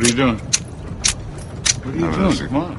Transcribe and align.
What 0.00 0.06
are 0.06 0.12
you 0.12 0.16
doing? 0.16 0.38
What 0.38 1.86
are 1.86 1.98
you 1.98 2.04
Having 2.06 2.36
doing? 2.38 2.48
Come 2.48 2.56
on. 2.56 2.78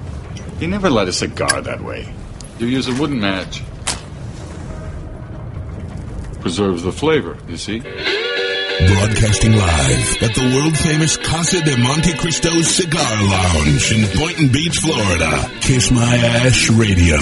You 0.59 0.67
never 0.67 0.89
light 0.89 1.07
a 1.07 1.13
cigar 1.13 1.61
that 1.61 1.79
way. 1.83 2.11
You 2.57 2.65
use 2.65 2.87
a 2.87 2.99
wooden 2.99 3.19
match. 3.19 3.61
Preserves 6.41 6.81
the 6.81 6.91
flavor, 6.91 7.37
you 7.47 7.57
see? 7.57 7.77
Broadcasting 7.77 9.51
live 9.51 10.23
at 10.23 10.33
the 10.33 10.51
world 10.55 10.75
famous 10.75 11.15
Casa 11.17 11.61
de 11.61 11.77
Monte 11.77 12.17
Cristo 12.17 12.49
Cigar 12.63 13.23
Lounge 13.23 13.91
in 13.91 14.19
Boynton 14.19 14.47
Beach, 14.51 14.79
Florida. 14.79 15.47
Kiss 15.61 15.91
My 15.91 16.15
Ash 16.41 16.71
Radio. 16.71 17.17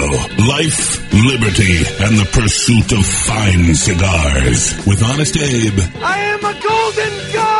Life, 0.48 1.12
liberty, 1.12 1.76
and 2.00 2.16
the 2.16 2.26
pursuit 2.32 2.90
of 2.92 3.04
fine 3.04 3.74
cigars. 3.74 4.82
With 4.86 5.04
Honest 5.04 5.36
Abe, 5.36 5.78
I 6.02 6.20
am 6.20 6.38
a 6.38 6.58
golden 6.58 7.34
god! 7.34 7.59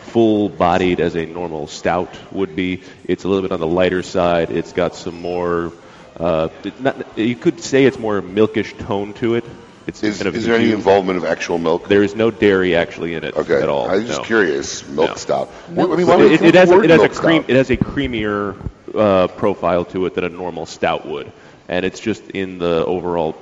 full-bodied 0.09 1.00
as 1.00 1.16
a 1.16 1.25
normal 1.25 1.66
stout 1.66 2.14
would 2.31 2.55
be. 2.55 2.83
It's 3.05 3.25
a 3.25 3.28
little 3.28 3.42
bit 3.42 3.53
on 3.53 3.61
the 3.61 3.66
lighter 3.66 4.03
side. 4.03 4.50
It's 4.50 4.75
got 4.75 4.97
some 4.97 5.19
more. 5.22 5.72
Uh, 6.14 6.50
not, 6.78 7.19
you 7.19 7.37
could 7.37 7.62
say 7.62 7.87
it's 7.87 7.98
more 7.98 8.20
milkish 8.20 8.77
tone 8.87 9.15
to 9.15 9.37
it. 9.37 9.44
It's 9.87 10.03
Is, 10.03 10.19
kind 10.19 10.28
of 10.28 10.37
is 10.37 10.44
there 10.47 10.54
any 10.54 10.72
involvement 10.72 11.19
of 11.19 11.25
actual 11.25 11.59
milk? 11.59 11.88
There 11.88 12.03
is 12.03 12.15
no 12.15 12.31
dairy 12.31 12.76
actually 12.76 13.15
in 13.15 13.25
it 13.25 13.34
Okay, 13.37 13.60
at 13.60 13.69
all. 13.69 13.91
I'm 13.91 14.06
just 14.06 14.20
no. 14.20 14.25
curious. 14.25 14.87
Milk 14.88 15.10
No. 15.10 15.15
stout. 15.16 15.48
What- 15.69 15.91
I 15.91 15.97
mean, 15.97 16.06
why 16.06 16.20
it, 16.22 16.43
it 16.43 16.54
has 16.54 16.70
a, 16.70 16.81
it 16.81 16.91
has 16.91 17.03
a 17.03 17.09
cream 17.09 17.43
stout? 17.43 17.50
it 17.50 17.56
has 17.56 17.70
a 17.70 17.76
creamier 17.76 18.56
uh, 18.94 19.26
profile 19.28 19.84
to 19.87 20.06
it 20.06 20.15
than 20.15 20.25
a 20.25 20.28
normal 20.28 20.66
stout 20.66 21.06
would, 21.06 21.32
and 21.69 21.84
it's 21.84 22.00
just 22.00 22.22
in 22.31 22.59
the 22.59 22.84
overall 22.84 23.37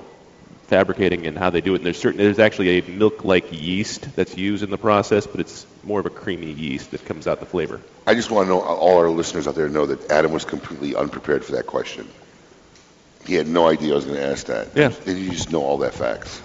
fabricating 0.69 1.27
and 1.27 1.37
how 1.37 1.51
they 1.51 1.61
do 1.61 1.75
it. 1.75 1.79
And 1.79 1.87
there's 1.87 1.99
certain 1.99 2.19
there's 2.19 2.39
actually 2.39 2.79
a 2.79 2.83
milk-like 2.83 3.53
yeast 3.53 4.15
that's 4.17 4.37
used 4.37 4.63
in 4.63 4.71
the 4.71 4.79
process, 4.79 5.27
but 5.27 5.41
it's 5.41 5.67
more 5.83 6.01
of 6.01 6.07
a 6.07 6.11
creamy 6.11 6.53
yeast 6.53 6.93
that 6.93 7.05
comes 7.05 7.27
out 7.27 7.41
the 7.41 7.47
flavor. 7.47 7.81
I 8.07 8.15
just 8.15 8.31
want 8.31 8.47
to 8.47 8.51
know, 8.51 8.61
all 8.61 8.99
our 8.99 9.11
listeners 9.11 9.47
out 9.49 9.57
there 9.57 9.69
know 9.69 9.87
that 9.87 10.11
Adam 10.11 10.33
was 10.33 10.45
completely 10.45 10.95
unprepared 10.95 11.45
for 11.45 11.53
that 11.53 11.67
question. 11.67 12.09
He 13.27 13.35
had 13.35 13.47
no 13.49 13.69
idea 13.69 13.93
I 13.93 13.97
was 13.97 14.05
going 14.07 14.17
to 14.19 14.25
ask 14.27 14.47
that. 14.47 14.69
Yeah. 14.75 14.93
Did 15.05 15.19
you 15.19 15.31
just 15.31 15.51
know 15.53 15.63
all 15.63 15.79
that 15.79 15.95
facts? 15.95 16.41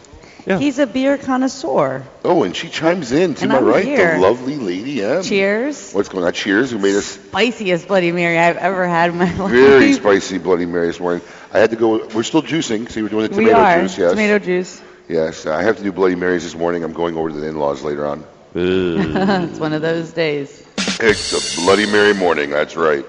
Yeah. 0.46 0.60
He's 0.60 0.78
a 0.78 0.86
beer 0.86 1.18
connoisseur. 1.18 2.04
Oh, 2.24 2.44
and 2.44 2.56
she 2.56 2.70
chimes 2.70 3.12
in, 3.12 3.34
to 3.36 3.42
And 3.44 3.52
my 3.52 3.58
I'm 3.58 3.66
right, 3.66 3.84
here. 3.84 4.14
the 4.16 4.20
lovely 4.22 4.58
lady 4.58 5.02
M. 5.04 5.24
Cheers. 5.24 5.92
What's 5.94 6.08
going 6.10 6.24
on? 6.24 6.34
Cheers. 6.34 6.70
Who 6.70 6.78
made 6.78 6.96
us 6.96 7.18
Spiciest 7.18 7.88
Bloody 7.88 8.12
Mary 8.12 8.38
I've 8.38 8.58
ever 8.58 8.88
had 8.88 9.10
in 9.10 9.18
my 9.18 9.26
life. 9.38 9.52
very 9.52 9.94
spicy 9.94 10.38
Bloody 10.38 10.68
Mary 10.68 10.86
this 10.86 11.00
morning. 11.00 11.24
I 11.52 11.58
had 11.58 11.72
to 11.72 11.76
go. 11.76 12.06
We're 12.10 12.22
still 12.22 12.44
juicing. 12.44 12.92
See, 12.92 13.02
we're 13.02 13.10
doing 13.10 13.28
the 13.32 13.36
We 13.38 13.46
tomato 13.46 13.60
are. 13.60 13.82
juice. 13.82 13.98
Yes. 13.98 14.12
Tomato 14.12 14.38
juice. 14.38 14.82
Yes. 15.10 15.48
I 15.48 15.64
have 15.64 15.78
to 15.78 15.84
do 15.84 15.92
Bloody 15.92 16.16
Marys 16.16 16.44
this 16.44 16.54
morning. 16.56 16.84
I'm 16.84 16.94
going 16.94 17.18
over 17.18 17.30
to 17.30 17.36
the 17.36 17.48
in-laws 17.48 17.82
later 17.82 18.06
on. 18.06 18.24
It's 18.54 19.60
one 19.60 19.74
of 19.74 19.82
those 19.82 20.14
days. 20.14 20.64
It's 20.78 21.58
a 21.58 21.62
Bloody 21.62 21.88
Mary 21.88 22.14
morning. 22.14 22.52
That's 22.52 22.76
right. 22.76 23.04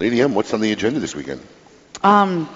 Lady 0.00 0.20
M, 0.20 0.34
what's 0.34 0.52
on 0.52 0.60
the 0.60 0.72
agenda 0.72 0.98
this 0.98 1.14
weekend? 1.14 1.40
Um, 2.02 2.48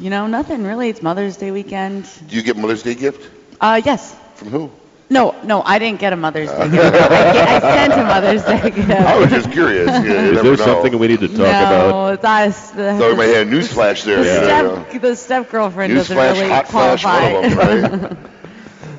you 0.00 0.10
know, 0.10 0.26
nothing 0.26 0.62
really. 0.64 0.88
It's 0.88 1.02
Mother's 1.02 1.36
Day 1.36 1.50
weekend. 1.50 2.08
Do 2.28 2.36
you 2.36 2.42
get 2.42 2.56
Mother's 2.56 2.82
Day 2.82 2.94
gift 2.94 3.30
Uh, 3.60 3.80
yes. 3.84 4.14
from 4.36 4.48
who? 4.48 4.70
No, 5.10 5.34
no, 5.44 5.62
I 5.62 5.78
didn't 5.78 6.00
get 6.00 6.12
a 6.12 6.16
Mother's 6.16 6.50
Day 6.50 6.70
gift. 6.70 6.82
I, 6.82 6.90
get- 6.90 7.64
I 7.64 7.86
sent 7.88 7.92
a 7.92 8.04
Mother's 8.04 8.42
Day 8.44 8.70
gift. 8.76 8.90
I 8.90 9.18
was 9.18 9.30
just 9.30 9.52
curious. 9.52 9.86
Yeah, 9.88 10.02
you 10.02 10.10
Is 10.10 10.42
there 10.42 10.44
know. 10.44 10.56
something 10.56 10.98
we 10.98 11.08
need 11.08 11.20
to 11.20 11.28
talk 11.28 11.38
no, 11.38 11.44
about? 11.44 12.14
it's 12.14 12.22
that's 12.22 12.58
It's 12.58 12.70
the, 12.72 12.94
Thought 12.98 13.10
we 13.10 13.16
might 13.16 13.24
have 13.34 13.46
a 13.46 13.50
newsflash 13.50 14.04
there. 14.04 14.18
the 14.22 14.24
Yeah. 14.24 14.84
step, 14.90 15.02
the 15.02 15.14
step 15.16 15.50
girlfriend 15.50 15.94
doesn't 15.94 16.16
Newsflash, 16.16 16.32
really 16.32 16.48
hot 16.48 16.68
flash, 16.68 17.02
qualify. 17.02 17.32
one 17.34 17.44
of 17.44 17.90
them, 17.90 18.00
right? 18.00 18.16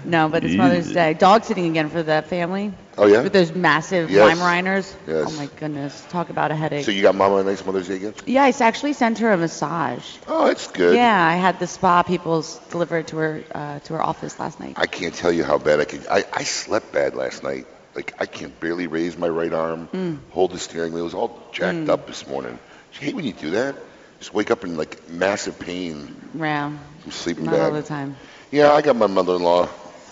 no, 0.06 0.30
but 0.30 0.44
it's 0.44 0.56
Mother's 0.56 0.92
Day. 0.92 1.14
Dog 1.14 1.44
sitting 1.44 1.66
again 1.66 1.90
for 1.90 2.04
that 2.04 2.28
family. 2.28 2.74
Oh, 2.98 3.08
yeah? 3.08 3.22
With 3.24 3.34
those 3.34 3.54
massive 3.54 4.10
Yes. 4.10 4.38
Weimaraners. 4.40 4.94
Yes. 5.08 5.28
Oh 5.28 5.32
my 5.32 5.48
goodness, 5.60 6.06
talk 6.10 6.30
about 6.30 6.52
a 6.52 6.56
headache. 6.56 6.86
So 6.86 6.92
you 6.92 7.02
got 7.02 7.16
Mama 7.16 7.36
a 7.38 7.44
nice 7.44 7.66
Mother's 7.66 7.88
Day 7.88 8.00
gift? 8.00 8.28
yeah, 8.28 8.44
I 8.44 8.54
actually 8.62 8.94
sent 8.94 9.20
her 9.20 9.32
a 9.32 9.38
massage. 9.38 10.06
Oh, 10.28 10.48
it's 10.48 10.68
good. 10.68 10.96
Yeah, 10.96 11.26
I 11.26 11.36
had 11.36 11.60
the 11.60 11.68
spa 11.68 12.04
people 12.04 12.40
s- 12.40 12.60
deliver 12.70 12.98
it 13.00 13.08
to 13.08 13.18
her 13.18 13.44
uh, 13.54 13.80
to 13.80 13.94
her 13.94 14.02
office 14.02 14.40
last 14.40 14.60
night. 14.60 14.74
I 14.78 14.86
can't 14.88 15.14
tell 15.14 15.32
you 15.32 15.44
how 15.44 15.58
bad 15.58 15.80
I 15.80 15.86
could. 15.86 16.06
I, 16.08 16.24
I 16.34 16.44
slept 16.44 16.92
bad 16.94 17.16
last 17.16 17.44
night. 17.44 17.68
Like 17.96 18.14
I 18.20 18.26
can 18.26 18.50
barely 18.60 18.88
raise 18.88 19.18
my 19.18 19.28
right 19.30 19.52
arm, 19.54 19.88
Mm. 19.94 20.20
hold 20.30 20.52
the 20.52 20.60
steering 20.60 20.94
wheel. 20.94 21.04
It 21.04 21.06
was 21.06 21.14
all 21.14 21.50
jacked 21.52 21.90
up 21.90 22.08
this 22.08 22.28
morning. 22.28 22.58
You 22.94 23.00
hate 23.06 23.16
when 23.16 23.26
you 23.26 23.34
do 23.34 23.52
that. 23.52 23.76
Just 24.20 24.34
wake 24.34 24.52
up 24.52 24.64
in 24.64 24.78
like 24.78 25.10
massive 25.10 25.60
pain 25.60 26.16
Yeah, 26.34 26.72
from 27.02 27.12
sleeping 27.12 27.46
not 27.46 27.56
all 27.60 27.72
bad. 27.72 27.84
the 27.84 27.88
time. 27.88 28.16
Yeah, 28.52 28.72
I 28.72 28.82
got 28.82 28.96
my 28.96 29.08
mother-in-law 29.08 29.68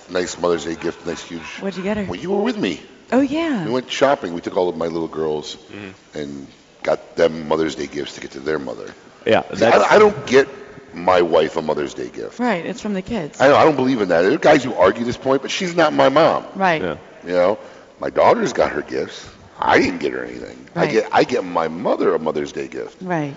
nice 0.10 0.38
Mother's 0.40 0.66
Day 0.66 0.76
gift, 0.76 1.06
nice 1.06 1.24
huge. 1.24 1.42
What'd 1.60 1.78
you 1.78 1.84
get 1.84 1.98
her? 1.98 2.04
Well, 2.06 2.20
you 2.20 2.32
were 2.32 2.42
with 2.42 2.58
me. 2.58 2.82
Oh 3.12 3.22
yeah. 3.22 3.66
We 3.66 3.72
went 3.72 3.92
shopping. 3.92 4.34
We 4.34 4.42
took 4.42 4.58
all 4.58 4.70
of 4.70 4.78
my 4.78 4.88
little 4.88 5.08
girls 5.08 5.56
Mm-hmm. 5.56 6.18
and 6.18 6.48
got 6.84 7.16
them 7.16 7.48
Mother's 7.48 7.76
Day 7.76 7.88
gifts 7.88 8.16
to 8.16 8.22
get 8.22 8.32
to 8.32 8.40
their 8.40 8.60
mother. 8.60 8.94
Yeah, 9.26 9.44
See, 9.54 9.66
I, 9.66 9.96
I 9.96 10.00
don't 10.00 10.26
get 10.28 10.48
my 10.94 11.22
wife 11.22 11.56
a 11.56 11.62
Mother's 11.62 11.94
Day 11.94 12.10
gift. 12.10 12.40
Right, 12.40 12.66
it's 12.66 12.82
from 12.82 12.94
the 12.94 13.02
kids. 13.02 13.40
I 13.40 13.48
don't, 13.48 13.58
I 13.58 13.64
don't 13.64 13.76
believe 13.78 14.02
in 14.02 14.10
that. 14.10 14.22
There 14.24 14.34
are 14.34 14.38
guys 14.38 14.64
who 14.66 14.74
argue 14.74 15.06
this 15.06 15.16
point, 15.18 15.42
but 15.42 15.50
she's 15.52 15.76
not 15.76 15.94
my 15.94 16.10
mom. 16.10 16.46
right. 16.56 16.82
yeah. 16.82 16.98
You 17.26 17.32
know, 17.34 17.60
my 18.00 18.10
daughter's 18.10 18.52
got 18.52 18.74
her 18.74 18.82
gifts. 18.82 19.30
I 19.58 19.80
didn't 19.80 20.00
get 20.00 20.12
her 20.12 20.26
anything. 20.26 20.58
I 20.76 20.88
get 20.88 21.10
I 21.14 21.24
get 21.24 21.46
my 21.46 21.68
mother 21.70 22.14
a 22.16 22.20
Mother's 22.20 22.52
Day 22.52 22.68
gift. 22.68 23.02
Right. 23.02 23.36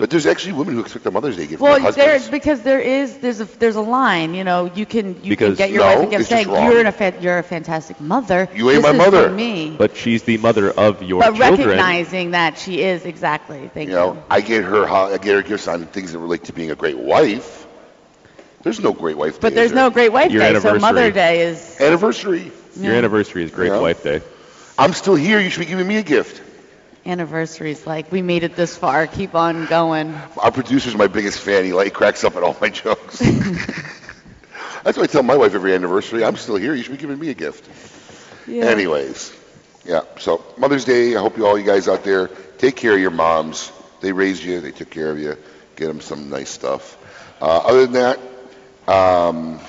But 0.00 0.10
there's 0.10 0.26
actually 0.26 0.52
women 0.54 0.74
who 0.74 0.80
expect 0.80 1.06
a 1.06 1.10
Mother's 1.10 1.36
Day 1.36 1.46
gift 1.46 1.58
from 1.60 1.68
Well, 1.70 1.80
their 1.92 2.18
there 2.18 2.30
because 2.30 2.60
there 2.62 2.80
is 2.80 3.16
there's 3.18 3.40
a 3.40 3.44
there's 3.44 3.76
a 3.76 3.80
line. 3.80 4.34
You 4.34 4.44
know, 4.44 4.70
you 4.74 4.84
can 4.84 5.14
you 5.22 5.30
Because- 5.30 5.56
can 5.56 5.66
get 5.68 5.70
your 5.70 5.84
No, 5.84 5.86
wife 5.86 5.98
a 6.08 6.10
gift 6.10 6.12
just 6.20 6.28
saying 6.30 6.48
wrong. 6.48 6.70
you're 6.70 6.86
a 6.86 6.92
fa- 6.92 7.14
you're 7.20 7.38
a 7.38 7.42
fantastic 7.42 8.00
mother. 8.00 8.48
You 8.54 8.70
ain't 8.70 8.82
This 8.82 8.84
my 8.84 8.90
is 8.92 8.98
mother." 8.98 9.28
For 9.28 9.34
me. 9.34 9.74
But 9.76 9.96
she's 9.96 10.22
the 10.24 10.36
mother 10.38 10.70
of 10.70 11.02
your 11.02 11.20
But 11.20 11.34
children. 11.36 11.68
recognizing 11.68 12.32
that 12.32 12.58
she 12.58 12.82
is 12.82 13.04
exactly. 13.06 13.70
Thank 13.72 13.88
you 13.88 13.94
you. 13.94 14.00
know, 14.00 14.22
I 14.30 14.40
get 14.42 14.64
her 14.64 14.86
ho- 14.86 15.12
I 15.14 15.18
get 15.18 15.34
her 15.34 15.42
gifts 15.42 15.66
on 15.68 15.84
things 15.86 16.12
that 16.12 16.18
relate 16.18 16.44
to 16.44 16.52
being 16.52 16.70
a 16.70 16.74
great 16.76 16.98
wife. 16.98 17.66
There's 18.62 18.80
no 18.80 18.92
great 18.92 19.16
wife. 19.16 19.40
But 19.40 19.50
day, 19.50 19.54
there's 19.56 19.66
is 19.66 19.72
there? 19.74 19.84
no 19.84 19.90
Great 19.90 20.12
Wife 20.12 20.32
Your 20.32 20.40
Day, 20.42 20.46
so 20.48 20.50
anniversary. 20.58 20.80
Mother 20.80 21.10
Day 21.12 21.40
is. 21.42 21.76
anniversary. 21.80 22.50
Your 22.80 22.94
anniversary 22.94 23.44
is 23.44 23.50
Great 23.52 23.70
Yeah. 23.70 23.78
Wife 23.80 24.02
Day. 24.02 24.20
I'm 24.76 24.92
still 24.92 25.14
here. 25.14 25.38
You 25.40 25.50
should 25.50 25.60
be 25.60 25.66
giving 25.66 25.86
me 25.86 25.96
a 25.98 26.02
gift. 26.02 26.42
Anniversaries, 27.06 27.86
like 27.86 28.10
we 28.10 28.20
made 28.22 28.42
it 28.42 28.56
this 28.56 28.76
far. 28.76 29.06
Keep 29.06 29.34
on 29.34 29.66
going. 29.66 30.14
Our 30.38 30.50
producer's 30.50 30.96
my 30.96 31.06
biggest 31.06 31.38
fan. 31.40 31.64
He 31.64 31.72
like 31.72 31.92
cracks 31.94 32.24
up 32.24 32.36
at 32.36 32.42
all 32.42 32.56
my 32.60 32.68
jokes. 32.68 33.18
That's 34.84 34.96
what 34.96 35.08
I 35.08 35.12
tell 35.12 35.22
my 35.22 35.36
wife 35.36 35.54
every 35.54 35.74
anniversary. 35.74 36.24
I'm 36.24 36.36
still 36.36 36.56
here. 36.56 36.74
You 36.74 36.82
should 36.82 36.92
be 36.92 36.98
giving 36.98 37.18
me 37.18 37.30
a 37.30 37.34
gift. 37.34 37.68
Yeah. 38.46 38.64
Anyways, 38.66 39.32
Yeah. 39.84 40.02
So 40.18 40.44
Mother's 40.56 40.84
Day. 40.84 41.16
I 41.16 41.20
hope 41.20 41.36
you 41.36 41.46
all 41.46 41.58
you 41.58 41.64
guys 41.64 41.88
out 41.88 42.04
there 42.04 42.28
take 42.58 42.76
care 42.76 42.94
of 42.94 43.00
your 43.00 43.10
moms. 43.10 43.72
They 44.00 44.12
raised 44.12 44.42
you. 44.42 44.60
They 44.60 44.70
took 44.72 44.90
care 44.90 45.10
of 45.10 45.18
you. 45.18 45.36
Get 45.76 45.86
them 45.86 46.00
some 46.00 46.30
nice 46.30 46.50
stuff. 46.50 46.96
Uh, 47.40 47.58
other 47.58 47.86
than 47.86 47.92
that, 47.92 48.92
um, 48.92 49.60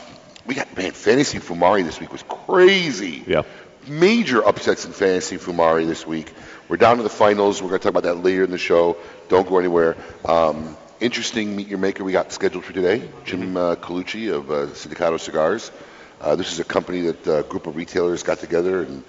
we 0.46 0.56
got 0.56 0.76
man 0.78 0.92
fantasy 0.92 1.40
Fumari 1.40 1.84
this 1.84 2.00
week 2.00 2.12
was 2.12 2.24
crazy. 2.24 3.24
Yeah. 3.28 3.44
Major 3.88 4.46
upsets 4.46 4.86
in 4.86 4.92
fantasy 4.92 5.38
Fumari 5.38 5.88
this 5.88 6.06
week. 6.06 6.34
We're 6.70 6.76
down 6.78 6.98
to 6.98 7.04
the 7.04 7.10
finals. 7.10 7.62
We're 7.62 7.70
going 7.70 7.80
to 7.80 7.84
talk 7.84 7.92
about 7.92 8.04
that 8.04 8.24
later 8.24 8.44
in 8.44 8.52
the 8.52 8.58
show. 8.58 8.98
Don't 9.30 9.48
go 9.48 9.58
anywhere. 9.58 9.96
Um, 10.26 10.76
interesting 11.00 11.56
meet 11.56 11.70
your 11.70 11.80
maker 11.80 12.04
we 12.04 12.12
got 12.12 12.34
scheduled 12.34 12.66
for 12.66 12.74
today. 12.74 13.08
Jim 13.24 13.56
uh, 13.56 13.76
Colucci 13.76 14.34
of 14.34 14.52
uh, 14.52 14.68
Sindicato 14.74 15.18
Cigars. 15.18 15.72
Uh, 16.20 16.36
this 16.36 16.52
is 16.52 16.60
a 16.60 16.66
company 16.66 17.02
that 17.02 17.28
uh, 17.28 17.34
a 17.36 17.44
group 17.44 17.68
of 17.68 17.78
retailers 17.78 18.22
got 18.24 18.40
together 18.40 18.82
and 18.82 19.04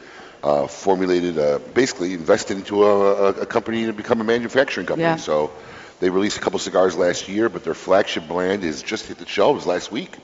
uh, 0.45 0.69
formulated, 0.69 1.37
uh, 1.37 1.59
basically 1.75 2.13
invested 2.13 2.59
into 2.59 2.85
a, 2.85 3.15
a, 3.15 3.29
a 3.41 3.47
company 3.47 3.87
to 3.87 3.93
become 3.93 4.21
a 4.21 4.25
manufacturing 4.25 4.87
company. 4.87 5.03
Yeah. 5.03 5.17
So 5.17 5.51
they 5.99 6.11
released 6.11 6.37
a 6.37 6.41
couple 6.41 6.61
cigars 6.61 6.97
last 6.97 7.29
year, 7.29 7.49
but 7.49 7.65
their 7.65 7.75
flagship 7.75 8.29
brand 8.29 8.63
is 8.63 8.85
just 8.85 9.07
hit 9.07 9.19
the 9.19 9.27
shelves 9.27 9.67
last 9.67 9.91
week, 9.91 10.17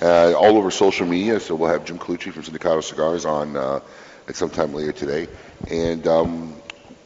uh, 0.00 0.32
all 0.32 0.56
over 0.56 0.70
social 0.70 1.06
media. 1.06 1.40
So 1.40 1.56
we'll 1.56 1.68
have 1.68 1.84
Jim 1.84 1.98
Colucci 1.98 2.32
from 2.32 2.42
Sindicato 2.42 2.82
Cigars 2.82 3.26
on 3.26 3.54
uh, 3.54 3.80
at 4.28 4.36
some 4.36 4.48
time 4.48 4.72
later 4.72 4.92
today. 4.92 5.28
And 5.68 6.06
um, 6.06 6.54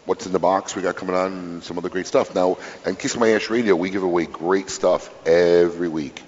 what's 0.07 0.27
in 0.27 0.33
the 0.33 0.39
box 0.39 0.77
we 0.77 0.83
got 0.83 0.97
coming 0.97 1.15
on 1.15 1.33
and 1.33 1.65
some 1.65 1.79
other 1.79 1.89
great 1.89 2.07
stuff. 2.07 2.35
Now, 2.35 2.59
on 2.87 2.97
Kiss 2.97 3.17
My 3.17 3.31
Ash 3.31 3.51
Radio, 3.51 3.75
we 3.77 3.91
give 3.91 4.03
away 4.03 4.27
great 4.27 4.71
stuff 4.71 5.11
every 5.27 5.89
week. 5.89 6.23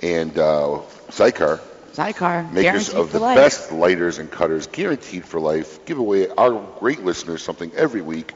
And 0.00 0.36
uh, 0.36 0.80
Xikar, 1.08 1.60
Sidecar. 1.92 2.44
makers 2.44 2.90
of 2.90 3.12
the 3.12 3.20
life. 3.20 3.36
best 3.36 3.72
lighters 3.72 4.18
and 4.18 4.30
cutters, 4.30 4.66
guaranteed 4.66 5.24
for 5.24 5.40
life, 5.40 5.84
give 5.84 5.98
away 5.98 6.28
our 6.28 6.60
great 6.80 7.04
listeners 7.04 7.42
something 7.42 7.70
every 7.74 8.02
week. 8.02 8.32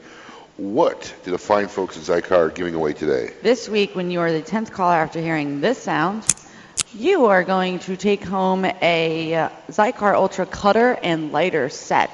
What 0.57 1.13
do 1.23 1.31
the 1.31 1.37
fine 1.37 1.67
folks 1.67 1.97
at 1.97 2.03
Xikar 2.03 2.37
are 2.37 2.49
giving 2.49 2.73
away 2.73 2.93
today? 2.93 3.31
This 3.43 3.69
week, 3.69 3.95
when 3.95 4.09
you 4.09 4.21
are 4.21 4.31
the 4.31 4.41
10th 4.41 4.71
caller 4.71 4.95
after 4.95 5.21
hearing 5.21 5.61
this 5.61 5.77
sound, 5.77 6.23
you 6.93 7.25
are 7.25 7.43
going 7.43 7.79
to 7.79 7.95
take 7.95 8.23
home 8.23 8.65
a 8.65 9.35
uh, 9.35 9.49
Xikar 9.69 10.15
Ultra 10.15 10.45
cutter 10.45 10.97
and 11.03 11.31
lighter 11.31 11.69
set. 11.69 12.09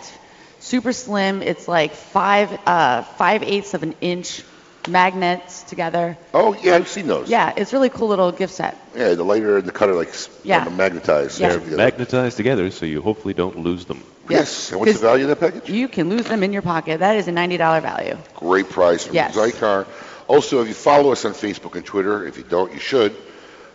Super 0.64 0.94
slim. 0.94 1.42
It's 1.42 1.68
like 1.68 1.94
five 1.94 2.50
uh, 2.66 3.04
five 3.04 3.44
eighths 3.44 3.74
of 3.74 3.84
an 3.84 3.96
inch 4.00 4.44
magnets 4.88 5.64
together. 5.64 6.18
Oh, 6.34 6.54
yeah, 6.62 6.76
I've 6.76 6.88
seen 6.88 7.08
those. 7.08 7.30
Yeah, 7.30 7.54
it's 7.56 7.72
a 7.74 7.76
really 7.76 7.90
cool 7.90 8.08
little 8.08 8.32
gift 8.32 8.54
set. 8.54 8.78
Yeah, 8.96 9.14
the 9.14 9.24
lighter 9.24 9.58
and 9.58 9.66
the 9.68 9.72
cutter, 9.72 9.94
like, 9.94 10.10
s- 10.10 10.30
Yeah. 10.44 10.68
magnetized. 10.70 11.40
Yeah. 11.40 11.54
together. 11.54 11.78
Magnetized 11.78 12.38
together, 12.38 12.70
so 12.72 12.86
you 12.86 13.02
hopefully 13.02 13.34
don't 13.34 13.60
lose 13.60 13.86
them. 13.86 14.04
Yes. 14.30 14.72
And 14.72 14.80
what's 14.80 14.94
the 14.94 15.00
value 15.00 15.30
of 15.30 15.38
that 15.38 15.40
package? 15.54 15.70
You 15.70 15.88
can 15.88 16.10
lose 16.10 16.26
them 16.26 16.44
in 16.44 16.52
your 16.54 16.62
pocket. 16.62 17.00
That 17.00 17.16
is 17.18 17.28
a 17.28 17.32
$90 17.32 17.82
value. 17.82 18.18
Great 18.36 18.70
price 18.70 19.06
from 19.06 19.16
Yes. 19.16 19.36
Xikar. 19.36 19.86
Also, 20.28 20.62
if 20.62 20.68
you 20.70 20.74
follow 20.74 21.12
us 21.12 21.24
on 21.26 21.34
Facebook 21.34 21.76
and 21.76 21.86
Twitter, 21.86 22.26
if 22.26 22.38
you 22.38 22.44
don't, 22.44 22.74
you 22.74 22.80
should. 22.80 23.16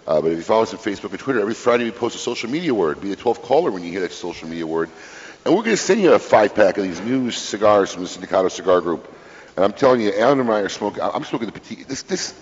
Uh, 0.06 0.20
but 0.22 0.30
if 0.32 0.38
you 0.38 0.42
follow 0.44 0.62
us 0.62 0.72
on 0.72 0.80
Facebook 0.80 1.10
and 1.10 1.18
Twitter, 1.18 1.40
every 1.40 1.52
Friday 1.54 1.84
we 1.84 1.90
post 1.90 2.16
a 2.16 2.18
social 2.18 2.48
media 2.50 2.72
word. 2.74 3.00
Be 3.00 3.10
the 3.10 3.16
12th 3.16 3.42
caller 3.42 3.70
when 3.70 3.82
you 3.84 3.90
hear 3.90 4.00
that 4.00 4.12
social 4.12 4.48
media 4.48 4.66
word. 4.66 4.88
And 5.48 5.56
we're 5.56 5.62
going 5.62 5.76
to 5.78 5.82
send 5.82 6.02
you 6.02 6.12
a 6.12 6.18
five 6.18 6.54
pack 6.54 6.76
of 6.76 6.84
these 6.84 7.00
new 7.00 7.30
cigars 7.30 7.94
from 7.94 8.02
the 8.02 8.08
Sindicato 8.10 8.50
Cigar 8.50 8.82
Group. 8.82 9.10
And 9.56 9.64
I'm 9.64 9.72
telling 9.72 10.02
you, 10.02 10.12
Alan 10.14 10.40
and 10.40 10.50
I 10.50 10.60
are 10.60 10.68
smoking. 10.68 11.02
I'm 11.02 11.24
smoking 11.24 11.46
the 11.46 11.52
petite. 11.52 11.88
This 11.88 12.02
this 12.02 12.34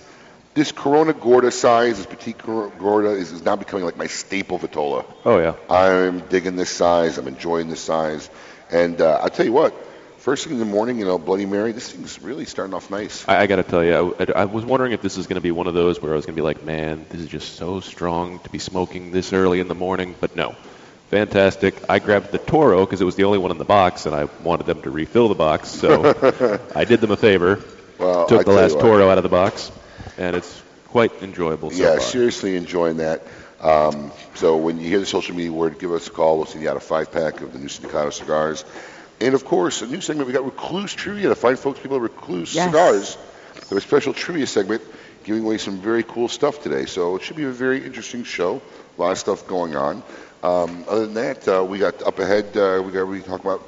this 0.55 0.73
Corona 0.73 1.13
Gorda 1.13 1.53
size, 1.53 1.99
this 1.99 2.07
petite 2.07 2.39
Gorda, 2.39 3.11
is, 3.11 3.31
is 3.31 3.45
now 3.45 3.55
becoming 3.55 3.85
like 3.85 3.97
my 3.97 4.09
staple 4.09 4.59
Vitola. 4.59 5.05
Oh 5.25 5.39
yeah. 5.39 5.55
I'm 5.71 6.19
digging 6.27 6.57
this 6.57 6.69
size. 6.69 7.17
I'm 7.17 7.29
enjoying 7.29 7.69
this 7.69 7.79
size. 7.79 8.29
And 8.73 9.01
uh, 9.01 9.21
I'll 9.23 9.31
tell 9.31 9.47
you 9.47 9.53
what, 9.53 9.73
first 10.19 10.43
thing 10.43 10.55
in 10.55 10.59
the 10.59 10.65
morning, 10.65 10.99
you 10.99 11.05
know, 11.05 11.17
Bloody 11.17 11.47
Mary, 11.47 11.71
this 11.71 11.93
thing's 11.93 12.21
really 12.21 12.45
starting 12.45 12.75
off 12.75 12.91
nice. 12.91 13.25
I, 13.29 13.43
I 13.43 13.47
got 13.47 13.57
to 13.57 13.63
tell 13.63 13.85
you, 13.85 14.17
I, 14.19 14.33
I 14.33 14.45
was 14.47 14.65
wondering 14.65 14.91
if 14.91 15.01
this 15.01 15.17
is 15.17 15.29
going 15.29 15.37
to 15.37 15.41
be 15.41 15.53
one 15.53 15.69
of 15.69 15.75
those 15.75 16.03
where 16.03 16.13
I 16.13 16.17
was 16.17 16.27
going 16.27 16.35
to 16.35 16.43
be 16.43 16.45
like, 16.45 16.65
man, 16.65 17.07
this 17.11 17.21
is 17.21 17.29
just 17.29 17.55
so 17.55 17.79
strong 17.79 18.41
to 18.41 18.51
be 18.51 18.59
smoking 18.59 19.13
this 19.13 19.33
early 19.33 19.61
in 19.61 19.69
the 19.69 19.77
morning. 19.77 20.17
But 20.21 20.35
no, 20.35 20.57
fantastic. 21.11 21.75
I 21.89 21.99
grabbed 21.99 22.33
the 22.33 22.39
Toro 22.39 22.85
because 22.85 23.01
it 23.01 23.05
was 23.05 23.17
the 23.17 23.25
only 23.25 23.39
one 23.39 23.51
in 23.51 23.59
the 23.59 23.65
box, 23.65 24.07
and 24.07 24.15
I 24.15 24.25
wanted 24.43 24.67
them 24.67 24.83
to 24.83 24.91
refill 24.91 25.29
the 25.29 25.35
box. 25.35 25.69
So 25.69 26.61
I 26.75 26.85
did 26.85 27.01
them 27.01 27.11
a 27.11 27.17
favor. 27.17 27.63
Well, 27.99 28.25
I 28.25 28.29
took 28.29 28.45
the 28.45 28.53
last 28.53 28.75
what. 28.75 28.83
Toro 28.83 29.09
out 29.09 29.19
of 29.19 29.23
the 29.25 29.31
box, 29.31 29.73
and 30.19 30.37
it's 30.37 30.63
quite 30.89 31.23
enjoyable 31.23 31.71
so 31.71 31.83
yeah, 31.83 31.91
far. 31.93 32.01
seriously 32.01 32.57
enjoying 32.57 32.99
that. 32.99 33.23
Um, 33.61 34.13
so 34.35 34.57
when 34.59 34.79
you 34.79 34.89
hear 34.89 35.01
the 35.01 35.07
social 35.07 35.35
media 35.35 35.53
word, 35.53 35.79
give 35.79 35.93
us 35.93 36.07
a 36.07 36.11
call. 36.11 36.37
We'll 36.37 36.47
send 36.47 36.63
you 36.63 36.71
out 36.71 36.77
a 36.77 36.81
five 36.81 37.11
pack 37.11 37.41
of 37.41 37.53
the 37.53 37.59
new 37.59 37.69
Sindicato 37.69 38.13
cigars. 38.13 38.65
And 39.21 39.35
of 39.35 39.45
course, 39.45 39.81
a 39.81 39.87
new 39.87 40.03
segment 40.03 40.27
we 40.27 40.35
got 40.35 40.45
Recluse 40.45 40.93
Trivia. 40.93 41.29
to 41.31 41.35
find 41.35 41.59
folks, 41.59 41.81
people 41.81 41.97
at 41.97 42.03
Recluse 42.03 42.55
Yes. 42.55 42.67
Cigars, 42.67 43.15
have 43.69 43.79
a 43.79 43.81
special 43.81 44.13
trivia 44.13 44.47
segment 44.47 44.83
giving 45.25 45.43
away 45.43 45.59
some 45.59 45.79
very 45.79 46.03
cool 46.03 46.29
stuff 46.29 46.63
today. 46.63 46.85
So 46.85 47.17
it 47.17 47.23
should 47.23 47.37
be 47.37 47.45
a 47.45 47.51
very 47.51 47.85
interesting 47.85 48.25
show. 48.25 48.61
A 48.97 49.01
lot 49.01 49.13
of 49.13 49.19
stuff 49.19 49.47
going 49.47 49.75
on. 49.75 50.03
Um, 50.43 50.85
other 50.89 51.07
than 51.07 51.15
that, 51.15 51.49
uh, 51.49 51.65
we 51.65 51.79
got 51.79 52.03
up 52.03 52.19
ahead. 52.19 52.57
Uh, 52.57 52.83
we 52.85 52.93
got 52.93 53.07
we 53.07 53.21
talk 53.21 53.41
about 53.41 53.63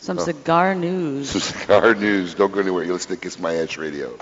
Some 0.00 0.18
Oh. 0.18 0.22
cigar 0.24 0.74
news. 0.74 1.30
some 1.30 1.40
cigar 1.60 1.94
news. 1.94 2.34
Don't 2.34 2.52
go 2.52 2.60
anywhere. 2.60 2.84
You're 2.84 2.94
listening 2.94 3.18
to 3.18 3.22
Kiss 3.22 3.38
My 3.38 3.54
Ash 3.56 3.76
Radio. 3.78 4.16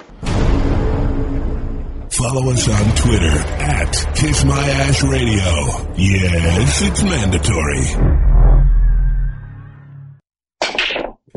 Follow 2.10 2.50
us 2.50 2.69
on 2.69 2.96
Twitter 2.96 3.37
at 3.37 4.16
Kiss 4.16 4.44
My 4.44 4.58
Ash 4.58 5.02
Radio. 5.05 5.94
Yes, 5.96 6.82
it's 6.82 7.02
mandatory. 7.02 8.57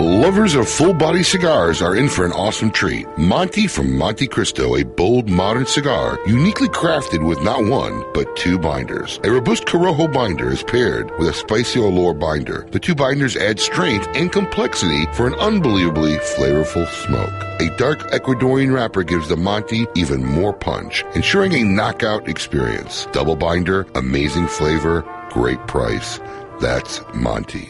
Lovers 0.00 0.54
of 0.54 0.66
full 0.66 0.94
body 0.94 1.22
cigars 1.22 1.82
are 1.82 1.94
in 1.94 2.08
for 2.08 2.24
an 2.24 2.32
awesome 2.32 2.70
treat. 2.70 3.06
Monty 3.18 3.66
from 3.66 3.98
Monte 3.98 4.28
Cristo, 4.28 4.76
a 4.76 4.82
bold 4.82 5.28
modern 5.28 5.66
cigar, 5.66 6.18
uniquely 6.26 6.68
crafted 6.68 7.22
with 7.26 7.42
not 7.42 7.66
one, 7.66 8.02
but 8.14 8.34
two 8.34 8.58
binders. 8.58 9.20
A 9.24 9.30
robust 9.30 9.66
Corojo 9.66 10.10
binder 10.10 10.50
is 10.50 10.62
paired 10.62 11.10
with 11.18 11.28
a 11.28 11.34
spicy 11.34 11.80
Olor 11.80 12.18
binder. 12.18 12.66
The 12.70 12.80
two 12.80 12.94
binders 12.94 13.36
add 13.36 13.60
strength 13.60 14.08
and 14.14 14.32
complexity 14.32 15.04
for 15.12 15.26
an 15.26 15.34
unbelievably 15.34 16.16
flavorful 16.16 16.88
smoke. 17.04 17.60
A 17.60 17.76
dark 17.76 17.98
Ecuadorian 18.10 18.72
wrapper 18.72 19.02
gives 19.02 19.28
the 19.28 19.36
Monty 19.36 19.86
even 19.94 20.24
more 20.24 20.54
punch, 20.54 21.04
ensuring 21.14 21.52
a 21.52 21.64
knockout 21.64 22.26
experience. 22.26 23.06
Double 23.12 23.36
binder, 23.36 23.86
amazing 23.94 24.46
flavor, 24.46 25.04
great 25.28 25.60
price. 25.66 26.20
That's 26.58 27.02
Monty. 27.12 27.68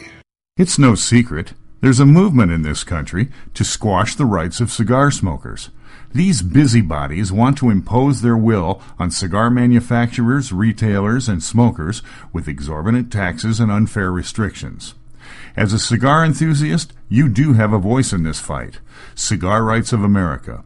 It's 0.55 0.79
no 0.79 0.95
secret. 0.95 1.53
There's 1.81 1.99
a 1.99 2.05
movement 2.05 2.51
in 2.51 2.61
this 2.61 2.83
country 2.83 3.29
to 3.55 3.63
squash 3.63 4.15
the 4.15 4.25
rights 4.25 4.61
of 4.61 4.71
cigar 4.71 5.09
smokers. 5.09 5.71
These 6.13 6.43
busybodies 6.43 7.31
want 7.31 7.57
to 7.57 7.71
impose 7.71 8.21
their 8.21 8.37
will 8.37 8.79
on 8.99 9.09
cigar 9.09 9.49
manufacturers, 9.49 10.53
retailers, 10.53 11.27
and 11.27 11.41
smokers 11.41 12.03
with 12.31 12.47
exorbitant 12.47 13.11
taxes 13.11 13.59
and 13.59 13.71
unfair 13.71 14.11
restrictions. 14.11 14.93
As 15.55 15.73
a 15.73 15.79
cigar 15.79 16.23
enthusiast, 16.23 16.93
you 17.09 17.27
do 17.27 17.53
have 17.53 17.73
a 17.73 17.79
voice 17.79 18.13
in 18.13 18.21
this 18.21 18.39
fight. 18.39 18.79
Cigar 19.15 19.63
Rights 19.63 19.91
of 19.91 20.03
America. 20.03 20.63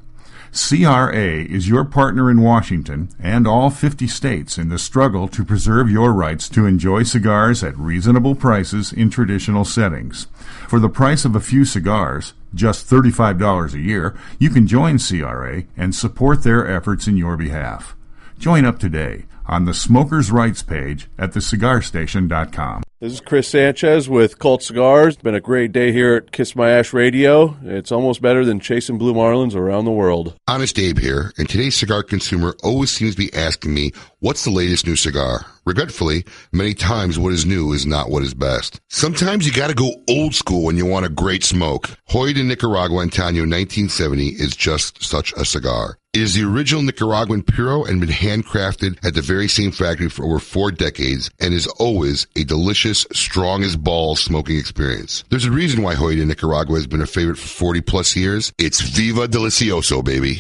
CRA 0.52 1.44
is 1.44 1.68
your 1.68 1.84
partner 1.84 2.32
in 2.32 2.42
Washington 2.42 3.10
and 3.20 3.46
all 3.46 3.70
50 3.70 4.08
states 4.08 4.58
in 4.58 4.70
the 4.70 4.80
struggle 4.80 5.28
to 5.28 5.44
preserve 5.44 5.90
your 5.90 6.14
rights 6.14 6.48
to 6.50 6.66
enjoy 6.66 7.04
cigars 7.04 7.62
at 7.62 7.78
reasonable 7.78 8.36
prices 8.36 8.94
in 8.94 9.10
traditional 9.10 9.66
settings. 9.66 10.28
For 10.68 10.80
the 10.80 10.90
price 10.90 11.26
of 11.26 11.36
a 11.36 11.40
few 11.40 11.64
cigars, 11.64 12.34
just 12.54 12.90
$35 12.90 13.74
a 13.74 13.80
year, 13.80 14.16
you 14.40 14.50
can 14.50 14.66
join 14.66 14.98
CRA 14.98 15.64
and 15.78 15.94
support 15.94 16.44
their 16.44 16.68
efforts 16.68 17.08
in 17.08 17.18
your 17.18 17.38
behalf. 17.38 17.96
Join 18.40 18.66
up 18.66 18.80
today 18.80 19.26
on 19.48 19.66
the 19.66 19.74
Smokers' 19.74 20.32
Rights 20.32 20.64
page 20.64 21.08
at 21.18 21.32
thecigarstation.com. 21.32 22.84
This 23.02 23.14
is 23.14 23.22
Chris 23.22 23.50
Sanchez 23.50 24.10
with 24.10 24.40
Colt 24.40 24.64
Cigars. 24.64 25.14
It's 25.14 25.22
been 25.22 25.36
a 25.36 25.42
great 25.42 25.72
day 25.72 25.92
here 25.92 26.16
at 26.16 26.32
Kiss 26.32 26.56
My 26.56 26.72
Ash 26.72 26.94
Radio. 26.94 27.58
It's 27.62 27.92
almost 27.92 28.22
better 28.22 28.46
than 28.46 28.60
chasing 28.60 28.98
blue 28.98 29.14
marlins 29.14 29.54
around 29.54 29.86
the 29.86 29.92
world. 29.92 30.36
Honest 30.48 30.80
Abe 30.80 30.98
here, 30.98 31.32
and 31.38 31.48
today's 31.48 31.76
cigar 31.76 32.04
consumer 32.04 32.56
always 32.64 32.92
seems 32.92 33.16
to 33.16 33.20
be 33.20 33.34
asking 33.34 33.74
me, 33.74 33.92
what's 34.22 34.44
the 34.46 34.50
latest 34.50 34.88
new 34.88 34.96
cigar? 34.96 35.46
Regretfully, 35.66 36.26
many 36.52 36.74
times 36.74 37.20
what 37.20 37.34
is 37.34 37.46
new 37.46 37.74
is 37.74 37.86
not 37.86 38.10
what 38.10 38.24
is 38.24 38.34
best. 38.34 38.80
Sometimes 38.90 39.46
you 39.46 39.52
gotta 39.52 39.74
go 39.74 39.92
old 40.10 40.34
school 40.34 40.64
when 40.64 40.78
you 40.78 40.86
want 40.86 41.06
a 41.06 41.10
great 41.10 41.44
smoke. 41.44 41.90
Joya 42.08 42.34
de 42.34 42.44
Nicaragua 42.44 43.04
Antaño 43.04 43.46
1970 43.46 44.28
is 44.28 44.56
just 44.56 45.04
such 45.04 45.34
a 45.34 45.44
cigar. 45.44 45.98
It 46.16 46.22
is 46.22 46.34
the 46.34 46.46
original 46.46 46.82
Nicaraguan 46.82 47.44
Puro 47.44 47.84
and 47.84 48.00
been 48.00 48.08
handcrafted 48.08 49.06
at 49.06 49.16
the 49.16 49.22
very 49.22 49.50
same 49.50 49.74
factory 49.74 50.08
for 50.08 50.24
over 50.24 50.40
four 50.40 50.72
decades 50.72 51.30
and 51.42 51.54
is 51.54 51.68
always 51.68 52.26
a 52.38 52.46
delicious, 52.46 53.06
strong 53.12 53.64
as 53.64 53.76
balls 53.76 54.24
smoking 54.24 54.58
experience. 54.58 55.26
There's 55.30 55.44
a 55.44 55.52
reason 55.52 55.84
why 55.84 55.96
Joya 55.96 56.16
de 56.16 56.26
Nicaragua 56.26 56.76
has 56.76 56.88
been 56.88 57.02
a 57.02 57.06
favorite 57.06 57.38
for 57.38 57.50
40 57.50 57.82
plus 57.82 58.16
years. 58.16 58.54
It's 58.58 58.80
Viva 58.80 59.28
Delicioso, 59.28 60.06
baby. 60.06 60.40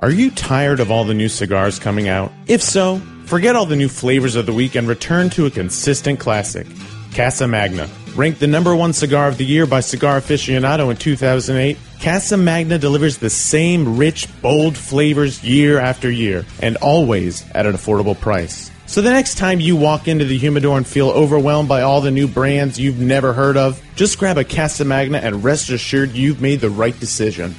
Are 0.00 0.10
you 0.10 0.30
tired 0.30 0.78
of 0.78 0.90
all 0.90 1.04
the 1.04 1.14
new 1.14 1.30
cigars 1.30 1.78
coming 1.78 2.06
out? 2.06 2.30
If 2.46 2.62
so, 2.62 2.98
forget 3.24 3.56
all 3.56 3.64
the 3.64 3.76
new 3.76 3.88
flavors 3.88 4.36
of 4.36 4.44
the 4.44 4.52
week 4.52 4.74
and 4.74 4.86
return 4.86 5.30
to 5.30 5.46
a 5.46 5.50
consistent 5.50 6.20
classic. 6.20 6.66
Casa 7.14 7.46
Magna. 7.46 7.88
Ranked 8.16 8.40
the 8.40 8.46
number 8.46 8.74
one 8.74 8.92
cigar 8.92 9.28
of 9.28 9.38
the 9.38 9.44
year 9.44 9.66
by 9.66 9.80
Cigar 9.80 10.20
Aficionado 10.20 10.90
in 10.90 10.96
2008, 10.96 11.78
Casa 12.00 12.36
Magna 12.36 12.78
delivers 12.78 13.18
the 13.18 13.30
same 13.30 13.96
rich, 13.96 14.28
bold 14.42 14.76
flavors 14.76 15.42
year 15.42 15.78
after 15.78 16.10
year, 16.10 16.44
and 16.60 16.76
always 16.78 17.48
at 17.52 17.66
an 17.66 17.72
affordable 17.72 18.18
price. 18.18 18.70
So 18.86 19.00
the 19.00 19.10
next 19.10 19.38
time 19.38 19.60
you 19.60 19.76
walk 19.76 20.08
into 20.08 20.24
the 20.24 20.36
humidor 20.36 20.76
and 20.76 20.86
feel 20.86 21.08
overwhelmed 21.08 21.68
by 21.68 21.82
all 21.82 22.00
the 22.00 22.10
new 22.10 22.28
brands 22.28 22.78
you've 22.78 22.98
never 22.98 23.32
heard 23.32 23.56
of, 23.56 23.80
just 23.96 24.18
grab 24.18 24.36
a 24.36 24.44
Casa 24.44 24.84
Magna 24.84 25.18
and 25.18 25.42
rest 25.42 25.70
assured 25.70 26.12
you've 26.12 26.42
made 26.42 26.60
the 26.60 26.70
right 26.70 26.98
decision. 26.98 27.54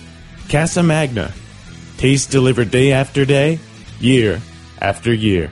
Casa 0.49 0.83
Magna. 0.83 1.33
Taste 1.97 2.29
delivered 2.29 2.71
day 2.71 2.91
after 2.91 3.25
day, 3.25 3.59
year 3.99 4.41
after 4.81 5.13
year. 5.13 5.51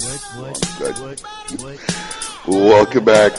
Good. 0.00 0.18
what, 0.40 1.20
what, 1.60 2.46
Welcome 2.46 3.04
back. 3.04 3.32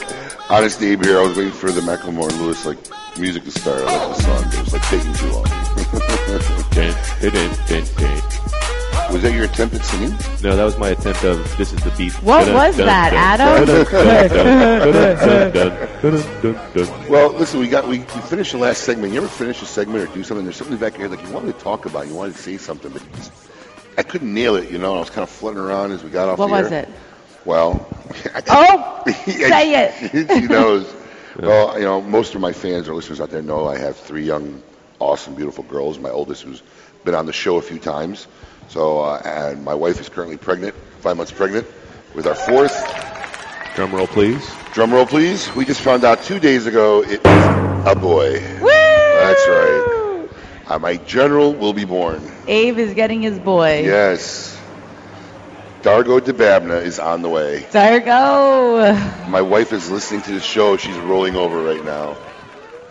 Honest 0.48 0.80
Abe 0.80 1.04
here. 1.04 1.18
I 1.18 1.22
was 1.26 1.36
waiting 1.36 1.52
for 1.52 1.72
the 1.72 1.80
Macklemore 1.80 2.30
and 2.30 2.40
Lewis 2.40 2.64
like 2.64 2.78
music 3.18 3.42
to 3.44 3.50
start. 3.50 3.82
I 3.82 4.06
like 4.06 4.16
the 4.16 4.22
song, 4.22 4.44
but 4.44 4.54
it 4.54 4.60
was 4.60 4.72
like 4.72 4.82
taking 4.82 5.12
too 5.14 5.26
long. 5.32 5.42
was 9.12 9.22
that 9.22 9.32
your 9.34 9.46
attempt 9.46 9.74
at 9.74 9.84
singing? 9.84 10.10
No, 10.40 10.54
that 10.54 10.62
was 10.62 10.78
my 10.78 10.90
attempt 10.90 11.24
of 11.24 11.38
this 11.56 11.72
is 11.72 11.82
the 11.82 11.90
beat. 11.98 12.12
What 12.22 12.46
was 12.54 12.76
that, 12.76 13.12
Adam? 13.12 13.66
Well, 17.10 17.32
listen, 17.32 17.58
we 17.58 17.68
got 17.68 17.88
we, 17.88 17.98
we 17.98 18.04
finished 18.04 18.52
the 18.52 18.58
last 18.58 18.84
segment. 18.84 19.12
You 19.12 19.18
ever 19.18 19.26
finish 19.26 19.60
a 19.62 19.66
segment 19.66 20.08
or 20.08 20.14
do 20.14 20.22
something? 20.22 20.44
There's 20.44 20.56
something 20.56 20.76
back 20.76 20.94
here 20.94 21.08
like 21.08 21.26
you 21.26 21.32
wanted 21.32 21.58
to 21.58 21.64
talk 21.64 21.86
about, 21.86 22.06
you 22.06 22.14
wanted 22.14 22.36
to 22.36 22.40
say 22.40 22.56
something, 22.56 22.92
but 22.92 23.02
you 23.02 23.08
just, 23.16 23.32
I 23.96 24.02
couldn't 24.02 24.32
nail 24.32 24.56
it. 24.56 24.70
You 24.70 24.78
know, 24.78 24.96
I 24.96 24.98
was 25.00 25.10
kind 25.10 25.22
of 25.22 25.30
flutting 25.30 25.60
around 25.60 25.92
as 25.92 26.02
we 26.02 26.10
got 26.10 26.28
off. 26.28 26.38
What 26.38 26.46
the 26.48 26.52
was 26.52 26.72
air. 26.72 26.82
it? 26.84 26.88
Well, 27.44 27.86
Oh, 28.48 29.02
say 29.06 29.12
it. 30.12 30.30
he 30.30 30.46
knows. 30.46 30.92
Well, 31.38 31.78
you 31.78 31.84
know, 31.86 32.02
most 32.02 32.34
of 32.34 32.42
my 32.42 32.52
fans 32.52 32.90
or 32.90 32.94
listeners 32.94 33.18
out 33.18 33.30
there 33.30 33.40
know 33.40 33.66
I 33.66 33.78
have 33.78 33.96
three 33.96 34.22
young, 34.26 34.62
awesome, 34.98 35.34
beautiful 35.34 35.64
girls. 35.64 35.98
My 35.98 36.10
oldest, 36.10 36.42
who's 36.42 36.62
been 37.04 37.14
on 37.14 37.24
the 37.24 37.32
show 37.32 37.56
a 37.56 37.62
few 37.62 37.78
times. 37.78 38.26
So, 38.68 39.00
uh, 39.00 39.22
and 39.24 39.64
my 39.64 39.72
wife 39.72 39.98
is 39.98 40.10
currently 40.10 40.36
pregnant, 40.36 40.74
five 41.00 41.16
months 41.16 41.32
pregnant, 41.32 41.66
with 42.14 42.26
our 42.26 42.34
fourth. 42.34 42.74
Drum 43.74 43.92
roll, 43.94 44.06
please. 44.06 44.46
Drum 44.74 44.92
roll, 44.92 45.06
please. 45.06 45.50
We 45.54 45.64
just 45.64 45.80
found 45.80 46.04
out 46.04 46.22
two 46.22 46.38
days 46.38 46.66
ago 46.66 47.02
it 47.02 47.24
is 47.24 47.86
a 47.86 47.94
boy. 47.98 48.32
Woo! 48.60 48.68
That's 48.68 49.48
right. 49.48 49.98
Uh, 50.72 50.78
my 50.78 50.96
general 50.96 51.52
will 51.52 51.74
be 51.74 51.84
born. 51.84 52.22
Abe 52.46 52.78
is 52.78 52.94
getting 52.94 53.20
his 53.20 53.38
boy. 53.38 53.82
Yes. 53.84 54.58
Dargo 55.82 56.18
DeBabna 56.18 56.82
is 56.82 56.98
on 56.98 57.20
the 57.20 57.28
way. 57.28 57.66
Dargo! 57.70 59.28
My 59.28 59.42
wife 59.42 59.74
is 59.74 59.90
listening 59.90 60.22
to 60.22 60.32
the 60.32 60.40
show. 60.40 60.78
She's 60.78 60.96
rolling 60.96 61.36
over 61.36 61.62
right 61.62 61.84
now. 61.84 62.16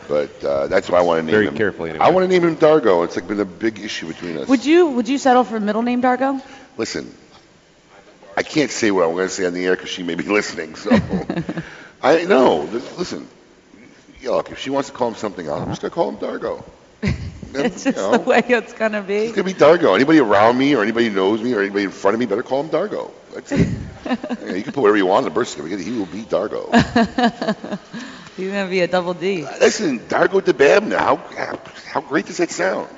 But 0.07 0.43
uh, 0.43 0.67
that's 0.67 0.91
what 0.91 0.99
I 0.99 1.01
want 1.01 1.21
to 1.21 1.23
name 1.23 1.31
Very 1.31 1.47
him. 1.47 1.55
carefully, 1.55 1.89
anyway. 1.89 2.05
I 2.05 2.11
want 2.11 2.23
to 2.25 2.27
name 2.27 2.43
him 2.47 2.55
Dargo. 2.55 3.03
It's 3.03 3.15
like 3.15 3.27
been 3.27 3.39
a 3.39 3.45
big 3.45 3.79
issue 3.79 4.07
between 4.07 4.37
us. 4.37 4.47
Would 4.47 4.63
you 4.63 4.85
would 4.89 5.09
you 5.09 5.17
settle 5.17 5.43
for 5.43 5.59
middle 5.59 5.81
name 5.81 6.03
Dargo? 6.03 6.39
Listen, 6.77 7.11
I 8.37 8.43
can't 8.43 8.69
say 8.69 8.91
what 8.91 9.05
I'm 9.05 9.13
going 9.13 9.27
to 9.27 9.33
say 9.33 9.47
on 9.47 9.55
the 9.55 9.65
air 9.65 9.75
because 9.75 9.89
she 9.89 10.03
may 10.03 10.13
be 10.13 10.23
listening. 10.39 10.75
So 10.75 10.91
I 12.03 12.25
know. 12.25 12.61
Listen, 12.99 13.27
look, 14.23 14.51
if 14.51 14.59
she 14.59 14.69
wants 14.69 14.89
to 14.89 14.95
call 14.95 15.07
him 15.07 15.15
something 15.15 15.47
else, 15.47 15.61
I'm 15.61 15.69
just 15.69 15.81
going 15.81 15.89
to 15.89 15.95
call 15.95 16.09
him 16.09 16.17
Dargo. 16.17 16.63
It's 17.55 17.85
you 17.85 17.91
just 17.91 17.97
know. 17.97 18.17
the 18.17 18.19
way 18.19 18.43
it's 18.47 18.73
gonna 18.73 19.01
be. 19.01 19.15
It's 19.15 19.35
going 19.35 19.47
to 19.47 19.53
be 19.53 19.59
Dargo. 19.59 19.95
Anybody 19.95 20.19
around 20.19 20.57
me 20.57 20.75
or 20.75 20.83
anybody 20.83 21.09
who 21.09 21.15
knows 21.15 21.41
me 21.41 21.53
or 21.53 21.61
anybody 21.61 21.83
in 21.85 21.91
front 21.91 22.13
of 22.13 22.19
me 22.19 22.25
better 22.25 22.43
call 22.43 22.63
him 22.63 22.69
Dargo. 22.69 23.11
That's. 23.33 23.51
Yeah, 24.03 24.55
you 24.55 24.63
can 24.63 24.73
put 24.73 24.81
whatever 24.81 24.97
you 24.97 25.05
want 25.05 25.19
on 25.19 25.23
the 25.25 25.29
birth 25.29 25.49
certificate. 25.49 25.79
He 25.79 25.91
will 25.91 26.07
be 26.07 26.23
Dargo. 26.23 26.67
He's 28.35 28.51
gonna 28.51 28.69
be 28.69 28.81
a 28.81 28.87
double 28.87 29.13
D. 29.13 29.45
Uh, 29.45 29.57
listen, 29.59 29.99
Dargo 29.99 30.41
DeBabna, 30.41 30.97
how 30.97 31.17
how 31.85 32.01
great 32.01 32.25
does 32.25 32.37
that 32.37 32.49
sound? 32.49 32.89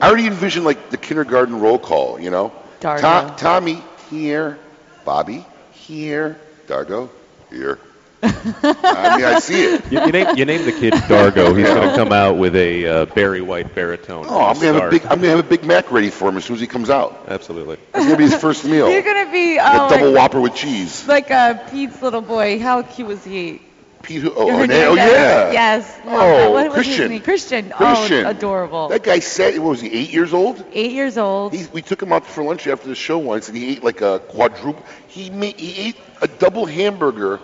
I 0.00 0.08
already 0.08 0.26
envision 0.26 0.64
like 0.64 0.90
the 0.90 0.96
kindergarten 0.96 1.60
roll 1.60 1.78
call, 1.78 2.18
you 2.18 2.30
know? 2.30 2.52
Dargo. 2.80 3.28
To- 3.28 3.34
Tommy 3.36 3.82
here, 4.10 4.58
Bobby 5.04 5.46
here, 5.72 6.38
Dargo 6.66 7.10
here. 7.50 7.78
I 8.22 9.16
mean, 9.16 9.24
I 9.24 9.38
see 9.38 9.64
it. 9.64 9.92
You, 9.92 10.00
you, 10.00 10.12
name, 10.12 10.36
you 10.36 10.44
name 10.44 10.64
the 10.64 10.72
kid 10.72 10.92
Dargo. 10.92 11.56
He's 11.56 11.66
going 11.66 11.88
to 11.88 11.96
come 11.96 12.12
out 12.12 12.36
with 12.36 12.54
a 12.54 12.86
uh, 12.86 13.04
Barry 13.06 13.40
White 13.40 13.74
baritone. 13.74 14.26
Oh, 14.28 14.44
I'm 14.44 14.54
gonna 14.56 14.74
have 14.74 14.84
a 14.84 14.90
big 14.90 15.02
I'm 15.06 15.20
gonna 15.20 15.30
have 15.30 15.38
a 15.38 15.48
Big 15.48 15.64
Mac 15.64 15.90
ready 15.90 16.10
for 16.10 16.28
him 16.28 16.36
as 16.36 16.44
soon 16.44 16.54
as 16.54 16.60
he 16.60 16.66
comes 16.66 16.90
out. 16.90 17.26
Absolutely. 17.28 17.78
That's 17.92 18.04
gonna 18.04 18.16
be 18.18 18.24
his 18.24 18.34
first 18.34 18.64
meal. 18.64 18.90
You're 18.90 19.02
gonna 19.02 19.30
be 19.30 19.56
a 19.56 19.62
oh, 19.62 19.88
double 19.88 20.10
like, 20.10 20.16
Whopper 20.16 20.40
with 20.40 20.54
cheese. 20.54 21.06
like 21.08 21.30
uh, 21.30 21.54
Pete's 21.70 22.02
little 22.02 22.20
boy. 22.20 22.58
How 22.58 22.82
cute 22.82 23.08
was 23.08 23.24
he? 23.24 23.62
Pete, 24.02 24.24
oh, 24.24 24.32
oh, 24.34 24.62
yeah, 24.62 24.86
oh, 24.88 24.94
yeah. 24.94 25.52
Yes. 25.52 25.98
love 26.06 26.14
Oh, 26.14 26.20
that. 26.20 26.52
What 26.52 26.72
Christian. 26.72 27.10
name? 27.10 27.20
Christian. 27.20 27.70
Christian. 27.70 28.24
Oh, 28.24 28.30
adorable. 28.30 28.88
That 28.88 29.02
guy 29.02 29.18
said, 29.18 29.58
what 29.58 29.70
was 29.70 29.80
he, 29.82 29.92
eight 29.92 30.10
years 30.10 30.32
old? 30.32 30.64
Eight 30.72 30.92
years 30.92 31.18
old. 31.18 31.52
He, 31.52 31.66
we 31.72 31.82
took 31.82 32.02
him 32.02 32.10
out 32.12 32.24
for 32.26 32.42
lunch 32.42 32.66
after 32.66 32.88
the 32.88 32.94
show 32.94 33.18
once, 33.18 33.48
and 33.48 33.56
he 33.58 33.72
ate 33.72 33.84
like 33.84 34.00
a 34.00 34.20
quadruple. 34.20 34.82
He 35.08 35.28
made, 35.28 35.60
he 35.60 35.88
ate 35.88 35.96
a 36.22 36.28
double 36.28 36.64
hamburger 36.64 37.40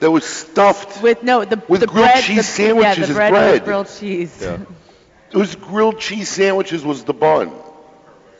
that 0.00 0.10
was 0.10 0.24
stuffed 0.24 1.02
with 1.02 1.22
no 1.22 1.44
the 1.44 1.62
with 1.68 1.80
the 1.80 1.86
grilled 1.86 2.06
bread, 2.06 2.24
cheese 2.24 2.36
the, 2.36 2.42
sandwiches 2.42 2.96
Yeah, 2.98 3.02
as 3.02 3.08
the 3.08 3.14
bread, 3.14 3.30
bread. 3.32 3.52
with 3.54 3.64
grilled 3.64 3.88
cheese. 3.88 4.42
It 4.42 5.36
was 5.36 5.54
grilled 5.70 5.98
cheese 5.98 6.28
sandwiches 6.28 6.84
was 6.84 7.04
the 7.04 7.14
bun, 7.14 7.52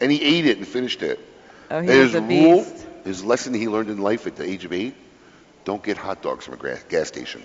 and 0.01 0.11
he 0.11 0.23
ate 0.23 0.47
it 0.47 0.59
and 0.59 0.67
finished 0.67 1.03
it. 1.03 1.19
Oh, 1.71 1.81
he 1.81 1.89
and 1.89 1.99
was 1.99 2.13
his 2.13 2.15
a 2.15 2.21
rule, 2.21 2.65
beast. 2.65 2.87
his 3.05 3.25
lesson 3.25 3.55
he 3.55 3.69
learned 3.69 3.91
in 3.91 3.99
life 3.99 4.27
at 4.27 4.37
the 4.37 4.45
age 4.45 4.65
of 4.65 4.73
eight: 4.73 4.95
don't 5.65 5.83
get 5.83 5.97
hot 5.97 6.23
dogs 6.23 6.45
from 6.45 6.55
a 6.55 6.57
gra- 6.59 6.79
gas 6.89 7.09
station. 7.09 7.43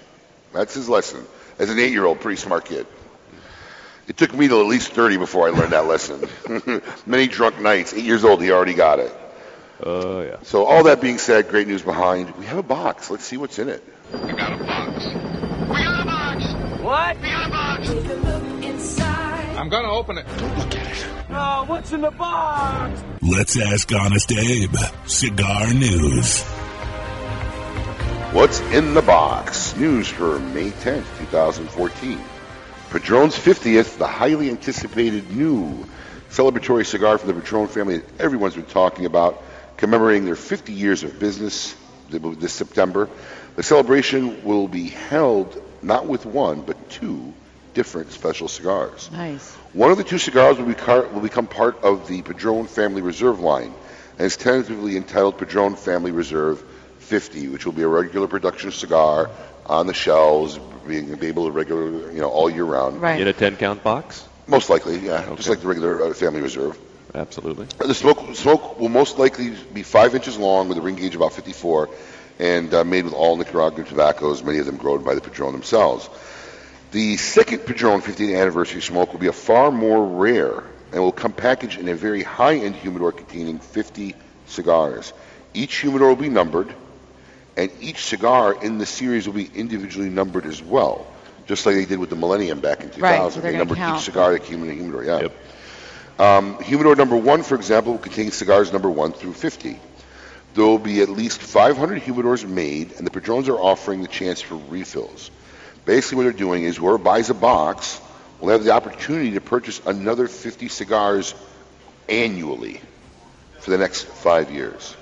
That's 0.54 0.74
his 0.74 0.90
lesson. 0.90 1.26
As 1.60 1.70
an 1.70 1.78
eight-year-old, 1.80 2.20
pretty 2.22 2.38
smart 2.38 2.66
kid. 2.66 2.88
It 4.08 4.18
took 4.18 4.34
me 4.34 4.48
till 4.48 4.60
at 4.62 4.66
least 4.66 4.92
30 4.94 5.18
before 5.18 5.48
I 5.48 5.52
learned 5.52 5.74
that 5.74 5.86
lesson. 5.86 6.28
Many 7.06 7.28
drunk 7.28 7.60
nights. 7.62 7.94
Eight 7.94 8.06
years 8.06 8.24
old, 8.24 8.42
he 8.42 8.50
already 8.52 8.74
got 8.74 8.98
it. 9.00 9.12
Oh, 9.82 10.22
yeah. 10.22 10.38
So 10.44 10.66
all 10.66 10.84
that 10.84 11.02
being 11.02 11.18
said, 11.18 11.50
great 11.50 11.68
news 11.68 11.82
behind. 11.82 12.36
We 12.36 12.46
have 12.46 12.58
a 12.58 12.64
box. 12.64 13.10
Let's 13.10 13.24
see 13.24 13.38
what's 13.38 13.60
in 13.60 13.70
it. 13.70 13.84
We 14.12 14.34
got 14.34 14.60
a 14.60 14.64
box. 14.64 15.06
We 15.06 15.84
got 15.84 16.02
a 16.02 16.06
box. 16.06 16.82
What? 16.82 17.16
We 17.18 17.28
got 17.30 17.48
a 17.48 17.50
box. 17.50 17.88
Take 17.88 18.06
a 18.06 18.14
look 18.14 18.64
inside. 18.64 19.56
I'm 19.56 19.70
gonna 19.70 19.92
open 19.92 20.18
it. 20.18 20.26
Don't 20.38 20.58
Look 20.58 20.76
at 20.76 20.88
it. 20.88 21.06
Oh, 21.30 21.64
what's 21.68 21.94
in 21.94 22.02
the 22.02 22.12
box? 22.12 23.04
Let's 23.22 23.60
ask 23.60 23.92
Honest 23.94 24.32
Abe. 24.32 24.76
Cigar 25.06 25.74
News. 25.74 26.44
What's 28.32 28.60
in 28.60 28.94
the 28.94 29.02
box? 29.02 29.76
News 29.78 30.08
for 30.08 30.40
May 30.40 30.72
10th, 30.72 31.06
2014. 31.20 32.20
Padron's 32.90 33.36
50th, 33.36 33.98
the 33.98 34.08
highly 34.08 34.50
anticipated 34.50 35.30
new 35.32 35.86
celebratory 36.30 36.86
cigar 36.86 37.18
from 37.18 37.28
the 37.28 37.42
Padron 37.42 37.68
family 37.68 38.00
that 38.00 38.22
everyone's 38.22 38.56
been 38.56 38.66
talking 38.66 39.06
about, 39.06 39.42
commemorating 39.80 40.26
their 40.26 40.36
50 40.36 40.74
years 40.74 41.04
of 41.04 41.20
business 41.20 41.76
this 42.10 42.54
September. 42.54 43.10
The 43.56 43.64
celebration 43.64 44.44
will 44.44 44.68
be 44.68 44.90
held 44.90 45.62
not 45.82 46.06
with 46.06 46.26
one, 46.26 46.62
but 46.62 46.90
two 46.90 47.34
different 47.74 48.12
special 48.12 48.48
cigars. 48.48 49.10
Nice. 49.12 49.54
One 49.74 49.92
of 49.92 49.98
the 49.98 50.04
two 50.04 50.18
cigars 50.18 50.58
will, 50.58 50.66
be 50.66 50.74
car- 50.74 51.08
will 51.08 51.22
become 51.22 51.48
part 51.48 51.82
of 51.84 52.08
the 52.08 52.22
Padron 52.22 52.68
Family 52.68 53.02
Reserve 53.02 53.40
line 53.40 53.74
and 54.18 54.26
is 54.26 54.36
tentatively 54.36 54.98
entitled 54.98 55.38
Padron 55.38 55.76
Family 55.76 56.12
Reserve 56.12 56.62
50, 57.00 57.48
which 57.48 57.66
will 57.66 57.74
be 57.74 57.84
a 57.84 57.88
regular 57.88 58.28
production 58.28 58.72
cigar 58.72 59.30
on 59.66 59.88
the 59.88 59.94
shelves, 59.94 60.60
being 60.88 61.16
be 61.16 61.28
able 61.28 61.46
to 61.46 61.52
regular, 61.52 62.12
you 62.12 62.20
know, 62.20 62.30
all 62.30 62.50
year 62.50 62.66
round. 62.66 63.02
Right. 63.02 63.22
In 63.22 63.28
a 63.28 63.34
10 63.34 63.56
count 63.56 63.82
box? 63.82 64.28
Most 64.48 64.70
likely, 64.70 64.98
yeah, 64.98 65.34
just 65.36 65.48
like 65.48 65.62
the 65.62 65.68
regular 65.68 66.04
uh, 66.04 66.14
Family 66.14 66.42
Reserve. 66.42 66.78
Absolutely. 67.20 67.68
The 67.86 67.94
smoke, 67.94 68.36
smoke 68.36 68.80
will 68.80 68.90
most 68.90 69.20
likely 69.20 69.54
be 69.74 69.84
five 69.84 70.16
inches 70.16 70.38
long 70.38 70.70
with 70.70 70.78
a 70.78 70.82
ring 70.82 70.96
gauge 70.96 71.16
about 71.16 71.34
54 71.34 71.90
and 72.40 72.74
uh, 72.74 72.86
made 72.86 73.04
with 73.04 73.14
all 73.14 73.36
Nicaraguan 73.36 73.86
tobaccos, 73.86 74.42
many 74.42 74.60
of 74.60 74.66
them 74.66 74.78
grown 74.78 75.04
by 75.04 75.16
the 75.16 75.22
Padron 75.22 75.52
themselves. 75.52 76.10
The 76.92 77.18
second 77.18 77.66
Padron 77.66 78.02
50th 78.02 78.40
anniversary 78.40 78.82
smoke 78.82 79.12
will 79.12 79.20
be 79.20 79.28
a 79.28 79.34
far 79.34 79.70
more 79.70 80.04
rare 80.06 80.64
and 80.94 81.04
will 81.04 81.12
come 81.12 81.34
packaged 81.34 81.78
in 81.78 81.90
a 81.90 81.96
very 81.96 82.24
high-end 82.24 82.76
humidor 82.76 83.12
containing 83.12 83.60
50 83.60 84.16
cigars. 84.48 85.12
Each 85.54 85.76
humidor 85.76 86.08
will 86.08 86.16
be 86.16 86.30
numbered, 86.30 86.74
and 87.58 87.70
each 87.82 88.06
cigar 88.06 88.54
in 88.64 88.78
the 88.78 88.86
series 88.86 89.28
will 89.28 89.36
be 89.36 89.50
individually 89.54 90.10
numbered 90.10 90.46
as 90.46 90.64
well, 90.64 91.06
just 91.48 91.66
like 91.66 91.76
they 91.76 91.86
did 91.86 92.00
with 92.00 92.10
the 92.10 92.16
Millennium 92.16 92.62
back 92.62 92.82
in 92.82 92.90
2000. 92.90 93.02
Right, 93.02 93.18
so 93.18 93.42
they're 93.42 93.52
they 93.52 93.58
gonna 93.58 93.58
numbered 93.66 93.78
count. 93.78 94.00
each 94.00 94.06
cigar 94.06 94.32
that 94.32 94.46
came 94.46 94.64
in 94.64 94.70
a 94.70 94.74
humidor. 94.74 95.04
Yeah. 95.04 95.28
Um, 96.20 96.62
humidor 96.62 96.96
number 96.96 97.16
one, 97.16 97.44
for 97.44 97.56
example, 97.56 97.94
will 97.94 98.00
contain 98.00 98.32
cigars 98.32 98.74
number 98.74 98.90
one 98.90 99.14
through 99.14 99.34
50. 99.34 99.80
There 100.54 100.66
will 100.66 100.78
be 100.78 101.02
at 101.02 101.08
least 101.10 101.42
500 101.42 102.02
humidors 102.02 102.48
made, 102.48 102.92
and 102.94 103.08
the 103.08 103.12
Padrones 103.12 103.48
are 103.48 103.58
offering 103.58 104.02
the 104.02 104.08
chance 104.10 104.42
for 104.42 104.56
refills. 104.56 105.32
Basically, 105.86 106.18
what 106.18 106.24
they're 106.24 106.34
doing 106.34 106.64
is 106.64 106.76
whoever 106.76 106.98
buys 106.98 107.30
a 107.30 107.34
box 107.34 108.02
will 108.42 108.50
have 108.50 108.66
the 108.66 108.72
opportunity 108.72 109.32
to 109.32 109.42
purchase 109.42 109.82
another 109.86 110.28
50 110.28 110.68
cigars 110.68 111.34
annually 112.10 112.82
for 113.60 113.72
the 113.72 113.78
next 113.78 114.04
five 114.04 114.52
years. 114.52 114.96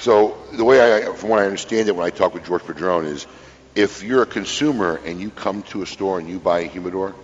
So 0.00 0.38
the 0.52 0.64
way 0.64 0.80
I, 1.08 1.12
from 1.14 1.30
what 1.30 1.40
I 1.40 1.44
understand 1.44 1.88
it, 1.88 1.96
when 1.96 2.06
I 2.06 2.10
talk 2.10 2.32
with 2.32 2.44
George 2.46 2.64
Padron, 2.64 3.06
is 3.06 3.26
if 3.74 4.02
you're 4.02 4.22
a 4.22 4.26
consumer 4.26 4.98
and 5.04 5.20
you 5.20 5.30
come 5.30 5.62
to 5.64 5.82
a 5.82 5.86
store 5.86 6.18
and 6.18 6.28
you 6.28 6.38
buy 6.38 6.60
a 6.60 6.68
humidor, 6.68 7.14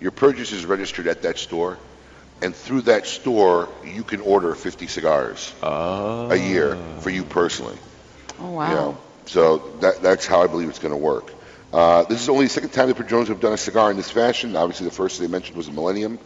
your 0.00 0.10
purchase 0.10 0.52
is 0.52 0.66
registered 0.66 1.06
at 1.06 1.22
that 1.22 1.38
store, 1.38 1.78
and 2.42 2.54
through 2.54 2.82
that 2.82 3.06
store 3.06 3.68
you 3.84 4.02
can 4.02 4.20
order 4.20 4.54
50 4.54 4.86
cigars 4.86 5.52
a 5.62 6.36
year 6.36 6.76
for 7.00 7.10
you 7.10 7.24
personally. 7.24 7.78
Oh, 8.38 8.50
wow. 8.50 8.68
You 8.68 8.74
know, 8.74 8.98
so 9.26 9.58
that, 9.80 10.02
that's 10.02 10.26
how 10.26 10.42
I 10.42 10.46
believe 10.46 10.68
it's 10.68 10.78
going 10.78 10.92
to 10.92 10.98
work. 10.98 11.32
Uh, 11.72 12.04
this 12.04 12.20
is 12.20 12.28
only 12.28 12.46
the 12.46 12.50
second 12.50 12.70
time 12.70 12.88
the 12.88 12.94
Padrones 12.94 13.28
have 13.28 13.40
done 13.40 13.52
a 13.52 13.58
cigar 13.58 13.90
in 13.90 13.96
this 13.96 14.10
fashion. 14.10 14.56
Obviously, 14.56 14.86
the 14.86 14.92
first 14.94 15.18
they 15.20 15.26
mentioned 15.26 15.56
was 15.56 15.66
the 15.66 15.72
Millennium. 15.72 16.18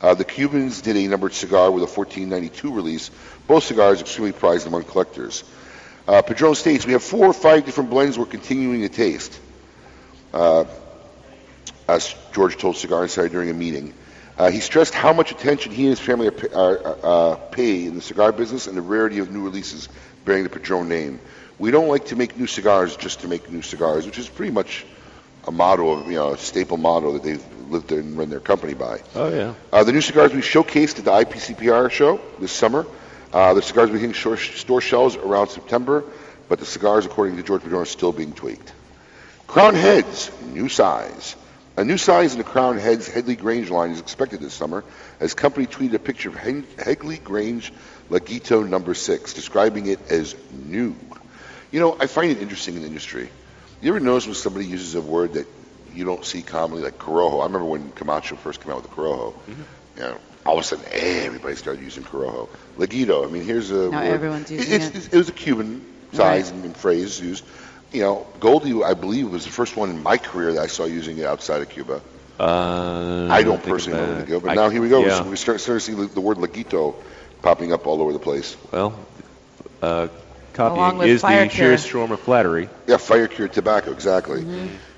Uh, 0.00 0.14
the 0.14 0.24
Cubans 0.24 0.82
did 0.82 0.96
a 0.96 1.06
numbered 1.06 1.32
cigar 1.32 1.70
with 1.70 1.82
a 1.82 1.86
1492 1.86 2.72
release. 2.72 3.10
Both 3.46 3.64
cigars 3.64 3.98
are 3.98 4.02
extremely 4.02 4.32
prized 4.32 4.66
among 4.66 4.84
collectors. 4.84 5.44
Uh, 6.08 6.22
Padron 6.22 6.54
states 6.54 6.86
we 6.86 6.92
have 6.92 7.02
four 7.02 7.26
or 7.26 7.32
five 7.32 7.64
different 7.64 7.90
blends 7.90 8.18
we're 8.18 8.26
continuing 8.26 8.82
to 8.82 8.88
taste. 8.88 9.38
Uh, 10.32 10.64
as 11.88 12.14
George 12.32 12.56
told 12.56 12.76
Cigar 12.76 13.02
Insider 13.04 13.28
during 13.28 13.50
a 13.50 13.54
meeting. 13.54 13.94
Uh, 14.38 14.50
he 14.50 14.60
stressed 14.60 14.94
how 14.94 15.12
much 15.12 15.30
attention 15.32 15.72
he 15.72 15.82
and 15.82 15.90
his 15.90 16.00
family 16.00 16.28
are, 16.28 16.54
are, 16.54 16.98
uh, 17.02 17.34
pay 17.36 17.86
in 17.86 17.94
the 17.94 18.02
cigar 18.02 18.32
business 18.32 18.66
and 18.66 18.76
the 18.76 18.82
rarity 18.82 19.18
of 19.18 19.30
new 19.30 19.42
releases 19.42 19.88
bearing 20.24 20.44
the 20.44 20.50
Padron 20.50 20.88
name. 20.88 21.20
We 21.58 21.70
don't 21.70 21.88
like 21.88 22.06
to 22.06 22.16
make 22.16 22.36
new 22.36 22.46
cigars 22.46 22.96
just 22.96 23.20
to 23.20 23.28
make 23.28 23.50
new 23.50 23.62
cigars, 23.62 24.04
which 24.04 24.18
is 24.18 24.28
pretty 24.28 24.52
much 24.52 24.84
a 25.46 25.50
motto 25.50 25.90
of, 25.90 26.06
you 26.08 26.16
know, 26.16 26.32
a 26.32 26.38
staple 26.38 26.76
motto 26.76 27.12
that 27.12 27.22
they've 27.22 27.44
lived 27.70 27.92
and 27.92 28.18
run 28.18 28.28
their 28.28 28.40
company 28.40 28.74
by. 28.74 29.00
Oh, 29.14 29.28
yeah. 29.28 29.54
Uh, 29.72 29.84
the 29.84 29.92
new 29.92 30.02
cigars 30.02 30.34
we 30.34 30.40
showcased 30.40 30.98
at 30.98 31.04
the 31.04 31.12
IPCPR 31.12 31.90
show 31.90 32.20
this 32.38 32.52
summer. 32.52 32.86
Uh, 33.32 33.54
the 33.54 33.62
cigars 33.62 33.90
be 33.90 33.98
hitting 33.98 34.14
store 34.14 34.80
shelves 34.80 35.16
around 35.16 35.48
September, 35.48 36.04
but 36.48 36.58
the 36.58 36.66
cigars, 36.66 37.06
according 37.06 37.36
to 37.36 37.42
George 37.42 37.62
Padron, 37.62 37.82
are 37.82 37.86
still 37.86 38.12
being 38.12 38.32
tweaked. 38.32 38.72
Crowned 39.46 39.76
Heads, 39.76 40.30
new 40.52 40.68
size. 40.68 41.36
A 41.76 41.84
new 41.84 41.98
size 41.98 42.32
in 42.32 42.38
the 42.38 42.44
Crowned 42.44 42.80
Heads 42.80 43.06
Headley 43.06 43.36
Grange 43.36 43.70
line 43.70 43.90
is 43.90 44.00
expected 44.00 44.40
this 44.40 44.54
summer, 44.54 44.82
as 45.20 45.34
company 45.34 45.66
tweeted 45.66 45.92
a 45.94 45.98
picture 45.98 46.30
of 46.30 46.34
Headley 46.36 47.18
Grange 47.18 47.70
Laguito 48.08 48.66
number 48.66 48.94
six, 48.94 49.34
describing 49.34 49.86
it 49.86 50.00
as 50.10 50.34
new. 50.52 50.96
You 51.70 51.80
know, 51.80 51.96
I 52.00 52.06
find 52.06 52.30
it 52.30 52.40
interesting 52.40 52.76
in 52.76 52.80
the 52.82 52.86
industry. 52.86 53.28
You 53.82 53.90
ever 53.90 54.00
notice 54.00 54.24
when 54.24 54.34
somebody 54.34 54.64
uses 54.66 54.94
a 54.94 55.02
word 55.02 55.34
that 55.34 55.46
you 55.92 56.04
don't 56.06 56.24
see 56.24 56.40
commonly, 56.40 56.82
like 56.82 56.98
Corojo? 56.98 57.40
I 57.40 57.44
remember 57.44 57.66
when 57.66 57.90
Camacho 57.92 58.36
first 58.36 58.62
came 58.62 58.72
out 58.72 58.82
with 58.82 58.90
the 58.90 58.96
Corojo. 58.96 59.34
Mm-hmm. 59.34 59.62
You 59.96 60.02
know, 60.02 60.18
all 60.46 60.54
of 60.54 60.60
a 60.60 60.66
sudden, 60.66 60.84
everybody 60.92 61.56
started 61.56 61.82
using 61.82 62.04
Corojo. 62.04 62.48
Laguito, 62.78 63.26
I 63.26 63.30
mean, 63.30 63.44
here's 63.44 63.70
a 63.70 63.90
Now 63.90 64.00
word. 64.00 64.14
everyone's 64.14 64.50
using 64.50 64.72
it's, 64.72 64.86
it. 64.86 64.88
it's- 64.96 65.08
it 65.08 65.16
was 65.18 65.28
a 65.28 65.32
Cuban 65.32 65.84
size 66.14 66.50
and, 66.50 66.64
and 66.64 66.74
phrase 66.74 67.20
used. 67.20 67.44
You 67.92 68.02
know, 68.02 68.26
Goldie, 68.40 68.82
I 68.82 68.94
believe, 68.94 69.30
was 69.30 69.44
the 69.44 69.50
first 69.52 69.76
one 69.76 69.90
in 69.90 70.02
my 70.02 70.18
career 70.18 70.52
that 70.54 70.60
I 70.62 70.66
saw 70.66 70.84
using 70.84 71.18
it 71.18 71.24
outside 71.26 71.62
of 71.62 71.68
Cuba. 71.68 72.00
Uh, 72.38 73.28
I 73.30 73.42
don't 73.42 73.62
personally 73.62 73.98
know 73.98 74.04
about- 74.12 74.26
Laguito, 74.28 74.42
but 74.42 74.50
I- 74.50 74.54
now 74.54 74.68
here 74.68 74.82
we 74.82 74.88
go. 74.88 75.00
yeah. 75.06 75.22
We 75.26 75.36
start 75.36 75.60
starting 75.60 75.80
to 75.80 75.84
see 75.84 75.94
the, 75.94 76.12
the 76.12 76.20
word 76.20 76.36
Laguito 76.38 76.94
popping 77.42 77.72
up 77.72 77.86
all 77.86 78.02
over 78.02 78.12
the 78.12 78.18
place. 78.18 78.56
Well, 78.72 78.92
uh, 79.82 80.08
copying 80.52 81.00
is 81.08 81.22
the 81.22 81.28
fire 81.28 81.48
sheerest 81.48 81.86
cure. 81.88 82.02
form 82.02 82.12
of 82.12 82.20
flattery. 82.20 82.68
Yeah, 82.86 82.98
fire 82.98 83.28
cured 83.28 83.52
tobacco, 83.54 83.92
exactly. 83.92 84.44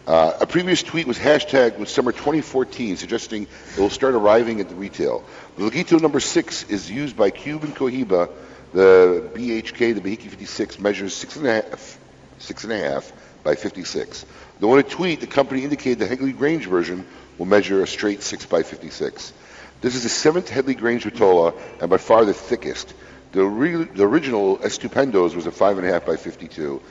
Uh, 0.07 0.33
a 0.41 0.47
previous 0.47 0.83
tweet 0.83 1.07
was 1.07 1.19
hashtagged 1.19 1.79
with 1.79 1.89
summer 1.91 2.13
2014, 2.13 2.97
suggesting 2.97 3.43
it 3.43 3.79
will 3.79 3.91
start 3.91 4.15
arriving 4.15 4.61
at 4.61 4.69
the 4.71 4.75
retail. 4.75 5.23
The 5.59 5.71
Laguito 5.71 6.01
number 6.01 6.19
six 6.21 6.65
is 6.65 6.91
used 6.91 7.17
by 7.17 7.31
Cuban 7.31 7.73
Cohiba. 7.73 8.31
The 8.73 9.29
BHK, 9.35 9.95
the 9.95 10.01
Behike 10.01 10.23
56, 10.23 10.79
measures 10.79 11.15
six 11.15 11.37
and 11.37 11.47
a 11.47 11.55
half, 11.63 11.98
six 12.39 12.65
and 12.65 12.73
a 12.73 12.79
half 12.79 13.13
by 13.45 13.55
56. 13.55 14.27
Though 14.61 14.75
in 14.75 14.81
a 14.81 14.89
tweet, 14.89 15.21
the 15.21 15.27
company 15.27 15.65
indicated 15.65 15.99
the 15.99 16.07
Headley 16.07 16.33
Grange 16.33 16.67
version 16.67 17.07
will 17.39 17.47
measure 17.47 17.83
a 17.83 17.87
straight 17.87 18.23
6 18.23 18.47
by 18.47 18.63
56. 18.63 19.33
This 19.81 19.95
is 19.95 20.03
the 20.03 20.09
seventh 20.09 20.49
Headley 20.49 20.75
Grange 20.75 21.05
Vitola 21.05 21.55
and 21.81 21.89
by 21.89 21.99
far 21.99 22.25
the 22.25 22.35
thickest. 22.35 22.93
The, 23.33 23.45
re- 23.45 23.85
the 23.85 24.05
original 24.05 24.59
Estupendos 24.59 25.35
was 25.37 25.47
a 25.47 25.51
5.5 25.51 26.05
by 26.05 26.17
52 26.17 26.83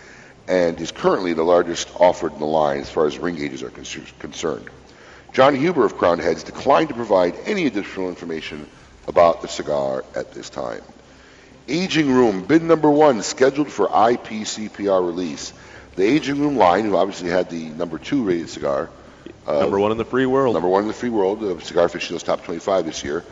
and 0.48 0.80
is 0.80 0.92
currently 0.92 1.34
the 1.34 1.44
largest 1.44 1.90
offered 2.00 2.34
in 2.34 2.40
the 2.40 2.46
line 2.46 2.80
as 2.80 2.90
far 2.90 3.06
as 3.06 3.18
ring 3.18 3.36
gauges 3.36 3.64
are 3.64 3.70
con- 3.70 3.86
concerned. 4.20 4.70
John 5.34 5.56
Huber 5.56 5.86
of 5.86 5.98
Crowned 5.98 6.22
Heads 6.22 6.44
declined 6.44 6.90
to 6.90 6.96
provide 6.96 7.36
any 7.46 7.66
additional 7.68 8.08
information 8.08 8.68
about 9.08 9.42
the 9.42 9.48
cigar 9.48 10.06
at 10.16 10.32
this 10.34 10.50
time. 10.50 10.82
Aging 11.68 12.14
Room, 12.14 12.44
bin 12.44 12.68
number 12.68 12.90
one, 12.90 13.22
scheduled 13.22 13.70
for 13.70 13.88
IPCPR 13.88 15.06
release. 15.06 15.54
The 15.96 16.04
Aging 16.04 16.40
Room 16.40 16.56
line, 16.56 16.86
who 16.86 16.96
obviously 16.96 17.30
had 17.30 17.50
the 17.50 17.66
number 17.70 17.98
two 17.98 18.24
rated 18.24 18.50
cigar, 18.50 18.90
uh, 19.48 19.62
Number 19.62 19.80
one 19.80 19.92
in 19.92 19.98
the 19.98 20.06
free 20.06 20.26
world. 20.26 20.56
Number 20.56 20.68
one 20.68 20.84
in 20.84 20.88
the 20.88 20.94
free 20.94 21.10
world, 21.10 21.42
uh, 21.42 21.60
Cigar 21.60 21.86
Aficionado's 21.86 22.24
Top 22.24 22.44
25 22.44 22.86
this 22.86 23.04
year. 23.04 23.24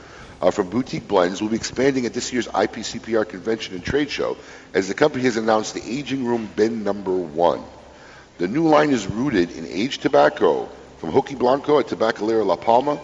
Uh, 0.42 0.52
from 0.52 0.70
Boutique 0.70 1.08
Blends 1.08 1.42
will 1.42 1.50
be 1.50 1.56
expanding 1.56 2.06
at 2.06 2.14
this 2.14 2.32
year's 2.32 2.48
IPCPR 2.48 3.28
convention 3.28 3.76
and 3.76 3.84
trade 3.84 4.10
show 4.10 4.38
as 4.74 4.88
the 4.88 4.94
company 4.94 5.24
has 5.24 5.38
announced 5.38 5.74
the 5.74 5.84
Aging 5.84 6.26
Room 6.26 6.50
bin 6.56 6.84
number 6.84 7.16
one. 7.16 7.62
The 8.38 8.48
new 8.48 8.68
line 8.68 8.92
is 8.92 9.08
rooted 9.08 9.52
in 9.52 9.66
aged 9.66 10.02
tobacco 10.02 10.66
from 10.98 11.12
Jochy 11.12 11.38
Blanco 11.38 11.80
at 11.80 11.88
Tabacalera 11.88 12.46
La 12.46 12.58
Palma, 12.58 13.00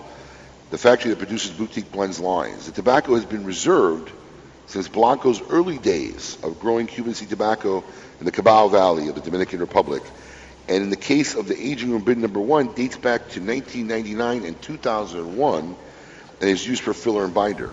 the 0.72 0.78
factory 0.78 1.10
that 1.12 1.20
produces 1.20 1.52
Boutique 1.52 1.92
Blends 1.92 2.20
lines. 2.20 2.66
The 2.66 2.74
tobacco 2.74 3.16
has 3.16 3.26
been 3.26 3.46
reserved 3.46 4.12
since 4.72 4.88
Blanco's 4.88 5.42
early 5.50 5.78
days 5.78 6.38
of 6.44 6.62
growing 6.62 6.88
Cuban 6.88 7.14
seed 7.14 7.30
tobacco 7.30 7.84
in 8.22 8.26
the 8.26 8.32
Cibao 8.32 8.72
Valley 8.72 9.10
of 9.10 9.16
the 9.16 9.22
Dominican 9.22 9.60
Republic. 9.60 10.02
And 10.70 10.82
in 10.82 10.90
the 10.90 10.96
case 10.96 11.36
of 11.36 11.50
the 11.50 11.62
aging 11.62 11.92
room 11.92 12.06
bin 12.06 12.22
number 12.22 12.40
one, 12.40 12.74
dates 12.74 12.96
back 12.96 13.28
to 13.32 13.42
1999 13.42 14.46
and 14.46 14.62
2001 14.62 15.76
and 16.40 16.50
is 16.50 16.66
used 16.66 16.84
for 16.84 16.94
filler 16.94 17.26
and 17.26 17.34
binder. 17.34 17.70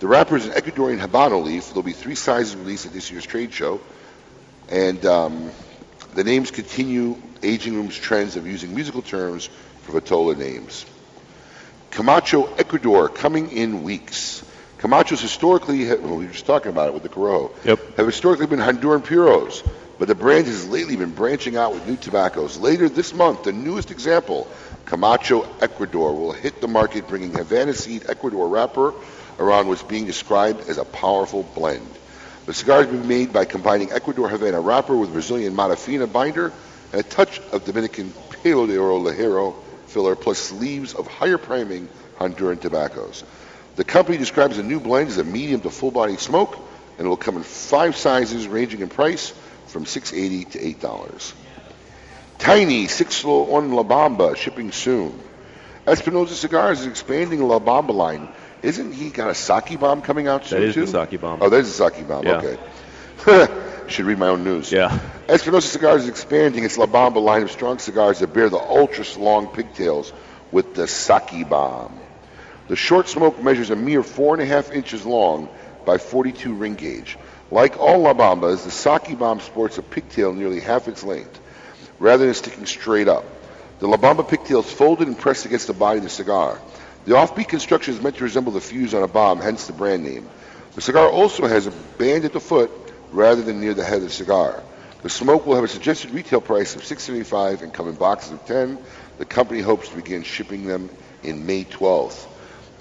The 0.00 0.08
wrapper 0.08 0.36
is 0.36 0.44
an 0.44 0.52
Ecuadorian 0.52 0.98
Habano 0.98 1.44
leaf. 1.44 1.68
There'll 1.68 1.84
be 1.84 1.92
three 1.92 2.16
sizes 2.16 2.56
released 2.56 2.84
at 2.84 2.92
this 2.92 3.12
year's 3.12 3.26
trade 3.26 3.52
show. 3.52 3.80
And 4.68 5.06
um, 5.06 5.52
the 6.14 6.24
names 6.24 6.50
continue 6.50 7.16
Aging 7.44 7.76
Room's 7.76 7.96
trends 7.96 8.34
of 8.34 8.44
using 8.48 8.74
musical 8.74 9.02
terms 9.02 9.48
for 9.82 10.00
Vitola 10.00 10.36
names. 10.36 10.84
Camacho, 11.92 12.52
Ecuador, 12.54 13.08
coming 13.08 13.52
in 13.52 13.84
weeks. 13.84 14.42
Camachos 14.80 15.20
historically, 15.20 15.86
ha- 15.86 15.96
well, 16.00 16.16
we 16.16 16.24
were 16.26 16.32
just 16.32 16.46
talking 16.46 16.70
about 16.70 16.88
it 16.88 16.94
with 16.94 17.02
the 17.02 17.08
Corojo, 17.10 17.50
Yep. 17.64 17.96
have 17.98 18.06
historically 18.06 18.46
been 18.46 18.58
Honduran 18.60 19.04
puros, 19.04 19.62
but 19.98 20.08
the 20.08 20.14
brand 20.14 20.46
has 20.46 20.66
lately 20.68 20.96
been 20.96 21.10
branching 21.10 21.56
out 21.56 21.74
with 21.74 21.86
new 21.86 21.96
tobaccos. 21.96 22.56
Later 22.58 22.88
this 22.88 23.12
month, 23.12 23.42
the 23.44 23.52
newest 23.52 23.90
example, 23.90 24.48
Camacho, 24.86 25.46
Ecuador, 25.60 26.14
will 26.14 26.32
hit 26.32 26.62
the 26.62 26.68
market 26.68 27.06
bringing 27.08 27.32
Havana 27.34 27.74
Seed 27.74 28.06
Ecuador 28.08 28.48
wrapper 28.48 28.94
around 29.38 29.68
what's 29.68 29.82
being 29.82 30.06
described 30.06 30.66
as 30.68 30.78
a 30.78 30.84
powerful 30.84 31.42
blend. 31.54 31.86
The 32.46 32.54
cigar 32.54 32.78
has 32.82 32.86
been 32.86 33.06
made 33.06 33.34
by 33.34 33.44
combining 33.44 33.92
Ecuador 33.92 34.28
Havana 34.30 34.60
wrapper 34.60 34.96
with 34.96 35.12
Brazilian 35.12 35.54
Matafina 35.54 36.10
binder 36.10 36.52
and 36.92 37.00
a 37.00 37.04
touch 37.04 37.38
of 37.52 37.64
Dominican 37.66 38.12
Pelo 38.42 38.66
de 38.66 38.78
Oro 38.78 38.98
Ligero 38.98 39.54
filler, 39.88 40.16
plus 40.16 40.50
leaves 40.52 40.94
of 40.94 41.06
higher 41.06 41.36
priming 41.38 41.86
Honduran 42.18 42.58
tobaccos. 42.60 43.24
The 43.76 43.84
company 43.84 44.18
describes 44.18 44.56
the 44.56 44.62
new 44.62 44.80
blend 44.80 45.08
as 45.08 45.18
a 45.18 45.24
medium 45.24 45.60
to 45.62 45.70
full 45.70 45.90
body 45.90 46.16
smoke, 46.16 46.56
and 46.98 47.06
it 47.06 47.08
will 47.08 47.16
come 47.16 47.36
in 47.36 47.42
five 47.42 47.96
sizes 47.96 48.46
ranging 48.48 48.80
in 48.80 48.88
price 48.88 49.32
from 49.68 49.84
$6.80 49.84 50.50
to 50.50 50.58
$8. 50.58 51.34
Tiny 52.38 52.88
601 52.88 53.72
La 53.72 53.82
Bamba 53.82 54.36
shipping 54.36 54.72
soon. 54.72 55.18
Espinosa 55.86 56.34
Cigars 56.34 56.80
is 56.80 56.86
expanding 56.86 57.40
La 57.46 57.58
Bamba 57.58 57.92
line. 57.94 58.28
Isn't 58.62 58.92
he 58.92 59.10
got 59.10 59.30
a 59.30 59.34
sake 59.34 59.78
bomb 59.78 60.02
coming 60.02 60.26
out 60.28 60.46
soon 60.46 60.60
That 60.60 60.68
is 60.68 60.74
too? 60.74 60.86
the 60.86 61.06
sake 61.06 61.20
bomb. 61.20 61.40
Oh, 61.42 61.48
there's 61.48 61.66
the 61.66 61.90
sake 61.90 62.06
bomb. 62.06 62.26
Yeah. 62.26 62.56
Okay. 63.16 63.66
Should 63.88 64.06
read 64.06 64.18
my 64.18 64.28
own 64.28 64.44
news. 64.44 64.70
Yeah. 64.70 64.98
Espinosa 65.28 65.68
Cigars 65.68 66.02
is 66.04 66.08
expanding 66.08 66.64
its 66.64 66.76
La 66.78 66.86
Bamba 66.86 67.22
line 67.22 67.42
of 67.42 67.50
strong 67.50 67.78
cigars 67.78 68.20
that 68.20 68.32
bear 68.32 68.48
the 68.48 68.58
ultra 68.58 69.04
long 69.18 69.48
pigtails 69.48 70.12
with 70.52 70.74
the 70.74 70.86
sake 70.86 71.48
bomb. 71.48 71.98
The 72.70 72.76
short 72.76 73.08
smoke 73.08 73.42
measures 73.42 73.70
a 73.70 73.74
mere 73.74 74.04
four 74.04 74.32
and 74.32 74.40
a 74.40 74.46
half 74.46 74.70
inches 74.70 75.04
long 75.04 75.48
by 75.84 75.98
42 75.98 76.54
ring 76.54 76.76
gauge. 76.76 77.18
Like 77.50 77.76
all 77.80 77.98
La 77.98 78.14
Bambas, 78.14 78.62
the 78.62 78.70
Saki 78.70 79.16
bomb 79.16 79.40
sports 79.40 79.78
a 79.78 79.82
pigtail 79.82 80.32
nearly 80.32 80.60
half 80.60 80.86
its 80.86 81.02
length, 81.02 81.40
rather 81.98 82.26
than 82.26 82.34
sticking 82.34 82.66
straight 82.66 83.08
up. 83.08 83.24
The 83.80 83.88
La 83.88 83.96
Bamba 83.96 84.22
pigtail 84.22 84.60
is 84.60 84.70
folded 84.70 85.08
and 85.08 85.18
pressed 85.18 85.46
against 85.46 85.66
the 85.66 85.72
body 85.72 85.98
of 85.98 86.04
the 86.04 86.10
cigar. 86.10 86.60
The 87.06 87.14
offbeat 87.14 87.48
construction 87.48 87.92
is 87.94 88.00
meant 88.00 88.18
to 88.18 88.22
resemble 88.22 88.52
the 88.52 88.60
fuse 88.60 88.94
on 88.94 89.02
a 89.02 89.08
bomb, 89.08 89.40
hence 89.40 89.66
the 89.66 89.72
brand 89.72 90.04
name. 90.04 90.28
The 90.76 90.80
cigar 90.80 91.08
also 91.08 91.48
has 91.48 91.66
a 91.66 91.72
band 91.98 92.24
at 92.24 92.32
the 92.32 92.38
foot 92.38 92.70
rather 93.10 93.42
than 93.42 93.60
near 93.60 93.74
the 93.74 93.82
head 93.82 93.96
of 93.96 94.04
the 94.04 94.10
cigar. 94.10 94.62
The 95.02 95.10
smoke 95.10 95.44
will 95.44 95.56
have 95.56 95.64
a 95.64 95.68
suggested 95.68 96.12
retail 96.12 96.40
price 96.40 96.76
of 96.76 96.82
$6.75 96.82 97.62
and 97.62 97.74
come 97.74 97.88
in 97.88 97.96
boxes 97.96 98.30
of 98.30 98.46
10. 98.46 98.78
The 99.18 99.24
company 99.24 99.60
hopes 99.60 99.88
to 99.88 99.96
begin 99.96 100.22
shipping 100.22 100.68
them 100.68 100.88
in 101.24 101.46
May 101.46 101.64
12th. 101.64 102.28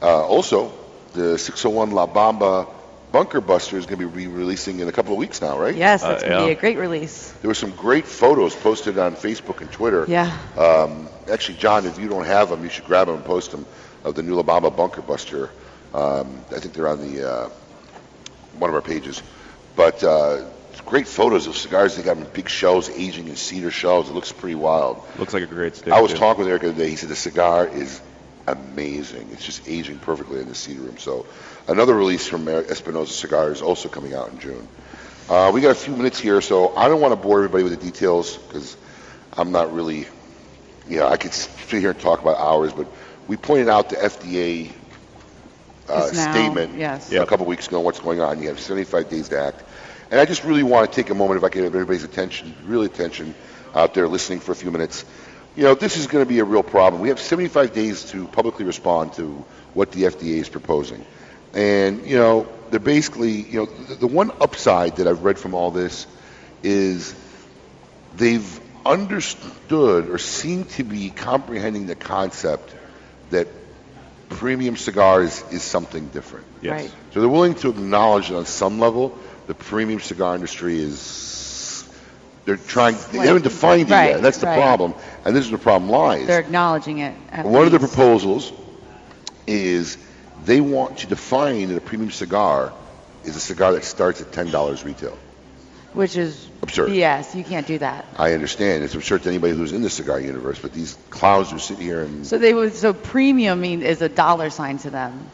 Uh, 0.01 0.25
also, 0.25 0.71
the 1.13 1.37
601 1.37 1.91
La 1.91 2.07
Bamba 2.07 2.67
Bunker 3.11 3.41
Buster 3.41 3.77
is 3.77 3.85
going 3.85 3.99
to 3.99 4.07
be 4.07 4.27
re-releasing 4.27 4.79
in 4.79 4.87
a 4.87 4.91
couple 4.91 5.13
of 5.13 5.17
weeks 5.17 5.41
now, 5.41 5.57
right? 5.57 5.75
Yes, 5.75 6.03
that's 6.03 6.23
going 6.23 6.39
to 6.39 6.45
be 6.45 6.51
a 6.51 6.55
great 6.55 6.77
release. 6.77 7.31
There 7.41 7.49
were 7.49 7.55
some 7.55 7.71
great 7.71 8.05
photos 8.05 8.55
posted 8.55 8.97
on 8.99 9.15
Facebook 9.15 9.61
and 9.61 9.71
Twitter. 9.71 10.05
Yeah. 10.07 10.37
Um, 10.55 11.09
actually, 11.31 11.57
John, 11.57 11.85
if 11.85 11.97
you 11.97 12.07
don't 12.07 12.25
have 12.25 12.49
them, 12.49 12.63
you 12.63 12.69
should 12.69 12.85
grab 12.85 13.07
them 13.07 13.17
and 13.17 13.25
post 13.25 13.51
them 13.51 13.65
of 14.03 14.15
the 14.15 14.21
new 14.21 14.35
La 14.35 14.43
Bamba 14.43 14.75
Bunker 14.75 15.01
Buster. 15.01 15.49
Um, 15.93 16.41
I 16.55 16.59
think 16.59 16.75
they're 16.75 16.87
on 16.87 17.01
the 17.01 17.29
uh, 17.29 17.49
one 18.59 18.69
of 18.69 18.75
our 18.75 18.81
pages. 18.81 19.23
But 19.75 20.03
uh, 20.03 20.45
great 20.85 21.07
photos 21.07 21.47
of 21.47 21.57
cigars. 21.57 21.95
They 21.95 22.03
got 22.03 22.15
them 22.15 22.25
in 22.25 22.31
big 22.31 22.49
shells, 22.49 22.89
aging 22.89 23.27
in 23.27 23.35
cedar 23.35 23.71
shells. 23.71 24.09
It 24.09 24.13
looks 24.13 24.31
pretty 24.31 24.55
wild. 24.55 25.03
Looks 25.17 25.33
like 25.33 25.43
a 25.43 25.47
great 25.47 25.75
stick. 25.75 25.93
I 25.93 26.01
was 26.01 26.11
too. 26.11 26.17
talking 26.17 26.43
with 26.43 26.49
Eric 26.49 26.61
the 26.61 26.69
other 26.69 26.77
day. 26.77 26.89
He 26.89 26.95
said 26.95 27.09
the 27.09 27.15
cigar 27.15 27.67
is 27.67 28.01
amazing. 28.57 29.29
It's 29.31 29.45
just 29.45 29.67
aging 29.67 29.99
perfectly 29.99 30.39
in 30.39 30.47
the 30.47 30.55
cedar 30.55 30.81
room. 30.81 30.97
So 30.97 31.25
another 31.67 31.95
release 31.95 32.27
from 32.27 32.47
Espinosa 32.47 33.13
Cigars 33.13 33.61
also 33.61 33.89
coming 33.89 34.13
out 34.13 34.31
in 34.31 34.39
June. 34.39 34.67
Uh, 35.29 35.51
we 35.53 35.61
got 35.61 35.71
a 35.71 35.75
few 35.75 35.95
minutes 35.95 36.19
here, 36.19 36.41
so 36.41 36.75
I 36.75 36.87
don't 36.87 37.01
want 37.01 37.11
to 37.11 37.15
bore 37.15 37.37
everybody 37.37 37.63
with 37.63 37.79
the 37.79 37.85
details 37.85 38.37
because 38.37 38.75
I'm 39.33 39.51
not 39.51 39.73
really, 39.73 40.07
you 40.87 40.97
know, 40.97 41.07
I 41.07 41.17
could 41.17 41.33
sit 41.33 41.79
here 41.79 41.91
and 41.91 41.99
talk 41.99 42.21
about 42.21 42.37
hours, 42.37 42.73
but 42.73 42.87
we 43.27 43.37
pointed 43.37 43.69
out 43.69 43.89
the 43.89 43.97
FDA 43.97 44.71
uh, 45.87 46.09
now- 46.13 46.31
statement 46.31 46.75
yes. 46.75 47.11
a 47.11 47.25
couple 47.25 47.45
weeks 47.45 47.67
ago 47.67 47.79
what's 47.79 47.99
going 47.99 48.21
on. 48.21 48.41
You 48.41 48.49
have 48.49 48.59
75 48.59 49.09
days 49.09 49.29
to 49.29 49.39
act. 49.39 49.63
And 50.11 50.19
I 50.19 50.25
just 50.25 50.43
really 50.43 50.63
want 50.63 50.89
to 50.89 50.95
take 50.95 51.11
a 51.11 51.13
moment, 51.13 51.37
if 51.37 51.43
I 51.43 51.49
can 51.49 51.63
have 51.63 51.75
everybody's 51.75 52.03
attention, 52.03 52.55
really 52.65 52.87
attention 52.87 53.35
out 53.75 53.93
there 53.93 54.07
listening 54.07 54.39
for 54.39 54.51
a 54.51 54.55
few 54.55 54.71
minutes. 54.71 55.05
You 55.59 55.65
know, 55.65 55.75
this 55.75 55.97
is 55.97 56.07
going 56.07 56.23
to 56.23 56.29
be 56.29 56.39
a 56.39 56.45
real 56.45 56.63
problem. 56.63 57.01
We 57.01 57.09
have 57.09 57.19
75 57.19 57.73
days 57.73 58.05
to 58.11 58.27
publicly 58.27 58.63
respond 58.63 59.11
to 59.15 59.43
what 59.73 59.91
the 59.91 60.03
FDA 60.03 60.37
is 60.37 60.47
proposing. 60.47 61.05
And, 61.53 62.05
you 62.07 62.17
know, 62.17 62.47
they're 62.69 62.79
basically, 62.79 63.41
you 63.41 63.59
know, 63.59 63.65
the, 63.65 63.95
the 63.95 64.07
one 64.07 64.31
upside 64.39 64.95
that 64.95 65.07
I've 65.07 65.25
read 65.25 65.37
from 65.37 65.53
all 65.53 65.71
this 65.71 66.07
is 66.63 67.13
they've 68.15 68.61
understood 68.85 70.09
or 70.09 70.17
seem 70.17 70.63
to 70.63 70.85
be 70.85 71.09
comprehending 71.09 71.87
the 71.87 71.95
concept 71.95 72.73
that 73.31 73.49
premium 74.29 74.77
cigars 74.77 75.43
is 75.51 75.61
something 75.61 76.07
different. 76.07 76.45
Yes. 76.61 76.83
Right. 76.83 76.91
So 77.11 77.19
they're 77.19 77.27
willing 77.27 77.55
to 77.55 77.71
acknowledge 77.71 78.29
that 78.29 78.37
on 78.37 78.45
some 78.45 78.79
level, 78.79 79.17
the 79.47 79.55
premium 79.55 79.99
cigar 79.99 80.35
industry 80.35 80.79
is. 80.79 81.28
They're 82.45 82.57
trying. 82.57 82.95
They 83.11 83.19
haven't 83.19 83.43
defined 83.43 83.89
it 83.89 83.93
Right, 83.93 84.09
yet. 84.11 84.21
That's 84.21 84.37
the 84.39 84.47
right. 84.47 84.57
problem, 84.57 84.95
and 85.25 85.35
this 85.35 85.45
is 85.45 85.51
where 85.51 85.57
the 85.57 85.63
problem 85.63 85.89
lies. 85.91 86.25
They're 86.27 86.39
acknowledging 86.39 86.99
it. 86.99 87.13
at 87.31 87.45
One 87.45 87.65
of 87.65 87.71
the 87.71 87.79
least. 87.79 87.93
proposals 87.93 88.51
is 89.45 89.97
they 90.45 90.61
want 90.61 90.99
to 90.99 91.07
define 91.07 91.67
that 91.69 91.77
a 91.77 91.81
premium 91.81 92.11
cigar 92.11 92.73
is 93.23 93.35
a 93.35 93.39
cigar 93.39 93.73
that 93.73 93.83
starts 93.83 94.21
at 94.21 94.31
ten 94.31 94.49
dollars 94.51 94.83
retail. 94.83 95.17
Which 95.93 96.15
is 96.17 96.47
Absurd. 96.61 96.91
Yes, 96.91 97.33
you 97.33 97.43
can't 97.43 97.65
do 97.65 97.79
that. 97.79 98.05
I 98.17 98.33
understand 98.33 98.83
it's 98.83 98.93
absurd 98.93 99.23
to 99.23 99.29
anybody 99.29 99.53
who's 99.53 99.71
in 99.71 99.81
the 99.81 99.89
cigar 99.89 100.19
universe, 100.19 100.59
but 100.59 100.71
these 100.71 100.95
clowns 101.09 101.49
who 101.51 101.57
sit 101.57 101.79
here 101.79 102.01
and 102.03 102.27
So 102.27 102.37
they 102.37 102.53
would. 102.53 102.73
So 102.75 102.93
premium 102.93 103.59
mean 103.59 103.81
is 103.81 104.01
a 104.01 104.09
dollar 104.09 104.49
sign 104.51 104.77
to 104.79 104.89
them. 104.91 105.27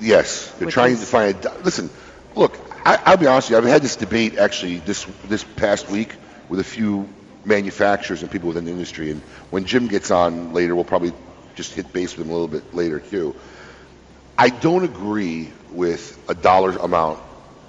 Yes, 0.00 0.46
they're 0.58 0.66
Which 0.66 0.74
trying 0.74 0.92
is- 0.94 1.00
to 1.00 1.06
find. 1.06 1.44
A, 1.44 1.58
listen, 1.64 1.90
look, 2.34 2.56
I, 2.84 3.00
I'll 3.04 3.16
be 3.16 3.26
honest 3.26 3.50
with 3.50 3.58
you. 3.58 3.64
I've 3.64 3.72
had 3.72 3.82
this 3.82 3.96
debate 3.96 4.38
actually 4.38 4.78
this 4.78 5.04
this 5.24 5.44
past 5.44 5.88
week 5.88 6.14
with 6.48 6.60
a 6.60 6.64
few 6.64 7.08
manufacturers 7.44 8.22
and 8.22 8.30
people 8.30 8.48
within 8.48 8.64
the 8.64 8.70
industry. 8.70 9.10
And 9.10 9.20
when 9.50 9.64
Jim 9.64 9.88
gets 9.88 10.10
on 10.10 10.52
later, 10.52 10.74
we'll 10.74 10.84
probably 10.84 11.12
just 11.54 11.74
hit 11.74 11.92
base 11.92 12.16
with 12.16 12.26
him 12.26 12.30
a 12.30 12.34
little 12.34 12.48
bit 12.48 12.74
later 12.74 13.00
too. 13.00 13.34
I 14.36 14.48
don't 14.48 14.84
agree 14.84 15.50
with 15.70 16.18
a 16.28 16.34
dollar 16.34 16.70
amount 16.76 17.20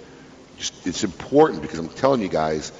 Just, 0.58 0.86
it's 0.86 1.04
important 1.04 1.62
because 1.62 1.78
I'm 1.78 1.88
telling 1.88 2.20
you 2.20 2.28
guys, 2.28 2.72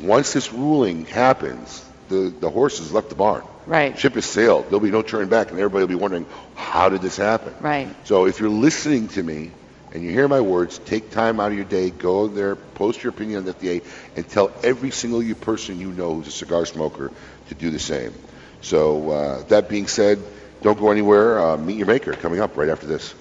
once 0.00 0.32
this 0.32 0.52
ruling 0.52 1.04
happens, 1.06 1.84
the 2.08 2.32
the 2.40 2.50
horse 2.50 2.78
has 2.78 2.92
left 2.92 3.08
the 3.08 3.14
barn. 3.14 3.42
Right. 3.66 3.98
Ship 3.98 4.14
has 4.14 4.24
sailed. 4.24 4.66
There'll 4.66 4.80
be 4.80 4.90
no 4.90 5.02
turning 5.02 5.28
back, 5.28 5.50
and 5.50 5.58
everybody 5.58 5.82
will 5.82 5.88
be 5.88 5.94
wondering 5.96 6.26
how 6.54 6.88
did 6.88 7.02
this 7.02 7.16
happen. 7.16 7.52
Right. 7.60 7.88
So 8.04 8.26
if 8.26 8.38
you're 8.38 8.48
listening 8.48 9.08
to 9.08 9.22
me 9.22 9.50
and 9.92 10.04
you 10.04 10.10
hear 10.10 10.28
my 10.28 10.40
words, 10.40 10.78
take 10.78 11.10
time 11.10 11.40
out 11.40 11.50
of 11.50 11.56
your 11.56 11.64
day, 11.64 11.90
go 11.90 12.28
there, 12.28 12.54
post 12.54 13.02
your 13.02 13.10
opinion 13.10 13.38
on 13.38 13.44
the 13.44 13.54
FDA, 13.54 13.84
and 14.14 14.28
tell 14.28 14.52
every 14.62 14.90
single 14.92 15.22
person 15.34 15.80
you 15.80 15.90
know 15.90 16.14
who's 16.14 16.28
a 16.28 16.32
cigar 16.32 16.64
smoker 16.64 17.10
to 17.48 17.54
do 17.54 17.70
the 17.70 17.78
same. 17.80 18.12
So 18.60 19.10
uh, 19.10 19.42
that 19.44 19.68
being 19.68 19.86
said, 19.86 20.20
don't 20.66 20.80
go 20.80 20.90
anywhere. 20.90 21.38
Uh, 21.38 21.56
meet 21.56 21.76
your 21.76 21.86
maker 21.86 22.12
coming 22.12 22.40
up 22.40 22.56
right 22.56 22.68
after 22.68 22.86
this. 22.88 23.14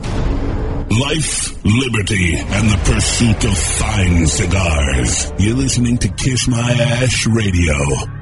Life, 0.00 1.64
liberty, 1.64 2.34
and 2.36 2.70
the 2.70 2.80
pursuit 2.84 3.44
of 3.44 3.58
fine 3.58 4.26
cigars. 4.26 5.32
You're 5.38 5.56
listening 5.56 5.98
to 5.98 6.08
Kiss 6.08 6.48
My 6.48 6.70
Ash 6.72 7.26
Radio. 7.26 8.21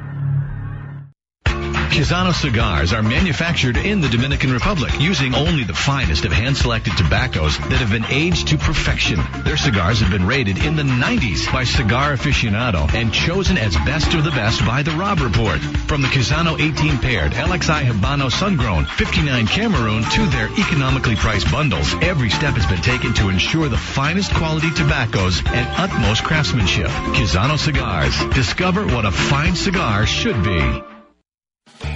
Quijano 2.01 2.33
cigars 2.33 2.95
are 2.95 3.03
manufactured 3.03 3.77
in 3.77 4.01
the 4.01 4.09
Dominican 4.09 4.51
Republic 4.55 4.91
using 4.99 5.35
only 5.35 5.65
the 5.65 5.75
finest 5.75 6.25
of 6.25 6.33
hand-selected 6.33 6.97
tobaccos 6.97 7.59
that 7.59 7.73
have 7.73 7.91
been 7.91 8.07
aged 8.07 8.49
to 8.49 8.57
perfection. 8.57 9.21
Their 9.45 9.59
cigars 9.59 10.01
have 10.01 10.11
been 10.11 10.27
rated 10.27 10.65
in 10.65 10.77
the 10.77 10.83
90s 10.83 11.53
by 11.53 11.65
Cigar 11.65 12.15
Aficionado 12.15 12.91
and 12.95 13.13
chosen 13.13 13.59
as 13.59 13.77
best 13.77 14.15
of 14.15 14.25
the 14.25 14.31
best 14.31 14.65
by 14.65 14.83
the 14.83 14.93
Robb 14.93 15.21
Report. 15.21 15.61
From 15.61 16.01
the 16.01 16.09
Quijano 16.09 16.59
18 16.59 16.97
paired, 17.01 17.33
LXI 17.33 17.83
Habano 17.83 18.31
Sungrown, 18.31 18.87
59 18.87 19.47
Cameroon 19.49 20.03
to 20.03 20.27
their 20.29 20.49
economically 20.59 21.17
priced 21.17 21.53
bundles, 21.53 21.93
every 22.01 22.31
step 22.31 22.55
has 22.55 22.65
been 22.65 22.81
taken 22.81 23.13
to 23.13 23.29
ensure 23.29 23.69
the 23.69 23.77
finest 23.77 24.33
quality 24.33 24.71
tobaccos 24.71 25.43
and 25.45 25.69
utmost 25.77 26.25
craftsmanship. 26.25 26.89
Quijano 27.13 27.59
cigars. 27.59 28.19
Discover 28.35 28.87
what 28.87 29.05
a 29.05 29.11
fine 29.11 29.55
cigar 29.55 30.07
should 30.07 30.43
be. 30.43 30.90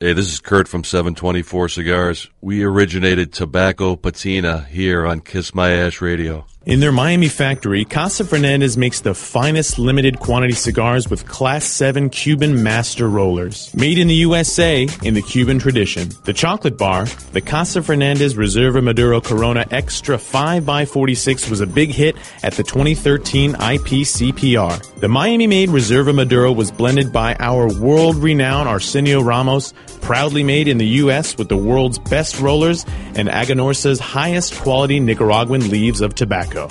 Hey, 0.00 0.12
this 0.12 0.32
is 0.32 0.40
Kurt 0.40 0.66
from 0.66 0.82
724 0.82 1.68
Cigars. 1.68 2.28
We 2.40 2.64
originated 2.64 3.32
tobacco 3.32 3.94
patina 3.94 4.64
here 4.64 5.06
on 5.06 5.20
Kiss 5.20 5.54
My 5.54 5.70
Ash 5.70 6.00
Radio. 6.00 6.46
In 6.66 6.80
their 6.80 6.92
Miami 6.92 7.28
factory, 7.28 7.84
Casa 7.84 8.24
Fernandez 8.24 8.78
makes 8.78 9.02
the 9.02 9.12
finest 9.12 9.78
limited 9.78 10.18
quantity 10.18 10.54
cigars 10.54 11.10
with 11.10 11.28
Class 11.28 11.66
7 11.66 12.08
Cuban 12.08 12.62
master 12.62 13.06
rollers. 13.06 13.70
Made 13.74 13.98
in 13.98 14.08
the 14.08 14.14
USA 14.14 14.88
in 15.02 15.12
the 15.12 15.20
Cuban 15.20 15.58
tradition. 15.58 16.08
The 16.24 16.32
chocolate 16.32 16.78
bar, 16.78 17.04
the 17.32 17.42
Casa 17.42 17.82
Fernandez 17.82 18.32
Reserva 18.32 18.82
Maduro 18.82 19.20
Corona 19.20 19.66
Extra 19.70 20.16
5x46 20.16 21.50
was 21.50 21.60
a 21.60 21.66
big 21.66 21.90
hit 21.90 22.16
at 22.42 22.54
the 22.54 22.62
2013 22.62 23.52
IPCPR. 23.52 25.00
The 25.00 25.08
Miami 25.08 25.46
made 25.46 25.68
Reserva 25.68 26.14
Maduro 26.14 26.50
was 26.50 26.70
blended 26.70 27.12
by 27.12 27.36
our 27.40 27.70
world 27.74 28.16
renowned 28.16 28.70
Arsenio 28.70 29.20
Ramos, 29.20 29.74
proudly 30.04 30.44
made 30.44 30.68
in 30.68 30.78
the 30.78 30.86
U.S. 31.02 31.36
with 31.36 31.48
the 31.48 31.56
world's 31.56 31.98
best 31.98 32.38
rollers 32.38 32.84
and 33.14 33.26
Aganorsa's 33.28 33.98
highest 33.98 34.54
quality 34.60 35.00
Nicaraguan 35.00 35.70
leaves 35.70 36.00
of 36.00 36.14
tobacco. 36.14 36.68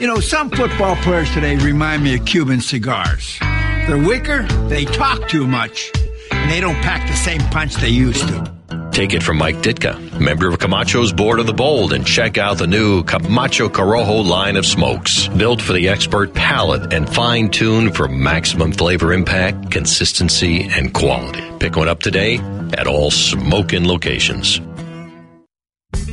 You 0.00 0.06
know, 0.06 0.18
some 0.20 0.48
football 0.48 0.96
players 0.96 1.30
today 1.32 1.56
remind 1.56 2.02
me 2.02 2.14
of 2.16 2.24
Cuban 2.24 2.62
cigars. 2.62 3.38
They're 3.86 3.98
weaker, 3.98 4.44
they 4.68 4.86
talk 4.86 5.28
too 5.28 5.46
much, 5.46 5.92
they 6.50 6.60
don't 6.60 6.80
pack 6.82 7.08
the 7.08 7.16
same 7.16 7.40
punch 7.50 7.74
they 7.76 7.88
used 7.88 8.26
to. 8.26 8.52
Take 8.90 9.14
it 9.14 9.22
from 9.22 9.38
Mike 9.38 9.56
Ditka, 9.58 10.20
member 10.20 10.48
of 10.48 10.58
Camacho's 10.58 11.12
Board 11.12 11.38
of 11.38 11.46
the 11.46 11.54
Bold, 11.54 11.92
and 11.92 12.04
check 12.04 12.38
out 12.38 12.58
the 12.58 12.66
new 12.66 13.04
Camacho 13.04 13.68
Corojo 13.68 14.26
line 14.26 14.56
of 14.56 14.66
smokes. 14.66 15.28
Built 15.28 15.62
for 15.62 15.72
the 15.72 15.88
expert 15.88 16.34
palate 16.34 16.92
and 16.92 17.08
fine 17.08 17.50
tuned 17.50 17.96
for 17.96 18.08
maximum 18.08 18.72
flavor 18.72 19.12
impact, 19.12 19.70
consistency, 19.70 20.64
and 20.64 20.92
quality. 20.92 21.42
Pick 21.60 21.76
one 21.76 21.88
up 21.88 22.00
today 22.00 22.38
at 22.74 22.88
all 22.88 23.10
smoking 23.10 23.86
locations. 23.86 24.60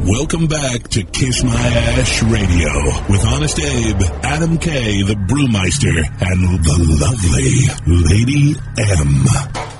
Welcome 0.00 0.46
back 0.46 0.88
to 0.90 1.02
Kiss 1.02 1.42
My 1.42 1.50
Ash 1.50 2.22
Radio 2.22 2.72
with 3.10 3.24
Honest 3.26 3.58
Abe, 3.58 4.00
Adam 4.22 4.56
K, 4.58 5.02
the 5.02 5.14
Brewmeister, 5.14 5.98
and 6.20 6.64
the 6.64 6.76
lovely 7.00 7.66
Lady 7.86 8.54
M. 8.78 9.77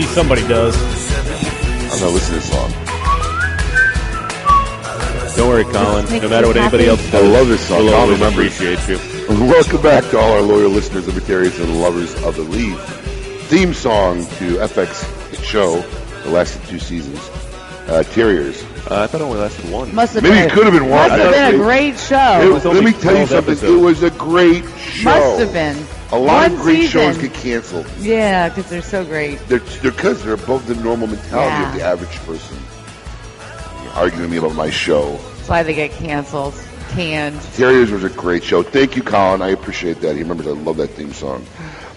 least 0.00 0.14
somebody 0.14 0.40
does. 0.48 0.74
I'm 1.92 2.00
not 2.00 2.12
listening 2.12 2.40
to 2.40 2.46
this 2.46 2.50
song. 2.50 2.70
Don't 5.36 5.48
worry, 5.48 5.64
Colin. 5.64 6.22
No 6.22 6.28
matter 6.28 6.46
what 6.46 6.56
anybody 6.56 6.86
else 6.88 7.02
does, 7.10 7.14
I 7.22 7.26
love 7.26 7.48
this 7.48 7.66
song. 7.68 7.84
we'll 7.84 7.92
Colin 7.92 8.02
always 8.02 8.18
remembers. 8.20 8.54
appreciate 8.60 8.88
you. 8.88 8.98
Welcome 9.46 9.82
back 9.82 10.04
to 10.10 10.18
all 10.18 10.32
our 10.32 10.40
loyal 10.42 10.70
listeners, 10.70 11.06
libertarians, 11.06 11.58
and 11.58 11.80
lovers 11.82 12.14
of 12.24 12.36
the 12.36 12.42
league. 12.42 12.78
Theme 13.48 13.74
song 13.74 14.24
to 14.38 14.56
FX 14.56 15.04
show 15.44 15.80
that 15.80 16.28
lasted 16.28 16.62
two 16.66 16.78
seasons. 16.78 17.18
Uh, 17.88 18.02
Terriers. 18.04 18.62
Uh, 18.90 19.02
I 19.02 19.06
thought 19.06 19.20
it 19.20 19.24
only 19.24 19.38
lasted 19.38 19.70
one. 19.70 19.94
Must 19.94 20.14
have 20.14 20.22
Maybe 20.22 20.34
been, 20.36 20.44
it 20.48 20.52
could 20.52 20.64
have 20.64 20.72
been 20.72 20.88
one. 20.88 21.08
Must 21.10 21.22
have 21.22 21.32
been 21.32 21.54
a 21.54 21.58
great 21.58 21.98
show. 21.98 22.40
It- 22.56 22.64
let 22.64 22.84
me 22.84 22.92
tell 22.92 23.18
you 23.18 23.26
something. 23.26 23.58
It 23.58 23.80
was 23.80 24.02
a 24.02 24.10
great 24.10 24.64
show. 24.80 25.04
Must 25.10 25.40
have 25.40 25.52
been. 25.52 25.76
A 26.12 26.18
lot 26.18 26.50
One 26.50 26.52
of 26.54 26.58
great 26.60 26.76
season. 26.82 26.90
shows 27.12 27.18
get 27.18 27.34
canceled. 27.34 27.86
Yeah, 28.00 28.48
because 28.48 28.68
they're 28.68 28.82
so 28.82 29.04
great. 29.04 29.38
They're 29.48 29.60
because 29.82 30.22
they're 30.24 30.34
above 30.34 30.66
the 30.66 30.74
normal 30.76 31.06
mentality 31.06 31.36
Yeah. 31.48 31.68
of 31.70 31.74
the 31.78 31.82
average 31.84 32.16
person. 32.26 32.56
You're 33.84 33.92
arguing 33.92 34.22
with 34.22 34.30
me 34.32 34.36
about 34.38 34.54
my 34.54 34.70
show. 34.70 35.12
That's 35.36 35.48
why 35.48 35.62
they 35.62 35.74
get 35.74 35.92
canceled, 35.92 36.54
canned. 36.90 37.40
Terriers 37.54 37.90
was 37.92 38.02
a 38.02 38.08
great 38.10 38.42
show. 38.42 38.62
Thank 38.64 38.96
you, 38.96 39.02
Colin. 39.02 39.40
I 39.40 39.48
appreciate 39.50 40.00
that. 40.00 40.16
He 40.16 40.22
remembers 40.22 40.48
I 40.48 40.50
love 40.50 40.78
that 40.78 40.88
theme 40.90 41.12
song. 41.12 41.46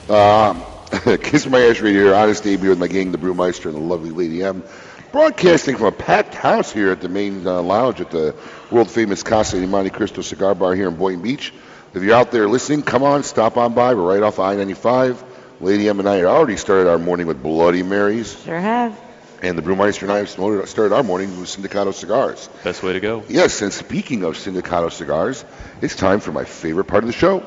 Um, 0.10 0.62
Kiss 1.24 1.48
My 1.48 1.60
Ash 1.62 1.82
Radio 1.82 2.04
here. 2.04 2.14
Honest 2.16 2.44
here 2.44 2.70
with 2.70 2.78
my 2.80 2.88
gang, 2.88 3.12
the 3.12 3.18
Brewmeister 3.18 3.66
and 3.66 3.74
the 3.76 3.80
lovely 3.80 4.12
Lady 4.12 4.44
M. 4.44 4.64
Broadcasting 5.12 5.76
from 5.76 5.88
a 5.88 5.92
packed 5.92 6.36
house 6.36 6.72
here 6.72 6.92
at 6.92 7.02
the 7.02 7.10
main 7.10 7.46
uh, 7.48 7.62
lounge 7.62 8.00
at 8.02 8.12
the 8.12 8.36
world 8.72 8.90
famous 8.92 9.22
Casa 9.24 9.60
de 9.60 9.66
Monte 9.68 9.90
Cristo 9.92 10.22
Cigar 10.22 10.54
Bar 10.56 10.76
here 10.76 10.88
in 10.88 10.96
Boynton 10.96 11.22
Beach. 11.24 11.52
If 11.94 12.02
you're 12.02 12.16
out 12.16 12.32
there 12.32 12.48
listening, 12.48 12.82
come 12.82 13.04
on, 13.04 13.22
stop 13.24 13.56
on 13.56 13.76
by. 13.76 13.94
We're 13.94 14.16
right 14.16 14.24
off 14.24 14.40
I-95. 14.40 15.24
Lady 15.62 15.88
M 15.88 16.00
and 16.00 16.10
I 16.10 16.16
had 16.16 16.26
already 16.26 16.58
started 16.58 16.90
our 16.90 16.98
morning 16.98 17.28
with 17.28 17.42
Bloody 17.42 17.84
Marys. 17.84 18.42
Sure 18.44 18.60
have. 18.60 19.00
And 19.44 19.58
the 19.58 19.62
Brewmeister 19.62 20.04
and 20.04 20.12
I 20.12 20.18
have 20.18 20.30
started 20.30 20.68
started 20.68 20.96
our 20.96 21.04
morning 21.04 21.40
with 21.40 21.50
Sindicato 21.50 21.94
cigars. 21.94 22.50
Best 22.64 22.82
way 22.82 22.94
to 22.94 23.00
go. 23.00 23.24
Yes, 23.28 23.62
and 23.62 23.72
speaking 23.72 24.24
of 24.24 24.36
Sindicato 24.36 24.92
cigars, 24.92 25.46
it's 25.82 25.96
time 25.96 26.20
for 26.20 26.32
my 26.32 26.46
favorite 26.46 26.86
part 26.86 27.04
of 27.04 27.08
the 27.08 27.14
show. 27.14 27.46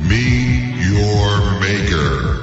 Me, 0.00 0.72
your 0.90 1.60
maker. 1.60 2.40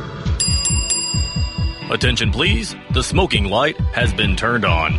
Attention, 1.94 2.32
please. 2.32 2.74
The 2.94 3.04
smoking 3.04 3.46
light 3.46 3.78
has 3.94 4.14
been 4.14 4.38
turned 4.38 4.64
on. 4.64 4.94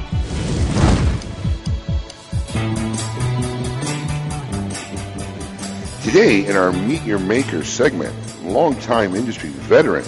Today, 6.02 6.44
in 6.44 6.56
our 6.56 6.72
Meet 6.72 7.04
Your 7.04 7.20
Maker 7.20 7.62
segment, 7.62 8.12
longtime 8.42 9.14
industry 9.14 9.50
veteran 9.50 10.04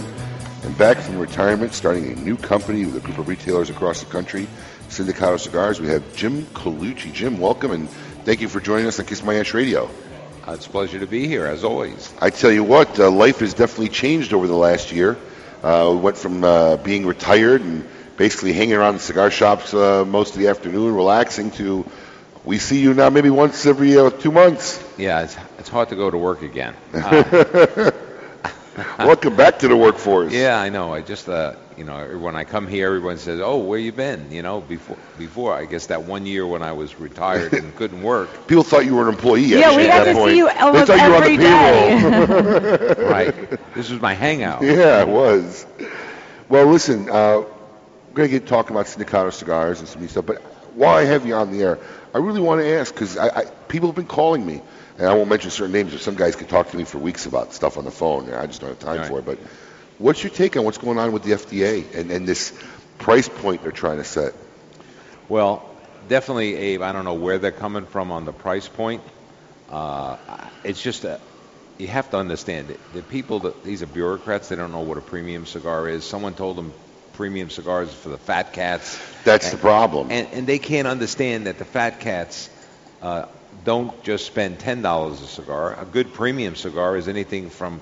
and 0.64 0.76
back 0.76 0.96
from 0.96 1.18
retirement, 1.18 1.72
starting 1.72 2.10
a 2.10 2.16
new 2.16 2.36
company 2.36 2.84
with 2.84 2.96
a 2.96 3.00
group 3.00 3.18
of 3.18 3.28
retailers 3.28 3.70
across 3.70 4.00
the 4.00 4.10
country, 4.10 4.48
Sindicato 4.88 5.38
Cigars, 5.38 5.80
we 5.80 5.86
have 5.86 6.16
Jim 6.16 6.46
Colucci. 6.46 7.12
Jim, 7.12 7.38
welcome 7.38 7.70
and 7.70 7.88
thank 8.24 8.40
you 8.40 8.48
for 8.48 8.58
joining 8.58 8.86
us 8.86 8.98
on 8.98 9.06
Kiss 9.06 9.22
My 9.22 9.36
Ash 9.36 9.54
Radio. 9.54 9.88
Uh, 10.44 10.54
it's 10.54 10.66
a 10.66 10.70
pleasure 10.70 10.98
to 10.98 11.06
be 11.06 11.28
here, 11.28 11.46
as 11.46 11.62
always. 11.62 12.12
I 12.20 12.30
tell 12.30 12.50
you 12.50 12.64
what, 12.64 12.98
uh, 12.98 13.08
life 13.08 13.38
has 13.38 13.54
definitely 13.54 13.90
changed 13.90 14.34
over 14.34 14.48
the 14.48 14.56
last 14.56 14.90
year. 14.90 15.16
Uh, 15.62 15.90
we 15.92 15.98
went 15.98 16.16
from 16.16 16.42
uh, 16.42 16.76
being 16.78 17.06
retired 17.06 17.60
and 17.60 17.86
basically 18.16 18.52
hanging 18.52 18.74
around 18.74 18.94
the 18.94 19.00
cigar 19.00 19.30
shops 19.30 19.72
uh, 19.72 20.04
most 20.04 20.34
of 20.34 20.40
the 20.40 20.48
afternoon, 20.48 20.92
relaxing, 20.92 21.52
to 21.52 21.88
we 22.44 22.58
see 22.58 22.80
you 22.80 22.94
now 22.94 23.10
maybe 23.10 23.30
once 23.30 23.66
every 23.66 23.96
uh, 23.98 24.10
two 24.10 24.32
months. 24.32 24.82
Yeah, 24.98 25.22
it's, 25.22 25.36
it's 25.58 25.68
hard 25.68 25.88
to 25.90 25.96
go 25.96 26.10
to 26.10 26.18
work 26.18 26.42
again. 26.42 26.74
Uh, 28.76 28.82
Welcome 28.98 29.36
back 29.36 29.60
to 29.60 29.68
the 29.68 29.76
workforce. 29.76 30.32
yeah, 30.42 30.60
I 30.60 30.68
know. 30.68 30.92
I 30.92 31.00
just, 31.00 31.28
uh, 31.28 31.54
you 31.76 31.84
know, 31.84 32.18
when 32.18 32.34
I 32.34 32.42
come 32.42 32.66
here, 32.66 32.88
everyone 32.88 33.18
says, 33.18 33.38
"Oh, 33.40 33.58
where 33.58 33.78
you 33.78 33.92
been?" 33.92 34.32
You 34.32 34.42
know, 34.42 34.60
before, 34.60 34.96
before 35.16 35.54
I 35.54 35.64
guess 35.66 35.86
that 35.86 36.02
one 36.02 36.26
year 36.26 36.44
when 36.44 36.60
I 36.64 36.72
was 36.72 36.98
retired 36.98 37.52
and 37.52 37.72
couldn't 37.76 38.02
work. 38.02 38.48
People 38.48 38.64
thought 38.64 38.84
you 38.84 38.96
were 38.96 39.02
an 39.08 39.14
employee. 39.14 39.42
Yeah, 39.42 39.68
actually, 39.68 39.76
we 39.76 39.88
at 39.90 39.98
got 39.98 40.04
that 40.06 40.12
to 40.14 40.18
point. 40.18 40.30
see 40.32 40.36
you 40.38 40.48
almost 40.48 40.88
They 40.88 40.98
almost 40.98 40.98
thought 40.98 41.04
you 41.04 41.10
were 41.10 41.16
on 41.16 41.22
every 41.22 41.36
the 41.36 42.94
payroll. 42.96 43.10
right. 43.10 43.74
This 43.74 43.90
was 43.90 44.00
my 44.00 44.14
hangout. 44.14 44.62
Yeah, 44.62 45.02
it 45.02 45.08
was. 45.08 45.66
Well, 46.48 46.66
listen, 46.66 47.08
uh, 47.08 47.42
we're 47.42 47.46
going 48.14 48.28
to 48.28 48.38
get 48.40 48.48
talking 48.48 48.72
about 48.74 48.86
Sindicato 48.86 49.32
cigars 49.32 49.78
and 49.78 49.88
some 49.88 50.02
new 50.02 50.08
stuff, 50.08 50.26
but 50.26 50.42
I 50.82 51.04
have 51.04 51.26
you 51.26 51.34
on 51.34 51.52
the 51.52 51.62
air, 51.62 51.78
I 52.12 52.18
really 52.18 52.40
want 52.40 52.60
to 52.60 52.66
ask 52.78 52.92
because 52.92 53.16
I, 53.16 53.28
I, 53.28 53.44
people 53.68 53.88
have 53.88 53.96
been 53.96 54.06
calling 54.06 54.44
me, 54.44 54.60
and 54.98 55.06
I 55.06 55.14
won't 55.14 55.28
mention 55.28 55.50
certain 55.50 55.72
names, 55.72 55.92
but 55.92 56.00
some 56.00 56.14
guys 56.16 56.36
can 56.36 56.46
talk 56.46 56.70
to 56.70 56.76
me 56.76 56.84
for 56.84 56.98
weeks 56.98 57.26
about 57.26 57.52
stuff 57.52 57.78
on 57.78 57.84
the 57.84 57.90
phone. 57.90 58.26
and 58.26 58.34
I 58.34 58.46
just 58.46 58.60
don't 58.60 58.70
have 58.70 58.78
time 58.78 58.98
Right. 58.98 59.08
for 59.08 59.18
it. 59.18 59.24
But 59.24 59.38
what's 59.98 60.22
your 60.22 60.30
take 60.30 60.56
on 60.56 60.64
what's 60.64 60.78
going 60.78 60.98
on 60.98 61.12
with 61.12 61.22
the 61.22 61.32
FDA 61.32 61.94
and, 61.94 62.10
and 62.10 62.26
this 62.26 62.52
price 62.98 63.28
point 63.28 63.62
they're 63.62 63.72
trying 63.72 63.98
to 63.98 64.04
set? 64.04 64.34
Well, 65.28 65.68
definitely, 66.08 66.54
Abe. 66.56 66.82
I 66.82 66.92
don't 66.92 67.04
know 67.04 67.14
where 67.14 67.38
they're 67.38 67.50
coming 67.52 67.86
from 67.86 68.10
on 68.10 68.24
the 68.24 68.32
price 68.32 68.68
point. 68.68 69.02
Uh, 69.70 70.16
it's 70.62 70.82
just 70.82 71.04
a, 71.04 71.20
you 71.78 71.86
have 71.88 72.10
to 72.10 72.18
understand 72.18 72.70
it. 72.70 72.78
The 72.92 73.02
people 73.02 73.40
that 73.40 73.64
these 73.64 73.82
are 73.82 73.86
bureaucrats. 73.86 74.48
They 74.48 74.56
don't 74.56 74.70
know 74.72 74.80
what 74.82 74.98
a 74.98 75.00
premium 75.00 75.46
cigar 75.46 75.88
is. 75.88 76.04
Someone 76.04 76.34
told 76.34 76.56
them 76.56 76.72
premium 77.14 77.50
cigars 77.50 77.92
for 77.92 78.10
the 78.10 78.18
fat 78.18 78.52
cats. 78.52 79.00
That's 79.24 79.50
the 79.50 79.56
problem. 79.56 80.10
And, 80.10 80.28
and 80.32 80.46
they 80.46 80.58
can't 80.58 80.86
understand 80.86 81.46
that 81.46 81.58
the 81.58 81.64
fat 81.64 82.00
cats 82.00 82.50
uh, 83.02 83.26
don't 83.64 84.02
just 84.02 84.26
spend 84.26 84.58
ten 84.58 84.82
dollars 84.82 85.22
a 85.22 85.26
cigar. 85.26 85.80
A 85.80 85.84
good 85.84 86.12
premium 86.12 86.56
cigar 86.56 86.96
is 86.96 87.08
anything 87.08 87.50
from 87.50 87.80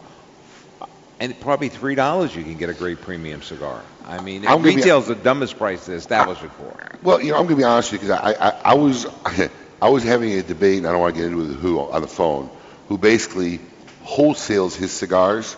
and 1.22 1.38
probably 1.40 1.68
three 1.68 1.94
dollars 1.94 2.34
you 2.34 2.42
can 2.42 2.56
get 2.56 2.68
a 2.68 2.74
great 2.74 3.00
premium 3.00 3.42
cigar. 3.42 3.80
I 4.04 4.20
mean, 4.20 4.42
I'm 4.42 4.58
gonna 4.58 4.70
be- 4.70 4.76
retail's 4.76 5.06
the 5.06 5.14
dumbest 5.14 5.56
price 5.56 5.86
to 5.86 5.92
establish 5.92 6.42
it 6.42 6.50
for. 6.52 6.76
Well, 7.02 7.20
you 7.20 7.30
know, 7.30 7.38
I'm 7.38 7.44
going 7.44 7.56
to 7.56 7.62
be 7.62 7.64
honest 7.64 7.92
with 7.92 8.02
you 8.02 8.08
because 8.08 8.20
I, 8.20 8.48
I, 8.48 8.72
I 8.72 8.74
was 8.74 9.06
I 9.82 9.88
was 9.88 10.02
having 10.02 10.32
a 10.32 10.42
debate, 10.42 10.78
and 10.78 10.86
I 10.86 10.92
don't 10.92 11.00
want 11.00 11.14
to 11.14 11.20
get 11.20 11.30
into 11.30 11.44
who 11.54 11.78
on 11.78 12.02
the 12.02 12.08
phone, 12.08 12.50
who 12.88 12.98
basically 12.98 13.60
wholesales 14.04 14.74
his 14.74 14.90
cigars 14.90 15.56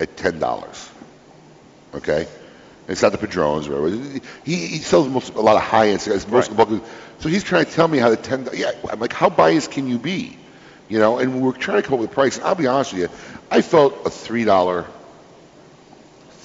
at 0.00 0.16
ten 0.16 0.38
dollars. 0.38 0.88
Okay, 1.94 2.26
it's 2.92 3.02
not 3.02 3.12
the 3.12 3.18
Padrones 3.18 3.68
or 3.68 3.82
whatever. 3.82 4.20
He, 4.44 4.56
he 4.56 4.78
sells 4.78 5.08
most, 5.08 5.34
a 5.34 5.40
lot 5.40 5.56
of 5.56 5.62
high 5.62 5.88
end 5.88 6.00
cigars. 6.00 6.28
Most 6.28 6.50
of 6.50 6.56
the. 6.56 6.80
So 7.18 7.28
he's 7.28 7.42
trying 7.42 7.64
to 7.64 7.70
tell 7.70 7.88
me 7.88 7.98
how 7.98 8.10
the 8.10 8.16
ten. 8.16 8.48
Yeah, 8.52 8.72
I'm 8.90 9.00
like, 9.00 9.12
how 9.12 9.30
biased 9.30 9.70
can 9.70 9.88
you 9.88 9.98
be? 9.98 10.36
You 10.88 10.98
know, 10.98 11.18
and 11.18 11.40
we're 11.40 11.52
trying 11.52 11.80
to 11.80 11.88
come 11.88 11.94
up 11.94 12.00
with 12.00 12.10
a 12.10 12.14
price. 12.14 12.36
And 12.36 12.46
I'll 12.46 12.54
be 12.54 12.66
honest 12.66 12.92
with 12.92 13.02
you, 13.02 13.08
I 13.50 13.62
felt 13.62 14.06
a 14.06 14.10
three 14.10 14.44
dollar 14.44 14.86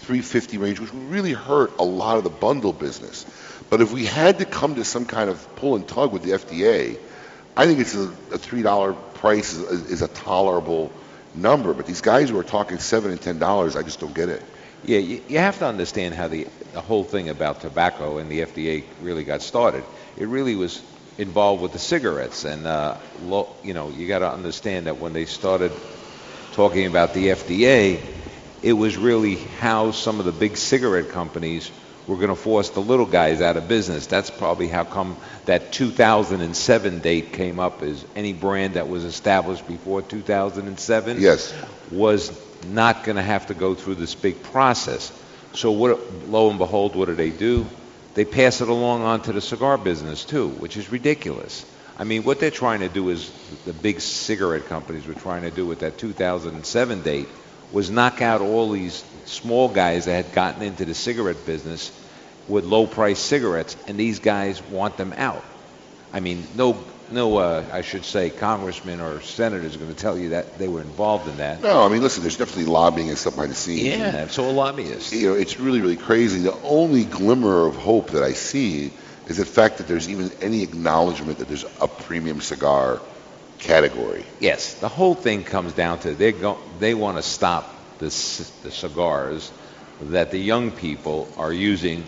350 0.08 0.58
range, 0.58 0.80
which 0.80 0.94
would 0.94 1.12
really 1.12 1.34
hurt 1.34 1.78
a 1.80 1.84
lot 1.84 2.18
of 2.18 2.24
the 2.24 2.30
bundle 2.30 2.72
business. 2.72 3.26
But 3.70 3.82
if 3.82 3.92
we 3.92 4.06
had 4.06 4.40
to 4.40 4.46
come 4.46 4.76
to 4.76 4.86
some 4.86 5.06
kind 5.06 5.30
of 5.30 5.56
pull 5.58 5.76
and 5.76 5.86
tug 5.86 6.14
with 6.14 6.24
the 6.24 6.32
FDA, 6.32 6.98
I 7.58 7.66
think 7.66 7.80
it's 7.80 7.94
a, 7.94 8.04
a 8.32 8.38
three 8.38 8.62
dollar 8.62 8.94
price 8.94 9.54
is, 9.54 9.92
is 9.92 10.02
a 10.02 10.08
tolerable 10.08 10.94
number. 11.36 11.74
But 11.74 11.88
these 11.88 12.00
guys 12.00 12.30
who 12.30 12.40
are 12.40 12.44
talking 12.44 12.78
seven 12.78 13.12
and 13.12 13.22
ten 13.22 13.38
dollars, 13.38 13.76
I 13.76 13.84
just 13.84 14.00
don't 14.00 14.16
get 14.16 14.30
it. 14.30 14.42
Yeah, 14.84 15.00
you, 15.00 15.22
you 15.28 15.40
have 15.40 15.60
to 15.60 15.66
understand 15.66 16.14
how 16.14 16.28
the, 16.28 16.48
the 16.74 16.82
whole 16.82 17.04
thing 17.04 17.30
about 17.30 17.62
tobacco 17.62 18.18
and 18.18 18.30
the 18.30 18.42
FDA 18.42 18.84
really 19.02 19.24
got 19.24 19.42
started. 19.42 19.84
It 20.18 20.28
really 20.28 20.56
was 20.56 20.82
involved 21.18 21.64
with 21.64 21.72
the 21.74 21.80
cigarettes, 21.80 22.46
and 22.46 22.68
uh, 22.68 22.98
lo, 23.24 23.56
you 23.64 23.74
know 23.74 23.90
you 23.90 24.08
got 24.08 24.20
to 24.20 24.32
understand 24.32 24.86
that 24.88 24.98
when 24.98 25.14
they 25.14 25.26
started 25.26 25.72
talking 26.54 26.86
about 26.86 27.14
the 27.14 27.28
FDA, 27.30 28.00
it 28.62 28.74
was 28.74 28.98
really 28.98 29.36
how 29.36 29.92
some 29.92 30.20
of 30.20 30.26
the 30.26 30.32
big 30.32 30.58
cigarette 30.58 31.10
companies 31.10 31.72
were 32.08 32.16
going 32.16 32.30
to 32.30 32.36
force 32.36 32.70
the 32.70 32.80
little 32.80 33.06
guys 33.06 33.42
out 33.42 33.58
of 33.58 33.68
business. 33.68 34.08
That's 34.08 34.30
probably 34.30 34.68
how 34.68 34.86
come 34.86 35.18
that 35.46 35.74
2007 35.74 37.00
date 37.00 37.34
came 37.34 37.60
up 37.60 37.84
Is 37.84 38.06
any 38.16 38.34
brand 38.34 38.76
that 38.76 38.88
was 38.88 39.04
established 39.04 39.68
before 39.68 40.02
2007 40.02 41.20
Yes. 41.20 41.54
was 41.92 42.30
not 42.66 43.04
going 43.04 43.16
to 43.16 43.22
have 43.22 43.48
to 43.48 43.54
go 43.54 43.76
through 43.76 43.96
this 43.96 44.16
big 44.16 44.42
process. 44.44 45.12
So 45.54 45.72
what, 45.72 46.30
lo 46.30 46.50
and 46.50 46.58
behold, 46.58 46.96
what 46.96 47.06
do 47.08 47.16
they 47.16 47.30
do? 47.30 47.66
They 48.14 48.26
pass 48.26 48.62
it 48.62 48.70
along 48.70 49.04
onto 49.04 49.32
the 49.32 49.42
cigar 49.42 49.78
business 49.78 50.26
too, 50.26 50.50
which 50.50 50.78
is 50.78 50.92
ridiculous. 50.92 51.66
I 51.98 52.04
mean, 52.04 52.24
what 52.24 52.40
they're 52.40 52.52
trying 52.52 52.82
to 52.82 52.90
do 52.90 53.10
is 53.10 53.30
the 53.66 53.74
big 53.74 54.02
cigarette 54.02 54.66
companies 54.68 55.08
were 55.08 55.16
trying 55.16 55.44
to 55.44 55.52
do 55.52 55.66
with 55.66 55.80
that 55.80 55.98
2007 55.98 57.02
date 57.02 57.28
was 57.72 57.90
knock 57.90 58.22
out 58.22 58.42
all 58.42 58.72
these 58.72 59.04
small 59.26 59.68
guys 59.68 60.06
that 60.06 60.26
had 60.26 60.34
gotten 60.34 60.62
into 60.62 60.86
the 60.86 60.94
cigarette 60.94 61.46
business 61.46 61.92
with 62.48 62.64
low 62.64 62.88
price 62.88 63.20
cigarettes, 63.20 63.76
and 63.88 64.00
these 64.00 64.20
guys 64.20 64.62
want 64.64 64.96
them 64.98 65.14
out. 65.18 65.44
I 66.14 66.22
mean, 66.22 66.48
no, 66.56 66.82
no, 67.12 67.38
uh, 67.38 67.66
I 67.72 67.82
should 67.82 68.06
say, 68.06 68.30
congressman 68.30 69.00
or 69.00 69.22
senator 69.22 69.66
is 69.66 69.78
going 69.78 69.94
to 69.94 70.00
tell 70.00 70.18
you 70.18 70.30
that 70.30 70.58
they 70.58 70.68
were 70.68 70.82
involved 70.82 71.28
in 71.28 71.38
that. 71.38 71.62
No, 71.62 71.84
I 71.84 71.90
mean, 71.90 72.02
listen, 72.02 72.24
there's 72.24 72.38
definitely 72.38 72.66
lobbying 72.66 73.10
and 73.10 73.18
stuff 73.18 73.36
behind 73.36 73.52
the 73.52 73.56
scenes. 73.56 73.84
Yeah, 73.84 74.16
and, 74.16 74.32
so 74.32 74.50
a 74.50 74.52
lobbyist. 74.52 75.14
You 75.14 75.30
know, 75.30 75.36
it's 75.36 75.60
really, 75.60 75.82
really 75.82 75.98
crazy. 75.98 76.40
The 76.40 76.60
only 76.64 77.06
glimmer 77.06 77.68
of 77.68 77.76
hope 77.76 78.12
that 78.12 78.24
I 78.24 78.34
see 78.34 78.94
is 79.28 79.38
the 79.38 79.46
fact 79.46 79.78
that 79.78 79.88
there's 79.88 80.10
even 80.10 80.32
any 80.42 80.64
acknowledgement 80.64 81.40
that 81.40 81.48
there's 81.48 81.66
a 81.82 81.88
premium 81.88 82.42
cigar 82.42 83.02
category. 83.60 84.26
Yes, 84.40 84.76
the 84.76 84.90
whole 84.90 85.16
thing 85.16 85.44
comes 85.44 85.74
down 85.74 86.00
to 86.00 86.14
they 86.14 86.32
go 86.32 86.58
they 86.80 86.94
want 86.94 87.18
to 87.18 87.24
stop 87.24 87.98
the, 88.00 88.12
c- 88.12 88.52
the 88.64 88.72
cigars 88.72 89.52
that 90.00 90.32
the 90.32 90.38
young 90.38 90.72
people 90.72 91.28
are 91.38 91.52
using 91.52 92.06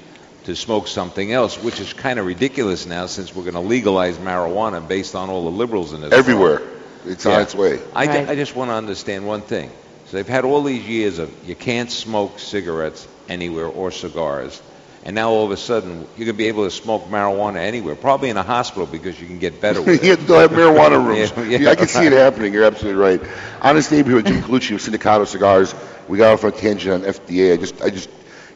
to 0.49 0.55
smoke 0.55 0.88
something 0.88 1.31
else, 1.31 1.57
which 1.62 1.79
is 1.79 1.93
kind 1.93 2.19
of 2.19 2.25
ridiculous 2.25 2.85
now 2.85 3.05
since 3.05 3.33
we're 3.33 3.43
going 3.43 3.53
to 3.55 3.59
legalize 3.62 4.17
marijuana 4.17 4.85
based 4.85 5.15
on 5.15 5.29
all 5.29 5.43
the 5.43 5.51
liberals 5.57 5.93
in 5.93 6.01
this 6.01 6.12
Everywhere. 6.13 6.59
world. 6.59 6.69
It's 7.05 7.25
on 7.25 7.41
its 7.41 7.55
way. 7.55 7.79
I, 7.95 8.05
ju- 8.05 8.31
I 8.31 8.35
just 8.35 8.55
want 8.55 8.69
to 8.69 8.75
understand 8.75 9.25
one 9.25 9.41
thing. 9.41 9.71
So 10.07 10.17
they've 10.17 10.27
had 10.27 10.43
all 10.45 10.62
these 10.63 10.85
years 10.88 11.19
of 11.19 11.31
you 11.47 11.55
can't 11.55 11.89
smoke 11.91 12.39
cigarettes 12.39 13.07
anywhere 13.29 13.67
or 13.67 13.91
cigars. 13.91 14.62
And 15.05 15.15
now 15.15 15.29
all 15.29 15.45
of 15.45 15.51
a 15.51 15.57
sudden 15.57 15.99
you're 16.17 16.25
going 16.25 16.27
to 16.27 16.33
be 16.33 16.47
able 16.47 16.65
to 16.65 16.71
smoke 16.71 17.05
marijuana 17.05 17.57
anywhere, 17.57 17.95
probably 17.95 18.29
in 18.29 18.35
a 18.38 18.43
hospital 18.43 18.85
because 18.85 19.19
you 19.21 19.27
can 19.27 19.39
get 19.39 19.62
better 19.62 19.81
with 19.81 20.03
it. 20.03 20.05
yeah, 20.05 20.15
they'll 20.15 20.39
have 20.39 20.51
marijuana 20.51 21.05
rooms. 21.07 21.31
Yeah, 21.38 21.43
Yeah, 21.43 21.57
yeah, 21.59 21.69
I 21.71 21.75
can 21.75 21.88
see 21.88 22.05
it 22.05 22.12
happening. 22.12 22.53
You're 22.53 22.65
absolutely 22.65 22.99
right. 23.01 23.21
Honest 23.62 23.93
Abe 23.93 24.07
here 24.07 24.15
with 24.17 24.25
Jim 24.25 24.41
Colucci 24.41 24.75
of 24.75 24.81
Sindicato 24.81 25.25
Cigars. 25.25 25.73
We 26.09 26.17
got 26.17 26.33
off 26.33 26.43
on 26.43 26.49
a 26.51 26.55
tangent 26.55 27.05
on 27.05 27.09
FDA. 27.13 27.53
I 27.53 27.57
just, 27.57 27.81
I 27.81 27.89
just, 27.91 28.09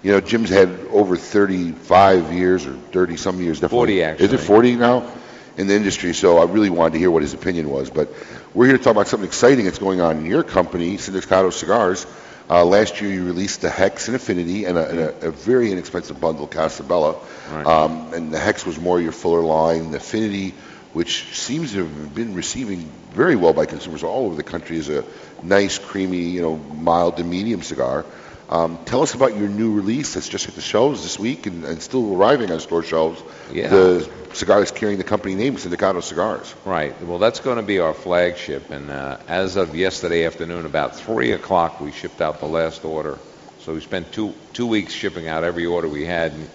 you 0.04 0.12
know, 0.12 0.20
Jim's 0.20 0.50
had 0.50 0.70
over 0.92 1.16
35 1.16 2.34
years 2.34 2.66
or 2.66 2.74
30 2.74 3.18
some 3.18 3.42
years. 3.42 3.62
Definitely. 3.62 3.78
40 3.78 4.04
actually. 4.04 4.26
Is 4.26 4.34
it 4.34 4.40
40 4.40 4.76
now 4.76 5.12
in 5.56 5.68
the 5.68 5.76
industry? 5.76 6.14
So 6.14 6.38
I 6.38 6.46
really 6.46 6.70
wanted 6.70 6.94
to 6.94 7.00
hear 7.00 7.10
what 7.10 7.22
his 7.22 7.34
opinion 7.34 7.70
was. 7.70 7.90
But 7.90 8.10
we're 8.54 8.68
here 8.68 8.78
to 8.78 8.84
talk 8.84 8.92
about 8.92 9.08
something 9.08 9.28
exciting 9.28 9.64
that's 9.66 9.80
going 9.80 10.02
on 10.02 10.18
in 10.18 10.26
your 10.26 10.44
company, 10.44 10.98
Sindicato 10.98 11.54
Cigars. 11.54 12.06
Uh, 12.50 12.66
last 12.66 13.00
year 13.00 13.10
you 13.10 13.26
released 13.26 13.62
the 13.62 13.70
Hex 13.70 14.08
and 14.10 14.16
Affinity 14.18 14.66
and 14.66 14.78
a, 14.78 14.90
and 14.90 15.00
a, 15.00 15.28
a 15.28 15.32
very 15.32 15.72
inexpensive 15.72 16.20
bundle, 16.20 16.48
Casabella. 16.48 17.16
Right. 17.50 17.66
Um, 17.66 18.14
and 18.14 18.34
the 18.34 18.40
Hex 18.40 18.66
was 18.66 18.78
more 18.78 19.00
your 19.00 19.14
fuller 19.14 19.42
line. 19.42 19.92
The 19.92 19.98
Affinity, 19.98 20.54
which 20.92 21.34
seems 21.34 21.72
to 21.72 21.86
have 21.86 22.14
been 22.14 22.36
receiving 22.36 22.92
very 23.12 23.38
well 23.38 23.54
by 23.54 23.66
consumers 23.66 24.04
all 24.04 24.26
over 24.26 24.36
the 24.36 24.44
country, 24.44 24.76
is 24.76 24.90
a 24.90 25.06
nice, 25.42 25.78
creamy, 25.80 26.18
you 26.18 26.42
know, 26.42 26.58
mild 26.58 27.16
to 27.18 27.24
medium 27.24 27.62
cigar. 27.62 28.04
Um, 28.50 28.78
tell 28.86 29.02
us 29.02 29.14
about 29.14 29.38
your 29.38 29.48
new 29.48 29.74
release 29.74 30.14
that's 30.14 30.28
just 30.28 30.46
hit 30.46 30.56
the 30.56 30.62
shelves 30.62 31.02
this 31.04 31.18
week 31.18 31.46
and, 31.46 31.64
and 31.64 31.82
still 31.82 32.16
arriving 32.16 32.52
on 32.52 32.60
store 32.60 32.84
shelves. 32.84 33.22
Yeah. 33.52 33.70
The 33.70 34.10
cigar 34.34 34.60
that's 34.60 34.72
carrying 34.72 34.98
the 34.98 35.04
company 35.04 35.36
name, 35.36 35.56
Sindicato 35.56 36.04
Cigars. 36.04 36.54
Right. 36.66 37.00
Well, 37.04 37.20
that's 37.20 37.40
going 37.40 37.58
to 37.58 37.64
be 37.64 37.80
our 37.80 37.94
flagship. 37.94 38.70
And 38.70 38.90
uh, 38.90 39.18
as 39.28 39.56
of 39.56 39.76
yesterday 39.76 40.26
afternoon, 40.26 40.66
about 40.66 40.96
3 40.96 41.32
o'clock, 41.32 41.80
we 41.80 41.92
shipped 41.92 42.22
out 42.22 42.40
the 42.40 42.48
last 42.48 42.84
order. 42.84 43.18
So 43.60 43.74
we 43.74 43.80
spent 43.80 44.12
two 44.12 44.34
two 44.52 44.68
weeks 44.68 44.92
shipping 44.92 45.30
out 45.30 45.46
every 45.46 45.66
order 45.66 45.88
we 45.88 46.06
had. 46.06 46.34
And, 46.34 46.50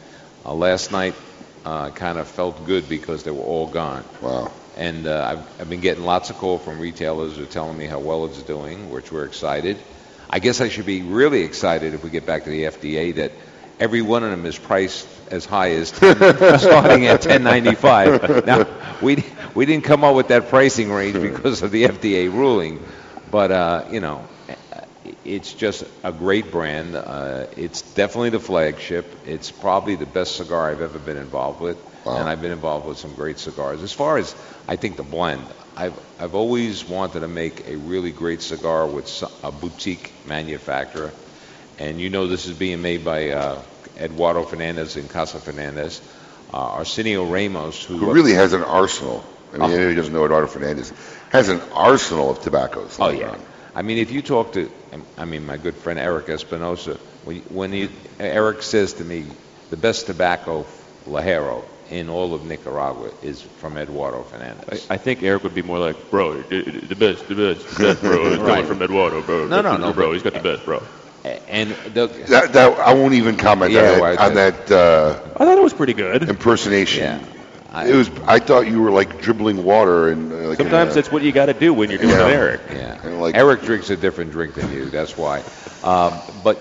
uh, 0.45 0.55
last 0.55 0.93
night, 0.93 1.15
uh, 1.65 1.91
kind 1.91 2.19
of 2.19 2.29
felt 2.29 2.67
good 2.67 2.89
because 2.89 3.25
they 3.25 3.31
were 3.31 3.43
all 3.43 3.67
gone. 3.67 4.05
Wow. 4.21 4.53
And 4.77 5.07
uh, 5.07 5.27
I've, 5.27 5.61
I've 5.61 5.71
been 5.71 5.81
getting 5.81 6.05
lots 6.05 6.31
of 6.31 6.37
calls 6.37 6.63
from 6.63 6.79
retailers 6.79 7.37
who 7.37 7.43
are 7.43 7.47
telling 7.47 7.77
me 7.77 7.87
how 7.87 7.99
well 7.99 8.27
it's 8.27 8.43
doing, 8.43 8.91
which 8.91 9.11
we're 9.11 9.25
excited. 9.25 9.79
I 10.31 10.39
guess 10.41 10.61
I 10.61 10.69
should 10.69 10.87
be 10.87 11.03
really 11.03 11.43
excited 11.43 11.95
if 11.95 12.05
we 12.05 12.11
get 12.11 12.27
back 12.27 12.45
to 12.45 12.51
the 12.51 12.65
FDA 12.65 13.15
that 13.17 13.33
every 13.81 14.03
one 14.03 14.25
of 14.25 14.31
them 14.31 14.45
is 14.47 14.59
priced 14.59 15.07
as 15.31 15.45
high 15.45 15.73
as 15.73 15.91
10, 15.93 16.17
starting 16.59 17.07
at 17.07 17.23
10.95. 17.23 18.47
Now 18.47 18.67
we 19.01 19.25
we 19.55 19.67
didn't 19.67 19.85
come 19.85 20.05
up 20.05 20.15
with 20.15 20.29
that 20.29 20.49
pricing 20.49 20.91
range 20.91 21.21
because 21.21 21.63
of 21.63 21.71
the 21.71 21.85
FDA 21.85 22.33
ruling, 22.33 22.85
but 23.31 23.51
uh, 23.51 23.85
you 23.91 24.01
know, 24.01 24.27
it's 25.25 25.55
just 25.55 25.85
a 26.03 26.13
great 26.13 26.51
brand. 26.51 26.95
Uh, 26.97 27.47
it's 27.57 27.83
definitely 27.83 28.31
the 28.31 28.41
flagship. 28.41 29.07
It's 29.27 29.51
probably 29.51 29.97
the 29.97 30.07
best 30.07 30.37
cigar 30.37 30.71
I've 30.71 30.83
ever 30.83 30.99
been 30.99 31.17
involved 31.17 31.61
with, 31.61 31.79
and 32.07 32.29
I've 32.29 32.41
been 32.41 32.53
involved 32.53 32.87
with 32.87 32.99
some 32.99 33.15
great 33.15 33.39
cigars. 33.39 33.83
As 33.83 33.93
far 33.93 34.19
as 34.19 34.35
I 34.67 34.77
think 34.77 34.97
the 34.97 35.03
blend, 35.03 35.43
I've 35.79 36.01
I've 36.19 36.35
always 36.35 36.85
wanted 36.85 37.21
to 37.21 37.29
make 37.29 37.69
a 37.69 37.77
really 37.77 38.11
great 38.11 38.43
cigar 38.43 38.85
with 38.85 39.23
a 39.45 39.53
boutique 39.53 40.13
manufacturer, 40.27 41.13
and 41.79 42.01
you 42.01 42.11
know 42.11 42.27
this 42.27 42.47
is 42.47 42.59
being 42.59 42.83
made 42.83 43.05
by 43.05 43.31
uh, 43.31 43.63
Eduardo 43.97 44.43
Fernandez 44.43 44.97
and 44.97 45.09
Casa 45.09 45.39
Fernandez. 45.39 46.03
Uh, 46.53 46.57
Arsenio 46.57 47.27
Ramos, 47.27 47.85
who, 47.85 47.99
Who 47.99 48.13
really 48.13 48.33
has 48.33 48.55
an 48.55 48.65
arsenal. 48.65 49.23
I 49.53 49.59
mean, 49.59 49.71
anyone 49.71 49.91
who 49.91 49.95
doesn't 49.95 50.13
know 50.13 50.25
Eduardo 50.25 50.49
Fernandez 50.49 50.93
has 51.31 51.49
an 51.49 51.61
arsenal 51.73 52.31
of 52.31 52.43
tobaccos. 52.43 52.97
Oh 52.99 53.11
yeah. 53.11 53.37
I 53.73 53.83
mean, 53.83 53.99
if 53.99 54.11
you 54.11 54.23
talk 54.23 54.55
to, 54.55 54.69
I 55.17 55.27
mean, 55.27 55.47
my 55.47 55.59
good 55.59 55.77
friend 55.77 56.01
Eric 56.01 56.29
Espinosa, 56.29 56.95
when, 57.25 57.37
when 57.43 57.73
he, 57.73 57.89
Eric 58.19 58.63
says 58.63 58.95
to 58.95 59.05
me, 59.05 59.27
the 59.71 59.77
best 59.77 60.07
tobacco, 60.07 60.67
Ligero, 61.07 61.65
in 61.91 62.09
all 62.09 62.35
of 62.35 62.45
Nicaragua 62.45 63.11
is 63.23 63.41
from 63.43 63.77
Eduardo 63.77 64.23
Fernandez. 64.23 64.87
I, 64.91 64.95
I 64.95 64.97
think 64.99 65.23
Eric 65.23 65.43
would 65.43 65.55
be 65.55 65.63
more 65.63 65.79
like, 65.79 66.11
bro, 66.11 66.43
the 66.43 66.63
the 66.63 66.97
best, 66.97 67.27
the 67.29 67.35
best, 67.35 67.67
the 67.77 67.85
best, 67.85 68.01
bro. 68.01 68.27
It's 68.33 68.43
Right. 68.43 68.65
from 68.67 68.83
Eduardo, 68.83 69.23
bro. 69.23 69.47
No, 69.47 69.61
no, 69.63 69.77
no, 69.77 69.93
Bro, 69.93 70.09
but- 70.09 70.13
he's 70.15 70.23
got 70.23 70.35
the 70.35 70.41
best, 70.41 70.65
bro. 70.65 70.83
And 71.49 71.71
the, 71.93 72.07
That, 72.29 72.53
that 72.55 72.79
I 72.79 72.95
won't 72.95 73.15
even 73.15 73.37
comment 73.37 73.73
Yeah, 73.73 73.93
on 73.93 73.99
that, 74.01 74.19
on 74.21 74.35
that 74.35 74.71
uh, 74.71 75.21
I 75.37 75.45
thought 75.45 75.59
it 75.59 75.63
was 75.63 75.75
pretty 75.75 75.93
good. 75.93 76.23
impersonation. 76.29 77.21
it 77.75 77.95
was. 77.95 78.09
I 78.27 78.39
thought 78.39 78.67
you 78.67 78.81
were 78.81 78.91
like 78.91 79.21
dribbling 79.21 79.63
water 79.65 80.09
and 80.09 80.33
uh, 80.33 80.37
like 80.49 80.57
Sometimes 80.59 80.93
uh, 80.93 80.95
that's 80.95 81.13
what 81.13 81.23
you 81.23 81.33
got 81.33 81.47
to 81.47 81.55
do 81.55 81.75
when 81.75 81.91
you're 81.91 81.99
doing 81.99 82.11
Yeah. 82.15 82.29
Eric. 82.29 82.61
Yeah. 82.73 83.01
Like- 83.19 83.35
Eric 83.35 83.63
drinks 83.63 83.91
a 83.91 83.97
different 83.97 84.31
drink 84.33 84.55
than 84.55 84.73
you. 84.73 84.87
That's 84.87 85.17
why. 85.19 85.43
Um, 85.83 86.15
but 86.45 86.57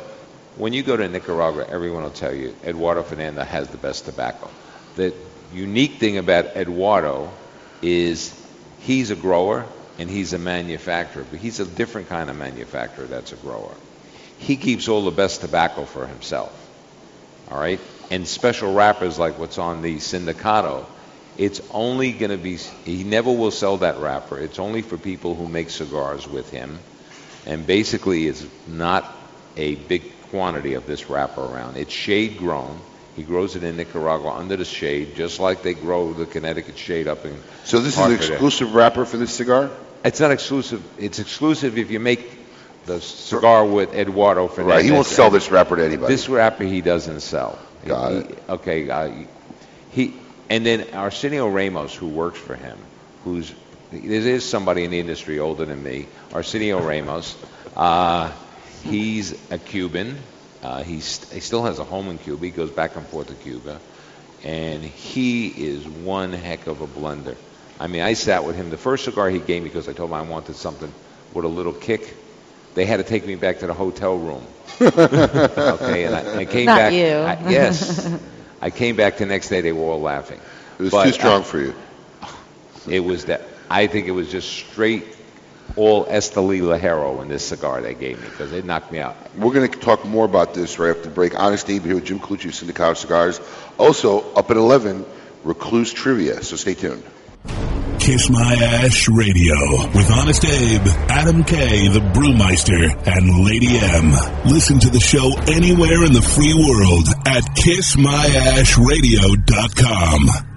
when 0.57 0.73
you 0.73 0.83
go 0.83 0.97
to 0.97 1.07
Nicaragua, 1.07 1.65
everyone 1.69 2.03
will 2.03 2.09
tell 2.09 2.33
you 2.33 2.53
Eduardo 2.65 3.03
Fernandez 3.03 3.47
has 3.47 3.69
the 3.69 3.77
best 3.77 4.05
tobacco. 4.05 4.49
The 4.97 5.13
unique 5.53 5.93
thing 5.93 6.17
about 6.17 6.57
Eduardo 6.57 7.31
is 7.81 8.33
he's 8.79 9.11
a 9.11 9.15
grower 9.15 9.65
and 9.99 10.09
he's 10.09 10.33
a 10.33 10.39
manufacturer, 10.39 11.23
but 11.29 11.39
he's 11.39 11.59
a 11.59 11.65
different 11.65 12.09
kind 12.09 12.29
of 12.29 12.35
manufacturer 12.35 13.05
that's 13.05 13.31
a 13.31 13.35
grower. 13.35 13.75
He 14.39 14.57
keeps 14.57 14.87
all 14.87 15.05
the 15.05 15.11
best 15.11 15.41
tobacco 15.41 15.85
for 15.85 16.05
himself. 16.05 16.51
All 17.51 17.59
right? 17.59 17.79
And 18.09 18.27
special 18.27 18.73
wrappers 18.73 19.19
like 19.19 19.37
what's 19.37 19.59
on 19.59 19.83
the 19.83 19.97
Sindicato, 19.97 20.85
it's 21.37 21.61
only 21.71 22.11
going 22.11 22.31
to 22.31 22.37
be, 22.37 22.57
he 22.57 23.03
never 23.03 23.31
will 23.31 23.51
sell 23.51 23.77
that 23.77 23.99
wrapper. 23.99 24.39
It's 24.39 24.57
only 24.57 24.81
for 24.81 24.97
people 24.97 25.35
who 25.35 25.47
make 25.47 25.69
cigars 25.69 26.27
with 26.27 26.49
him. 26.49 26.79
And 27.45 27.67
basically, 27.67 28.27
it's 28.27 28.45
not 28.67 29.15
a 29.55 29.75
big 29.75 30.03
quantity 30.31 30.73
of 30.73 30.87
this 30.87 31.09
wrapper 31.09 31.41
around. 31.41 31.77
It's 31.77 31.93
shade 31.93 32.37
grown. 32.37 32.79
He 33.17 33.23
grows 33.23 33.55
it 33.55 33.63
in 33.63 33.77
Nicaragua 33.77 34.35
under 34.35 34.55
the 34.57 34.63
shade, 34.63 35.15
just 35.15 35.39
like 35.39 35.63
they 35.63 35.73
grow 35.73 36.13
the 36.13 36.27
Connecticut 36.27 36.77
shade 36.77 37.07
up 37.07 37.25
in. 37.25 37.35
So 37.63 37.79
this 37.79 37.97
is 37.97 38.05
an 38.05 38.11
exclusive 38.13 38.75
wrapper 38.75 39.05
for 39.05 39.17
this 39.17 39.33
cigar. 39.33 39.71
It's 40.05 40.19
not 40.19 40.29
exclusive. 40.29 40.83
It's 40.99 41.17
exclusive 41.17 41.79
if 41.79 41.89
you 41.89 41.99
make 41.99 42.29
the 42.85 43.01
cigar 43.01 43.65
with 43.65 43.95
Eduardo 43.95 44.47
Fernandez. 44.47 44.75
Right, 44.75 44.85
he 44.85 44.91
won't 44.91 45.07
sell 45.07 45.31
this 45.31 45.49
wrapper 45.49 45.77
to 45.77 45.83
anybody. 45.83 46.13
This 46.13 46.29
wrapper 46.29 46.63
he 46.63 46.81
doesn't 46.81 47.21
sell. 47.21 47.57
Got 47.87 48.11
He- 48.11 48.17
it. 48.19 48.43
Okay. 48.49 48.87
Uh, 48.89 49.11
he 49.89 50.13
and 50.51 50.63
then 50.63 50.85
Arsenio 50.93 51.49
Ramos, 51.49 51.95
who 51.95 52.07
works 52.07 52.37
for 52.37 52.53
him, 52.53 52.77
who's 53.23 53.51
there 53.91 54.01
is 54.21 54.47
somebody 54.47 54.83
in 54.83 54.91
the 54.91 54.99
industry 54.99 55.39
older 55.39 55.65
than 55.65 55.81
me. 55.81 56.05
Arsenio 56.33 56.81
Ramos. 56.81 57.35
Uh, 57.75 58.31
he's 58.83 59.33
a 59.51 59.57
Cuban. 59.57 60.19
Uh, 60.67 60.83
he's, 60.83 61.31
he 61.31 61.39
still 61.39 61.63
has 61.63 61.79
a 61.79 61.85
home 61.85 62.09
in 62.09 62.17
Cuba. 62.19 62.45
He 62.45 62.51
goes 62.51 62.71
back 62.71 62.95
and 62.97 63.07
forth 63.07 63.27
to 63.27 63.35
Cuba, 63.35 63.81
and 64.43 64.83
he 64.83 65.47
is 65.47 65.87
one 65.87 66.33
heck 66.33 66.67
of 66.67 66.81
a 66.81 66.87
blender. 66.87 67.37
I 67.79 67.87
mean, 67.87 68.01
I 68.01 68.13
sat 68.13 68.43
with 68.45 68.55
him. 68.55 68.69
The 68.69 68.77
first 68.77 69.05
cigar 69.05 69.29
he 69.29 69.39
gave 69.39 69.63
me 69.63 69.69
because 69.69 69.87
I 69.87 69.93
told 69.93 70.09
him 70.09 70.15
I 70.15 70.21
wanted 70.23 70.55
something 70.55 70.93
with 71.33 71.45
a 71.45 71.49
little 71.49 71.73
kick. 71.73 72.17
They 72.73 72.85
had 72.85 72.97
to 72.97 73.03
take 73.03 73.25
me 73.25 73.35
back 73.35 73.59
to 73.59 73.67
the 73.67 73.73
hotel 73.73 74.17
room. 74.17 74.47
okay, 74.81 76.05
and 76.05 76.15
I, 76.15 76.25
I 76.41 76.45
came 76.45 76.73
Not 76.73 76.73
back. 76.73 76.95
you. 76.95 77.15
I- 77.23 77.37
yes, 77.47 78.09
I 78.61 78.69
came 78.71 78.95
back 78.95 79.17
the 79.17 79.25
next 79.25 79.49
day. 79.49 79.61
They 79.61 79.73
were 79.73 79.83
all 79.85 80.01
laughing. 80.01 80.41
It 80.79 80.83
was 80.83 80.97
But, 80.97 81.01
too 81.01 81.13
strong 81.13 81.43
uh, 81.43 81.43
for 81.43 81.59
you. 81.59 81.75
It 82.87 82.99
was 83.01 83.25
that. 83.25 83.41
I 83.69 83.87
think 83.87 84.07
it 84.07 84.11
was 84.11 84.31
just 84.31 84.49
straight, 84.49 85.05
all 85.75 86.05
Esteli 86.05 86.61
Ligero 86.61 87.21
in 87.21 87.27
this 87.27 87.45
cigar 87.45 87.81
they 87.81 87.93
gave 87.93 88.19
me 88.21 88.27
because 88.29 88.51
it 88.53 88.65
knocked 88.65 88.91
me 88.91 88.99
out. 88.99 89.15
We're 89.35 89.53
going 89.53 89.69
to 89.71 89.79
talk 89.79 90.05
more 90.05 90.25
about 90.25 90.53
this 90.53 90.79
right 90.79 90.89
after 90.89 91.03
the 91.03 91.09
break. 91.09 91.37
Honest 91.39 91.69
Abe 91.69 91.83
here 91.83 91.95
with 91.95 92.05
Jim 92.05 92.19
Colucci 92.19 92.45
of 92.45 92.53
Sindicato 92.53 92.95
Cigars. 92.97 93.39
Also, 93.77 94.21
up 94.33 94.49
at 94.49 94.57
11, 94.57 95.05
Recluse 95.43 95.93
Trivia. 95.93 96.41
So 96.43 96.55
stay 96.55 96.73
tuned. 96.73 97.03
Kiss 97.99 98.29
My 98.29 98.53
Ash 98.53 99.09
Radio 99.09 99.55
with 99.93 100.09
Honest 100.11 100.45
Abe, 100.45 100.87
Adam 101.09 101.43
K, 101.43 101.89
the 101.89 101.99
Brewmeister, 101.99 102.89
and 103.05 103.45
Lady 103.45 103.77
M. 103.77 104.11
Listen 104.45 104.79
to 104.79 104.89
the 104.89 104.99
show 104.99 105.33
anywhere 105.51 106.05
in 106.05 106.13
the 106.13 106.21
free 106.21 106.53
world 106.53 107.07
at 107.25 107.43
KissMyAshRadio.com. 107.57 110.56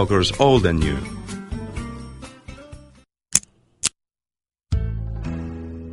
old 0.39 0.65
and 0.65 0.79
new. 0.79 1.20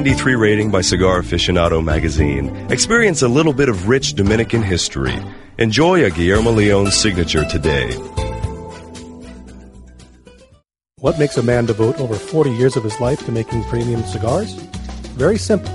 93 0.00 0.34
rating 0.34 0.70
by 0.70 0.80
Cigar 0.80 1.20
Aficionado 1.20 1.84
magazine. 1.84 2.48
Experience 2.72 3.20
a 3.20 3.28
little 3.28 3.52
bit 3.52 3.68
of 3.68 3.86
rich 3.86 4.14
Dominican 4.14 4.62
history. 4.62 5.14
Enjoy 5.58 6.02
a 6.02 6.08
Guillermo 6.08 6.52
Leon 6.52 6.90
signature 6.90 7.44
today. 7.44 7.92
What 11.00 11.18
makes 11.18 11.36
a 11.36 11.42
man 11.42 11.66
devote 11.66 12.00
over 12.00 12.14
40 12.14 12.50
years 12.50 12.78
of 12.78 12.84
his 12.84 12.98
life 12.98 13.22
to 13.26 13.30
making 13.30 13.62
premium 13.64 14.02
cigars? 14.04 14.54
Very 15.18 15.36
simple. 15.36 15.74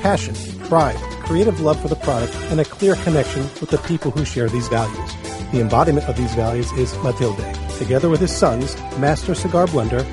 Passion, 0.00 0.34
pride, 0.64 0.96
creative 1.24 1.60
love 1.60 1.80
for 1.80 1.86
the 1.86 1.94
product, 1.94 2.34
and 2.50 2.58
a 2.58 2.64
clear 2.64 2.96
connection 2.96 3.42
with 3.60 3.70
the 3.70 3.78
people 3.86 4.10
who 4.10 4.24
share 4.24 4.48
these 4.48 4.66
values. 4.66 5.14
The 5.52 5.60
embodiment 5.60 6.08
of 6.08 6.16
these 6.16 6.34
values 6.34 6.72
is 6.72 6.98
Matilde. 7.04 7.54
Together 7.78 8.08
with 8.08 8.18
his 8.18 8.36
sons, 8.36 8.76
master 8.98 9.36
cigar 9.36 9.68
blender 9.68 10.04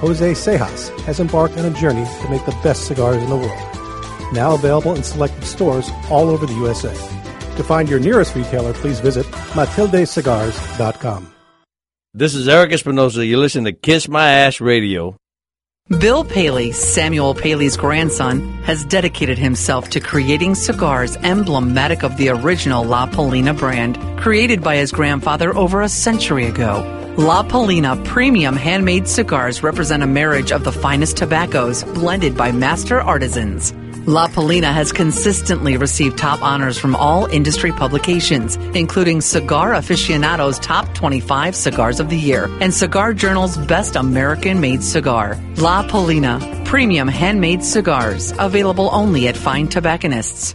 Jose 0.00 0.32
Seijas 0.32 0.96
has 1.00 1.18
embarked 1.18 1.58
on 1.58 1.64
a 1.64 1.70
journey 1.70 2.04
to 2.22 2.28
make 2.30 2.44
the 2.46 2.56
best 2.62 2.86
cigars 2.86 3.22
in 3.22 3.28
the 3.28 3.36
world. 3.36 4.32
now 4.32 4.54
available 4.54 4.94
in 4.94 5.02
selected 5.02 5.42
stores 5.44 5.90
all 6.10 6.28
over 6.28 6.46
the 6.46 6.54
USA. 6.54 6.92
To 7.56 7.64
find 7.64 7.88
your 7.88 7.98
nearest 7.98 8.34
retailer, 8.36 8.72
please 8.74 9.00
visit 9.00 9.26
matildecigars.com. 9.54 11.32
This 12.14 12.34
is 12.34 12.46
Eric 12.46 12.72
Espinosa. 12.72 13.24
You're 13.24 13.38
listening 13.38 13.64
to 13.64 13.72
Kiss 13.72 14.08
My 14.08 14.30
Ash 14.30 14.60
Radio. 14.60 15.16
Bill 15.98 16.22
Paley, 16.24 16.72
Samuel 16.72 17.34
Paley's 17.34 17.76
grandson, 17.76 18.46
has 18.64 18.84
dedicated 18.84 19.38
himself 19.38 19.88
to 19.90 20.00
creating 20.00 20.54
cigars 20.54 21.16
emblematic 21.18 22.04
of 22.04 22.16
the 22.18 22.28
original 22.28 22.84
La 22.84 23.06
Palina 23.06 23.56
brand, 23.56 23.98
created 24.18 24.62
by 24.62 24.76
his 24.76 24.92
grandfather 24.92 25.56
over 25.56 25.80
a 25.80 25.88
century 25.88 26.44
ago. 26.44 26.97
La 27.18 27.42
Palina 27.42 27.96
premium 28.04 28.54
handmade 28.54 29.08
cigars 29.08 29.60
represent 29.64 30.04
a 30.04 30.06
marriage 30.06 30.52
of 30.52 30.62
the 30.62 30.70
finest 30.70 31.16
tobaccos 31.16 31.82
blended 31.82 32.36
by 32.36 32.52
master 32.52 33.00
artisans. 33.00 33.72
La 34.06 34.28
Palina 34.28 34.72
has 34.72 34.92
consistently 34.92 35.76
received 35.76 36.16
top 36.16 36.40
honors 36.44 36.78
from 36.78 36.94
all 36.94 37.26
industry 37.26 37.72
publications, 37.72 38.54
including 38.72 39.20
Cigar 39.20 39.74
Aficionado's 39.74 40.60
Top 40.60 40.94
25 40.94 41.56
Cigars 41.56 41.98
of 41.98 42.08
the 42.08 42.16
Year 42.16 42.48
and 42.60 42.72
Cigar 42.72 43.14
Journal's 43.14 43.56
Best 43.66 43.96
American 43.96 44.60
Made 44.60 44.84
Cigar. 44.84 45.36
La 45.56 45.82
Palina, 45.88 46.38
premium 46.66 47.08
handmade 47.08 47.64
cigars, 47.64 48.32
available 48.38 48.90
only 48.92 49.26
at 49.26 49.36
fine 49.36 49.66
tobacconists. 49.66 50.54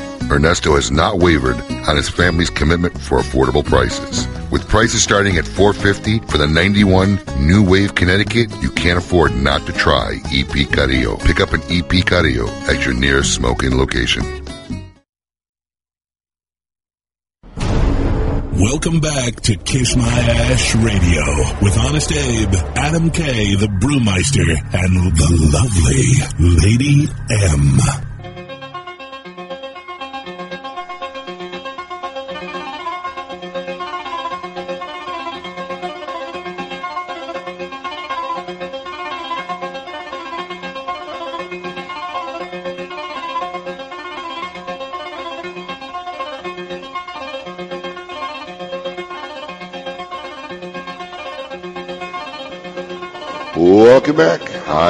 Ernesto 0.31 0.75
has 0.75 0.91
not 0.91 1.19
wavered 1.19 1.57
on 1.87 1.97
his 1.97 2.09
family's 2.09 2.49
commitment 2.49 2.97
for 2.97 3.19
affordable 3.19 3.65
prices. 3.65 4.27
With 4.49 4.67
prices 4.67 5.03
starting 5.03 5.37
at 5.37 5.45
450 5.45 6.19
for 6.31 6.37
the 6.37 6.47
91 6.47 7.19
New 7.39 7.69
Wave 7.69 7.95
Connecticut, 7.95 8.49
you 8.61 8.69
can't 8.71 8.97
afford 8.97 9.35
not 9.35 9.65
to 9.65 9.73
try 9.73 10.19
EP 10.31 10.71
Carrillo. 10.71 11.17
Pick 11.17 11.39
up 11.41 11.53
an 11.53 11.61
EP 11.69 12.05
Carrillo 12.05 12.47
at 12.69 12.85
your 12.85 12.93
nearest 12.93 13.33
smoking 13.33 13.77
location. 13.77 14.23
Welcome 18.53 18.99
back 18.99 19.41
to 19.41 19.55
Kiss 19.55 19.95
My 19.95 20.03
Ash 20.03 20.75
Radio 20.75 21.23
with 21.61 21.77
Honest 21.79 22.11
Abe, 22.11 22.53
Adam 22.75 23.09
K, 23.09 23.55
the 23.55 23.65
Brewmeister, 23.65 24.51
and 24.73 25.17
the 25.17 25.29
lovely 25.51 26.05
Lady 26.61 27.09
M. 27.49 28.10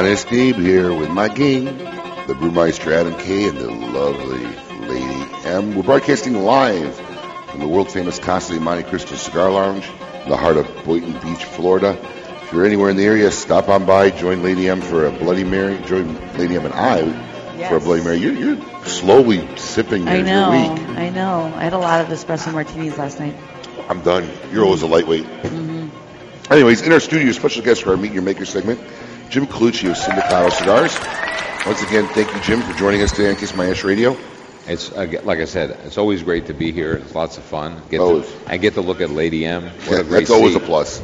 Honest 0.01 0.33
Abe 0.33 0.55
here 0.55 0.91
with 0.91 1.11
my 1.11 1.27
gang, 1.27 1.65
the 1.65 2.33
Brewmeister 2.33 2.91
Adam 2.91 3.15
K 3.19 3.47
and 3.47 3.55
the 3.55 3.69
lovely 3.69 4.43
Lady 4.87 5.45
M. 5.45 5.75
We're 5.75 5.83
broadcasting 5.83 6.41
live 6.41 6.95
from 7.51 7.59
the 7.59 7.67
world 7.67 7.91
famous 7.91 8.17
Casa 8.17 8.55
de 8.55 8.59
Monte 8.59 8.89
Cristo 8.89 9.13
Cigar 9.13 9.51
Lounge 9.51 9.87
in 10.23 10.29
the 10.31 10.37
heart 10.37 10.57
of 10.57 10.65
Boynton 10.85 11.13
Beach, 11.19 11.45
Florida. 11.45 11.95
If 12.41 12.51
you're 12.51 12.65
anywhere 12.65 12.89
in 12.89 12.97
the 12.97 13.05
area, 13.05 13.29
stop 13.29 13.69
on 13.69 13.85
by, 13.85 14.09
join 14.09 14.41
Lady 14.41 14.67
M 14.67 14.81
for 14.81 15.05
a 15.05 15.11
Bloody 15.11 15.43
Mary, 15.43 15.77
join 15.85 16.15
Lady 16.35 16.55
M 16.55 16.65
and 16.65 16.73
I 16.73 17.67
for 17.69 17.75
a 17.75 17.79
Bloody 17.79 18.03
Mary. 18.03 18.17
You're, 18.17 18.33
you're 18.33 18.85
slowly 18.85 19.55
sipping 19.55 20.07
I 20.07 20.15
your, 20.15 20.25
know. 20.25 20.49
I 20.49 21.09
know. 21.11 21.53
I 21.55 21.63
had 21.63 21.73
a 21.73 21.77
lot 21.77 22.01
of 22.01 22.07
espresso 22.07 22.51
martinis 22.51 22.97
last 22.97 23.19
night. 23.19 23.35
I'm 23.87 24.01
done. 24.01 24.27
You're 24.51 24.65
always 24.65 24.81
a 24.81 24.87
lightweight. 24.87 25.25
hmm 25.25 25.89
Anyways, 26.49 26.81
in 26.81 26.91
our 26.91 26.99
studio, 26.99 27.31
special 27.33 27.63
guest 27.63 27.83
for 27.83 27.91
our 27.91 27.97
Meet 27.97 28.13
Your 28.13 28.23
Maker 28.23 28.45
segment, 28.45 28.81
Jim 29.31 29.47
Colucci 29.47 29.89
of 29.89 29.95
Sindicato 29.95 30.51
Cigars. 30.51 30.93
Once 31.65 31.81
again, 31.83 32.05
thank 32.07 32.33
you, 32.33 32.41
Jim, 32.41 32.61
for 32.61 32.77
joining 32.77 33.01
us 33.01 33.11
today 33.11 33.29
on 33.29 33.37
Kiss 33.37 33.55
My 33.55 33.69
Ash 33.69 33.85
Radio. 33.85 34.17
It's 34.67 34.91
like 34.91 35.39
I 35.39 35.45
said, 35.45 35.69
it's 35.85 35.97
always 35.97 36.21
great 36.21 36.47
to 36.47 36.53
be 36.53 36.73
here. 36.73 36.95
It's 36.95 37.15
lots 37.15 37.37
of 37.37 37.45
fun. 37.45 37.81
Get 37.89 37.99
to, 37.99 38.25
I 38.45 38.57
get 38.57 38.73
to 38.73 38.81
look 38.81 38.99
at 38.99 39.09
Lady 39.09 39.45
M. 39.45 39.63
What 39.63 40.01
a 40.01 40.03
great 40.03 40.19
that's 40.19 40.31
always 40.31 40.55
seat. 40.55 40.63
a 40.63 40.65
plus. 40.65 41.01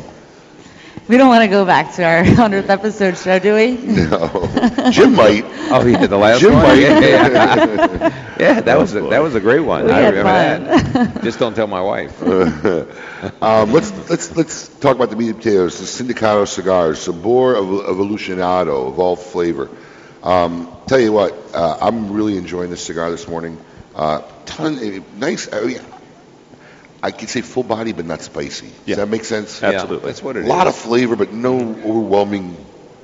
We 1.07 1.15
don't 1.17 1.29
want 1.29 1.43
to 1.43 1.47
go 1.47 1.65
back 1.65 1.93
to 1.95 2.03
our 2.03 2.23
100th 2.23 2.69
episode 2.69 3.17
show, 3.17 3.39
do 3.39 3.55
we? 3.55 3.71
No. 3.77 4.89
Jim 4.91 5.15
might. 5.15 5.45
Oh 5.71 5.85
yeah, 5.85 6.05
the 6.05 6.17
last 6.17 6.41
Jim 6.41 6.53
one. 6.53 6.63
might. 6.63 6.79
Yeah, 6.79 6.99
yeah. 6.99 8.23
Yeah, 8.37 8.61
that 8.61 8.77
was 8.77 8.93
a, 8.93 9.01
that 9.01 9.23
was 9.23 9.33
a 9.33 9.39
great 9.39 9.61
one. 9.61 9.85
We 9.85 9.91
I 9.91 9.99
had 10.01 10.13
remember 10.13 10.93
that. 10.93 11.23
Just 11.23 11.39
don't 11.39 11.55
tell 11.55 11.65
my 11.65 11.81
wife. 11.81 12.21
um, 12.21 13.71
let's 13.71 14.09
let's 14.11 14.35
let's 14.35 14.67
talk 14.77 14.95
about 14.95 15.09
the 15.09 15.15
meat 15.15 15.29
and 15.29 15.37
potatoes. 15.37 15.79
The 15.79 15.85
Sindicato 16.03 16.47
cigars, 16.47 16.99
Sabor 16.99 17.55
Evo- 17.55 17.87
Evolucionado, 17.87 18.89
evolved 18.89 19.23
flavor. 19.23 19.69
Um, 20.21 20.71
tell 20.85 20.99
you 20.99 21.11
what, 21.13 21.33
uh, 21.55 21.77
I'm 21.81 22.11
really 22.11 22.37
enjoying 22.37 22.69
this 22.69 22.83
cigar 22.83 23.09
this 23.09 23.27
morning. 23.27 23.57
Uh, 23.95 24.21
ton, 24.45 24.77
eh, 24.83 24.99
nice. 25.15 25.51
I, 25.51 25.61
mean, 25.61 25.79
I 27.03 27.11
could 27.11 27.29
say 27.29 27.41
full 27.41 27.63
body, 27.63 27.93
but 27.93 28.05
not 28.05 28.21
spicy. 28.21 28.71
Does 28.85 28.97
that 28.97 29.07
make 29.07 29.23
sense? 29.23 29.61
Yeah, 29.61 29.69
Absolutely. 29.71 30.07
that's 30.07 30.23
what 30.23 30.35
it 30.35 30.45
a 30.45 30.47
lot 30.47 30.67
is. 30.67 30.73
of 30.75 30.79
flavor, 30.81 31.15
but 31.15 31.31
no 31.31 31.59
overwhelming 31.59 32.57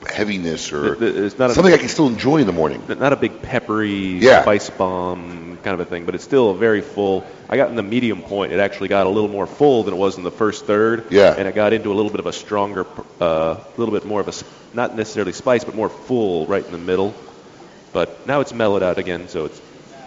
heaviness 0.10 0.74
or 0.74 0.96
It- 0.96 1.02
it's 1.18 1.39
not 1.39 1.52
a- 1.52 1.54
something 1.54 1.74
I 1.74 1.78
can 1.78 1.88
still 1.89 2.08
enjoy 2.08 2.38
in 2.38 2.48
the 2.48 2.52
morning. 2.54 2.82
Not 2.88 3.14
a 3.14 3.16
big 3.16 3.41
peppery 3.41 4.18
Yeah. 4.20 4.41
spice 4.41 4.70
bomb 4.70 5.58
kind 5.64 5.76
of 5.76 5.80
a 5.80 5.86
thing, 5.86 6.04
but 6.06 6.14
it's 6.16 6.24
still 6.26 6.50
a 6.50 6.56
very 6.56 6.82
full. 6.82 7.24
I 7.50 7.56
got 7.56 7.70
in 7.70 7.76
the 7.78 7.84
medium 7.84 8.22
point. 8.22 8.52
It 8.52 8.60
actually 8.60 8.89
got 8.89 9.06
a 9.06 9.10
little 9.10 9.30
more 9.30 9.48
full 9.48 9.84
than 9.84 9.94
it 9.94 9.98
was 9.98 10.18
in 10.18 10.24
the 10.24 10.32
first 10.32 10.66
third. 10.66 11.06
Yeah. 11.10 11.34
And 11.38 11.48
it 11.48 11.56
got 11.56 11.72
into 11.72 11.91
a 11.91 11.96
little 11.96 12.12
bit 12.12 12.20
of 12.20 12.26
a 12.26 12.34
stronger, 12.34 12.86
uh, 13.22 13.26
a 13.26 13.58
little 13.78 13.94
bit 13.94 14.06
more 14.06 14.20
of 14.20 14.28
a, 14.28 14.32
s- 14.32 14.44
not 14.74 14.98
necessarily 14.98 15.32
spice, 15.34 15.64
but 15.64 15.74
more 15.76 15.88
full 15.89 16.46
right 16.48 16.66
in 16.66 16.72
the 16.74 16.78
middle. 16.78 17.14
But 17.94 18.28
now 18.28 18.41
it's 18.41 18.54
mellowed 18.54 18.84
out 18.84 18.98
again, 18.98 19.30
so 19.30 19.46
it's 19.46 19.62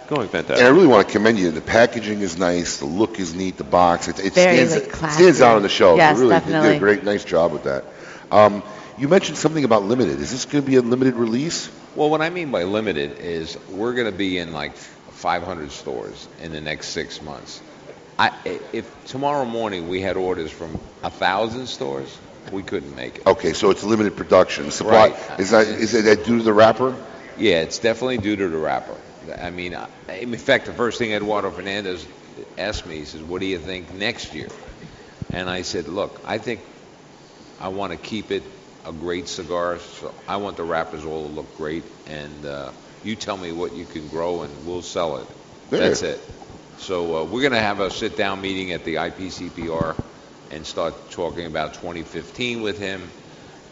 going 0.07 0.27
fantastic. 0.27 0.57
And 0.57 0.67
I 0.67 0.69
really 0.69 0.87
want 0.87 1.07
to 1.07 1.11
commend 1.11 1.39
you. 1.39 1.51
The 1.51 1.61
packaging 1.61 2.21
is 2.21 2.37
nice. 2.37 2.77
The 2.77 2.85
look 2.85 3.19
is 3.19 3.33
neat. 3.35 3.57
The 3.57 3.63
box. 3.63 4.07
It, 4.07 4.19
it 4.19 4.33
Very, 4.33 4.65
stands, 4.65 5.01
like, 5.01 5.11
stands 5.13 5.41
out 5.41 5.55
on 5.55 5.63
the 5.63 5.69
shelf. 5.69 5.97
Yes, 5.97 6.17
It 6.17 6.21
really, 6.21 6.39
They 6.39 6.51
did 6.51 6.75
a 6.75 6.79
great, 6.79 7.03
nice 7.03 7.23
job 7.23 7.51
with 7.51 7.63
that. 7.63 7.85
Um, 8.31 8.63
you 8.97 9.07
mentioned 9.07 9.37
something 9.37 9.63
about 9.63 9.83
limited. 9.83 10.19
Is 10.19 10.31
this 10.31 10.45
going 10.45 10.63
to 10.63 10.69
be 10.69 10.75
a 10.77 10.81
limited 10.81 11.15
release? 11.15 11.69
Well, 11.95 12.09
what 12.09 12.21
I 12.21 12.29
mean 12.29 12.51
by 12.51 12.63
limited 12.63 13.19
is 13.19 13.57
we're 13.69 13.93
going 13.93 14.11
to 14.11 14.17
be 14.17 14.37
in 14.37 14.53
like 14.53 14.75
500 14.75 15.71
stores 15.71 16.27
in 16.41 16.51
the 16.51 16.61
next 16.61 16.89
six 16.89 17.21
months. 17.21 17.61
I, 18.19 18.31
if 18.73 19.05
tomorrow 19.05 19.45
morning 19.45 19.89
we 19.89 20.01
had 20.01 20.17
orders 20.17 20.51
from 20.51 20.79
a 21.03 21.09
thousand 21.09 21.67
stores, 21.67 22.17
we 22.51 22.63
couldn't 22.63 22.95
make 22.95 23.17
it. 23.17 23.27
Okay, 23.27 23.53
so 23.53 23.69
it's 23.69 23.83
limited 23.83 24.15
production. 24.15 24.71
Supply. 24.71 25.09
Right. 25.09 25.39
Is 25.39 25.51
that 25.51 25.67
is 25.67 25.91
that 25.91 26.25
due 26.25 26.37
to 26.37 26.43
the 26.43 26.53
wrapper? 26.53 26.95
Yeah, 27.37 27.61
it's 27.61 27.77
definitely 27.77 28.17
due 28.17 28.35
to 28.35 28.49
the 28.49 28.57
wrapper. 28.57 28.95
I 29.29 29.49
mean, 29.51 29.75
in 30.09 30.37
fact, 30.37 30.65
the 30.65 30.73
first 30.73 30.97
thing 30.97 31.11
Eduardo 31.11 31.51
Fernandez 31.51 32.07
asked 32.57 32.85
me, 32.85 32.97
he 32.97 33.05
says, 33.05 33.21
"What 33.21 33.41
do 33.41 33.47
you 33.47 33.59
think 33.59 33.93
next 33.93 34.33
year?" 34.33 34.49
And 35.31 35.49
I 35.49 35.61
said, 35.63 35.87
"Look, 35.87 36.21
I 36.25 36.37
think 36.37 36.61
I 37.59 37.69
want 37.69 37.91
to 37.91 37.97
keep 37.97 38.31
it 38.31 38.43
a 38.85 38.93
great 38.93 39.27
cigar. 39.27 39.79
So 39.79 40.13
I 40.27 40.37
want 40.37 40.57
the 40.57 40.63
wrappers 40.63 41.05
all 41.05 41.27
to 41.27 41.33
look 41.33 41.55
great, 41.57 41.85
and 42.05 42.45
uh, 42.45 42.71
you 43.03 43.15
tell 43.15 43.37
me 43.37 43.51
what 43.51 43.75
you 43.75 43.85
can 43.85 44.07
grow, 44.07 44.43
and 44.43 44.65
we'll 44.65 44.81
sell 44.81 45.17
it. 45.17 45.27
There. 45.69 45.81
That's 45.81 46.03
it." 46.03 46.21
So 46.77 47.17
uh, 47.17 47.23
we're 47.23 47.41
going 47.41 47.53
to 47.53 47.59
have 47.59 47.79
a 47.79 47.89
sit-down 47.89 48.41
meeting 48.41 48.71
at 48.71 48.85
the 48.85 48.95
IPCPR 48.95 49.95
and 50.51 50.65
start 50.65 51.09
talking 51.09 51.47
about 51.47 51.73
2015 51.73 52.61
with 52.61 52.77
him, 52.77 53.11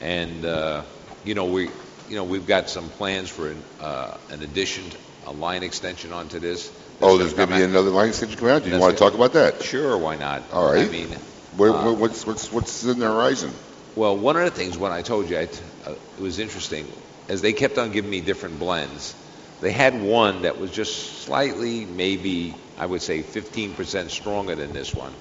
and 0.01 0.43
uh, 0.43 0.83
you 1.23 1.35
know 1.35 1.45
we, 1.45 1.69
you 2.09 2.15
know 2.15 2.23
we've 2.23 2.47
got 2.47 2.69
some 2.69 2.89
plans 2.89 3.29
for 3.29 3.51
an, 3.51 3.63
uh, 3.79 4.17
an 4.29 4.41
addition, 4.41 4.91
a 5.25 5.31
line 5.31 5.63
extension 5.63 6.11
onto 6.13 6.39
this. 6.39 6.71
Oh, 7.01 7.17
there's 7.17 7.33
going 7.33 7.49
to 7.49 7.55
be 7.55 7.63
another 7.63 7.89
line 7.89 8.09
extension 8.09 8.37
coming 8.37 8.53
out. 8.53 8.63
Do 8.63 8.69
you 8.69 8.79
want 8.79 8.93
to 8.93 8.99
talk 8.99 9.13
about 9.13 9.33
that? 9.33 9.61
Sure, 9.63 9.97
why 9.97 10.15
not? 10.15 10.43
All 10.51 10.71
right. 10.71 10.87
I 10.87 10.91
mean, 10.91 11.09
Where, 11.57 11.71
uh, 11.71 11.83
where- 11.85 11.93
what's 11.93 12.25
what's 12.25 12.51
what's 12.51 12.83
in 12.83 12.99
the 12.99 13.05
horizon? 13.07 13.51
well, 13.95 14.17
one 14.17 14.35
of 14.37 14.43
the 14.43 14.51
things 14.51 14.77
when 14.77 14.91
I 14.91 15.01
told 15.01 15.29
you, 15.29 15.39
I 15.39 15.45
t- 15.45 15.59
uh, 15.85 15.91
it 15.91 16.21
was 16.21 16.39
interesting, 16.39 16.85
as 17.29 17.41
they 17.41 17.53
kept 17.53 17.77
on 17.77 17.91
giving 17.91 18.09
me 18.11 18.21
different 18.21 18.59
blends. 18.59 19.15
They 19.61 19.71
had 19.71 20.01
one 20.01 20.41
that 20.41 20.59
was 20.59 20.69
just 20.69 21.21
slightly, 21.23 21.85
maybe, 21.85 22.53
I 22.77 22.85
would 22.85 23.01
say 23.01 23.23
15% 23.23 24.11
stronger 24.11 24.53
than 24.53 24.73
this 24.73 24.93
one. 24.93 25.13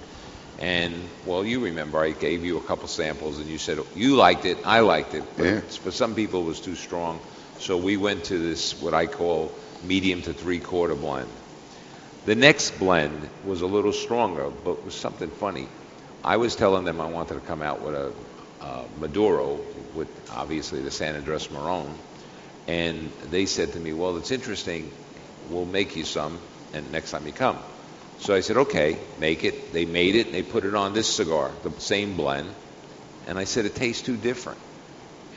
And, 0.58 0.94
well, 1.24 1.44
you 1.44 1.60
remember 1.60 2.00
I 2.00 2.10
gave 2.10 2.44
you 2.44 2.58
a 2.58 2.60
couple 2.60 2.88
samples 2.88 3.38
and 3.38 3.46
you 3.48 3.58
said 3.58 3.78
you 3.94 4.16
liked 4.16 4.44
it, 4.44 4.58
I 4.64 4.80
liked 4.80 5.14
it, 5.14 5.24
but 5.36 5.44
Yeah. 5.46 5.60
for 5.60 5.92
some 5.92 6.14
people 6.16 6.40
it 6.42 6.46
was 6.46 6.60
too 6.60 6.74
strong. 6.74 7.20
So 7.60 7.76
we 7.76 7.96
went 7.96 8.24
to 8.24 8.38
this, 8.38 8.80
what 8.80 8.92
I 8.92 9.06
call 9.06 9.52
medium 9.86 10.22
to 10.22 10.32
three 10.32 10.60
quarter 10.60 10.94
blend. 10.94 11.30
The 12.24 12.34
next 12.34 12.78
blend 12.78 13.28
was 13.44 13.60
a 13.60 13.66
little 13.66 13.92
stronger, 13.92 14.48
but 14.48 14.84
was 14.84 14.94
something 14.94 15.30
funny. 15.30 15.68
I 16.24 16.38
was 16.38 16.56
telling 16.56 16.84
them 16.84 17.00
I 17.00 17.06
wanted 17.06 17.34
to 17.34 17.40
come 17.40 17.62
out 17.62 17.82
with 17.82 17.94
a 17.94 18.12
uh, 18.60 18.84
Maduro 18.98 19.60
with 19.94 20.08
obviously 20.30 20.80
the 20.80 20.90
San 20.90 21.16
Andres 21.16 21.50
Marron, 21.50 21.98
and 22.66 23.10
they 23.24 23.44
said 23.44 23.74
to 23.74 23.78
me, 23.78 23.92
"Well, 23.92 24.16
it's 24.16 24.30
interesting. 24.30 24.90
We'll 25.50 25.66
make 25.66 25.96
you 25.96 26.04
some, 26.04 26.40
and 26.72 26.90
next 26.90 27.10
time 27.10 27.26
you 27.26 27.32
come." 27.32 27.58
So 28.20 28.34
I 28.34 28.40
said, 28.40 28.56
"Okay, 28.56 28.98
make 29.18 29.44
it." 29.44 29.74
They 29.74 29.84
made 29.84 30.14
it. 30.14 30.26
and 30.26 30.34
They 30.34 30.42
put 30.42 30.64
it 30.64 30.74
on 30.74 30.94
this 30.94 31.14
cigar, 31.14 31.50
the 31.62 31.78
same 31.78 32.16
blend, 32.16 32.48
and 33.26 33.38
I 33.38 33.44
said, 33.44 33.66
"It 33.66 33.74
tastes 33.74 34.02
too 34.02 34.16
different." 34.16 34.58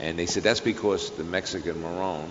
And 0.00 0.18
they 0.18 0.26
said, 0.26 0.42
"That's 0.42 0.60
because 0.60 1.10
the 1.10 1.24
Mexican 1.24 1.82
Marron 1.82 2.30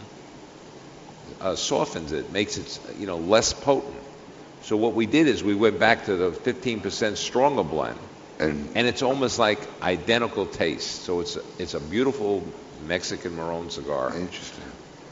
uh, 1.42 1.56
softens 1.56 2.12
it, 2.12 2.32
makes 2.32 2.58
it 2.58 2.80
you 3.00 3.08
know 3.08 3.18
less 3.18 3.54
potent." 3.54 3.96
So 4.62 4.76
what 4.76 4.94
we 4.94 5.06
did 5.06 5.28
is 5.28 5.44
we 5.44 5.56
went 5.56 5.80
back 5.80 6.06
to 6.06 6.16
the 6.16 6.32
15% 6.32 7.16
stronger 7.18 7.64
blend, 7.64 8.00
and 8.40 8.70
and 8.76 8.88
it's 8.88 9.02
almost 9.02 9.40
like 9.40 9.60
identical 9.82 10.46
taste. 10.46 11.04
So 11.04 11.22
it's 11.22 11.36
a, 11.36 11.42
it's 11.60 11.74
a 11.74 11.80
beautiful 11.80 12.44
Mexican 12.86 13.36
Marron 13.36 13.70
cigar. 13.70 14.16
Interesting. 14.16 14.64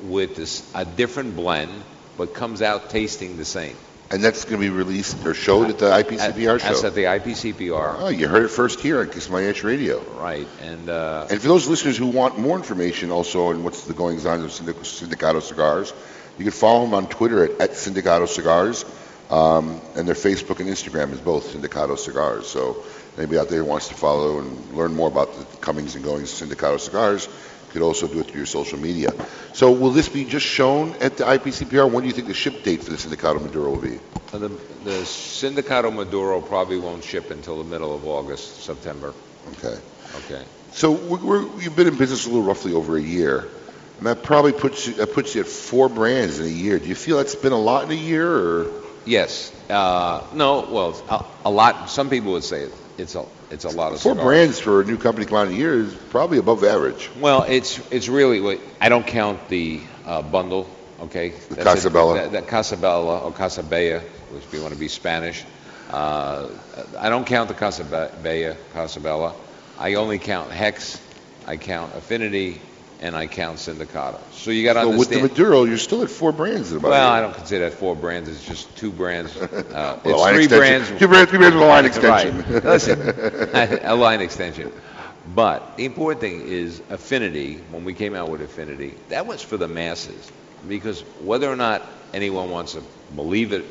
With 0.03 0.36
this 0.36 0.69
a 0.76 0.84
different 0.84 1.36
blend, 1.36 1.71
but 2.17 2.34
comes 2.34 2.61
out 2.61 2.89
tasting 2.89 3.38
the 3.38 3.45
same. 3.45 3.76
And 4.11 4.23
that's 4.23 4.45
going 4.45 4.61
to 4.61 4.67
be 4.67 4.69
released 4.69 5.26
or 5.26 5.34
showed 5.34 5.69
at 5.69 5.80
the 5.80 5.88
IPCPR 5.88 6.61
That's 6.61 6.82
show. 6.82 6.88
at 6.88 6.93
the 6.93 7.05
IPCPR. 7.05 7.95
Oh, 7.99 8.07
you 8.09 8.28
heard 8.28 8.43
it 8.43 8.49
first 8.49 8.80
here 8.80 8.99
on 8.99 9.09
Kiss 9.09 9.30
My 9.32 9.43
Ash 9.45 9.63
Radio. 9.63 9.99
Right, 10.19 10.47
and 10.61 10.89
uh, 10.89 11.26
And 11.30 11.41
for 11.41 11.47
those 11.47 11.67
listeners 11.67 11.97
who 11.97 12.07
want 12.07 12.38
more 12.38 12.55
information 12.55 13.09
also 13.09 13.47
on 13.47 13.63
what's 13.63 13.86
the 13.86 13.95
goings 13.95 14.28
on 14.28 14.43
of 14.43 14.51
Sindicato 14.51 15.41
Cigars, 15.41 15.91
you 16.38 16.45
can 16.45 16.51
follow 16.51 16.86
them 16.86 16.93
on 16.93 17.07
Twitter 17.07 17.43
at, 17.43 17.61
at 17.61 17.71
Sindicato 17.71 18.27
Cigars, 18.27 18.86
um, 19.29 19.81
and 19.95 20.07
their 20.07 20.15
Facebook 20.15 20.59
and 20.59 20.69
Instagram 20.69 21.11
is 21.11 21.19
both 21.19 21.53
Sindicato 21.53 21.97
Cigars. 21.97 22.47
So 22.47 22.83
anybody 23.17 23.39
out 23.39 23.49
there 23.49 23.59
who 23.63 23.65
wants 23.65 23.88
to 23.89 23.95
follow 23.95 24.39
and 24.39 24.73
learn 24.73 24.93
more 24.93 25.07
about 25.07 25.33
the 25.38 25.43
comings 25.57 25.95
and 25.95 26.03
goings 26.03 26.41
of 26.41 26.47
Sindicato 26.47 26.79
Cigars 26.79 27.27
you 27.27 27.81
could 27.81 27.81
also 27.81 28.07
do 28.07 28.21
it 28.21 28.27
through 28.27 28.38
your 28.38 28.45
social 28.45 28.79
media. 28.79 29.11
So 29.53 29.71
will 29.71 29.91
this 29.91 30.07
be 30.07 30.23
just 30.23 30.45
shown 30.45 30.93
at 31.01 31.17
the 31.17 31.25
IPCPR? 31.25 31.91
When 31.91 32.03
do 32.03 32.07
you 32.07 32.13
think 32.13 32.27
the 32.27 32.33
ship 32.33 32.63
date 32.63 32.83
for 32.83 32.91
the 32.91 32.95
Sindicato 32.95 33.41
Maduro 33.41 33.71
will 33.71 33.81
be? 33.81 33.99
uh, 34.36 34.38
the, 34.38 34.49
the 34.83 35.01
Sindicato 35.03 35.93
Maduro 35.93 36.41
probably 36.41 36.77
won't 36.77 37.03
ship 37.03 37.31
until 37.31 37.57
the 37.57 37.69
middle 37.69 37.95
of 37.95 38.05
August, 38.05 38.63
September. 38.63 39.13
Okay. 39.53 39.77
Okay. 40.25 40.43
So 40.71 40.91
we're, 40.91 41.23
we're, 41.23 41.61
you've 41.61 41.75
been 41.75 41.88
in 41.88 41.97
business 41.97 42.25
a 42.25 42.29
little 42.29 42.43
roughly 42.43 42.73
over 42.73 42.97
a 42.97 43.01
year, 43.01 43.47
and 43.97 44.07
that 44.07 44.23
probably 44.23 44.51
puts 44.51 44.87
you, 44.87 44.93
that 44.95 45.13
puts 45.13 45.35
you 45.35 45.41
at 45.41 45.47
four 45.47 45.89
brands 45.89 46.39
in 46.39 46.45
a 46.45 46.49
year. 46.49 46.79
Do 46.79 46.87
you 46.87 46.95
feel 46.95 47.17
that's 47.17 47.35
been 47.35 47.53
a 47.53 47.59
lot 47.59 47.85
in 47.85 47.91
a 47.91 48.01
year, 48.01 48.29
or 48.29 48.71
Yes. 49.05 49.51
Uh, 49.69 50.23
no. 50.33 50.61
Well, 50.69 51.01
a, 51.09 51.47
a 51.47 51.51
lot. 51.51 51.89
Some 51.89 52.09
people 52.09 52.31
would 52.33 52.43
say 52.43 52.67
it's 52.97 53.15
a 53.15 53.25
it's 53.51 53.65
a 53.65 53.69
lot 53.69 53.93
of 53.93 54.01
four 54.01 54.13
cigars. 54.13 54.25
brands 54.25 54.59
for 54.59 54.81
a 54.81 54.85
new 54.85 54.97
company 54.97 55.25
come 55.25 55.37
out 55.37 55.47
in 55.47 55.53
a 55.53 55.57
year 55.57 55.79
is 55.79 55.93
probably 56.09 56.39
above 56.39 56.63
average? 56.63 57.09
Well, 57.19 57.43
it's 57.43 57.79
it's 57.91 58.09
really 58.09 58.59
I 58.81 58.89
don't 58.89 59.05
count 59.05 59.47
the 59.49 59.81
uh, 60.05 60.21
bundle. 60.21 60.67
Okay, 61.01 61.29
The 61.29 61.55
That's 61.55 61.59
it. 61.59 61.63
Casabella. 61.63 62.13
That, 62.15 62.31
that 62.31 62.47
Casabella 62.47 63.19
or 63.19 63.31
Casabella, 63.33 63.99
which 64.31 64.49
we 64.51 64.59
want 64.61 64.73
to 64.73 64.79
be 64.79 64.87
Spanish. 64.87 65.43
Uh, 65.91 66.47
I 66.97 67.09
don't 67.09 67.27
count 67.27 67.49
the 67.49 67.53
Casabella, 67.53 68.55
Casabella. 68.73 69.33
I 69.77 69.95
only 69.95 70.19
count 70.19 70.51
Hex. 70.51 70.99
I 71.45 71.57
count 71.57 71.93
Affinity, 71.95 72.59
and 73.05 73.15
I 73.15 73.27
count 73.27 73.59
Sindicato. 73.59 74.19
So 74.31 74.49
you 74.49 74.63
got 74.63 74.73
to 74.73 74.81
So 74.81 74.97
with 74.97 75.09
the. 75.09 75.21
Maduro, 75.21 75.63
you're 75.65 75.77
still 75.77 76.01
at 76.01 76.09
four 76.09 76.31
brands 76.31 76.73
well, 76.73 76.91
a 76.91 77.11
I 77.11 77.21
don't 77.21 77.35
consider 77.35 77.69
that 77.69 77.77
four 77.77 77.95
brands. 77.95 78.27
It's 78.27 78.43
just 78.43 78.75
two 78.77 78.91
brands. 78.91 79.35
Uh, 79.37 79.99
Well, 80.05 80.25
it's 80.25 80.33
three 80.33 80.45
extension. 80.45 80.87
brands. 80.87 80.99
Two 80.99 81.07
brands, 81.07 81.29
three 81.29 81.37
brands 81.37 81.55
with 81.55 81.63
a 81.63 81.67
line 81.67 81.83
Right. 81.85 82.27
extension. 82.27 82.63
Listen, 82.63 83.79
a 83.85 83.95
line 83.95 84.21
extension. 84.21 84.71
But 85.27 85.77
the 85.77 85.85
important 85.85 86.21
thing 86.21 86.41
is 86.47 86.81
affinity. 86.89 87.57
When 87.69 87.83
we 87.83 87.93
came 87.93 88.15
out 88.15 88.29
with 88.29 88.41
affinity, 88.41 88.97
that 89.09 89.27
was 89.27 89.41
for 89.41 89.57
the 89.57 89.67
masses. 89.67 90.31
Because 90.67 91.01
whether 91.19 91.47
or 91.51 91.55
not 91.55 91.83
anyone 92.13 92.49
wants 92.49 92.73
to 92.73 92.81
believe 93.15 93.53
it, 93.53 93.65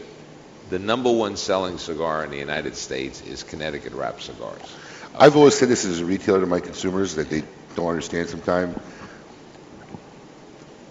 the 0.70 0.78
number 0.78 1.10
one 1.10 1.36
selling 1.36 1.78
cigar 1.78 2.24
in 2.24 2.30
the 2.30 2.38
United 2.38 2.76
States 2.76 3.20
is 3.20 3.42
Connecticut 3.42 3.92
Wrap 3.94 4.20
cigars. 4.20 4.76
I've 5.16 5.36
always 5.36 5.54
said 5.58 5.68
this 5.68 5.84
as 5.84 6.00
a 6.00 6.04
retailer 6.04 6.40
to 6.40 6.46
my 6.46 6.60
consumers 6.60 7.16
that 7.16 7.30
they 7.30 7.42
don't 7.76 7.88
understand 7.88 8.28
sometimes. 8.28 8.76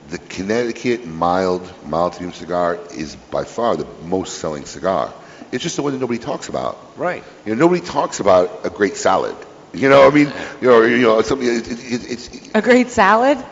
The 0.10 0.18
Connecticut 0.18 1.06
mild, 1.06 1.62
mild 1.88 2.14
to 2.14 2.22
medium 2.22 2.34
cigar 2.34 2.78
is 2.96 3.16
by 3.16 3.46
far 3.46 3.76
the 3.78 3.88
most 4.06 4.38
selling 4.40 4.66
cigar. 4.66 5.14
It's 5.52 5.64
just 5.64 5.76
the 5.76 5.82
one 5.84 5.94
that 5.94 6.00
nobody 6.00 6.20
talks 6.20 6.50
about. 6.50 6.78
Right. 6.98 7.24
You 7.46 7.56
know, 7.56 7.60
nobody 7.66 7.82
talks 7.82 8.20
about 8.20 8.66
a 8.66 8.70
great 8.70 8.98
salad. 8.98 9.36
You 9.74 9.90
know, 9.90 10.08
I 10.08 10.12
mean, 10.12 10.32
you 10.62 10.68
know, 10.68 10.82
you 10.84 11.02
know, 11.02 11.22
something. 11.22 11.48
It, 11.48 11.68
it, 11.68 12.12
it's. 12.12 12.30
A 12.54 12.62
great 12.62 12.90
salad? 12.90 13.44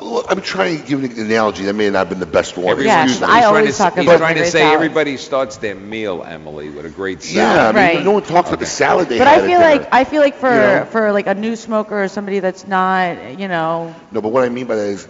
Well, 0.00 0.24
I'm 0.28 0.40
trying 0.40 0.80
to 0.80 0.86
give 0.86 1.02
an 1.04 1.12
analogy. 1.18 1.64
That 1.64 1.74
may 1.74 1.90
not 1.90 1.98
have 2.00 2.08
been 2.08 2.20
the 2.20 2.26
best 2.26 2.56
one. 2.56 2.68
Everyone's- 2.68 3.12
Excuse 3.12 3.20
me. 3.20 3.26
I 3.26 3.36
he's 3.38 3.44
always 3.46 3.76
trying 3.76 3.90
talk 3.90 3.94
to, 3.96 4.00
about 4.02 4.12
He's 4.12 4.18
trying 4.20 4.36
to 4.36 4.44
say 4.46 4.58
salad. 4.60 4.74
everybody 4.74 5.16
starts 5.18 5.56
their 5.58 5.74
meal, 5.74 6.24
Emily, 6.26 6.70
with 6.70 6.86
a 6.86 6.90
great 6.90 7.22
salad. 7.22 7.36
Yeah, 7.36 7.62
I 7.68 7.72
mean, 7.72 7.96
Right. 7.96 8.04
no 8.04 8.12
one 8.12 8.22
talks 8.22 8.48
about 8.48 8.60
the 8.60 8.66
salad 8.66 9.08
they 9.08 9.18
But 9.18 9.26
had 9.26 9.38
I 9.38 9.42
at 9.42 9.46
feel 9.48 9.58
dinner. 9.60 9.70
like 9.82 9.88
I 9.92 10.04
feel 10.04 10.20
like 10.22 10.36
for 10.36 10.50
You 10.50 10.56
know? 10.60 10.86
for 10.90 11.12
like 11.12 11.26
a 11.26 11.34
new 11.34 11.54
smoker 11.56 12.02
or 12.04 12.08
somebody 12.08 12.40
that's 12.40 12.66
not, 12.66 13.38
you 13.38 13.48
know, 13.48 13.94
No, 14.12 14.20
but 14.22 14.30
what 14.30 14.44
I 14.44 14.48
mean 14.48 14.66
by 14.66 14.76
that 14.76 14.86
is 14.88 15.06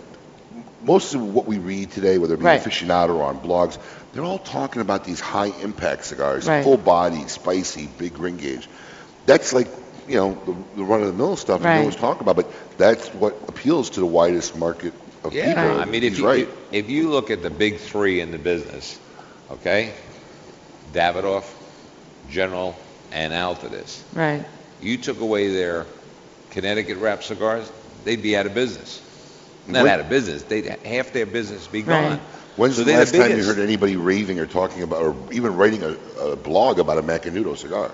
most 0.82 1.14
of 1.14 1.22
what 1.34 1.46
we 1.46 1.58
read 1.58 1.90
today, 1.90 2.18
whether 2.18 2.34
it 2.34 2.38
be 2.40 2.44
Right. 2.46 2.60
aficionado 2.60 3.16
or 3.16 3.22
on 3.24 3.40
blogs, 3.40 3.78
they're 4.12 4.24
all 4.24 4.38
talking 4.38 4.82
about 4.82 5.04
these 5.04 5.20
high 5.20 5.52
impact 5.62 6.04
cigars, 6.06 6.46
Right. 6.46 6.64
full 6.64 6.76
body, 6.76 7.26
spicy, 7.28 7.86
big 7.86 8.18
ring 8.18 8.36
gauge. 8.36 8.68
That's 9.26 9.52
like, 9.52 9.68
you 10.08 10.16
know, 10.16 10.38
the, 10.46 10.54
the 10.78 10.84
run 10.84 11.00
of 11.02 11.06
the 11.06 11.12
mill 11.12 11.36
stuff 11.36 11.60
that 11.60 11.68
Right. 11.68 11.76
no 11.76 11.82
one's 11.84 11.96
talking 11.96 12.22
about, 12.22 12.36
but 12.36 12.50
that's 12.78 13.08
what 13.08 13.36
appeals 13.48 13.90
to 13.90 14.00
the 14.00 14.06
widest 14.06 14.56
market 14.56 14.94
of 15.22 15.34
Yeah, 15.34 15.54
people. 15.54 15.80
I 15.80 15.84
mean, 15.84 16.02
if 16.02 16.12
He's 16.14 16.18
you, 16.20 16.26
right. 16.26 16.48
if 16.72 16.88
you 16.88 17.10
look 17.10 17.30
at 17.30 17.42
the 17.42 17.50
big 17.50 17.78
three 17.78 18.20
in 18.20 18.30
the 18.30 18.38
business, 18.38 18.98
okay, 19.52 19.92
Davidoff, 20.92 21.44
General, 22.30 22.74
and 23.12 23.32
Altadis, 23.32 24.00
right. 24.14 24.44
you 24.80 24.96
took 24.96 25.20
away 25.20 25.52
their 25.52 25.86
Connecticut 26.50 26.96
wrap 26.98 27.22
cigars, 27.22 27.70
they'd 28.04 28.22
be 28.22 28.36
out 28.36 28.46
of 28.46 28.54
business. 28.54 29.00
Not 29.72 29.82
When- 29.84 29.92
out 29.92 30.00
of 30.00 30.08
business, 30.08 30.42
they'd 30.42 30.66
half 30.84 31.12
their 31.12 31.26
business 31.26 31.66
be 31.66 31.82
Right. 31.82 32.10
gone. 32.10 32.20
When's 32.56 32.74
So 32.76 32.82
the 32.82 32.90
they're 32.90 32.98
last 32.98 33.12
time 33.12 33.22
you 33.22 33.28
biggest. 33.36 33.48
heard 33.48 33.58
anybody 33.58 33.96
raving 33.96 34.38
or 34.38 34.46
talking 34.46 34.82
about, 34.82 35.02
or 35.02 35.14
even 35.32 35.56
writing 35.56 35.82
a, 35.82 35.96
a 36.20 36.36
blog 36.36 36.78
about 36.78 36.98
a 36.98 37.02
Macanudo 37.02 37.56
cigar? 37.56 37.90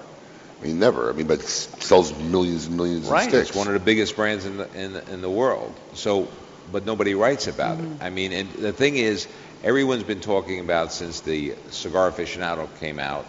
I 0.61 0.67
mean, 0.67 0.79
never. 0.79 1.11
I 1.11 1.13
mean, 1.13 1.27
but 1.27 1.41
it 1.41 1.47
sells 1.47 2.17
millions 2.19 2.67
and 2.67 2.77
millions 2.77 3.07
Right, 3.07 3.25
of 3.25 3.29
sticks. 3.31 3.49
it's 3.51 3.57
one 3.57 3.67
of 3.67 3.75
the 3.75 3.81
biggest 3.81 4.17
brands 4.17 4.47
in 4.47 4.57
the, 4.57 4.69
in 4.75 4.93
the, 4.95 5.13
in 5.13 5.21
the 5.21 5.31
world. 5.31 5.73
So, 5.95 6.29
but 6.73 6.87
nobody 6.87 7.15
writes 7.15 7.47
about 7.47 7.79
it. 7.79 7.85
Mm-hmm. 7.85 8.03
I 8.03 8.11
mean, 8.11 8.33
and 8.33 8.51
the 8.55 8.73
thing 8.73 8.97
is, 8.97 9.29
everyone's 9.63 10.03
been 10.05 10.21
talking 10.21 10.59
about 10.61 10.93
since 10.93 11.21
the 11.21 11.55
Cigar 11.71 12.11
Aficionado 12.11 12.69
came 12.81 12.99
out. 12.99 13.27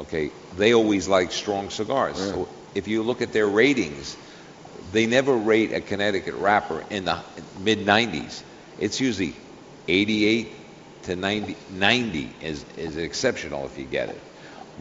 Okay, 0.00 0.30
they 0.56 0.72
always 0.72 1.06
like 1.08 1.30
strong 1.32 1.68
cigars. 1.68 2.16
So 2.16 2.48
if 2.74 2.88
you 2.88 3.02
look 3.02 3.20
at 3.20 3.32
their 3.34 3.46
ratings, 3.46 4.16
they 4.92 5.06
never 5.06 5.34
rate 5.34 5.72
a 5.72 5.80
Connecticut 5.80 6.34
wrapper 6.34 6.84
in 6.90 7.04
the 7.04 7.18
mid 7.60 7.80
90s. 7.80 8.42
It's 8.78 9.00
usually 9.00 9.34
88 9.88 10.52
to 11.04 11.16
90. 11.16 11.56
90 11.70 12.30
is 12.42 12.64
is 12.76 12.96
exceptional 12.96 13.66
if 13.66 13.78
you 13.78 13.84
get 13.84 14.08
it. 14.08 14.20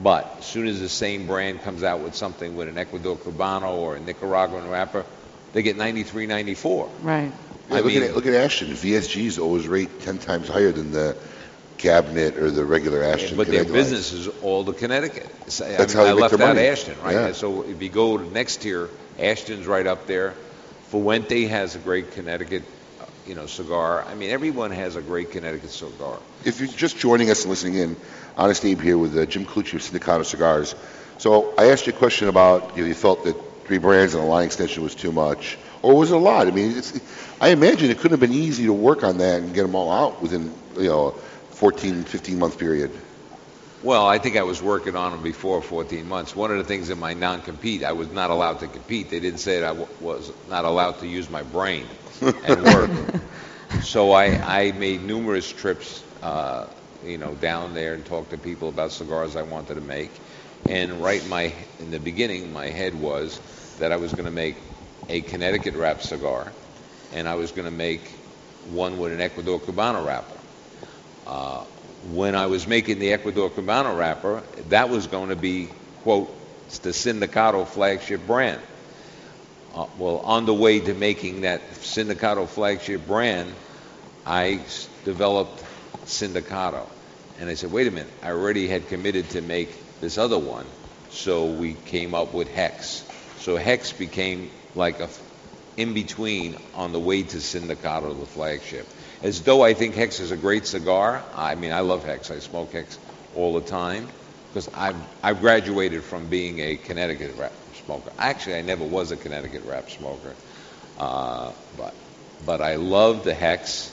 But 0.02 0.34
as 0.40 0.46
soon 0.46 0.68
as 0.68 0.80
the 0.80 0.88
same 0.90 1.28
brand 1.28 1.62
comes 1.62 1.84
out 1.84 2.00
with 2.00 2.16
something 2.16 2.56
with 2.56 2.70
an 2.70 2.78
Ecuador 2.78 3.18
Cubano 3.18 3.74
or 3.74 3.98
a 3.98 4.00
Nicaraguan 4.00 4.70
wrapper, 4.70 5.06
they 5.52 5.62
get 5.62 5.76
93, 5.76 6.26
94. 6.26 6.90
Right. 7.02 7.32
Yeah, 7.70 7.76
I 7.76 7.80
look, 7.82 7.86
mean- 7.88 8.04
at, 8.04 8.16
look 8.16 8.26
at 8.26 8.34
Ashton. 8.34 8.70
VSGs 8.70 9.40
always 9.40 9.68
rate 9.68 10.00
10 10.02 10.18
times 10.20 10.48
higher 10.48 10.72
than 10.72 10.92
the 10.92 11.18
cabinet 11.80 12.38
or 12.38 12.52
the 12.52 12.64
regular 12.64 13.04
Ashton. 13.04 13.38
But 13.38 13.48
their 13.48 13.66
business 13.66 14.14
is 14.14 14.28
all 14.44 14.64
the 14.64 14.74
Connecticut. 14.74 15.28
So, 15.50 15.66
I, 15.66 15.70
That's 15.70 15.96
mean, 15.96 16.06
how 16.06 16.12
I 16.12 16.14
left 16.14 16.38
their 16.38 16.48
out 16.48 16.56
money. 16.56 16.68
Ashton, 16.68 16.96
right? 17.02 17.14
Yeah. 17.14 17.32
So 17.32 17.64
if 17.64 17.82
you 17.82 17.90
go 17.90 18.18
to 18.18 18.32
next 18.32 18.58
tier, 18.58 18.90
Ashton's 19.18 19.66
right 19.66 19.88
up 19.88 20.06
there. 20.06 20.36
Fuente 20.90 21.46
has 21.46 21.76
a 21.76 21.80
great 21.80 22.12
Connecticut, 22.12 22.64
uh, 23.00 23.06
you 23.26 23.36
know, 23.36 23.46
cigar. 23.46 24.04
I 24.04 24.16
mean, 24.16 24.30
everyone 24.30 24.72
has 24.72 24.96
a 24.96 25.02
great 25.02 25.32
Connecticut 25.32 25.70
cigar. 25.70 26.20
If 26.46 26.60
you're 26.60 26.70
just 26.70 26.98
joining 26.98 27.30
us 27.32 27.44
and 27.44 27.50
listening 27.50 27.76
in, 27.76 27.96
Honest 28.38 28.64
Abe 28.66 28.80
here 28.80 28.98
with 28.98 29.18
uh, 29.18 29.26
Jim 29.26 29.46
Colucci 29.46 29.74
of 29.74 29.82
Sindicato 29.82 30.26
Cigars. 30.26 30.76
So 31.18 31.54
I 31.58 31.72
asked 31.72 31.88
you 31.88 31.94
a 31.94 31.96
question 31.96 32.30
about 32.30 32.78
you, 32.78 32.84
know, 32.84 32.88
you 32.88 32.94
felt 32.94 33.26
that 33.26 33.36
three 33.66 33.78
brands 33.78 34.14
and 34.14 34.24
a 34.24 34.26
line 34.26 34.46
extension 34.46 34.82
was 34.82 34.96
too 34.96 35.12
much, 35.12 35.58
or 35.82 35.96
was 35.96 36.12
it 36.12 36.16
a 36.16 36.20
lot? 36.20 36.48
I 36.48 36.52
mean, 36.52 36.78
it's, 36.78 37.00
I 37.42 37.50
imagine 37.50 37.92
it 37.92 37.98
couldn't 37.98 38.20
have 38.20 38.20
been 38.20 38.38
easy 38.38 38.66
to 38.66 38.74
work 38.74 39.04
on 39.04 39.18
that 39.18 39.42
and 39.42 39.54
get 39.54 39.64
them 39.64 39.76
all 39.76 39.92
out 39.92 40.22
within 40.22 40.54
you 40.78 40.88
know, 40.88 41.16
14, 41.60 42.04
15 42.06 42.40
month 42.40 42.58
period? 42.58 42.92
Well, 43.82 44.08
I 44.08 44.20
think 44.20 44.38
I 44.38 44.44
was 44.44 44.62
working 44.62 44.96
on 44.96 45.12
them 45.12 45.24
before 45.24 45.62
14 45.62 46.08
months. 46.08 46.36
One 46.36 46.52
of 46.52 46.58
the 46.58 46.64
things 46.64 46.90
in 46.90 47.00
my 47.00 47.14
non-compete, 47.14 47.84
I 47.84 47.94
was 47.94 48.10
not 48.12 48.30
allowed 48.30 48.60
to 48.60 48.68
compete. 48.68 49.10
They 49.10 49.20
didn't 49.20 49.40
say 49.40 49.60
that 49.60 49.66
I 49.66 49.76
w- 49.78 49.88
was 50.00 50.32
not 50.48 50.66
allowed 50.66 51.00
to 51.00 51.08
use 51.08 51.30
my 51.30 51.44
brain 51.44 51.88
and 52.44 52.66
work. 52.68 52.92
so 53.80 54.12
I, 54.12 54.68
I 54.68 54.72
made 54.74 55.04
numerous 55.04 55.52
trips, 55.52 56.04
uh, 56.22 56.68
you 57.02 57.18
know, 57.18 57.36
down 57.36 57.74
there 57.74 57.94
and 57.94 58.06
talked 58.06 58.32
to 58.32 58.38
people 58.38 58.70
about 58.70 58.92
cigars 58.92 59.36
I 59.36 59.44
wanted 59.44 59.76
to 59.76 59.82
make. 59.82 60.22
And 60.68 61.02
right 61.02 61.26
my 61.26 61.54
in 61.80 61.92
the 61.92 62.00
beginning, 62.00 62.52
my 62.54 62.68
head 62.70 62.96
was 62.96 63.42
that 63.78 63.92
I 63.92 63.98
was 63.98 64.14
going 64.14 64.26
to 64.26 64.32
make 64.32 64.58
a 65.10 65.22
Connecticut 65.22 65.76
wrap 65.76 66.02
cigar, 66.02 66.54
and 67.12 67.28
I 67.28 67.36
was 67.36 67.52
going 67.52 67.66
to 67.66 67.72
make 67.72 68.24
one 68.64 68.98
with 69.00 69.14
an 69.14 69.22
Ecuador 69.22 69.60
Cubano 69.60 70.06
wrapper. 70.06 70.39
Uh, 71.26 71.64
when 72.12 72.36
I 72.36 72.48
was 72.48 72.68
making 72.68 73.00
the 73.00 73.14
Ecuador 73.14 73.50
Cubano 73.50 73.98
wrapper, 73.98 74.44
that 74.70 74.90
was 74.90 75.08
going 75.08 75.30
to 75.30 75.36
be, 75.36 75.70
quote, 76.04 76.36
the 76.82 76.90
Sindicato 76.90 77.68
flagship 77.68 78.26
brand. 78.26 78.62
Uh, 79.74 79.86
well, 79.98 80.18
on 80.20 80.46
the 80.46 80.54
way 80.54 80.80
to 80.80 80.94
making 80.94 81.42
that 81.42 81.62
Sindicato 81.72 82.48
flagship 82.48 83.06
brand, 83.06 83.54
I 84.26 84.62
developed 85.06 85.64
Sindicato. 86.06 86.88
And 87.40 87.50
I 87.50 87.54
said, 87.54 87.72
wait 87.72 87.88
a 87.88 87.92
minute, 87.92 88.12
I 88.24 88.32
already 88.32 88.68
had 88.68 88.88
committed 88.88 89.30
to 89.32 89.42
make 89.42 90.00
this 90.02 90.18
other 90.18 90.40
one, 90.40 90.66
so 91.10 91.48
we 91.48 91.74
came 91.74 92.14
up 92.14 92.34
with 92.34 92.54
Hex. 92.54 93.04
So 93.40 93.56
Hex 93.56 93.92
became 93.94 94.52
like 94.76 95.00
a 95.00 95.10
in 95.78 95.94
between 95.94 96.58
on 96.76 96.92
the 96.92 97.00
way 97.00 97.24
to 97.24 97.38
Sindicato, 97.38 98.20
the 98.20 98.26
flagship. 98.26 98.86
As 99.22 99.42
though 99.42 99.62
I 99.62 99.74
think 99.74 99.96
Hex 99.96 100.20
is 100.20 100.32
a 100.32 100.38
great 100.38 100.66
cigar. 100.66 101.24
I 101.36 101.56
mean, 101.56 101.74
I 101.74 101.82
love 101.82 102.06
Hex. 102.06 102.32
I 102.32 102.40
smoke 102.40 102.72
Hex 102.72 102.98
all 103.36 103.54
the 103.54 103.68
time 103.68 104.08
because 104.50 104.70
I've, 104.74 104.96
I've 105.22 105.42
graduated 105.42 106.04
from 106.04 106.28
being 106.28 106.60
a 106.60 106.78
Connecticut 106.78 107.36
wrap 107.38 107.54
smoker. 107.86 108.12
Actually, 108.18 108.56
I 108.56 108.62
never 108.62 108.86
was 108.86 109.12
a 109.12 109.18
Connecticut 109.18 109.64
wrap 109.66 109.90
smoker, 109.90 110.36
uh, 110.98 111.52
but 111.78 111.94
but 112.46 112.62
I 112.62 112.76
love 112.76 113.26
the 113.26 113.34
Hex, 113.34 113.92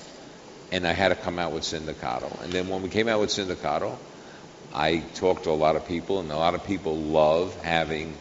and 0.70 0.86
I 0.86 0.92
had 0.92 1.08
to 1.08 1.16
come 1.16 1.38
out 1.40 1.52
with 1.52 1.64
Sindicato. 1.64 2.40
And 2.42 2.52
then 2.52 2.68
when 2.68 2.82
we 2.82 2.88
came 2.88 3.08
out 3.08 3.18
with 3.18 3.30
Sindicato, 3.30 3.98
I 4.72 4.98
talked 5.14 5.44
to 5.44 5.50
a 5.50 5.52
lot 5.52 5.74
of 5.74 5.86
people, 5.86 6.20
and 6.20 6.30
a 6.30 6.36
lot 6.36 6.54
of 6.54 6.64
people 6.64 6.96
love 6.96 7.60
having 7.62 8.14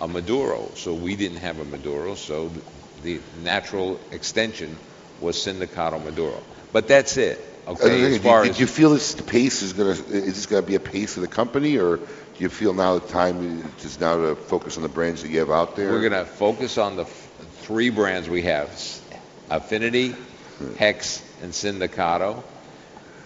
a 0.00 0.06
Maduro. 0.06 0.70
So 0.76 0.94
we 0.94 1.16
didn't 1.16 1.38
have 1.38 1.58
a 1.58 1.64
Maduro, 1.64 2.14
so 2.14 2.52
the 3.02 3.20
natural 3.42 3.98
extension 4.12 4.78
was 5.24 5.36
Sindicato 5.36 6.02
Maduro. 6.02 6.40
But 6.72 6.86
that's 6.88 7.16
it. 7.16 7.44
Okay, 7.66 8.00
do, 8.00 8.06
as 8.06 8.14
you, 8.14 8.20
far 8.20 8.44
do 8.44 8.50
as 8.50 8.60
you 8.60 8.66
feel 8.66 8.90
this 8.90 9.14
pace 9.14 9.62
is 9.62 9.72
going 9.72 9.96
to 9.96 10.02
is 10.12 10.34
this 10.34 10.46
going 10.46 10.62
to 10.62 10.66
be 10.66 10.74
a 10.74 10.80
pace 10.80 11.16
of 11.16 11.22
the 11.22 11.28
company, 11.28 11.78
or 11.78 11.96
do 11.96 12.04
you 12.38 12.48
feel 12.50 12.74
now 12.74 12.98
the 12.98 13.08
time 13.08 13.72
is 13.82 13.98
now 13.98 14.16
to 14.16 14.34
focus 14.34 14.76
on 14.76 14.82
the 14.82 14.88
brands 14.88 15.22
that 15.22 15.30
you 15.30 15.38
have 15.38 15.50
out 15.50 15.76
there? 15.76 15.90
We're 15.90 16.08
going 16.08 16.12
to 16.12 16.30
focus 16.30 16.76
on 16.78 16.96
the 16.96 17.04
f- 17.04 17.30
three 17.60 17.90
brands 17.90 18.28
we 18.28 18.42
have 18.42 18.68
Affinity, 19.50 20.14
Hex, 20.78 21.22
and 21.42 21.52
Sindicato. 21.52 22.42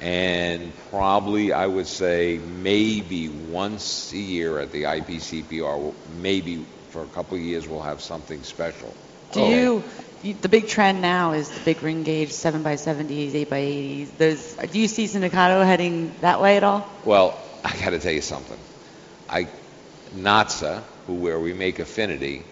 And 0.00 0.72
probably, 0.90 1.52
I 1.52 1.66
would 1.66 1.88
say, 1.88 2.38
maybe 2.38 3.28
once 3.28 4.12
a 4.12 4.18
year 4.18 4.60
at 4.60 4.70
the 4.70 4.84
IPCPR, 4.84 5.92
maybe 6.20 6.64
for 6.90 7.02
a 7.02 7.06
couple 7.06 7.36
of 7.36 7.42
years, 7.42 7.66
we'll 7.66 7.82
have 7.82 8.00
something 8.00 8.44
special. 8.44 8.94
Do 9.32 9.40
you, 9.40 9.56
you, 9.56 9.84
the 10.22 10.48
big 10.48 10.68
trend 10.68 11.00
now 11.00 11.32
is 11.32 11.48
the 11.48 11.60
big 11.60 11.82
ring 11.82 12.02
gauge 12.02 12.30
7x70s, 12.30 13.32
8x80s. 13.32 14.16
Those, 14.16 14.54
do 14.54 14.78
you 14.78 14.88
see 14.88 15.04
Sindicato 15.04 15.64
heading 15.64 16.14
that 16.20 16.40
way 16.40 16.56
at 16.56 16.64
all? 16.64 16.88
Well, 17.04 17.38
I 17.64 17.76
got 17.76 17.90
to 17.90 17.98
tell 17.98 18.12
you 18.12 18.20
something. 18.20 18.58
I, 19.28 19.48
Natsa, 20.14 20.82
who 21.06 21.14
where 21.14 21.38
we 21.38 21.52
make 21.52 21.78
Affinity, 21.78 22.42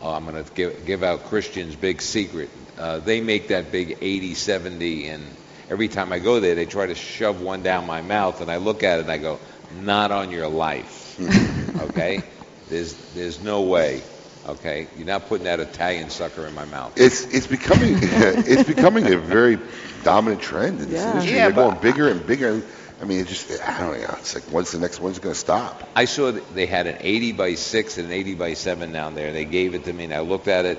oh, 0.00 0.10
I'm 0.10 0.24
going 0.24 0.42
to 0.42 0.52
give, 0.52 0.86
give 0.86 1.02
out 1.02 1.24
Christian's 1.24 1.74
big 1.74 2.00
secret. 2.00 2.50
Uh, 2.78 2.98
they 2.98 3.20
make 3.20 3.48
that 3.48 3.72
big 3.72 3.98
80, 4.00 4.34
70, 4.34 5.08
and 5.08 5.24
every 5.68 5.88
time 5.88 6.12
I 6.12 6.20
go 6.20 6.38
there, 6.38 6.54
they 6.54 6.66
try 6.66 6.86
to 6.86 6.94
shove 6.94 7.40
one 7.40 7.62
down 7.62 7.86
my 7.86 8.02
mouth, 8.02 8.40
and 8.40 8.50
I 8.50 8.58
look 8.58 8.84
at 8.84 8.98
it 8.98 9.02
and 9.02 9.10
I 9.10 9.18
go, 9.18 9.40
not 9.80 10.12
on 10.12 10.30
your 10.30 10.48
life. 10.48 11.18
okay? 11.80 12.22
There's, 12.68 12.94
there's 13.14 13.40
no 13.42 13.62
way. 13.62 14.02
Okay? 14.48 14.88
You're 14.96 15.06
not 15.06 15.28
putting 15.28 15.44
that 15.44 15.60
Italian 15.60 16.10
sucker 16.10 16.46
in 16.46 16.54
my 16.54 16.64
mouth. 16.64 16.94
It's 16.96 17.24
it's 17.24 17.46
becoming 17.46 17.94
it's 18.02 18.64
becoming 18.66 19.12
a 19.12 19.18
very 19.18 19.58
dominant 20.04 20.40
trend 20.42 20.80
in 20.80 20.88
this 20.90 21.04
Yeah. 21.04 21.10
industry. 21.12 21.36
Yeah, 21.36 21.42
They're 21.50 21.52
going 21.52 21.78
bigger 21.80 22.08
and 22.08 22.26
bigger. 22.26 22.62
I 23.00 23.04
mean, 23.04 23.20
it 23.20 23.28
just 23.28 23.50
I 23.62 23.78
don't 23.80 24.00
know. 24.00 24.16
It's 24.18 24.34
like 24.34 24.44
when's 24.44 24.72
the 24.72 24.78
next 24.78 25.00
one's 25.00 25.18
going 25.20 25.34
to 25.34 25.38
stop? 25.38 25.88
I 25.94 26.06
saw 26.06 26.32
that 26.32 26.54
they 26.54 26.66
had 26.66 26.86
an 26.86 26.96
80 27.00 27.32
by 27.32 27.54
6 27.54 27.98
and 27.98 28.06
an 28.06 28.12
80 28.12 28.34
by 28.34 28.54
7 28.54 28.90
down 28.90 29.14
there. 29.14 29.32
They 29.32 29.44
gave 29.44 29.74
it 29.74 29.84
to 29.84 29.92
me, 29.92 30.04
and 30.04 30.14
I 30.14 30.20
looked 30.20 30.48
at 30.48 30.64
it, 30.64 30.78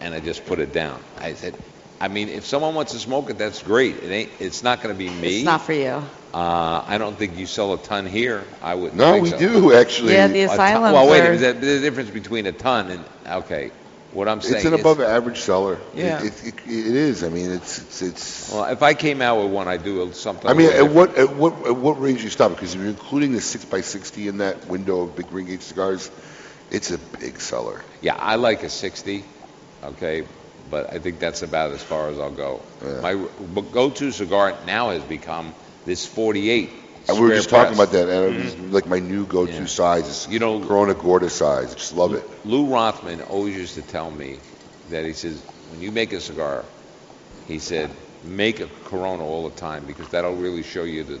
and 0.00 0.14
I 0.14 0.20
just 0.20 0.46
put 0.46 0.60
it 0.60 0.72
down. 0.72 1.00
I 1.18 1.34
said, 1.34 1.54
I 2.00 2.08
mean, 2.08 2.28
if 2.28 2.46
someone 2.46 2.74
wants 2.74 2.92
to 2.92 2.98
smoke 2.98 3.28
it, 3.30 3.38
that's 3.38 3.62
great. 3.62 3.96
It 3.96 4.10
ain't. 4.10 4.30
It's 4.38 4.62
not 4.62 4.82
going 4.82 4.94
to 4.94 4.98
be 4.98 5.10
me. 5.10 5.36
It's 5.38 5.44
not 5.44 5.62
for 5.62 5.72
you. 5.72 6.02
Uh, 6.32 6.84
I 6.86 6.98
don't 6.98 7.16
think 7.16 7.36
you 7.38 7.46
sell 7.46 7.72
a 7.72 7.78
ton 7.78 8.06
here. 8.06 8.44
I 8.62 8.74
would. 8.74 8.94
No, 8.94 9.18
we 9.18 9.30
do, 9.30 9.72
actually. 9.72 10.12
Yeah, 10.12 10.28
the 10.28 10.42
A 10.42 10.46
ton- 10.46 10.54
asylums 10.54 10.92
Well, 10.92 11.10
wait 11.10 11.20
are- 11.22 11.32
minute. 11.32 11.60
There's 11.60 11.80
a 11.80 11.82
difference 11.82 12.10
between 12.10 12.46
a 12.46 12.52
ton 12.52 12.90
and 12.90 13.04
okay. 13.44 13.72
What 14.12 14.26
I'm 14.26 14.40
saying 14.40 14.56
It's 14.56 14.64
an 14.64 14.74
is- 14.74 14.80
above 14.80 15.00
average 15.00 15.40
seller. 15.40 15.78
Yeah. 15.94 16.22
It, 16.22 16.46
it, 16.46 16.54
it 16.66 16.66
is. 16.96 17.24
I 17.24 17.28
mean, 17.28 17.50
it's 17.50 17.78
it's. 17.78 18.02
it's 18.02 18.52
Well, 18.52 18.64
if 18.64 18.82
I 18.82 18.94
came 18.94 19.20
out 19.20 19.42
with 19.42 19.52
one, 19.52 19.68
I'd 19.68 19.84
do 19.84 20.12
something. 20.12 20.48
I 20.48 20.54
mean, 20.54 20.70
at 20.70 20.88
what 20.90 21.16
at 21.18 21.34
what 21.34 21.66
at 21.66 21.76
what 21.76 22.00
range 22.00 22.18
do 22.18 22.24
you 22.24 22.30
stop? 22.30 22.52
Because 22.52 22.74
if 22.74 22.80
you're 22.80 22.88
including 22.88 23.32
the 23.32 23.40
six 23.40 23.70
x 23.70 23.86
sixty 23.86 24.28
in 24.28 24.38
that 24.38 24.66
window 24.66 25.02
of 25.02 25.16
big 25.16 25.30
ring 25.32 25.46
gauge 25.46 25.60
cigars, 25.62 26.10
it's 26.70 26.90
a 26.90 26.98
big 26.98 27.40
seller. 27.40 27.82
Yeah, 28.00 28.14
I 28.14 28.36
like 28.36 28.62
a 28.62 28.68
60, 28.70 29.24
okay, 29.84 30.24
but 30.70 30.92
I 30.92 30.98
think 30.98 31.18
that's 31.18 31.42
about 31.42 31.70
as 31.72 31.82
far 31.82 32.08
as 32.08 32.18
I'll 32.18 32.30
go. 32.30 32.60
My 33.02 33.14
go-to 33.72 34.12
cigar 34.12 34.56
now 34.66 34.90
has 34.90 35.02
become 35.02 35.54
this 35.84 36.06
48. 36.06 36.70
And 37.08 37.18
we 37.18 37.28
were 37.28 37.34
just 37.34 37.48
talking 37.48 37.74
about 37.74 37.92
that, 37.92 38.08
and 38.08 38.34
it 38.34 38.44
was 38.44 38.54
mm-hmm. 38.54 38.72
like 38.72 38.86
my 38.86 38.98
new 38.98 39.24
go-to 39.24 39.66
size 39.66 40.06
is 40.06 40.28
you 40.30 40.38
know 40.38 40.60
Corona 40.60 40.92
Gorda 40.92 41.30
size. 41.30 41.72
I 41.72 41.74
just 41.74 41.94
love 41.94 42.12
it. 42.12 42.24
Lew 42.44 42.66
Rothman 42.66 43.22
always 43.22 43.56
used 43.56 43.74
to 43.74 43.82
tell 43.82 44.10
me 44.10 44.38
that 44.90 45.04
he 45.04 45.12
says, 45.14 45.40
when 45.70 45.80
you 45.80 45.90
make 45.90 46.12
a 46.12 46.20
cigar, 46.20 46.64
he 47.46 47.58
said, 47.58 47.90
make 48.24 48.60
a 48.60 48.66
Corona 48.84 49.24
all 49.24 49.48
the 49.48 49.56
time 49.56 49.84
because 49.86 50.08
that'll 50.08 50.36
really 50.36 50.62
show 50.62 50.84
you 50.84 51.04
the, 51.04 51.20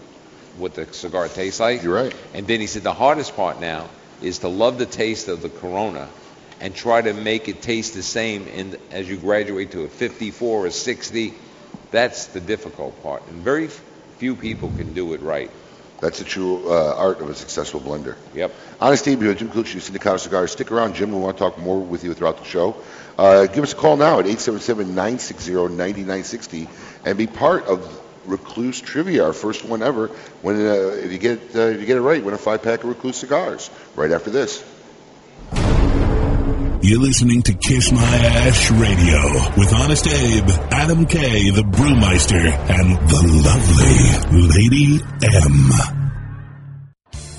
what 0.56 0.74
the 0.74 0.92
cigar 0.92 1.28
tastes 1.28 1.60
like. 1.60 1.82
You're 1.82 1.94
right. 1.94 2.14
And 2.34 2.46
then 2.46 2.60
he 2.60 2.66
said, 2.66 2.82
the 2.82 2.92
hardest 2.92 3.36
part 3.36 3.60
now 3.60 3.88
is 4.22 4.38
to 4.40 4.48
love 4.48 4.78
the 4.78 4.86
taste 4.86 5.28
of 5.28 5.42
the 5.42 5.48
Corona 5.48 6.08
and 6.60 6.74
try 6.74 7.02
to 7.02 7.12
make 7.12 7.48
it 7.48 7.62
taste 7.62 7.94
the 7.94 8.02
same 8.02 8.46
in, 8.48 8.76
as 8.90 9.08
you 9.08 9.16
graduate 9.16 9.70
to 9.72 9.84
a 9.84 9.88
54 9.88 10.66
or 10.66 10.70
60. 10.70 11.34
That's 11.90 12.26
the 12.26 12.40
difficult 12.40 13.02
part. 13.02 13.26
And 13.28 13.42
very 13.42 13.68
few 14.18 14.36
people 14.36 14.70
can 14.70 14.92
do 14.92 15.14
it 15.14 15.22
right. 15.22 15.50
That's 16.00 16.18
the 16.18 16.24
true 16.24 16.70
uh, 16.70 16.94
art 16.96 17.20
of 17.20 17.28
a 17.28 17.34
successful 17.34 17.80
blender. 17.80 18.14
Yep. 18.34 18.54
Honest 18.80 19.08
Abe 19.08 19.22
here, 19.22 19.34
Jim 19.34 19.50
Cooch, 19.50 19.74
Sindicato 19.74 20.20
Cigars. 20.20 20.52
Stick 20.52 20.70
around, 20.70 20.94
Jim. 20.94 21.10
We 21.10 21.18
want 21.18 21.36
to 21.36 21.42
talk 21.42 21.58
more 21.58 21.80
with 21.80 22.04
you 22.04 22.14
throughout 22.14 22.38
the 22.38 22.44
show. 22.44 22.76
Uh, 23.16 23.46
give 23.46 23.64
us 23.64 23.72
a 23.72 23.76
call 23.76 23.96
now 23.96 24.20
at 24.20 24.26
877-960-9960 24.26 26.68
and 27.04 27.18
be 27.18 27.26
part 27.26 27.64
of 27.64 28.04
Recluse 28.26 28.80
Trivia, 28.80 29.24
our 29.24 29.32
first 29.32 29.64
one 29.64 29.82
ever. 29.82 30.06
When 30.42 30.54
uh, 30.56 30.92
if 31.02 31.10
you 31.10 31.18
get 31.18 31.56
uh, 31.56 31.60
if 31.60 31.80
you 31.80 31.86
get 31.86 31.96
it 31.96 32.02
right, 32.02 32.22
win 32.22 32.34
a 32.34 32.38
five 32.38 32.62
pack 32.62 32.84
of 32.84 32.90
Recluse 32.90 33.16
cigars. 33.16 33.70
Right 33.96 34.12
after 34.12 34.30
this. 34.30 34.62
You're 36.80 37.00
listening 37.00 37.42
to 37.42 37.52
Kiss 37.54 37.90
My 37.90 38.00
Ash 38.00 38.70
Radio 38.70 39.20
with 39.56 39.74
Honest 39.74 40.06
Abe, 40.06 40.48
Adam 40.70 41.06
K, 41.06 41.50
the 41.50 41.62
Brewmeister, 41.62 42.38
and 42.38 42.96
the 43.08 43.22
lovely 43.44 44.46
Lady 44.46 45.00
M. 45.42 45.98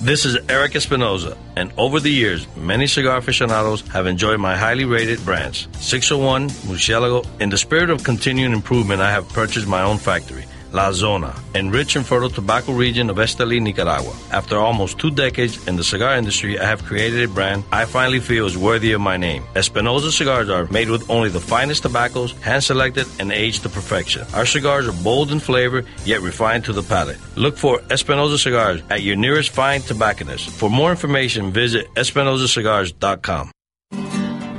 This 0.02 0.26
is 0.26 0.38
Eric 0.50 0.76
Espinosa, 0.76 1.38
and 1.56 1.72
over 1.78 2.02
the 2.02 2.10
years, 2.10 2.54
many 2.58 2.86
cigar 2.86 3.16
aficionados 3.16 3.80
have 3.88 4.08
enjoyed 4.08 4.42
my 4.42 4.58
highly 4.58 4.84
rated 4.84 5.24
brands. 5.24 5.70
601, 5.80 6.50
Murcielago. 6.68 7.26
In 7.40 7.50
the 7.50 7.58
spirit 7.58 7.90
of 7.90 8.04
continuing 8.04 8.52
improvement, 8.52 9.02
I 9.02 9.10
have 9.10 9.30
purchased 9.30 9.68
my 9.68 9.84
own 9.84 10.00
factory, 10.00 10.44
La 10.72 10.91
Zona, 10.91 11.34
in 11.55 11.72
rich 11.72 11.95
and 11.95 12.05
fertile 12.05 12.30
tobacco 12.30 12.74
region 12.74 13.09
of 13.09 13.17
Esteli, 13.17 13.61
Nicaragua. 13.61 14.13
After 14.32 14.57
almost 14.57 14.99
two 14.99 15.11
decades 15.11 15.67
in 15.67 15.76
the 15.76 15.84
cigar 15.84 16.15
industry, 16.15 16.59
I 16.59 16.65
have 16.65 16.86
created 16.86 17.24
a 17.24 17.28
brand 17.28 17.63
I 17.72 17.86
finally 17.86 18.20
feel 18.20 18.45
is 18.45 18.57
worthy 18.57 18.93
of 18.93 19.01
my 19.01 19.17
name. 19.17 19.43
Espinosa 19.55 20.11
cigars 20.11 20.49
are 20.49 20.67
made 20.72 20.89
with 20.89 21.09
only 21.09 21.30
the 21.30 21.39
finest 21.39 21.84
tobaccos, 21.84 22.32
hand 22.41 22.63
selected 22.63 23.07
and 23.20 23.32
aged 23.32 23.63
to 23.63 23.70
perfection. 23.70 24.26
Our 24.34 24.45
cigars 24.45 24.88
are 24.88 25.03
bold 25.03 25.32
in 25.32 25.39
flavor, 25.39 25.84
yet 26.05 26.22
refined 26.22 26.65
to 26.65 26.74
the 26.74 26.84
palate. 26.84 27.17
Look 27.36 27.57
for 27.57 27.82
Espinosa 27.89 28.38
cigars 28.38 28.82
at 28.89 29.01
your 29.01 29.15
nearest 29.15 29.49
fine 29.51 29.82
tobacconist. 29.82 30.49
For 30.49 30.70
more 30.70 30.91
information, 30.91 31.51
visit 31.51 31.93
espinosacigars.com. 31.95 33.51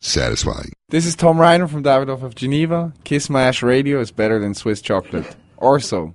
satisfying. 0.00 0.72
This 0.88 1.06
is 1.06 1.14
Tom 1.14 1.36
Reiner 1.36 1.68
from 1.68 1.82
Davidoff 1.82 2.22
of 2.22 2.34
Geneva. 2.34 2.92
Kiss 3.04 3.30
My 3.30 3.42
Ash 3.42 3.62
Radio 3.62 4.00
is 4.00 4.10
better 4.10 4.38
than 4.38 4.54
Swiss 4.54 4.80
chocolate. 4.80 5.36
Or 5.56 5.78
so. 5.78 6.14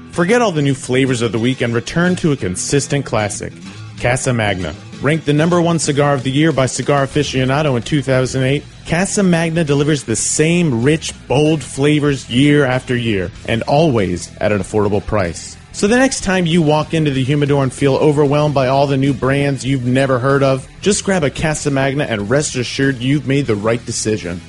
forget 0.11 0.41
all 0.41 0.51
the 0.51 0.61
new 0.61 0.75
flavors 0.75 1.21
of 1.21 1.31
the 1.31 1.39
week 1.39 1.61
and 1.61 1.73
return 1.73 2.15
to 2.17 2.31
a 2.31 2.37
consistent 2.37 3.05
classic. 3.05 3.53
Casa 3.99 4.33
Magna. 4.33 4.73
Ranked 5.01 5.25
the 5.25 5.33
number 5.33 5.61
one 5.61 5.79
cigar 5.79 6.13
of 6.13 6.23
the 6.23 6.31
year 6.31 6.51
by 6.51 6.65
Cigar 6.65 7.05
Aficionado 7.05 7.75
in 7.75 7.83
2008, 7.83 8.63
Casa 8.87 9.23
Magna 9.23 9.63
delivers 9.63 10.03
the 10.03 10.15
same 10.15 10.83
rich, 10.83 11.13
bold 11.27 11.63
flavors 11.63 12.29
year 12.29 12.65
after 12.65 12.95
year, 12.95 13.31
and 13.47 13.63
always 13.63 14.35
at 14.37 14.51
an 14.51 14.59
affordable 14.59 15.03
price. 15.05 15.57
So 15.71 15.87
the 15.87 15.97
next 15.97 16.23
time 16.23 16.45
you 16.45 16.61
walk 16.61 16.93
into 16.93 17.11
the 17.11 17.23
humidor 17.23 17.63
and 17.63 17.71
feel 17.71 17.95
overwhelmed 17.95 18.53
by 18.53 18.67
all 18.67 18.87
the 18.87 18.97
new 18.97 19.13
brands 19.13 19.65
you've 19.65 19.85
never 19.85 20.19
heard 20.19 20.43
of, 20.43 20.67
just 20.81 21.05
grab 21.05 21.23
a 21.23 21.29
Casa 21.29 21.71
Magna 21.71 22.03
and 22.03 22.29
rest 22.29 22.55
assured 22.55 22.97
you've 22.97 23.27
made 23.27 23.45
the 23.45 23.55
right 23.55 23.83
decision. 23.85 24.41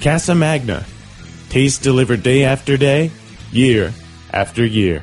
Casa 0.00 0.34
Magna. 0.34 0.86
Taste 1.48 1.82
delivered 1.82 2.22
day 2.22 2.44
after 2.44 2.76
day, 2.76 3.10
year 3.50 3.92
after 4.32 4.64
year. 4.64 5.02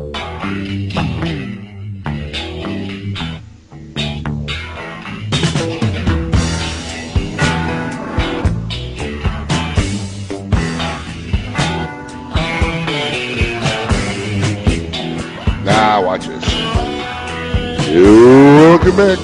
Welcome 17.93 18.95
back. 18.95 19.19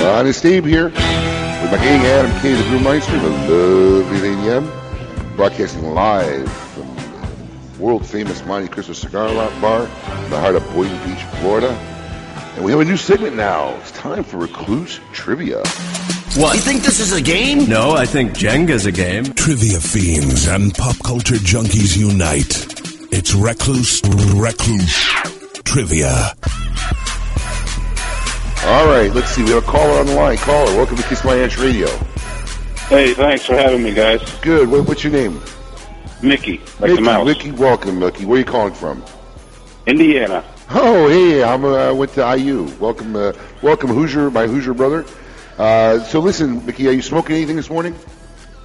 Honest 0.00 0.38
Steve 0.38 0.64
here 0.64 0.86
with 0.86 0.94
my 0.94 1.76
gang 1.76 2.00
Adam 2.06 2.40
K, 2.40 2.54
the 2.54 2.62
Brewmeister, 2.62 3.20
the 3.20 3.58
lovely 3.58 4.20
Lady 4.20 4.48
M, 4.48 4.72
broadcasting 5.36 5.82
live 5.82 6.50
from 6.50 6.86
the 6.96 7.82
world 7.82 8.06
famous 8.06 8.42
Monte 8.46 8.68
Cristo 8.68 8.94
Cigar 8.94 9.30
Lot 9.30 9.52
Bar 9.60 9.82
in 9.82 10.30
the 10.30 10.40
heart 10.40 10.56
of 10.56 10.64
Boynton 10.72 10.96
Beach, 11.06 11.22
Florida. 11.40 11.68
And 12.56 12.64
we 12.64 12.70
have 12.70 12.80
a 12.80 12.86
new 12.86 12.96
segment 12.96 13.36
now. 13.36 13.76
It's 13.80 13.90
time 13.90 14.24
for 14.24 14.38
Recluse 14.38 14.98
Trivia. 15.12 15.58
What? 16.36 16.54
You 16.54 16.62
think 16.62 16.82
this 16.82 17.00
is 17.00 17.12
a 17.12 17.20
game? 17.20 17.68
No, 17.68 17.92
I 17.92 18.06
think 18.06 18.32
Jenga's 18.32 18.86
a 18.86 18.92
game. 18.92 19.24
Trivia 19.24 19.78
fiends 19.78 20.48
and 20.48 20.72
pop 20.72 20.96
culture 21.04 21.34
junkies 21.34 21.98
unite. 21.98 22.66
It's 23.12 23.34
Recluse, 23.34 24.00
Recluse 24.34 25.04
Trivia. 25.64 26.32
All 28.62 28.86
right, 28.86 29.10
let's 29.14 29.30
see. 29.30 29.42
We 29.42 29.50
have 29.50 29.64
a 29.64 29.66
caller 29.66 29.98
on 29.98 30.06
the 30.06 30.14
line. 30.14 30.36
Caller, 30.36 30.76
welcome 30.76 30.96
to 30.98 31.02
Kiss 31.04 31.24
My 31.24 31.38
Ash 31.38 31.56
Radio. 31.56 31.88
Hey, 32.88 33.14
thanks 33.14 33.46
for 33.46 33.54
having 33.54 33.82
me, 33.82 33.94
guys. 33.94 34.20
Good. 34.40 34.68
What, 34.68 34.86
what's 34.86 35.02
your 35.02 35.14
name? 35.14 35.40
Mickey, 36.22 36.58
like 36.58 36.80
Mickey, 36.80 36.94
the 36.96 37.00
mouse. 37.00 37.24
Mickey, 37.24 37.52
welcome, 37.52 37.98
Mickey. 37.98 38.26
Where 38.26 38.36
are 38.36 38.38
you 38.40 38.44
calling 38.44 38.74
from? 38.74 39.02
Indiana. 39.86 40.44
Oh, 40.68 41.08
hey, 41.08 41.42
I'm 41.42 41.64
uh, 41.64 41.94
went 41.94 42.12
to 42.12 42.36
IU. 42.36 42.64
Welcome, 42.78 43.16
uh, 43.16 43.32
welcome, 43.62 43.88
Hoosier, 43.88 44.30
my 44.30 44.46
Hoosier 44.46 44.74
brother. 44.74 45.06
Uh, 45.56 46.00
so 46.00 46.20
listen, 46.20 46.64
Mickey, 46.66 46.86
are 46.86 46.92
you 46.92 47.00
smoking 47.00 47.36
anything 47.36 47.56
this 47.56 47.70
morning? 47.70 47.94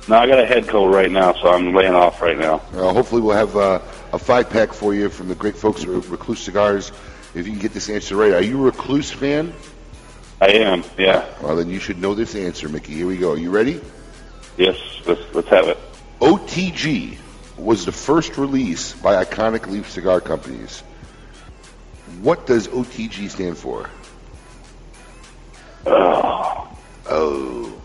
No, 0.09 0.17
I 0.17 0.27
got 0.27 0.39
a 0.39 0.45
head 0.45 0.67
cold 0.67 0.93
right 0.93 1.09
now, 1.09 1.31
so 1.33 1.47
I'm 1.47 1.73
laying 1.73 1.95
off 1.95 2.21
right 2.21 2.37
now. 2.37 2.55
Uh, 2.73 2.91
hopefully, 2.91 3.21
we'll 3.21 3.37
have 3.37 3.55
uh, 3.55 3.79
a 4.11 4.19
five 4.19 4.49
pack 4.49 4.73
for 4.73 4.93
you 4.93 5.09
from 5.09 5.29
the 5.29 5.35
great 5.35 5.55
folks 5.55 5.83
at 5.83 5.87
Recluse 5.87 6.41
Cigars. 6.41 6.91
If 7.33 7.47
you 7.47 7.53
can 7.53 7.61
get 7.61 7.73
this 7.73 7.89
answer 7.89 8.17
right, 8.17 8.33
are 8.33 8.41
you 8.41 8.61
a 8.61 8.65
Recluse 8.65 9.11
fan? 9.11 9.53
I 10.41 10.47
am, 10.47 10.83
yeah. 10.97 11.25
Well, 11.41 11.55
then 11.55 11.69
you 11.69 11.79
should 11.79 11.99
know 11.99 12.13
this 12.13 12.35
answer, 12.35 12.67
Mickey. 12.67 12.93
Here 12.93 13.07
we 13.07 13.17
go. 13.17 13.31
Are 13.31 13.37
you 13.37 13.51
ready? 13.51 13.81
Yes, 14.57 14.77
let's, 15.05 15.21
let's 15.33 15.47
have 15.49 15.67
it. 15.67 15.77
OTG 16.19 17.17
was 17.57 17.85
the 17.85 17.91
first 17.91 18.37
release 18.37 18.93
by 18.93 19.23
iconic 19.23 19.67
leaf 19.67 19.89
cigar 19.89 20.19
companies. 20.21 20.81
What 22.21 22.45
does 22.45 22.67
OTG 22.67 23.29
stand 23.29 23.57
for? 23.57 23.89
Oh. 25.85 26.77
Oh. 27.09 27.81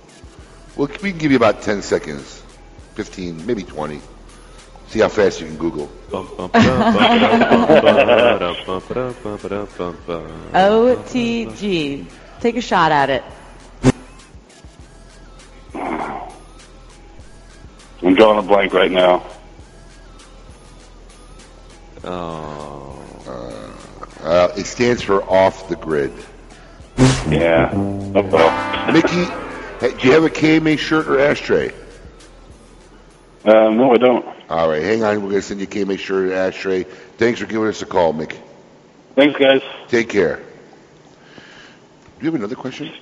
Well, 0.77 0.89
we 1.03 1.11
can 1.11 1.19
give 1.19 1.31
you 1.31 1.37
about 1.37 1.63
10 1.63 1.83
seconds, 1.83 2.43
15, 2.95 3.47
maybe 3.47 3.63
20. 3.63 4.01
See 4.89 4.99
how 4.99 5.09
fast 5.09 5.41
you 5.41 5.47
can 5.47 5.57
Google. 5.57 5.89
OTG. 10.53 12.07
Take 12.41 12.57
a 12.57 12.61
shot 12.61 12.91
at 12.93 13.11
it. 13.11 13.23
I'm 18.03 18.15
drawing 18.15 18.39
a 18.39 18.43
blank 18.43 18.73
right 18.73 18.91
now. 18.91 19.27
Oh. 22.03 22.81
Uh, 24.23 24.53
it 24.57 24.67
stands 24.67 25.03
for 25.03 25.23
off 25.25 25.69
the 25.69 25.77
grid. 25.77 26.13
Yeah. 27.29 27.71
Oh 27.75 28.23
well. 28.23 28.93
Mickey, 28.93 29.25
hey, 29.81 29.97
do 29.99 30.07
you 30.07 30.15
have 30.15 30.25
a 30.25 30.31
KMA 30.31 30.79
shirt 30.79 31.09
or 31.09 31.19
ashtray? 31.19 31.73
Uh, 33.45 33.71
no, 33.71 33.93
I 33.93 33.97
don't. 33.97 34.27
All 34.51 34.69
right, 34.69 34.83
hang 34.83 35.03
on. 35.03 35.17
We're 35.23 35.31
going 35.31 35.35
to 35.41 35.43
send 35.43 35.61
you 35.61 35.67
a 35.67 35.71
KMA 35.71 35.99
shirt 35.99 36.25
and 36.25 36.33
ashtray. 36.35 36.85
Thanks 36.85 37.41
for 37.41 37.47
giving 37.47 37.69
us 37.69 37.81
a 37.83 37.87
call, 37.87 38.13
Mick. 38.13 38.37
Thanks, 39.15 39.39
guys. 39.39 39.63
Take 39.89 40.11
care. 40.11 40.41
Do 42.21 42.27
you 42.27 42.33
have 42.33 42.39
another 42.39 42.55
question? 42.55 42.93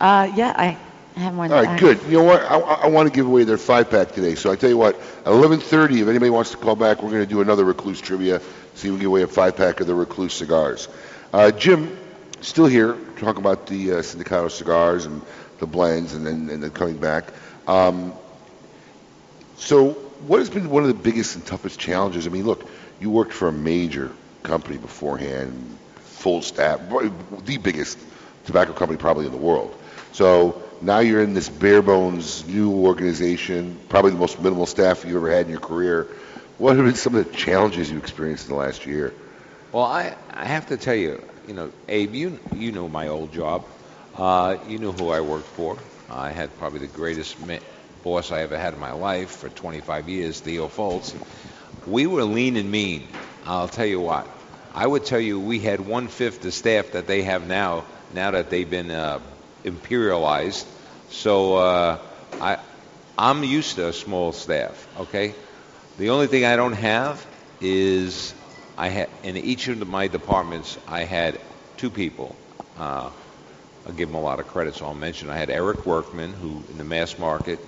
Uh, 0.00 0.32
yeah, 0.34 0.52
I 0.56 0.76
have 1.20 1.36
one. 1.36 1.52
All 1.52 1.62
right, 1.62 1.78
good. 1.78 2.02
You 2.04 2.18
know 2.18 2.24
what? 2.24 2.42
I, 2.42 2.58
I, 2.58 2.74
I 2.82 2.86
want 2.88 3.08
to 3.08 3.14
give 3.14 3.24
away 3.24 3.44
their 3.44 3.56
five 3.56 3.88
pack 3.88 4.10
today. 4.10 4.34
So 4.34 4.50
I 4.50 4.56
tell 4.56 4.68
you 4.68 4.76
what, 4.76 4.96
at 4.96 5.26
11:30, 5.26 6.02
if 6.02 6.08
anybody 6.08 6.30
wants 6.30 6.50
to 6.50 6.56
call 6.56 6.74
back, 6.74 7.04
we're 7.04 7.10
going 7.10 7.22
to 7.22 7.28
do 7.28 7.40
another 7.40 7.64
Recluse 7.64 8.00
trivia. 8.00 8.40
See 8.74 8.88
if 8.88 8.90
we 8.90 8.90
can 8.90 8.98
give 8.98 9.06
away 9.06 9.22
a 9.22 9.28
five 9.28 9.56
pack 9.56 9.78
of 9.78 9.86
the 9.86 9.94
Recluse 9.94 10.32
cigars. 10.34 10.88
Uh, 11.32 11.52
Jim, 11.52 11.96
still 12.40 12.66
here, 12.66 12.96
talking 13.18 13.40
about 13.40 13.68
the 13.68 13.92
uh, 13.92 13.94
Sindicato 13.98 14.50
cigars 14.50 15.06
and 15.06 15.22
the 15.60 15.66
blends, 15.68 16.12
and 16.12 16.26
then 16.26 16.50
and 16.50 16.64
then 16.64 16.70
coming 16.70 16.96
back. 16.96 17.32
Um, 17.68 18.12
so, 19.56 19.90
what 20.26 20.40
has 20.40 20.50
been 20.50 20.68
one 20.68 20.82
of 20.82 20.88
the 20.88 21.00
biggest 21.00 21.36
and 21.36 21.46
toughest 21.46 21.78
challenges? 21.78 22.26
I 22.26 22.30
mean, 22.30 22.44
look, 22.44 22.68
you 23.00 23.08
worked 23.08 23.32
for 23.32 23.46
a 23.46 23.52
major 23.52 24.10
company 24.42 24.78
beforehand, 24.78 25.78
full 26.16 26.42
staff, 26.42 26.80
the 27.44 27.58
biggest 27.58 27.98
tobacco 28.44 28.72
company 28.72 28.98
probably 28.98 29.26
in 29.26 29.32
the 29.32 29.38
world. 29.38 29.76
So 30.12 30.62
now 30.80 31.00
you're 31.00 31.22
in 31.22 31.34
this 31.34 31.48
bare 31.48 31.82
bones 31.82 32.46
new 32.46 32.70
organization, 32.70 33.78
probably 33.88 34.12
the 34.12 34.18
most 34.18 34.40
minimal 34.40 34.66
staff 34.66 35.04
you've 35.04 35.16
ever 35.16 35.30
had 35.30 35.46
in 35.46 35.52
your 35.52 35.60
career. 35.60 36.08
What 36.58 36.76
have 36.76 36.86
been 36.86 36.94
some 36.94 37.14
of 37.14 37.26
the 37.26 37.36
challenges 37.36 37.90
you 37.90 37.98
experienced 37.98 38.48
in 38.48 38.54
the 38.54 38.58
last 38.58 38.86
year? 38.86 39.12
Well, 39.72 39.84
I, 39.84 40.16
I 40.32 40.46
have 40.46 40.66
to 40.68 40.76
tell 40.78 40.94
you, 40.94 41.22
you 41.46 41.54
know, 41.54 41.70
Abe, 41.88 42.14
you 42.14 42.40
you 42.54 42.72
know 42.72 42.88
my 42.88 43.08
old 43.08 43.32
job. 43.32 43.64
Uh, 44.16 44.56
you 44.66 44.78
knew 44.78 44.92
who 44.92 45.10
I 45.10 45.20
worked 45.20 45.48
for. 45.48 45.76
I 46.08 46.30
had 46.30 46.56
probably 46.58 46.78
the 46.80 46.86
greatest 46.86 47.38
ma- 47.46 47.58
boss 48.02 48.32
I 48.32 48.40
ever 48.40 48.56
had 48.56 48.72
in 48.72 48.80
my 48.80 48.92
life 48.92 49.30
for 49.30 49.50
25 49.50 50.08
years, 50.08 50.40
Theo 50.40 50.68
Folz. 50.68 51.14
We 51.86 52.06
were 52.06 52.24
lean 52.24 52.56
and 52.56 52.70
mean. 52.70 53.06
I'll 53.44 53.68
tell 53.68 53.86
you 53.86 54.00
what. 54.00 54.26
I 54.76 54.86
would 54.86 55.06
tell 55.06 55.18
you 55.18 55.40
we 55.40 55.58
had 55.58 55.80
one 55.80 56.06
fifth 56.06 56.42
the 56.42 56.52
staff 56.52 56.92
that 56.92 57.06
they 57.06 57.22
have 57.22 57.46
now. 57.48 57.86
Now 58.12 58.32
that 58.32 58.50
they've 58.50 58.68
been 58.68 58.90
uh, 58.90 59.20
imperialized, 59.64 60.66
so 61.10 61.56
uh, 61.56 61.98
I 62.42 62.58
I'm 63.16 63.42
used 63.42 63.76
to 63.76 63.88
a 63.88 63.92
small 63.94 64.32
staff. 64.32 64.86
Okay, 65.00 65.34
the 65.96 66.10
only 66.10 66.26
thing 66.26 66.44
I 66.44 66.56
don't 66.56 66.74
have 66.74 67.26
is 67.62 68.34
I 68.76 68.88
had 68.88 69.08
in 69.22 69.38
each 69.38 69.66
of 69.68 69.88
my 69.88 70.08
departments 70.08 70.76
I 70.86 71.04
had 71.04 71.40
two 71.78 71.90
people. 71.90 72.36
Uh, 72.78 73.08
I'll 73.86 73.92
give 73.92 74.10
them 74.10 74.16
a 74.16 74.20
lot 74.20 74.40
of 74.40 74.46
credit, 74.46 74.74
so 74.74 74.84
I'll 74.84 74.94
mention 74.94 75.30
I 75.30 75.38
had 75.38 75.48
Eric 75.48 75.86
Workman, 75.86 76.34
who 76.34 76.62
in 76.70 76.76
the 76.76 76.84
mass 76.84 77.18
market, 77.18 77.60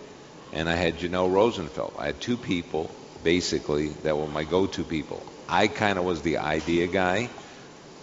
and 0.53 0.69
I 0.69 0.75
had 0.75 0.99
Janelle 0.99 1.31
Rosenfeld. 1.33 1.95
I 1.99 2.07
had 2.07 2.21
two 2.21 2.37
people 2.37 2.91
basically 3.25 3.89
that 4.05 4.15
were 4.15 4.27
my 4.27 4.45
go-to 4.45 4.85
people. 4.85 5.23
I 5.49 5.69
kind 5.69 5.99
of 5.99 6.05
was 6.05 6.23
the 6.23 6.39
idea 6.39 6.87
guy, 6.87 7.31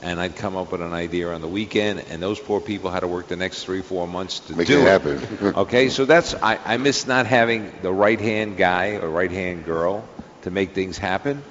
and 0.02 0.20
I'd 0.20 0.36
come 0.36 0.56
up 0.56 0.72
with 0.72 0.82
an 0.82 0.94
idea 0.94 1.32
on 1.32 1.42
the 1.42 1.48
weekend, 1.48 2.00
and 2.10 2.22
those 2.22 2.40
poor 2.40 2.60
people 2.60 2.90
had 2.92 3.02
to 3.02 3.08
work 3.08 3.28
the 3.28 3.36
next 3.36 3.64
three, 3.64 3.82
four 3.82 4.08
months 4.08 4.40
to 4.42 4.56
Make 4.56 4.68
do 4.68 4.82
it 4.82 4.84
happen. 4.88 5.20
okay, 5.58 5.90
so 5.90 6.06
that's 6.06 6.34
I, 6.36 6.60
I 6.64 6.78
miss 6.78 7.06
not 7.08 7.28
having 7.28 7.72
the 7.82 7.94
right 7.94 8.20
hand 8.20 8.58
guy 8.58 8.96
or 8.96 9.10
right 9.10 9.32
hand 9.32 9.66
girl 9.66 10.04
to 10.42 10.52
make 10.52 10.74
things 10.74 10.98
happen. 10.98 11.44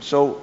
So 0.00 0.42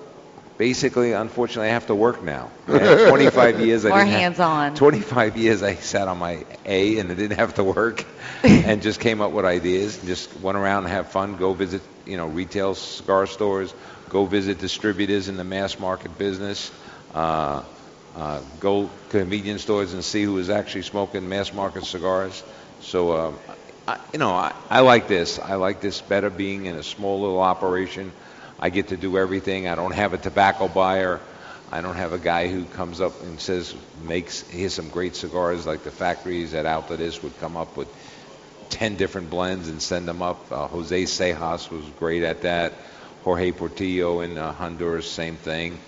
basically, 0.57 1.13
unfortunately, 1.13 1.69
I 1.69 1.73
have 1.73 1.87
to 1.87 1.95
work 1.95 2.23
now. 2.23 2.49
I 2.67 3.07
25 3.09 3.59
years. 3.59 3.85
I 3.85 3.89
More 3.89 3.97
didn't 3.99 4.11
have- 4.11 4.19
hands-on. 4.21 4.75
25 4.75 5.37
years 5.37 5.61
I 5.63 5.75
sat 5.75 6.07
on 6.07 6.17
my 6.17 6.45
A 6.65 6.97
and 6.99 7.11
I 7.11 7.15
didn't 7.15 7.37
have 7.37 7.53
to 7.55 7.63
work, 7.63 8.05
and 8.43 8.81
just 8.81 8.99
came 8.99 9.21
up 9.21 9.31
with 9.31 9.45
ideas. 9.45 9.99
And 9.99 10.07
just 10.07 10.35
went 10.39 10.57
around 10.57 10.85
and 10.85 10.93
have 10.93 11.11
fun. 11.11 11.35
Go 11.35 11.53
visit, 11.53 11.81
you 12.05 12.17
know, 12.17 12.27
retail 12.27 12.73
cigar 12.75 13.27
stores. 13.27 13.73
Go 14.13 14.25
visit 14.25 14.59
distributors 14.59 15.27
in 15.27 15.37
the 15.37 15.43
mass 15.43 15.79
market 15.79 16.19
business. 16.19 16.71
Uh, 17.15 17.63
uh, 18.15 18.41
go 18.59 18.83
to 19.09 19.17
convenience 19.17 19.63
stores 19.63 19.93
and 19.93 20.05
see 20.05 20.21
who 20.21 20.37
is 20.37 20.51
actually 20.51 20.83
smoking 20.83 21.27
mass 21.27 21.51
market 21.51 21.83
cigars. 21.83 22.43
So, 22.79 23.17
um, 23.17 23.39
I, 23.87 23.97
you 24.13 24.19
know, 24.19 24.29
I, 24.29 24.53
I 24.69 24.81
like 24.81 25.07
this. 25.07 25.39
I 25.39 25.55
like 25.55 25.81
this 25.81 25.99
better 25.99 26.29
being 26.29 26.67
in 26.67 26.75
a 26.75 26.83
small 26.83 27.21
little 27.21 27.41
operation. 27.41 28.11
I 28.59 28.69
get 28.69 28.89
to 28.89 28.97
do 28.97 29.17
everything. 29.17 29.67
I 29.67 29.73
don't 29.73 29.95
have 29.95 30.13
a 30.13 30.19
tobacco 30.19 30.67
buyer. 30.67 31.19
I 31.71 31.81
don't 31.81 31.95
have 31.95 32.13
a 32.13 32.19
guy 32.19 32.49
who 32.49 32.65
comes 32.65 33.01
up 33.01 33.19
and 33.23 33.39
says, 33.39 33.73
makes, 34.03 34.41
here's 34.41 34.75
some 34.75 34.89
great 34.89 35.15
cigars 35.15 35.65
like 35.65 35.83
the 35.83 35.89
factories 35.89 36.53
at 36.53 36.67
Outlet 36.67 37.23
would 37.23 37.39
come 37.39 37.57
up 37.57 37.75
with 37.75 37.87
10 38.69 38.95
different 38.95 39.31
blends 39.31 39.69
and 39.69 39.81
send 39.81 40.07
them 40.07 40.21
up. 40.21 40.51
Uh, 40.51 40.67
Jose 40.67 41.03
Seijas 41.05 41.71
was 41.71 41.83
great 41.97 42.21
at 42.21 42.43
that. 42.43 42.73
Jorge 43.23 43.51
Portillo 43.51 44.21
in 44.21 44.37
uh, 44.37 44.51
Honduras, 44.51 45.09
same 45.09 45.37
thing. 45.37 45.79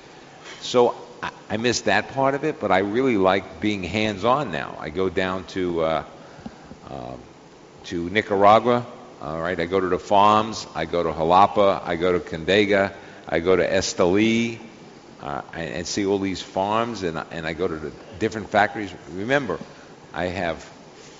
So 0.61 0.95
I, 1.21 1.31
I 1.49 1.57
miss 1.57 1.81
that 1.81 2.13
part 2.13 2.33
of 2.33 2.43
it, 2.43 2.59
but 2.59 2.71
I 2.71 2.79
really 2.79 3.17
like 3.17 3.59
being 3.59 3.83
hands-on 3.83 4.51
now. 4.51 4.77
I 4.79 4.89
go 4.89 5.09
down 5.09 5.43
to 5.47 5.81
uh, 5.81 6.03
um, 6.89 7.19
to 7.85 8.09
Nicaragua. 8.09 8.85
All 9.21 9.41
right, 9.41 9.59
I 9.59 9.65
go 9.65 9.79
to 9.79 9.87
the 9.87 9.99
farms. 9.99 10.65
I 10.75 10.85
go 10.85 11.03
to 11.03 11.11
Jalapa. 11.11 11.81
I 11.83 11.95
go 11.95 12.13
to 12.13 12.19
Condega. 12.19 12.93
I 13.27 13.39
go 13.39 13.55
to 13.55 13.67
Esteli, 13.67 14.59
uh, 15.21 15.41
and, 15.53 15.69
and 15.73 15.87
see 15.87 16.05
all 16.05 16.19
these 16.19 16.41
farms, 16.41 17.03
and 17.03 17.21
and 17.31 17.45
I 17.45 17.53
go 17.53 17.67
to 17.67 17.75
the 17.75 17.91
different 18.19 18.49
factories. 18.49 18.93
Remember, 19.13 19.59
I 20.13 20.25
have 20.25 20.63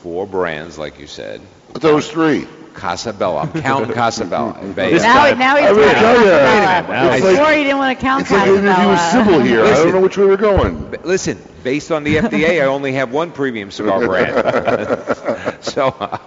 four 0.04 0.28
brands, 0.28 0.78
like 0.78 1.00
you 1.00 1.08
said. 1.08 1.42
But 1.74 1.82
Those 1.82 2.10
three. 2.10 2.48
Casabella. 2.76 3.42
I'm 3.54 3.62
counting 3.62 3.94
Casabella. 3.94 4.54
now, 4.62 4.72
now 4.74 4.88
he's 4.88 5.04
I 5.04 5.24
will 5.26 5.34
counting 5.34 5.38
tell 5.40 6.26
ya. 6.26 6.40
Casabella. 6.40 7.14
It's 7.16 7.26
Before 7.26 7.44
like- 7.44 7.58
he 7.58 7.64
didn't 7.64 7.78
want 7.78 7.98
to 8.00 8.06
count 8.06 8.22
it's 8.22 8.32
like 8.32 8.46
Casabella. 8.46 8.74
interview 8.74 8.92
a 8.94 9.12
symbol 9.12 9.40
here. 9.42 9.64
I 9.66 9.74
don't 9.76 9.92
know 9.94 10.02
which 10.02 10.18
way 10.18 10.26
we're 10.26 10.38
going. 10.38 10.92
B- 10.92 10.98
Listen, 11.04 11.42
based 11.64 11.92
on 11.92 12.04
the 12.04 12.18
FDA, 12.18 12.62
I 12.62 12.66
only 12.66 12.94
have 12.94 13.12
one 13.12 13.32
premium 13.32 13.72
cigar 13.72 14.06
brand. 14.06 15.64
so, 15.64 15.88
uh, 15.88 16.18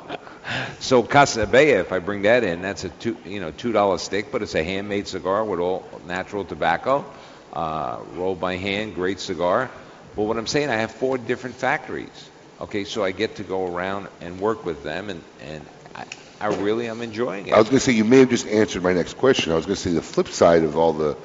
so 0.81 1.03
Casabella, 1.03 1.81
if 1.81 1.93
I 1.93 1.99
bring 1.99 2.23
that 2.23 2.43
in, 2.45 2.63
that's 2.63 2.85
a 2.85 2.89
two, 2.89 3.17
you 3.25 3.41
know, 3.41 3.51
two 3.51 3.73
dollar 3.73 3.99
stick, 3.99 4.33
but 4.33 4.43
it's 4.43 4.55
a 4.55 4.65
handmade 4.65 5.07
cigar 5.09 5.45
with 5.45 5.61
all 5.61 5.85
natural 6.07 6.45
tobacco, 6.45 7.05
uh, 7.53 7.99
rolled 8.15 8.41
by 8.41 8.57
hand, 8.57 8.95
great 8.95 9.21
cigar. 9.21 9.71
But 10.17 10.23
what 10.25 10.37
I'm 10.39 10.47
saying, 10.47 10.71
I 10.71 10.77
have 10.77 10.91
four 10.91 11.19
different 11.19 11.57
factories. 11.57 12.31
Okay, 12.61 12.83
so 12.85 13.05
I 13.05 13.13
get 13.13 13.37
to 13.37 13.45
go 13.45 13.67
around 13.67 14.09
and 14.21 14.41
work 14.41 14.65
with 14.65 14.83
them, 14.83 15.11
and 15.11 15.23
and 15.43 15.65
I, 15.95 16.05
I 16.41 16.47
really 16.49 16.89
am 16.89 17.01
enjoying 17.01 17.49
it. 17.49 17.53
I 17.55 17.59
was 17.59 17.69
going 17.69 17.79
to 17.79 17.85
say 17.85 17.93
you 17.93 18.05
may 18.05 18.19
have 18.21 18.31
just 18.31 18.47
answered 18.47 18.83
my 18.83 18.93
next 18.93 19.15
question. 19.15 19.53
I 19.53 19.57
was 19.57 19.67
going 19.67 19.77
to 19.77 19.83
say 19.83 19.91
the 19.93 20.03
flip 20.03 20.29
side 20.29 20.63
of 20.63 20.77
all 20.77 20.93
the 20.93 21.17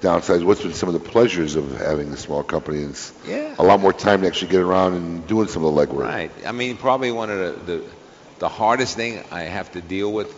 downsides. 0.00 0.44
What's 0.44 0.62
been 0.62 0.74
some 0.74 0.88
of 0.88 0.92
the 0.94 1.08
pleasures 1.08 1.56
of 1.56 1.70
having 1.78 2.10
the 2.10 2.16
small 2.16 2.42
company? 2.42 2.80
It's 2.80 3.12
Yeah. 3.26 3.54
a 3.58 3.62
lot 3.62 3.80
more 3.80 3.92
time 3.92 4.22
to 4.22 4.26
actually 4.26 4.50
get 4.50 4.60
around 4.60 4.94
and 4.94 5.26
doing 5.26 5.48
some 5.48 5.64
of 5.64 5.74
the 5.74 5.86
legwork. 5.86 6.04
Right. 6.04 6.30
I 6.44 6.52
mean, 6.52 6.76
probably 6.76 7.12
one 7.12 7.30
of 7.30 7.66
the, 7.66 7.72
the 7.78 7.84
the 8.38 8.48
hardest 8.50 8.96
thing 8.96 9.24
I 9.30 9.44
have 9.44 9.72
to 9.72 9.80
deal 9.80 10.12
with 10.12 10.30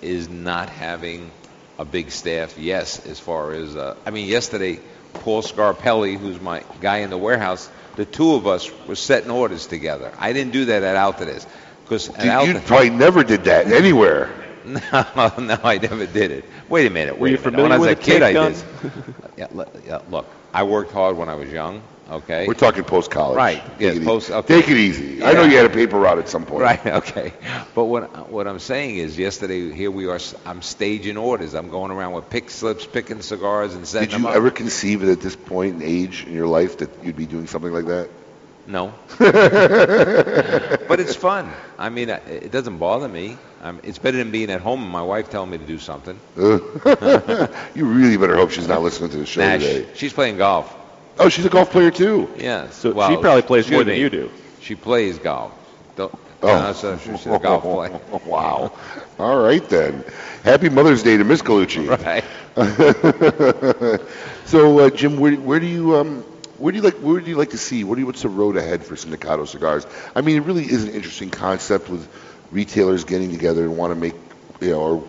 is 0.00 0.26
not 0.28 0.70
having 0.70 1.30
a 1.78 1.84
big 1.84 2.10
staff. 2.10 2.56
Yes, 2.58 3.04
as 3.04 3.18
far 3.20 3.52
as 3.52 3.76
uh, 3.76 3.94
I 4.06 4.10
mean, 4.10 4.26
yesterday 4.26 4.80
Paul 5.12 5.42
Scarpelli, 5.42 6.16
who's 6.16 6.40
my 6.40 6.62
guy 6.80 6.98
in 6.98 7.10
the 7.10 7.18
warehouse, 7.18 7.68
the 7.96 8.06
two 8.06 8.34
of 8.34 8.46
us 8.46 8.70
were 8.86 8.94
setting 8.96 9.30
orders 9.30 9.66
together. 9.66 10.12
I 10.18 10.32
didn't 10.32 10.52
do 10.52 10.66
that 10.66 10.82
at 10.82 10.96
Altadis 10.96 11.44
because 11.84 12.08
at 12.10 12.46
You, 12.46 12.54
you 12.54 12.60
probably 12.60 12.90
never 12.90 13.22
did 13.24 13.44
that 13.44 13.66
anywhere. 13.66 14.30
no, 14.64 14.80
no, 15.38 15.58
I 15.64 15.78
never 15.80 16.06
did 16.06 16.30
it. 16.30 16.44
Wait 16.68 16.86
a 16.86 16.90
minute. 16.90 17.18
Were 17.18 17.24
Wait 17.24 17.30
you 17.32 17.36
a 17.36 17.40
minute. 17.40 17.42
familiar 17.42 17.62
when 17.64 17.72
I 17.72 17.78
was 17.78 17.88
with 17.88 17.98
a 17.98 18.00
a 18.00 18.04
kid, 18.04 18.20
tape 18.20 18.36
I 18.36 18.48
did. 18.50 19.14
yeah, 19.36 19.46
look, 19.52 19.68
yeah, 19.86 20.00
look, 20.10 20.26
I 20.54 20.62
worked 20.62 20.92
hard 20.92 21.16
when 21.16 21.28
I 21.28 21.34
was 21.34 21.50
young. 21.50 21.82
Okay. 22.10 22.46
We're 22.46 22.54
talking 22.54 22.84
post 22.84 23.10
college. 23.10 23.36
Right. 23.36 23.62
Take, 23.78 23.80
Yeah. 23.80 23.88
it, 23.92 24.04
Post. 24.04 24.26
easy. 24.28 24.34
Okay. 24.34 24.60
Take 24.60 24.70
it 24.70 24.76
easy. 24.76 25.24
I 25.24 25.32
know 25.32 25.44
you 25.44 25.56
had 25.56 25.64
a 25.66 25.70
paper 25.70 25.98
route 25.98 26.18
at 26.18 26.28
some 26.28 26.44
point. 26.44 26.62
Right. 26.62 26.86
Okay. 26.86 27.32
But 27.74 27.84
what 27.84 28.28
what 28.30 28.46
I'm 28.46 28.58
saying 28.58 28.96
is, 28.96 29.16
yesterday 29.16 29.72
here 29.72 29.90
we 29.90 30.06
are. 30.08 30.18
I'm 30.44 30.60
staging 30.62 31.16
orders. 31.16 31.54
I'm 31.54 31.70
going 31.70 31.90
around 31.90 32.12
with 32.12 32.28
pick 32.28 32.50
slips, 32.50 32.84
picking 32.86 33.22
cigars, 33.22 33.74
and 33.74 33.86
setting 33.86 34.10
Did 34.10 34.20
you 34.20 34.28
ever 34.28 34.50
conceive 34.50 35.00
that 35.00 35.10
at 35.10 35.20
this 35.20 35.36
point 35.36 35.76
in 35.76 35.82
age 35.82 36.24
in 36.26 36.34
your 36.34 36.48
life 36.48 36.78
that 36.78 36.90
you'd 37.02 37.16
be 37.16 37.26
doing 37.26 37.46
something 37.46 37.72
like 37.72 37.86
that? 37.86 38.10
No. 38.66 38.94
but 39.18 41.00
it's 41.00 41.14
fun. 41.16 41.50
I 41.78 41.88
mean, 41.88 42.08
it 42.10 42.50
doesn't 42.52 42.78
bother 42.78 43.08
me. 43.08 43.36
Um, 43.62 43.80
it's 43.82 43.98
better 43.98 44.16
than 44.18 44.30
being 44.30 44.50
at 44.50 44.60
home 44.60 44.82
and 44.82 44.90
my 44.90 45.02
wife 45.02 45.30
telling 45.30 45.50
me 45.50 45.58
to 45.58 45.66
do 45.66 45.78
something. 45.78 46.18
you 46.36 47.84
really 47.86 48.16
better 48.16 48.36
hope 48.36 48.50
she's 48.50 48.68
not 48.68 48.82
listening 48.82 49.10
to 49.10 49.16
the 49.18 49.26
show 49.26 49.40
Nah, 49.42 49.52
today. 49.54 49.86
she- 49.92 49.98
she's 49.98 50.12
playing 50.12 50.36
golf. 50.38 50.74
Oh, 51.18 51.28
she's 51.28 51.44
a 51.44 51.50
golf 51.50 51.70
player 51.70 51.90
too. 51.90 52.28
Yeah. 52.38 52.70
So 52.70 52.92
well, 52.92 53.10
she 53.10 53.16
probably 53.20 53.42
plays 53.42 53.70
more 53.70 53.84
than 53.84 53.94
me. 53.94 54.00
you 54.00 54.10
do. 54.10 54.30
She 54.60 54.74
plays 54.74 55.18
golf. 55.18 55.52
Don't- 55.96 56.16
Oh. 56.44 56.60
No, 56.60 56.72
so 56.72 56.98
she 56.98 57.16
said 57.18 57.40
golf 57.40 57.62
play. 57.62 57.90
wow. 58.26 58.72
All 59.20 59.40
right 59.44 59.62
then. 59.68 60.04
Happy 60.42 60.68
Mother's 60.68 61.04
Day 61.04 61.16
to 61.16 61.22
Miss 61.22 61.40
Colucci. 61.40 61.86
Right. 61.88 62.24
so, 64.46 64.78
uh, 64.80 64.90
Jim, 64.90 65.18
where, 65.20 65.34
where 65.36 65.60
do 65.60 65.66
you 65.66 65.94
um, 65.96 66.24
where 66.62 66.70
do 66.70 66.78
you 66.78 66.84
like 66.84 66.94
where 66.98 67.20
do 67.20 67.28
you 67.28 67.36
like 67.36 67.50
to 67.50 67.58
see? 67.58 67.82
What 67.82 67.96
do 67.96 68.02
you, 68.02 68.06
what's 68.06 68.22
the 68.22 68.28
road 68.28 68.56
ahead 68.56 68.84
for 68.84 68.94
Sindicato 68.94 69.48
cigars? 69.48 69.84
I 70.14 70.20
mean, 70.20 70.36
it 70.36 70.44
really 70.44 70.62
is 70.62 70.84
an 70.84 70.90
interesting 70.90 71.28
concept 71.28 71.88
with 71.88 72.08
retailers 72.52 73.02
getting 73.02 73.32
together 73.32 73.64
and 73.64 73.76
want 73.76 73.90
to 73.90 73.96
make 73.96 74.14
you 74.60 74.70
know 74.70 74.80
or 74.80 75.08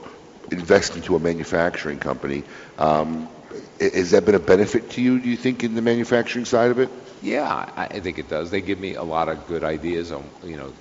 invest 0.50 0.96
into 0.96 1.16
a 1.16 1.20
manufacturing 1.20 2.00
company. 2.00 2.44
Um, 2.80 3.30
has 3.80 4.10
that 4.12 4.26
been 4.26 4.34
a 4.34 4.40
benefit 4.40 4.90
to 4.92 5.02
you? 5.02 5.20
Do 5.20 5.30
you 5.30 5.38
think 5.38 5.64
in 5.64 5.76
the 5.76 5.84
manufacturing 5.84 6.46
side 6.46 6.72
of 6.72 6.80
it? 6.80 6.90
Yeah, 7.22 7.72
I, 7.78 8.00
think 8.00 8.18
it 8.18 8.30
does. 8.30 8.50
They 8.50 8.62
give 8.62 8.80
me 8.80 8.96
a 8.96 9.04
lot 9.04 9.30
of 9.30 9.48
good 9.48 9.64
ideas 9.64 10.12
on, 10.12 10.28
you 10.44 10.58
know, 10.58 10.74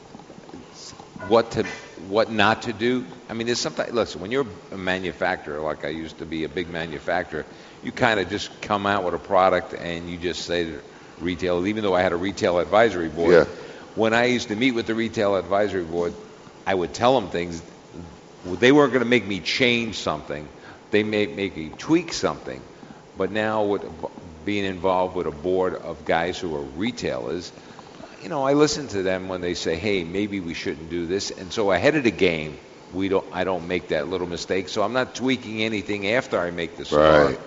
what 1.28 1.52
to, 1.52 1.64
what 2.08 2.32
not 2.32 2.62
to 2.62 2.72
do. 2.72 3.04
I 3.28 3.34
mean, 3.34 3.46
there's 3.46 3.60
sometimes, 3.60 3.92
listen, 3.92 4.20
when 4.20 4.32
you're 4.32 4.46
a 4.72 4.78
manufacturer, 4.78 5.60
like 5.60 5.84
I 5.84 5.88
used 5.88 6.18
to 6.18 6.26
be 6.26 6.44
a 6.44 6.48
big 6.48 6.68
manufacturer, 6.68 7.46
you 7.82 7.92
kind 7.92 8.20
of 8.20 8.28
just 8.30 8.60
come 8.62 8.86
out 8.86 9.04
with 9.04 9.14
a 9.14 9.18
product 9.18 9.74
and 9.74 10.08
you 10.08 10.16
just 10.16 10.44
say 10.44 10.64
to 10.64 10.80
retailers, 11.20 11.66
even 11.66 11.82
though 11.82 11.94
I 11.94 12.02
had 12.02 12.12
a 12.12 12.16
retail 12.16 12.58
advisory 12.58 13.08
board, 13.08 13.32
Yeah. 13.32 13.44
when 13.94 14.14
I 14.14 14.26
used 14.26 14.48
to 14.48 14.56
meet 14.56 14.72
with 14.72 14.86
the 14.86 14.94
retail 14.94 15.36
advisory 15.36 15.84
board, 15.84 16.14
I 16.66 16.74
would 16.74 16.94
tell 16.94 17.20
them 17.20 17.30
things. 17.30 17.60
They 18.44 18.72
weren't 18.72 18.92
going 18.92 19.04
to 19.04 19.08
make 19.08 19.26
me 19.26 19.40
change 19.40 19.98
something. 19.98 20.48
They 20.90 21.02
may 21.02 21.26
make 21.26 21.56
me 21.56 21.70
tweak 21.76 22.12
something. 22.12 22.60
But 23.16 23.30
now, 23.30 23.64
with 23.64 23.84
being 24.44 24.64
involved 24.64 25.14
with 25.14 25.26
a 25.26 25.30
board 25.32 25.74
of 25.74 26.04
guys 26.04 26.38
who 26.38 26.54
are 26.56 26.62
retailers, 26.62 27.52
you 28.22 28.28
know, 28.28 28.44
I 28.44 28.54
listen 28.54 28.88
to 28.88 29.02
them 29.02 29.28
when 29.28 29.40
they 29.40 29.54
say, 29.54 29.76
"Hey, 29.76 30.02
maybe 30.04 30.40
we 30.40 30.54
shouldn't 30.54 30.88
do 30.90 31.06
this." 31.06 31.30
And 31.30 31.52
so 31.52 31.72
ahead 31.72 31.94
of 31.94 32.04
the 32.04 32.10
game, 32.10 32.56
we 32.92 33.08
don't. 33.08 33.26
I 33.32 33.44
don't 33.44 33.68
make 33.68 33.88
that 33.88 34.08
little 34.08 34.26
mistake. 34.26 34.68
So 34.68 34.82
I'm 34.82 34.92
not 34.92 35.14
tweaking 35.14 35.62
anything 35.62 36.08
after 36.08 36.38
I 36.38 36.50
make 36.50 36.76
the 36.76 36.84
cigar. 36.84 37.26
Right. 37.26 37.40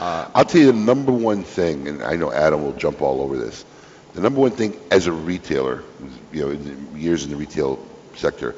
Uh, 0.00 0.26
I'll 0.34 0.46
tell 0.46 0.62
you 0.62 0.68
the 0.68 0.78
number 0.78 1.12
one 1.12 1.44
thing, 1.44 1.86
and 1.86 2.02
I 2.02 2.16
know 2.16 2.32
Adam 2.32 2.62
will 2.62 2.72
jump 2.72 3.02
all 3.02 3.20
over 3.20 3.36
this. 3.36 3.66
The 4.14 4.22
number 4.22 4.40
one 4.40 4.52
thing 4.52 4.74
as 4.90 5.06
a 5.06 5.12
retailer, 5.12 5.84
you 6.32 6.40
know, 6.40 6.50
in 6.52 6.96
years 6.96 7.24
in 7.24 7.30
the 7.30 7.36
retail 7.36 7.78
sector, 8.14 8.54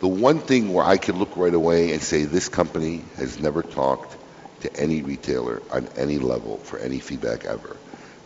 the 0.00 0.08
one 0.08 0.40
thing 0.40 0.72
where 0.72 0.84
I 0.84 0.96
could 0.96 1.14
look 1.14 1.36
right 1.36 1.54
away 1.54 1.92
and 1.92 2.02
say 2.02 2.24
this 2.24 2.48
company 2.48 3.04
has 3.18 3.38
never 3.38 3.62
talked 3.62 4.16
to 4.62 4.76
any 4.76 5.02
retailer 5.02 5.62
on 5.70 5.88
any 5.96 6.18
level 6.18 6.56
for 6.56 6.80
any 6.80 6.98
feedback 6.98 7.44
ever. 7.44 7.76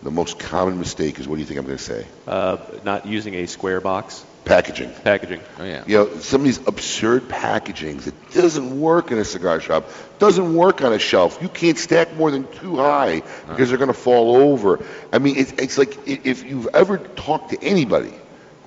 The 0.03 0.11
most 0.11 0.39
common 0.39 0.79
mistake 0.79 1.19
is 1.19 1.29
what 1.29 1.35
do 1.35 1.41
you 1.41 1.47
think 1.47 1.61
I'm 1.61 1.67
going 1.67 1.77
to 1.77 1.85
say? 1.85 2.07
Uh, 2.27 2.57
not 2.83 3.05
using 3.05 3.35
a 3.35 3.47
square 3.47 3.83
box. 3.83 4.25
Packaging. 4.49 4.91
Packaging. 5.05 5.41
Oh, 5.59 5.65
yeah. 5.65 5.85
You 5.87 5.99
know, 5.99 6.17
some 6.19 6.41
of 6.41 6.45
these 6.47 6.67
absurd 6.67 7.29
packagings 7.29 8.03
that 8.05 8.33
doesn't 8.33 8.81
work 8.81 9.11
in 9.13 9.19
a 9.19 9.25
cigar 9.25 9.61
shop, 9.61 9.89
doesn't 10.19 10.55
work 10.55 10.83
on 10.83 10.93
a 10.93 10.99
shelf. 10.99 11.39
You 11.43 11.49
can't 11.49 11.79
stack 11.79 12.15
more 12.17 12.31
than 12.31 12.47
two 12.59 12.77
high 12.77 13.23
because 13.49 13.69
they're 13.69 13.79
going 13.79 13.89
to 13.89 13.95
fall 13.95 14.37
over. 14.37 14.85
I 15.13 15.19
mean, 15.19 15.37
it's, 15.37 15.53
it's 15.53 15.79
like 15.79 15.97
i- 16.09 16.21
if 16.25 16.45
you've 16.45 16.69
ever 16.75 16.99
talked 16.99 17.51
to 17.51 17.63
anybody 17.63 18.13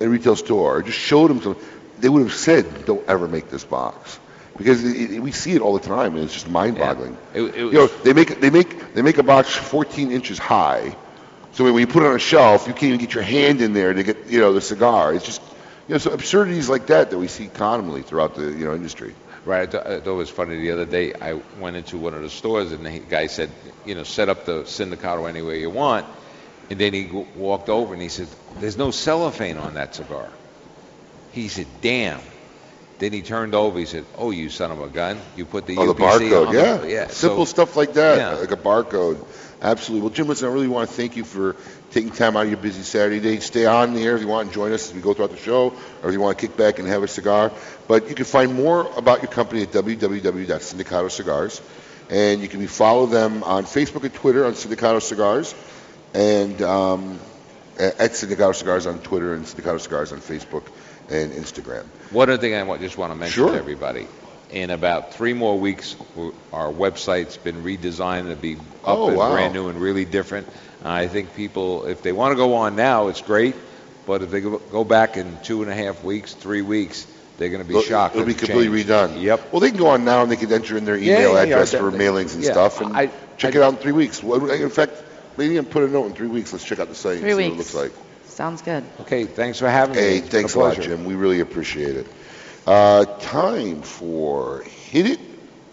in 0.00 0.06
a 0.06 0.08
retail 0.10 0.36
store 0.36 0.76
or 0.78 0.82
just 0.82 0.98
showed 0.98 1.28
them 1.28 1.42
something, 1.42 1.62
they 2.00 2.08
would 2.08 2.22
have 2.22 2.34
said, 2.34 2.84
"Don't 2.86 3.06
ever 3.08 3.28
make 3.28 3.48
this 3.50 3.64
box." 3.64 4.18
Because 4.58 4.84
it, 4.84 5.12
it, 5.12 5.20
we 5.20 5.32
see 5.32 5.52
it 5.52 5.60
all 5.62 5.72
the 5.78 5.86
time, 5.86 6.14
and 6.14 6.24
it's 6.24 6.32
just 6.34 6.48
mind-boggling. 6.48 7.16
It- 7.34 7.42
it 7.42 7.56
you 7.56 7.72
know, 7.72 7.86
they 7.86 8.12
make 8.12 8.40
they 8.40 8.50
make 8.50 8.94
they 8.94 9.02
make 9.02 9.18
a 9.18 9.22
box 9.22 9.54
14 9.54 10.10
inches 10.12 10.38
high, 10.38 10.96
so 11.52 11.64
when 11.64 11.76
you 11.78 11.86
put 11.86 12.02
it 12.02 12.06
on 12.06 12.16
a 12.16 12.18
shelf, 12.20 12.66
you 12.66 12.72
can't 12.72 12.84
even 12.94 12.98
get 12.98 13.14
your 13.14 13.22
hand 13.24 13.60
in 13.60 13.72
there 13.72 13.92
to 13.94 14.02
get 14.02 14.26
you 14.28 14.40
know 14.40 14.52
the 14.52 14.60
cigar. 14.60 15.14
It's 15.14 15.24
just 15.24 15.40
you 15.88 15.94
know 15.94 15.98
so 15.98 16.12
absurdities 16.12 16.68
like 16.68 16.86
that 16.86 17.10
that 17.10 17.18
we 17.18 17.28
see 17.28 17.48
commonly 17.48 18.02
throughout 18.02 18.34
the 18.34 18.44
you 18.50 18.64
know 18.64 18.74
industry. 18.74 19.14
Right. 19.44 19.62
I 19.62 19.66
thought, 19.66 19.86
I 19.88 19.98
thought 20.00 20.10
it 20.12 20.14
was 20.14 20.30
funny 20.30 20.56
the 20.60 20.70
other 20.70 20.84
day. 20.86 21.14
I 21.14 21.32
went 21.58 21.74
into 21.74 21.98
one 21.98 22.14
of 22.14 22.22
the 22.22 22.30
stores 22.30 22.70
and 22.70 22.86
the 22.86 23.00
guy 23.00 23.26
said, 23.26 23.50
you 23.84 23.96
know, 23.96 24.04
set 24.04 24.28
up 24.28 24.44
the 24.44 24.62
Sindicato 24.62 25.28
any 25.28 25.42
way 25.42 25.60
you 25.60 25.68
want. 25.68 26.06
And 26.70 26.78
then 26.78 26.92
he 26.94 27.06
w- 27.06 27.26
walked 27.34 27.68
over 27.68 27.92
and 27.92 28.00
he 28.00 28.08
said, 28.08 28.28
there's 28.60 28.76
no 28.78 28.92
cellophane 28.92 29.56
on 29.58 29.74
that 29.74 29.96
cigar. 29.96 30.28
He 31.32 31.48
said, 31.48 31.66
damn. 31.80 32.20
Then 33.00 33.12
he 33.12 33.20
turned 33.22 33.56
over. 33.56 33.80
He 33.80 33.86
said, 33.86 34.04
oh, 34.16 34.30
you 34.30 34.48
son 34.48 34.70
of 34.70 34.80
a 34.80 34.86
gun. 34.88 35.18
You 35.34 35.44
put 35.44 35.66
the 35.66 35.76
Oh, 35.76 35.86
the 35.92 35.94
barcode, 35.94 36.46
on 36.46 36.54
yeah, 36.54 36.76
The, 36.76 36.88
yeah. 36.88 37.06
simple 37.08 37.44
So- 37.46 37.50
stuff 37.50 37.76
like 37.76 37.94
that, 37.94 38.18
Yeah. 38.18 38.34
like 38.38 38.52
a 38.52 38.56
barcode. 38.56 39.18
Absolutely. 39.60 40.02
Well, 40.02 40.14
Jim, 40.14 40.28
listen, 40.28 40.48
I 40.48 40.52
really 40.52 40.68
want 40.68 40.88
to 40.88 40.94
thank 40.94 41.16
you 41.16 41.24
for 41.24 41.56
taking 41.92 42.10
time 42.10 42.36
out 42.36 42.44
of 42.44 42.48
your 42.48 42.58
busy 42.58 42.82
Saturday 42.82 43.20
day. 43.20 43.38
Stay 43.38 43.66
on 43.66 43.94
the 43.94 44.02
air 44.02 44.16
if 44.16 44.22
you 44.22 44.28
want 44.28 44.46
and 44.46 44.54
join 44.54 44.72
us 44.72 44.88
as 44.88 44.94
we 44.94 45.00
go 45.00 45.12
throughout 45.14 45.30
the 45.30 45.36
show, 45.36 45.72
or 46.02 46.08
if 46.08 46.12
you 46.12 46.20
want 46.20 46.38
to 46.38 46.46
kick 46.46 46.56
back 46.56 46.78
and 46.78 46.88
have 46.88 47.02
a 47.02 47.08
cigar. 47.08 47.52
But 47.88 48.08
you 48.08 48.14
can 48.14 48.24
find 48.24 48.54
more 48.54 48.90
about 48.96 49.22
your 49.22 49.30
company 49.30 49.62
at 49.62 49.68
www.sindicato 49.72 51.10
Cigars, 51.10 51.60
and 52.10 52.40
you 52.40 52.48
can 52.48 52.66
follow 52.66 53.06
them 53.06 53.42
on 53.44 53.64
Facebook 53.64 54.02
and 54.04 54.12
Twitter 54.14 54.44
on 54.44 54.52
Sindicato 54.52 55.00
Cigars, 55.02 55.54
and 56.14 56.60
um, 56.62 57.18
at 57.78 57.98
at 58.00 58.10
Sindicato 58.12 58.54
Cigars 58.54 58.86
on 58.86 58.98
Twitter 59.00 59.34
and 59.34 59.44
Sindicato 59.44 59.80
Cigars 59.80 60.12
on 60.12 60.18
Facebook 60.20 60.64
and 61.10 61.32
Instagram. 61.32 61.84
One 62.10 62.30
other 62.30 62.40
thing 62.40 62.54
I 62.54 62.62
want, 62.62 62.80
just 62.80 62.96
want 62.98 63.12
to 63.12 63.16
mention 63.18 63.34
Sure. 63.44 63.52
to 63.52 63.58
everybody. 63.58 64.06
In 64.50 64.68
about 64.68 65.14
three 65.14 65.32
more 65.32 65.58
weeks, 65.58 65.96
our 66.52 66.70
website's 66.70 67.38
been 67.38 67.62
redesigned 67.62 68.28
to 68.28 68.36
be 68.36 68.56
up 68.56 68.60
Oh, 68.84 69.08
and 69.08 69.16
wow. 69.16 69.32
brand 69.32 69.54
new 69.54 69.68
and 69.68 69.80
really 69.80 70.04
different. 70.04 70.46
I 70.84 71.06
think 71.08 71.34
people, 71.34 71.84
if 71.86 72.02
they 72.02 72.12
want 72.12 72.32
to 72.32 72.36
go 72.36 72.54
on 72.54 72.76
now, 72.76 73.08
it's 73.08 73.20
great. 73.20 73.54
But 74.06 74.22
if 74.22 74.30
they 74.30 74.40
go 74.40 74.58
go 74.58 74.82
back 74.84 75.16
in 75.16 75.38
two 75.44 75.62
and 75.62 75.70
a 75.70 75.74
half 75.74 76.02
weeks, 76.02 76.34
three 76.34 76.62
weeks, 76.62 77.06
they're 77.38 77.50
going 77.50 77.62
to 77.62 77.68
be 77.68 77.74
It'll- 77.74 77.82
shocked. 77.84 78.16
It'll 78.16 78.26
be 78.26 78.34
completely 78.34 78.82
change. 78.82 78.88
redone. 78.90 79.22
Yep. 79.22 79.52
Well, 79.52 79.60
they 79.60 79.70
can 79.70 79.78
go 79.78 79.86
on 79.88 80.04
now 80.04 80.22
and 80.22 80.30
they 80.30 80.36
can 80.36 80.52
enter 80.52 80.76
in 80.76 80.84
their 80.84 80.96
email 80.96 81.34
yeah, 81.34 81.34
yeah, 81.34 81.42
address 81.42 81.70
for 81.70 81.90
definitely. 81.90 81.98
mailings 82.24 82.34
and 82.34 82.42
Yeah, 82.42 82.50
stuff, 82.52 82.80
and 82.80 82.96
I- 82.96 83.10
check 83.36 83.54
it 83.54 83.62
out 83.62 83.74
in 83.74 83.78
three 83.78 83.92
weeks. 83.92 84.20
In 84.22 84.70
fact, 84.70 84.92
maybe 85.36 85.54
even 85.54 85.66
put 85.66 85.84
a 85.84 85.88
note 85.88 86.06
in 86.06 86.12
three 86.14 86.26
weeks. 86.28 86.52
Let's 86.52 86.64
check 86.64 86.80
out 86.80 86.88
the 86.88 86.94
site 86.96 87.20
Three 87.20 87.30
and 87.30 87.38
see 87.38 87.44
what 87.48 87.52
it 87.54 87.56
weeks. 87.58 87.74
looks 87.74 87.92
like. 87.96 88.04
Sounds 88.26 88.62
good. 88.62 88.82
Okay, 89.02 89.24
thanks 89.24 89.58
for 89.60 89.68
having 89.68 89.94
me. 89.94 90.00
Hey, 90.02 90.18
thanks 90.20 90.54
a 90.54 90.58
lot. 90.58 90.80
Jim. 90.80 91.04
We 91.04 91.14
really 91.14 91.40
appreciate 91.40 91.96
it. 91.96 92.06
Uh, 92.66 93.04
time 93.20 93.82
for 93.82 94.62
hit 94.90 95.06
it 95.06 95.20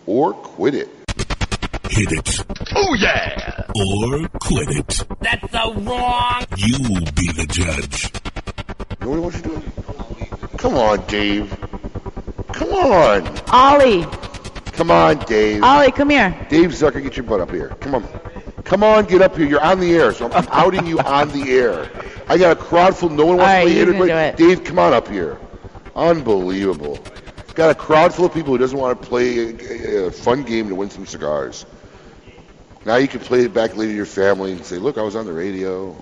or 0.05 0.33
quit 0.33 0.75
it. 0.75 0.89
Hit 1.89 2.11
it. 2.11 2.45
Oh 2.75 2.93
yeah! 2.99 3.63
Or 3.75 4.27
quit 4.39 4.69
it. 4.69 5.05
That's 5.21 5.51
the 5.51 5.73
wrong. 5.81 6.45
You 6.55 6.77
be 7.15 7.31
the 7.31 7.45
judge. 7.49 8.11
You 9.01 9.15
know 9.15 9.21
what 9.21 9.33
you 9.35 9.41
doing? 9.41 9.63
Come 10.57 10.75
on, 10.75 11.05
Dave. 11.07 11.49
Come 12.53 12.69
on. 12.73 13.27
Ollie, 13.49 14.05
Come 14.73 14.91
on, 14.91 15.17
Dave. 15.25 15.63
Ollie, 15.63 15.91
come 15.91 16.09
here. 16.11 16.29
Dave 16.49 16.69
Zucker, 16.69 17.01
get 17.01 17.17
your 17.17 17.25
butt 17.25 17.41
up 17.41 17.51
here. 17.51 17.69
Come 17.81 17.95
on. 17.95 18.03
Come 18.63 18.83
on, 18.83 19.05
get 19.05 19.21
up 19.21 19.35
here. 19.35 19.47
You're 19.47 19.61
on 19.63 19.79
the 19.79 19.93
air, 19.95 20.13
so 20.13 20.31
I'm 20.31 20.47
outing 20.51 20.85
you 20.85 20.99
on 20.99 21.29
the 21.29 21.51
air. 21.51 21.89
I 22.27 22.37
got 22.37 22.51
a 22.55 22.55
crowd 22.55 22.95
full. 22.95 23.09
No 23.09 23.25
one 23.25 23.37
wants 23.37 23.49
All 23.49 23.55
right, 23.55 23.63
to 23.65 23.65
play 23.65 23.73
you 23.73 23.79
hit 23.79 23.89
or 23.89 23.91
can 23.93 23.99
quit. 24.01 24.37
do 24.37 24.43
it. 24.45 24.55
Dave, 24.57 24.63
come 24.63 24.79
on 24.79 24.93
up 24.93 25.07
here. 25.07 25.39
Unbelievable. 25.95 26.99
Got 27.55 27.71
a 27.71 27.75
crowd 27.75 28.13
full 28.13 28.25
of 28.25 28.33
people 28.33 28.53
who 28.53 28.57
doesn't 28.59 28.77
want 28.77 29.01
to 29.01 29.07
play 29.07 29.37
a, 29.39 30.05
a 30.07 30.11
fun 30.11 30.43
game 30.43 30.69
to 30.69 30.75
win 30.75 30.89
some 30.89 31.05
cigars. 31.05 31.65
Now 32.85 32.95
you 32.95 33.07
can 33.07 33.19
play 33.19 33.41
it 33.41 33.53
back 33.53 33.75
later 33.75 33.91
to 33.91 33.95
your 33.95 34.05
family 34.05 34.53
and 34.53 34.65
say, 34.65 34.77
"Look, 34.77 34.97
I 34.97 35.01
was 35.01 35.15
on 35.15 35.25
the 35.25 35.33
radio." 35.33 35.95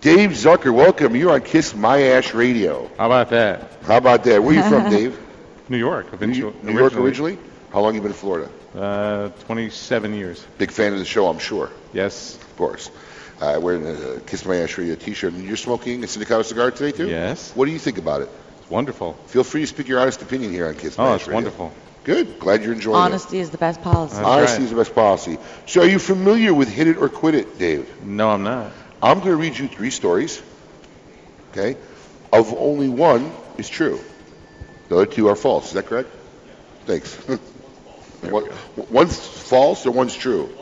Dave 0.00 0.30
Zucker, 0.30 0.74
welcome. 0.74 1.14
You're 1.14 1.30
on 1.32 1.42
Kiss 1.42 1.74
My 1.76 2.02
Ash 2.02 2.34
Radio. 2.34 2.90
How 2.98 3.06
about 3.06 3.30
that? 3.30 3.78
How 3.84 3.96
about 3.98 4.24
that? 4.24 4.42
Where 4.42 4.50
are 4.58 4.62
you 4.64 4.68
from, 4.68 4.90
Dave? 4.90 5.16
New 5.68 5.76
York, 5.76 6.06
New, 6.10 6.14
eventually. 6.16 6.54
New 6.64 6.72
York 6.76 6.96
originally? 6.96 7.38
How 7.72 7.80
long 7.80 7.94
you 7.94 8.00
been 8.00 8.10
in 8.10 8.16
Florida? 8.16 8.50
Uh, 8.76 9.28
27 9.46 10.14
years. 10.14 10.44
Big 10.58 10.72
fan 10.72 10.92
of 10.92 10.98
the 10.98 11.04
show, 11.04 11.28
I'm 11.28 11.38
sure. 11.38 11.70
Yes. 11.92 12.34
Of 12.34 12.56
course. 12.56 12.90
Uh, 13.40 13.58
wearing 13.62 13.86
a 13.86 14.18
Kiss 14.20 14.44
My 14.44 14.56
Ash 14.56 14.76
Radio 14.76 14.96
t-shirt. 14.96 15.32
And 15.34 15.44
you're 15.44 15.56
smoking 15.56 16.02
a 16.02 16.06
Sindicato 16.06 16.44
cigar 16.44 16.72
today, 16.72 16.90
too? 16.96 17.08
Yes. 17.08 17.52
What 17.54 17.66
do 17.66 17.70
you 17.70 17.78
think 17.78 17.98
about 17.98 18.22
it? 18.22 18.28
It's 18.60 18.70
wonderful. 18.70 19.12
Feel 19.28 19.44
free 19.44 19.60
to 19.60 19.66
speak 19.68 19.86
your 19.88 20.00
honest 20.00 20.20
opinion 20.20 20.52
here 20.52 20.66
on 20.66 20.74
Kiss 20.74 20.98
My 20.98 21.04
Oh, 21.06 21.14
Ash 21.14 21.20
it's 21.22 21.30
wonderful. 21.30 21.72
Good. 22.04 22.40
Glad 22.40 22.62
you're 22.62 22.72
enjoying 22.72 22.96
Honesty 22.96 23.38
is 23.38 23.50
the 23.50 23.58
best 23.58 23.80
policy. 23.82 24.16
it. 24.16 24.24
Honesty 24.24 24.64
is 24.64 24.70
the 24.70 24.76
best 24.76 24.94
policy. 24.94 25.38
So 25.66 25.82
are 25.82 25.86
you 25.86 25.98
familiar 25.98 26.52
with 26.52 26.68
Hit 26.68 26.88
It 26.88 26.96
or 26.96 27.08
Quit 27.08 27.34
It, 27.34 27.58
Dave? 27.58 28.02
No, 28.02 28.30
I'm 28.30 28.42
not. 28.42 28.72
I'm 29.00 29.18
going 29.18 29.30
to 29.30 29.36
read 29.36 29.56
you 29.56 29.68
three 29.68 29.90
stories. 29.90 30.42
Okay? 31.52 31.76
Of 32.32 32.52
only 32.54 32.88
one 32.88 33.30
is 33.58 33.68
true. 33.68 34.00
The 34.88 34.96
other 34.96 35.06
two 35.06 35.28
are 35.28 35.36
false. 35.36 35.68
Is 35.68 35.72
that 35.74 35.86
correct? 35.86 36.08
Thanks. 36.86 37.14
One- 38.22 38.48
one's 38.90 39.18
false 39.18 39.84
or 39.84 39.90
one's 39.90 40.14
true? 40.14 40.56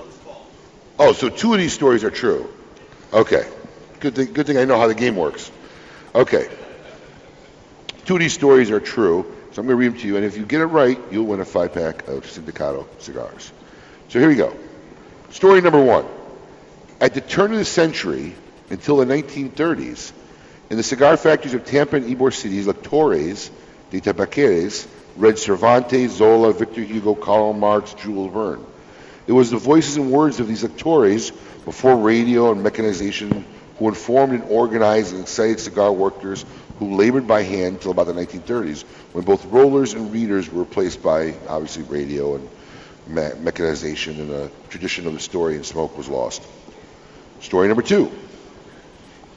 Oh, 0.98 1.12
so 1.12 1.28
two 1.28 1.52
of 1.52 1.58
these 1.58 1.72
stories 1.72 2.04
are 2.04 2.10
true. 2.10 2.50
Okay. 3.12 3.46
Good 4.00 4.14
thing, 4.14 4.32
good 4.32 4.46
thing 4.46 4.56
I 4.56 4.64
know 4.64 4.78
how 4.78 4.86
the 4.86 4.94
game 4.94 5.16
works. 5.16 5.50
Okay. 6.14 6.48
Two 8.06 8.14
of 8.14 8.20
these 8.20 8.32
stories 8.32 8.70
are 8.70 8.80
true, 8.80 9.26
I'm 9.60 9.66
going 9.66 9.76
to 9.76 9.76
read 9.76 9.92
them 9.92 10.00
to 10.00 10.06
you, 10.06 10.16
and 10.16 10.24
if 10.24 10.38
you 10.38 10.46
get 10.46 10.62
it 10.62 10.66
right, 10.66 10.98
you'll 11.10 11.26
win 11.26 11.40
a 11.40 11.44
five 11.44 11.74
pack 11.74 12.08
of 12.08 12.24
Sindicato 12.24 12.86
cigars. 12.98 13.52
So 14.08 14.18
here 14.18 14.28
we 14.28 14.34
go. 14.34 14.56
Story 15.32 15.60
number 15.60 15.84
one. 15.84 16.06
At 16.98 17.12
the 17.12 17.20
turn 17.20 17.52
of 17.52 17.58
the 17.58 17.66
century, 17.66 18.34
until 18.70 18.96
the 18.96 19.04
1930s, 19.04 20.12
In 20.70 20.78
the 20.78 20.82
cigar 20.82 21.18
factories 21.18 21.52
of 21.52 21.66
Tampa 21.66 21.96
and 21.96 22.06
Ybor 22.06 22.32
cities, 22.32 22.66
Lectores 22.66 23.50
de 23.90 24.00
Tabaqueres 24.00 24.86
read 25.16 25.38
Cervantes, 25.38 26.12
Zola, 26.12 26.54
Victor 26.54 26.80
Hugo, 26.80 27.14
Karl 27.14 27.52
Marx, 27.52 27.92
Jules 27.92 28.32
Verne. 28.32 28.64
It 29.26 29.32
was 29.32 29.50
the 29.50 29.58
voices 29.58 29.98
and 29.98 30.10
words 30.10 30.40
of 30.40 30.48
these 30.48 30.62
lectores 30.62 31.32
before 31.66 31.96
radio 31.96 32.50
and 32.50 32.62
mechanization 32.62 33.44
who 33.78 33.88
informed 33.88 34.32
and 34.32 34.44
organized 34.44 35.12
and 35.12 35.20
excited 35.22 35.60
cigar 35.60 35.92
workers 35.92 36.46
who 36.80 36.96
labored 36.96 37.28
by 37.28 37.42
hand 37.42 37.76
until 37.76 37.90
about 37.90 38.06
the 38.06 38.14
1930s, 38.14 38.84
when 39.12 39.22
both 39.22 39.44
rollers 39.44 39.92
and 39.92 40.12
readers 40.12 40.50
were 40.50 40.60
replaced 40.60 41.02
by, 41.02 41.34
obviously, 41.46 41.82
radio 41.82 42.36
and 42.36 42.48
me- 43.06 43.38
mechanization, 43.38 44.18
and 44.18 44.30
the 44.30 44.50
tradition 44.70 45.06
of 45.06 45.12
the 45.12 45.20
story 45.20 45.56
and 45.56 45.66
smoke 45.66 45.96
was 45.98 46.08
lost. 46.08 46.42
Story 47.40 47.68
number 47.68 47.82
two. 47.82 48.10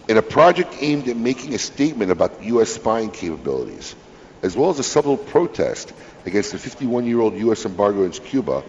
In 0.08 0.16
a 0.16 0.22
project 0.22 0.74
aimed 0.80 1.10
at 1.10 1.18
making 1.18 1.54
a 1.54 1.58
statement 1.58 2.12
about 2.12 2.42
U.S. 2.44 2.70
spying 2.70 3.12
capabilities, 3.12 3.94
as 4.42 4.56
well 4.56 4.70
as 4.70 4.80
a 4.80 4.84
subtle 4.84 5.18
protest 5.18 5.92
against 6.26 6.54
the 6.54 6.58
51 6.58 7.06
year 7.06 7.20
old 7.20 7.36
U.S. 7.36 7.66
embargo 7.66 8.04
against 8.04 8.24
Cuba, 8.24 8.64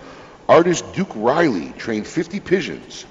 artist 0.49 0.85
Duke 0.95 1.13
Riley 1.15 1.73
trained 1.79 2.09
50 2.09 2.41
pigeons 2.41 3.07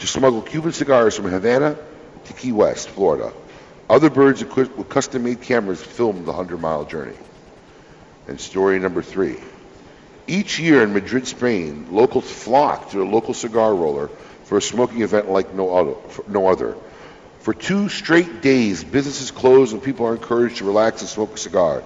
to 0.00 0.06
smuggle 0.06 0.40
Cuban 0.40 0.72
cigars 0.72 1.16
from 1.16 1.26
Havana 1.26 1.76
to 2.24 2.32
Key 2.32 2.52
West, 2.52 2.88
Florida. 2.88 3.32
Other 3.92 4.08
birds 4.08 4.40
equipped 4.40 4.78
with 4.78 4.88
custom 4.88 5.24
made 5.24 5.42
cameras 5.42 5.82
filmed 5.82 6.24
the 6.24 6.32
100 6.32 6.58
mile 6.58 6.86
journey. 6.86 7.16
And 8.26 8.40
story 8.40 8.78
number 8.78 9.02
three. 9.02 9.36
Each 10.26 10.58
year 10.58 10.82
in 10.82 10.94
Madrid, 10.94 11.26
Spain, 11.26 11.88
locals 11.90 12.30
flock 12.30 12.88
to 12.92 12.96
the 12.96 13.04
local 13.04 13.34
cigar 13.34 13.74
roller 13.74 14.08
for 14.44 14.56
a 14.56 14.62
smoking 14.62 15.02
event 15.02 15.28
like 15.28 15.52
no 15.52 15.76
other. 15.76 15.94
No 16.26 16.46
other. 16.46 16.74
For 17.40 17.52
two 17.52 17.90
straight 17.90 18.40
days, 18.40 18.82
businesses 18.82 19.30
close 19.30 19.74
and 19.74 19.82
people 19.82 20.06
are 20.06 20.14
encouraged 20.14 20.56
to 20.58 20.64
relax 20.64 21.02
and 21.02 21.10
smoke 21.10 21.34
a 21.34 21.36
cigar. 21.36 21.82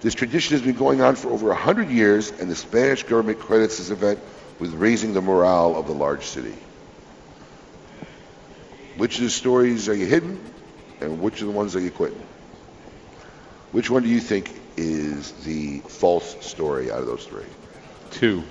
This 0.00 0.14
tradition 0.14 0.56
has 0.56 0.62
been 0.62 0.76
going 0.76 1.02
on 1.02 1.14
for 1.14 1.28
over 1.28 1.48
100 1.48 1.90
years, 1.90 2.30
and 2.30 2.50
the 2.50 2.56
Spanish 2.56 3.02
government 3.02 3.38
credits 3.38 3.76
this 3.76 3.90
event 3.90 4.18
with 4.58 4.72
raising 4.72 5.12
the 5.12 5.20
morale 5.20 5.76
of 5.76 5.86
the 5.86 5.92
large 5.92 6.24
city. 6.24 6.56
Which 8.96 9.18
of 9.18 9.24
the 9.24 9.30
stories 9.30 9.90
are 9.90 9.94
you 9.94 10.06
hidden, 10.06 10.40
and 11.00 11.20
which 11.20 11.40
of 11.40 11.46
the 11.46 11.52
ones 11.52 11.76
are 11.76 11.80
you 11.80 11.90
quitting? 11.90 12.22
Which 13.72 13.90
one 13.90 14.02
do 14.02 14.08
you 14.08 14.20
think 14.20 14.52
is 14.76 15.32
the 15.44 15.78
false 15.80 16.44
story 16.44 16.90
out 16.90 17.00
of 17.00 17.06
those 17.06 17.24
three? 17.24 17.44
Two. 18.10 18.42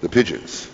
The 0.00 0.08
pigeons. 0.08 0.70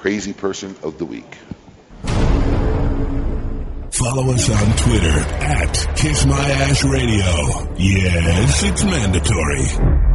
Crazy 0.06 0.34
Person 0.34 0.76
of 0.84 1.00
the 1.00 1.06
Week. 1.06 1.36
Follow 3.92 4.32
us 4.34 4.50
on 4.52 4.78
Twitter 4.78 5.20
at 5.42 5.98
Kiss 5.98 6.28
My 6.28 6.48
Ash 6.48 6.84
Radio. 6.84 7.74
Yes, 7.76 8.62
it's 8.66 8.84
mandatory. 8.84 10.15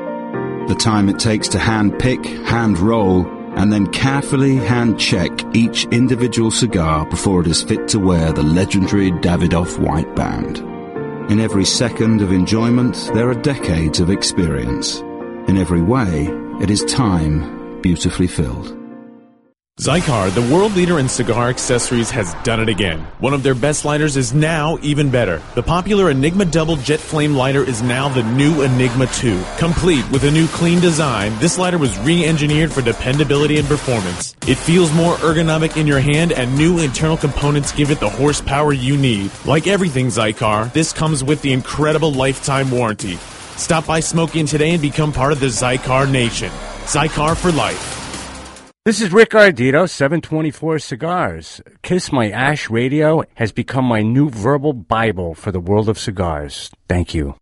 the 0.67 0.75
time 0.75 1.09
it 1.09 1.19
takes 1.19 1.47
to 1.49 1.59
hand 1.59 1.97
pick, 1.99 2.23
hand 2.25 2.79
roll, 2.79 3.25
and 3.55 3.71
then 3.71 3.87
carefully 3.87 4.55
hand 4.55 4.99
check 4.99 5.31
each 5.53 5.85
individual 5.85 6.51
cigar 6.51 7.05
before 7.05 7.41
it 7.41 7.47
is 7.47 7.61
fit 7.61 7.87
to 7.89 7.99
wear 7.99 8.31
the 8.31 8.43
legendary 8.43 9.11
Davidoff 9.11 9.77
white 9.77 10.15
band. 10.15 10.59
In 11.29 11.39
every 11.39 11.65
second 11.65 12.21
of 12.21 12.31
enjoyment, 12.31 13.11
there 13.13 13.29
are 13.29 13.35
decades 13.35 13.99
of 13.99 14.09
experience. 14.09 14.99
In 15.47 15.57
every 15.57 15.81
way, 15.81 16.27
it 16.61 16.69
is 16.69 16.83
time 16.85 17.81
beautifully 17.81 18.27
filled. 18.27 18.80
Xikar, 19.81 20.29
the 20.35 20.53
world 20.53 20.75
leader 20.75 20.99
in 20.99 21.09
cigar 21.09 21.49
accessories, 21.49 22.11
has 22.11 22.35
done 22.43 22.59
it 22.59 22.69
again. 22.69 22.99
One 23.17 23.33
of 23.33 23.41
their 23.41 23.55
best 23.55 23.83
lighters 23.83 24.15
is 24.15 24.31
now 24.31 24.77
even 24.83 25.09
better. 25.09 25.41
The 25.55 25.63
popular 25.63 26.11
Enigma 26.11 26.45
Double 26.45 26.75
Jet 26.75 26.99
Flame 26.99 27.33
lighter 27.33 27.63
is 27.63 27.81
now 27.81 28.07
the 28.07 28.21
new 28.21 28.61
Enigma 28.61 29.07
2. 29.07 29.43
Complete 29.57 30.07
with 30.11 30.23
a 30.23 30.29
new 30.29 30.45
clean 30.49 30.81
design, 30.81 31.35
this 31.39 31.57
lighter 31.57 31.79
was 31.79 31.97
re-engineered 32.01 32.71
for 32.71 32.83
dependability 32.83 33.57
and 33.57 33.67
performance. 33.67 34.35
It 34.47 34.59
feels 34.59 34.93
more 34.93 35.15
ergonomic 35.15 35.75
in 35.77 35.87
your 35.87 35.99
hand 35.99 36.31
and 36.31 36.55
new 36.55 36.77
internal 36.77 37.17
components 37.17 37.71
give 37.71 37.89
it 37.89 37.99
the 37.99 38.07
horsepower 38.07 38.73
you 38.73 38.97
need. 38.97 39.31
Like 39.45 39.65
everything 39.65 40.09
Xikar, 40.09 40.71
this 40.73 40.93
comes 40.93 41.23
with 41.23 41.41
the 41.41 41.53
incredible 41.53 42.13
lifetime 42.13 42.69
warranty. 42.69 43.15
Stop 43.57 43.87
by 43.87 43.99
Smoking 43.99 44.45
today 44.45 44.73
and 44.73 44.81
become 44.81 45.11
part 45.11 45.31
of 45.31 45.39
the 45.39 45.47
Xikar 45.47 46.07
Nation. 46.07 46.51
Xikar 46.85 47.35
for 47.35 47.51
life. 47.51 48.00
This 48.83 48.99
is 48.99 49.13
Rick 49.13 49.29
Ardito, 49.29 49.87
724 49.87 50.79
Cigars. 50.79 51.61
Kiss 51.83 52.11
My 52.11 52.31
Ash 52.31 52.67
Radio 52.67 53.21
has 53.35 53.51
become 53.51 53.85
my 53.85 54.01
new 54.01 54.27
verbal 54.27 54.73
Bible 54.73 55.35
for 55.35 55.51
the 55.51 55.59
world 55.59 55.87
of 55.87 55.99
cigars. 55.99 56.71
Thank 56.89 57.13
you. 57.13 57.35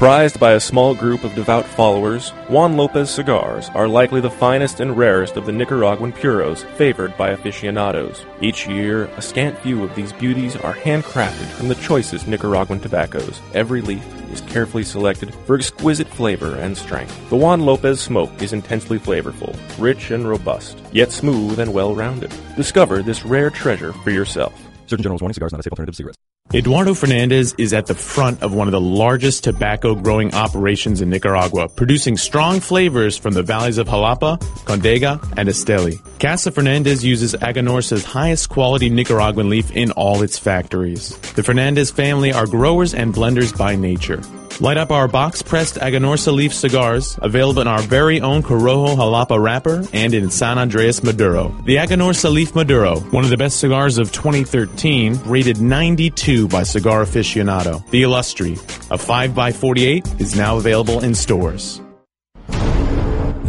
Prized 0.00 0.40
by 0.40 0.52
a 0.52 0.60
small 0.60 0.94
group 0.94 1.24
of 1.24 1.34
devout 1.34 1.66
followers, 1.66 2.30
Juan 2.48 2.74
Lopez 2.74 3.10
cigars 3.10 3.68
are 3.74 3.86
likely 3.86 4.22
the 4.22 4.30
finest 4.30 4.80
and 4.80 4.96
rarest 4.96 5.36
of 5.36 5.44
the 5.44 5.52
Nicaraguan 5.52 6.10
puros 6.10 6.64
favored 6.78 7.14
by 7.18 7.32
aficionados. 7.32 8.24
Each 8.40 8.66
year, 8.66 9.04
a 9.18 9.20
scant 9.20 9.58
few 9.58 9.84
of 9.84 9.94
these 9.94 10.14
beauties 10.14 10.56
are 10.56 10.72
handcrafted 10.72 11.48
from 11.48 11.68
the 11.68 11.74
choicest 11.74 12.26
Nicaraguan 12.26 12.80
tobaccos. 12.80 13.42
Every 13.52 13.82
leaf 13.82 14.02
is 14.32 14.40
carefully 14.40 14.84
selected 14.84 15.34
for 15.44 15.56
exquisite 15.56 16.08
flavor 16.08 16.56
and 16.56 16.74
strength. 16.74 17.28
The 17.28 17.36
Juan 17.36 17.66
Lopez 17.66 18.00
smoke 18.00 18.40
is 18.40 18.54
intensely 18.54 18.98
flavorful, 18.98 19.54
rich 19.78 20.12
and 20.12 20.26
robust, 20.26 20.78
yet 20.92 21.12
smooth 21.12 21.58
and 21.58 21.74
well 21.74 21.94
rounded. 21.94 22.32
Discover 22.56 23.02
this 23.02 23.26
rare 23.26 23.50
treasure 23.50 23.92
for 23.92 24.12
yourself. 24.12 24.58
Surgeon 24.86 25.02
General's 25.02 25.20
warning 25.20 25.34
cigars 25.34 25.52
not 25.52 25.60
a 25.60 25.62
safe 25.62 25.72
alternative 25.72 25.92
to 25.92 25.96
cigarettes. 25.98 26.29
Eduardo 26.52 26.94
Fernandez 26.94 27.54
is 27.58 27.72
at 27.72 27.86
the 27.86 27.94
front 27.94 28.42
of 28.42 28.52
one 28.52 28.66
of 28.66 28.72
the 28.72 28.80
largest 28.80 29.44
tobacco 29.44 29.94
growing 29.94 30.34
operations 30.34 31.00
in 31.00 31.08
Nicaragua, 31.08 31.68
producing 31.68 32.16
strong 32.16 32.58
flavors 32.58 33.16
from 33.16 33.34
the 33.34 33.42
valleys 33.44 33.78
of 33.78 33.86
Jalapa, 33.86 34.36
Condega, 34.64 35.22
and 35.36 35.48
Esteli. 35.48 36.00
Casa 36.18 36.50
Fernandez 36.50 37.04
uses 37.04 37.34
Aganorsa's 37.34 38.04
highest 38.04 38.48
quality 38.48 38.90
Nicaraguan 38.90 39.48
leaf 39.48 39.70
in 39.70 39.92
all 39.92 40.22
its 40.22 40.40
factories. 40.40 41.16
The 41.34 41.44
Fernandez 41.44 41.92
family 41.92 42.32
are 42.32 42.46
growers 42.46 42.94
and 42.94 43.14
blenders 43.14 43.56
by 43.56 43.76
nature. 43.76 44.20
Light 44.60 44.76
up 44.76 44.90
our 44.90 45.08
box 45.08 45.40
pressed 45.40 45.76
Aganorsa 45.76 46.34
leaf 46.34 46.52
cigars, 46.52 47.18
available 47.22 47.62
in 47.62 47.66
our 47.66 47.80
very 47.80 48.20
own 48.20 48.42
Corojo 48.42 48.94
Jalapa 48.94 49.42
wrapper 49.42 49.86
and 49.94 50.12
in 50.12 50.28
San 50.30 50.58
Andres 50.58 51.02
Maduro. 51.02 51.48
The 51.64 51.76
Aganorsa 51.76 52.30
Leaf 52.30 52.54
Maduro, 52.54 53.00
one 53.00 53.24
of 53.24 53.30
the 53.30 53.38
best 53.38 53.58
cigars 53.58 53.96
of 53.96 54.12
2013, 54.12 55.18
rated 55.24 55.62
92 55.62 56.46
by 56.48 56.64
Cigar 56.64 57.04
Aficionado. 57.04 57.88
The 57.88 58.02
Illustri, 58.02 58.58
a 58.90 58.98
5x48, 58.98 60.20
is 60.20 60.36
now 60.36 60.58
available 60.58 61.02
in 61.02 61.14
stores. 61.14 61.80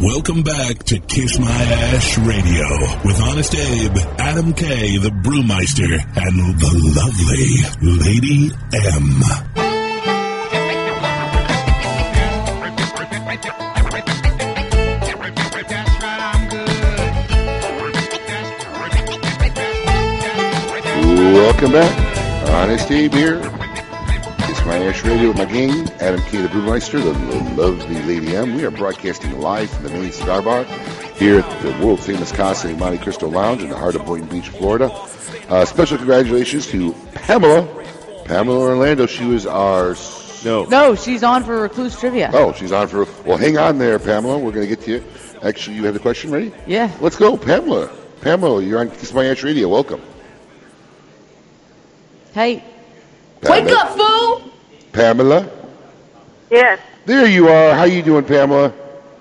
Welcome 0.02 0.42
back 0.44 0.82
to 0.86 0.98
Kiss 0.98 1.38
My 1.38 1.48
Ash 1.48 2.18
Radio 2.20 2.68
with 3.06 3.22
Honest 3.22 3.54
Abe, 3.54 3.98
Adam 4.18 4.54
K, 4.54 4.98
the 4.98 5.10
Brewmeister, 5.10 5.94
and 6.16 6.58
the 6.58 6.72
lovely 6.96 8.00
Lady 8.00 8.50
M. 8.74 9.51
Welcome 21.22 21.72
back. 21.74 22.50
Honest 22.50 22.90
Abe 22.90 23.14
here. 23.14 23.38
It's 23.38 24.66
my 24.66 24.78
Ash 24.80 25.04
Radio 25.04 25.28
with 25.28 25.38
my 25.38 25.46
gang, 25.46 25.88
Adam 26.00 26.20
K. 26.22 26.42
the 26.42 26.48
Brewmeister, 26.48 27.00
the 27.00 27.62
lovely 27.62 28.02
Lady 28.04 28.36
M. 28.36 28.56
We 28.56 28.66
are 28.66 28.72
broadcasting 28.72 29.40
live 29.40 29.70
from 29.70 29.84
the 29.84 29.90
main 29.92 30.12
cigar 30.12 30.42
bar 30.42 30.64
here 31.16 31.42
at 31.42 31.62
the 31.62 31.86
world 31.86 32.00
famous 32.00 32.32
Casa 32.32 32.70
de 32.70 32.76
Monte 32.76 32.98
Cristo 32.98 33.28
Lounge 33.30 33.62
in 33.62 33.70
the 33.70 33.78
heart 33.78 33.94
of 33.96 34.04
Boynton 34.04 34.30
Beach, 34.30 34.50
Florida. 34.50 34.92
Uh, 35.48 35.64
special 35.64 35.98
congratulations 35.98 36.66
to 36.72 36.92
Pamela. 37.14 37.68
Pamela 38.26 38.60
Orlando. 38.60 39.06
She 39.06 39.24
was 39.26 39.46
our. 39.46 39.96
No. 40.44 40.66
No, 40.66 40.96
she's 40.96 41.22
on 41.22 41.44
for 41.44 41.62
Recluse 41.62 42.00
Trivia. 42.00 42.32
Oh, 42.34 42.52
she's 42.54 42.72
on 42.72 42.88
for. 42.88 43.06
Well, 43.26 43.38
hang 43.38 43.60
on 43.60 43.78
there, 43.78 44.00
Pamela. 44.00 44.40
We're 44.40 44.54
going 44.54 44.68
to 44.68 44.76
get 44.76 44.84
to 44.86 44.92
you. 44.94 45.04
Actually, 45.44 45.76
you 45.76 45.86
have 45.86 45.94
the 45.94 46.00
question 46.00 46.32
ready? 46.32 46.52
Yeah. 46.66 46.92
Let's 47.00 47.16
go, 47.16 47.38
Pamela. 47.38 47.92
Pamela, 48.22 48.64
you're 48.64 48.80
on 48.80 48.90
Kiss 48.90 49.14
My 49.14 49.26
Ash 49.28 49.44
Radio. 49.44 49.70
Welcome. 49.70 50.02
Hey. 52.34 52.64
Pamela. 53.42 53.66
Wake 53.66 53.76
up, 53.78 53.98
fool! 53.98 54.52
Pamela. 54.92 55.50
Yes, 56.50 56.80
There 57.06 57.26
you 57.28 57.48
are. 57.48 57.74
How 57.74 57.86
you 57.86 58.02
doing, 58.04 58.24
Pamela? 58.26 58.74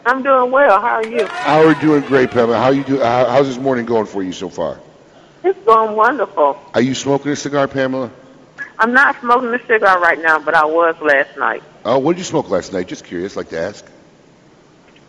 I'm 0.05 0.23
doing 0.23 0.51
well. 0.51 0.81
How 0.81 0.97
are 0.97 1.07
you? 1.07 1.27
How 1.27 1.65
are 1.65 1.73
you 1.73 1.81
doing? 1.81 2.03
Great, 2.03 2.31
Pamela. 2.31 2.59
How 2.59 2.70
you 2.70 2.85
do? 2.85 2.99
How, 3.01 3.27
how's 3.27 3.47
this 3.47 3.59
morning 3.59 3.87
going 3.87 4.07
for 4.07 4.23
you 4.23 4.32
so 4.32 4.49
far? 4.49 4.81
It's 5.45 5.59
going 5.65 5.97
wonderful. 5.97 6.59
Are 6.74 6.81
you 6.81 6.95
smoking 6.95 7.32
a 7.32 7.37
cigar, 7.37 7.66
Pamela? 7.69 8.11
I'm 8.78 8.93
not 8.93 9.19
smoking 9.20 9.55
a 9.55 9.65
cigar 9.66 10.01
right 10.01 10.20
now, 10.20 10.39
but 10.39 10.55
I 10.55 10.65
was 10.65 10.97
last 11.01 11.37
night. 11.39 11.62
Oh, 11.85 11.99
what 11.99 12.12
did 12.12 12.19
you 12.20 12.24
smoke 12.24 12.51
last 12.51 12.73
night? 12.73 12.89
Just 12.89 13.05
curious, 13.05 13.37
like 13.37 13.51
to 13.51 13.61
ask. 13.61 13.85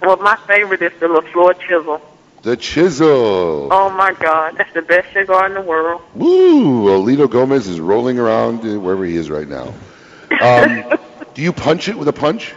Well, 0.02 0.18
my 0.18 0.36
favorite 0.48 0.82
is 0.82 0.92
the 1.00 1.08
La 1.08 1.22
Flor 1.32 1.54
Chisel. 1.54 2.02
The 2.44 2.58
Chisel. 2.58 3.70
Oh 3.72 3.90
my 3.92 4.14
God, 4.14 4.56
that's 4.58 4.74
the 4.74 4.82
best 4.82 5.14
cigar 5.14 5.46
in 5.46 5.54
the 5.54 5.62
world. 5.62 6.02
Woo! 6.16 6.86
Alito 6.88 7.30
Gomez 7.30 7.68
is 7.68 7.80
rolling 7.80 8.18
around 8.18 8.64
wherever 8.82 9.06
he 9.06 9.16
is 9.16 9.30
right 9.30 9.48
now. 9.48 9.74
Um, 10.42 10.98
do 11.36 11.42
you 11.44 11.54
punch 11.54 11.88
it 11.88 11.96
with 11.96 12.08
a 12.08 12.14
punch? 12.14 12.56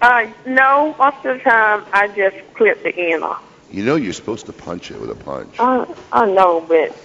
Uh, 0.00 0.28
no, 0.46 0.94
most 0.98 1.24
of 1.24 1.38
the 1.38 1.42
time 1.42 1.84
I 1.92 2.08
just 2.08 2.36
clip 2.54 2.82
the 2.84 2.94
end 2.94 3.24
off. 3.24 3.42
You 3.72 3.84
know 3.84 3.96
you're 3.96 4.12
supposed 4.12 4.46
to 4.46 4.52
punch 4.52 4.90
it 4.92 5.00
with 5.00 5.10
a 5.10 5.16
punch. 5.16 5.56
Uh, 5.58 5.86
I 6.12 6.26
know, 6.26 6.60
but 6.60 6.96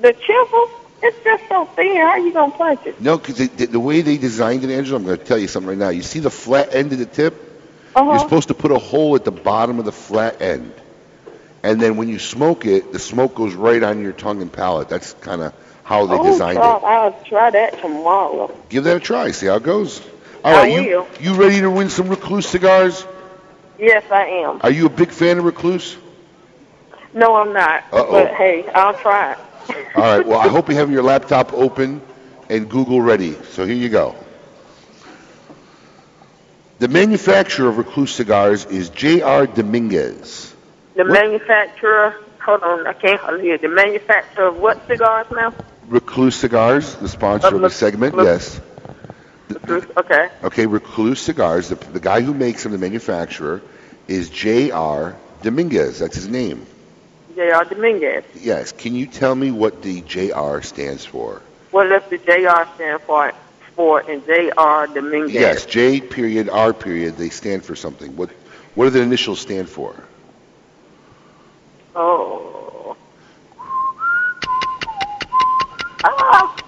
the 0.00 0.12
chisel, 0.12 0.70
it's 1.02 1.24
just 1.24 1.48
so 1.48 1.64
thin. 1.64 1.96
How 1.96 2.08
are 2.08 2.18
you 2.18 2.32
gonna 2.32 2.52
punch 2.52 2.86
it? 2.86 3.00
No, 3.00 3.18
because 3.18 3.36
the, 3.36 3.66
the 3.66 3.80
way 3.80 4.02
they 4.02 4.18
designed 4.18 4.62
it, 4.62 4.70
Angela, 4.70 4.98
I'm 4.98 5.04
going 5.04 5.18
to 5.18 5.24
tell 5.24 5.38
you 5.38 5.48
something 5.48 5.68
right 5.68 5.78
now. 5.78 5.88
You 5.88 6.02
see 6.02 6.20
the 6.20 6.30
flat 6.30 6.74
end 6.74 6.92
of 6.92 6.98
the 6.98 7.06
tip? 7.06 7.53
Uh-huh. 7.94 8.10
You're 8.10 8.18
supposed 8.20 8.48
to 8.48 8.54
put 8.54 8.70
a 8.70 8.78
hole 8.78 9.14
at 9.14 9.24
the 9.24 9.30
bottom 9.30 9.78
of 9.78 9.84
the 9.84 9.92
flat 9.92 10.42
end. 10.42 10.72
And 11.62 11.80
then 11.80 11.96
when 11.96 12.08
you 12.08 12.18
smoke 12.18 12.66
it, 12.66 12.92
the 12.92 12.98
smoke 12.98 13.34
goes 13.34 13.54
right 13.54 13.82
on 13.82 14.02
your 14.02 14.12
tongue 14.12 14.42
and 14.42 14.52
palate. 14.52 14.88
That's 14.88 15.14
kind 15.14 15.40
of 15.40 15.54
how 15.82 16.06
they 16.06 16.16
oh, 16.16 16.24
designed 16.24 16.58
God, 16.58 16.82
it. 16.82 16.84
I'll 16.84 17.24
try 17.24 17.50
that 17.50 17.80
tomorrow. 17.80 18.54
Give 18.68 18.84
that 18.84 18.96
a 18.96 19.00
try. 19.00 19.30
See 19.30 19.46
how 19.46 19.56
it 19.56 19.62
goes. 19.62 20.00
All 20.44 20.54
I 20.54 20.58
right, 20.58 20.72
you 20.72 20.90
will. 20.90 21.08
you 21.20 21.34
ready 21.34 21.60
to 21.60 21.70
win 21.70 21.88
some 21.88 22.08
Recluse 22.08 22.46
cigars? 22.46 23.06
Yes, 23.78 24.04
I 24.10 24.26
am. 24.26 24.60
Are 24.62 24.70
you 24.70 24.86
a 24.86 24.90
big 24.90 25.10
fan 25.10 25.38
of 25.38 25.44
Recluse? 25.44 25.96
No, 27.14 27.36
I'm 27.36 27.52
not. 27.52 27.84
Uh-oh. 27.92 28.10
But 28.10 28.34
hey, 28.34 28.68
I'll 28.74 28.94
try 28.94 29.32
it. 29.32 29.38
All 29.94 30.02
right. 30.02 30.26
Well, 30.26 30.38
I 30.38 30.48
hope 30.56 30.68
you 30.68 30.74
have 30.74 30.90
your 30.90 31.02
laptop 31.02 31.52
open 31.52 32.02
and 32.50 32.68
Google 32.68 33.00
ready. 33.00 33.34
So 33.52 33.64
here 33.64 33.76
you 33.76 33.88
go. 33.88 34.16
The 36.78 36.88
manufacturer 36.88 37.68
of 37.68 37.78
Recluse 37.78 38.14
cigars 38.14 38.64
is 38.66 38.90
J.R. 38.90 39.46
Dominguez. 39.46 40.54
The 40.94 41.04
manufacturer, 41.04 42.16
hold 42.40 42.62
on, 42.62 42.86
I 42.86 42.92
can't 42.92 43.40
hear. 43.40 43.58
The 43.58 43.68
manufacturer 43.68 44.48
of 44.48 44.56
what 44.56 44.84
cigars 44.88 45.26
now? 45.30 45.54
Recluse 45.86 46.36
Cigars, 46.36 46.94
the 46.96 47.08
sponsor 47.08 47.54
of 47.54 47.60
the 47.60 47.70
segment, 47.70 48.14
yes. 48.16 48.60
Okay. 49.68 50.28
Okay, 50.42 50.66
Recluse 50.66 51.20
Cigars, 51.20 51.68
the, 51.68 51.74
the 51.74 52.00
guy 52.00 52.22
who 52.22 52.32
makes 52.32 52.62
them, 52.62 52.72
the 52.72 52.78
manufacturer, 52.78 53.60
is 54.08 54.30
J.R. 54.30 55.14
Dominguez. 55.42 55.98
That's 55.98 56.16
his 56.16 56.28
name. 56.28 56.66
J.R. 57.34 57.64
Dominguez. 57.64 58.24
Yes. 58.40 58.72
Can 58.72 58.94
you 58.94 59.06
tell 59.06 59.34
me 59.34 59.50
what 59.50 59.82
the 59.82 60.00
J.R. 60.02 60.62
stands 60.62 61.04
for? 61.04 61.42
What 61.70 61.88
does 61.88 62.02
the 62.08 62.18
J.R. 62.18 62.68
stand 62.76 63.02
for? 63.02 63.32
For 63.76 64.00
and 64.00 64.24
J.R. 64.24 64.86
Dominguez. 64.86 65.32
Yes, 65.32 65.66
J 65.66 66.00
period 66.00 66.48
R 66.48 66.72
period. 66.72 67.16
They 67.16 67.30
stand 67.30 67.64
for 67.64 67.74
something. 67.74 68.16
What 68.16 68.30
what 68.74 68.84
do 68.84 68.90
the 68.90 69.02
initials 69.02 69.40
stand 69.40 69.68
for? 69.68 69.94
Oh. 71.96 72.96
Ah, 76.06 76.64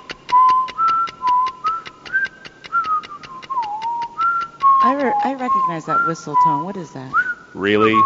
I, 4.82 4.94
re- 4.94 5.12
I 5.24 5.34
recognize 5.34 5.84
that 5.86 6.06
whistle 6.06 6.36
tone. 6.44 6.64
What 6.64 6.76
is 6.76 6.92
that? 6.92 7.12
Really? 7.54 8.00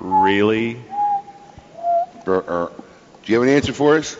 Really? 0.00 0.80
Er, 2.26 2.44
er. 2.48 2.72
Do 3.24 3.32
you 3.32 3.38
have 3.38 3.48
an 3.48 3.54
answer 3.54 3.72
for 3.72 3.96
us? 3.96 4.16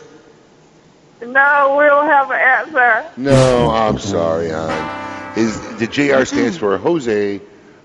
No, 1.21 1.75
we 1.77 1.85
don't 1.85 2.07
have 2.07 2.29
an 2.31 2.39
answer. 2.39 3.11
No, 3.17 3.69
I'm 3.71 3.97
sorry, 3.99 4.49
hon. 4.49 5.37
Is 5.37 5.59
the 5.77 5.87
JR 5.87 6.25
stands 6.25 6.57
for 6.57 6.77
Jose 6.77 7.39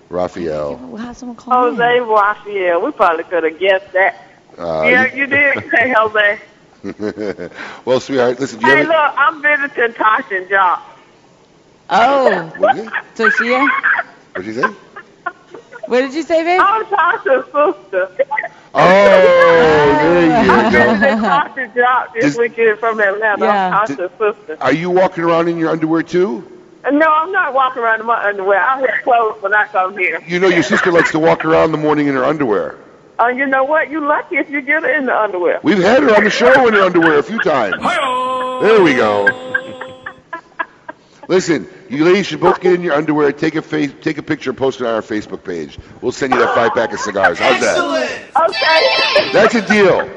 Rafael? 0.09 0.75
We'll 0.77 0.97
have 0.97 1.15
someone 1.17 1.35
call 1.37 1.67
in. 1.67 1.75
Jose 1.75 1.99
Raphael. 1.99 2.81
We 2.81 2.91
probably 2.91 3.23
could 3.25 3.43
have 3.43 3.59
guessed 3.59 3.91
that. 3.93 4.15
Uh, 4.57 4.83
yeah, 4.87 5.13
you 5.13 5.25
did 5.27 5.55
say 5.71 5.93
Jose. 5.95 6.39
well, 7.85 7.99
sweetheart, 7.99 8.39
listen. 8.39 8.59
Do 8.59 8.67
you 8.67 8.71
Hey, 8.73 8.79
have 8.83 8.87
look, 8.87 9.13
I'm 9.17 9.41
visiting 9.41 9.93
Tasha 9.93 10.37
and 10.37 10.49
Jock. 10.49 10.83
Oh. 11.89 12.53
What 12.57 12.75
did 12.75 12.85
you- 12.85 12.91
Sophia? 13.15 13.67
What'd 14.33 14.45
you 14.45 14.61
say? 14.61 14.73
What 15.87 16.01
did 16.01 16.13
you 16.13 16.23
say, 16.23 16.43
babe? 16.43 16.59
I'm 16.63 16.85
Tasha's 16.85 17.45
sister. 17.45 18.25
Oh, 18.73 18.79
there 18.79 20.37
I'm 20.37 20.65
you 20.65 20.71
go. 20.71 20.93
visiting 20.93 21.19
Tosh 21.21 21.57
and 21.57 21.73
Jock 21.75 22.13
this 22.13 22.23
Does- 22.25 22.37
weekend 22.37 22.79
from 22.79 22.99
Atlanta. 22.99 23.45
I'm 23.47 23.87
Tasha's 23.87 24.11
sister. 24.17 24.57
Are 24.61 24.73
you 24.73 24.89
walking 24.89 25.23
around 25.23 25.47
in 25.47 25.57
your 25.57 25.69
underwear 25.69 26.03
too? 26.03 26.51
No, 26.91 27.07
I'm 27.09 27.31
not 27.31 27.53
walking 27.53 27.81
around 27.81 28.01
in 28.01 28.05
my 28.05 28.23
underwear. 28.27 28.59
I 28.61 28.79
wear 28.81 28.99
clothes 29.03 29.41
when 29.41 29.53
I 29.55 29.65
come 29.67 29.97
here. 29.97 30.21
You 30.27 30.39
know 30.39 30.47
your 30.49 30.61
sister 30.63 30.91
likes 30.91 31.11
to 31.11 31.19
walk 31.19 31.43
around 31.45 31.65
in 31.65 31.71
the 31.71 31.77
morning 31.79 32.07
in 32.07 32.13
her 32.15 32.23
underwear. 32.23 32.77
Oh, 33.17 33.27
you 33.27 33.45
know 33.47 33.63
what? 33.63 33.89
You're 33.89 34.05
lucky 34.05 34.35
if 34.37 34.49
you 34.49 34.61
get 34.61 34.83
her 34.83 34.93
in 34.93 35.05
the 35.05 35.17
underwear. 35.17 35.61
We've 35.63 35.77
had 35.79 36.03
her 36.03 36.13
on 36.15 36.23
the 36.25 36.29
show 36.29 36.67
in 36.67 36.73
her 36.73 36.81
underwear 36.81 37.17
a 37.17 37.23
few 37.23 37.39
times. 37.39 37.75
Hi, 37.79 38.59
There 38.61 38.83
we 38.83 38.93
go. 38.93 39.25
Listen, 41.27 41.67
you 41.89 42.05
ladies 42.05 42.27
should 42.27 42.39
both 42.39 42.61
get 42.61 42.73
in 42.73 42.81
your 42.81 42.93
underwear, 42.93 43.31
take 43.31 43.55
a 43.55 43.61
face, 43.61 43.91
take 44.01 44.17
a 44.17 44.23
picture, 44.23 44.51
and 44.51 44.57
post 44.57 44.81
it 44.81 44.87
on 44.87 44.93
our 44.93 45.01
Facebook 45.01 45.43
page. 45.43 45.77
We'll 46.01 46.11
send 46.11 46.33
you 46.33 46.39
that 46.39 46.53
five 46.55 46.73
pack 46.73 46.93
of 46.93 46.99
cigars. 46.99 47.39
How's 47.39 47.59
that? 47.61 47.77
Okay. 48.49 49.31
That's 49.31 49.55
a 49.55 49.67
deal. 49.67 50.09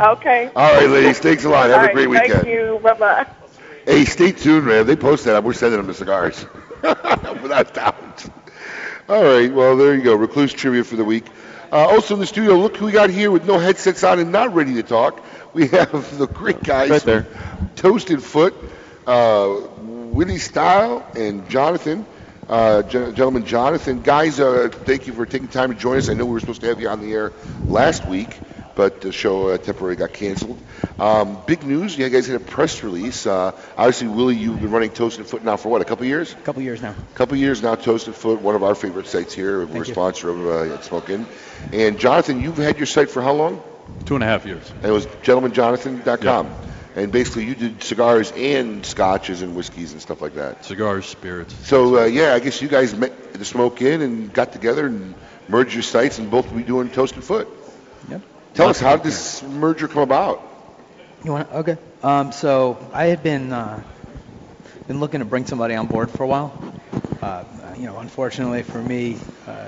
Okay. 0.00 0.50
All 0.54 0.74
right, 0.74 0.88
ladies. 0.88 1.18
Thanks 1.18 1.44
a 1.44 1.48
lot. 1.48 1.70
Have 1.70 1.80
All 1.80 1.88
a 1.88 1.92
great 1.92 2.08
weekend. 2.08 2.32
Thank 2.32 2.46
you. 2.46 2.80
Bye 2.82 2.94
bye. 2.94 3.26
Hey, 3.84 4.04
stay 4.04 4.32
tuned, 4.32 4.66
man. 4.66 4.86
They 4.86 4.96
post 4.96 5.24
that, 5.24 5.42
we're 5.44 5.52
sending 5.52 5.78
them 5.78 5.86
the 5.86 5.94
cigars. 5.94 6.44
Without 6.82 7.72
doubt. 7.72 8.26
All 9.08 9.22
right, 9.22 9.52
well, 9.52 9.76
there 9.76 9.94
you 9.94 10.02
go. 10.02 10.14
Recluse 10.16 10.52
trivia 10.52 10.82
for 10.82 10.96
the 10.96 11.04
week. 11.04 11.24
Uh, 11.70 11.76
also 11.76 12.14
in 12.14 12.20
the 12.20 12.26
studio, 12.26 12.56
look 12.56 12.76
who 12.76 12.86
we 12.86 12.92
got 12.92 13.10
here 13.10 13.30
with 13.30 13.46
no 13.46 13.58
headsets 13.58 14.02
on 14.02 14.18
and 14.18 14.32
not 14.32 14.54
ready 14.54 14.74
to 14.74 14.82
talk. 14.82 15.24
We 15.52 15.68
have 15.68 16.18
the 16.18 16.26
great 16.26 16.62
guys 16.62 16.90
Right 16.90 17.02
there. 17.02 17.26
Toasted 17.76 18.22
Foot, 18.22 18.54
uh, 19.06 19.60
Willie 20.16 20.38
Style 20.38 21.06
and 21.14 21.46
Jonathan. 21.50 22.06
Uh, 22.48 22.82
gen- 22.84 23.14
gentlemen, 23.14 23.44
Jonathan, 23.44 24.00
guys, 24.00 24.40
uh, 24.40 24.70
thank 24.72 25.06
you 25.06 25.12
for 25.12 25.26
taking 25.26 25.46
time 25.46 25.70
to 25.74 25.78
join 25.78 25.98
us. 25.98 26.08
I 26.08 26.14
know 26.14 26.24
we 26.24 26.32
were 26.32 26.40
supposed 26.40 26.62
to 26.62 26.68
have 26.68 26.80
you 26.80 26.88
on 26.88 27.02
the 27.02 27.12
air 27.12 27.34
last 27.66 28.06
week, 28.06 28.40
but 28.74 29.02
the 29.02 29.12
show 29.12 29.48
uh, 29.48 29.58
temporarily 29.58 29.96
got 29.96 30.14
canceled. 30.14 30.58
Um, 30.98 31.36
big 31.46 31.64
news, 31.64 31.98
you 31.98 32.08
guys 32.08 32.28
had 32.28 32.36
a 32.36 32.44
press 32.44 32.82
release. 32.82 33.26
Uh, 33.26 33.52
obviously, 33.76 34.08
Willie, 34.08 34.36
you've 34.36 34.58
been 34.58 34.70
running 34.70 34.88
Toasted 34.88 35.26
Foot 35.26 35.44
now 35.44 35.58
for 35.58 35.68
what, 35.68 35.82
a 35.82 35.84
couple 35.84 36.06
years? 36.06 36.32
A 36.32 36.36
couple 36.36 36.62
years 36.62 36.80
now. 36.80 36.92
A 36.92 37.14
couple 37.14 37.36
years 37.36 37.62
now, 37.62 37.74
Toasted 37.74 38.14
Foot, 38.14 38.40
one 38.40 38.54
of 38.54 38.62
our 38.62 38.74
favorite 38.74 39.08
sites 39.08 39.34
here. 39.34 39.58
We're 39.58 39.64
a 39.64 39.66
Thank 39.66 39.88
you. 39.88 39.92
sponsor 39.92 40.30
of 40.30 40.46
uh, 40.46 40.80
Smoke 40.80 41.10
Inn. 41.10 41.26
And 41.74 41.98
Jonathan, 41.98 42.40
you've 42.40 42.56
had 42.56 42.78
your 42.78 42.86
site 42.86 43.10
for 43.10 43.20
how 43.20 43.34
long? 43.34 43.62
Two 44.06 44.14
and 44.14 44.24
a 44.24 44.26
half 44.26 44.46
years. 44.46 44.70
And 44.76 44.86
it 44.86 44.92
was 44.92 45.04
gentlemanjonathan.com. 45.04 46.50
And 46.96 47.12
basically, 47.12 47.44
you 47.44 47.54
did 47.54 47.82
cigars 47.82 48.32
and 48.34 48.84
scotches 48.84 49.42
and 49.42 49.54
whiskeys 49.54 49.92
and 49.92 50.00
stuff 50.00 50.22
like 50.22 50.34
that. 50.36 50.64
Cigars, 50.64 51.04
spirits. 51.04 51.54
So, 51.66 51.98
uh, 52.00 52.04
yeah, 52.06 52.32
I 52.34 52.38
guess 52.38 52.62
you 52.62 52.68
guys 52.68 52.94
met 52.96 53.34
the 53.34 53.44
Smoke 53.44 53.82
Inn 53.82 54.00
and 54.00 54.32
got 54.32 54.52
together 54.52 54.86
and 54.86 55.14
merged 55.46 55.74
your 55.74 55.82
sites 55.82 56.18
and 56.18 56.30
both 56.30 56.50
will 56.50 56.56
be 56.56 56.62
doing 56.64 56.88
Toasted 56.88 57.22
Foot. 57.22 57.48
Yep. 58.08 58.22
Tell 58.54 58.68
us, 58.70 58.80
how 58.80 58.96
did 58.96 59.04
this 59.04 59.42
merger 59.42 59.88
come 59.88 60.02
about? 60.02 60.42
You 61.22 61.32
want 61.32 61.50
to, 61.50 61.56
okay? 61.58 61.76
Um, 62.02 62.32
so 62.32 62.78
I 62.94 63.06
had 63.06 63.22
been 63.22 63.52
uh, 63.52 63.82
been 64.88 64.98
looking 65.00 65.20
to 65.20 65.26
bring 65.26 65.44
somebody 65.44 65.74
on 65.74 65.86
board 65.88 66.10
for 66.10 66.22
a 66.22 66.26
while. 66.26 66.50
Uh, 67.20 67.44
you 67.76 67.84
know, 67.86 67.98
unfortunately 67.98 68.62
for 68.62 68.80
me, 68.80 69.18
uh, 69.46 69.66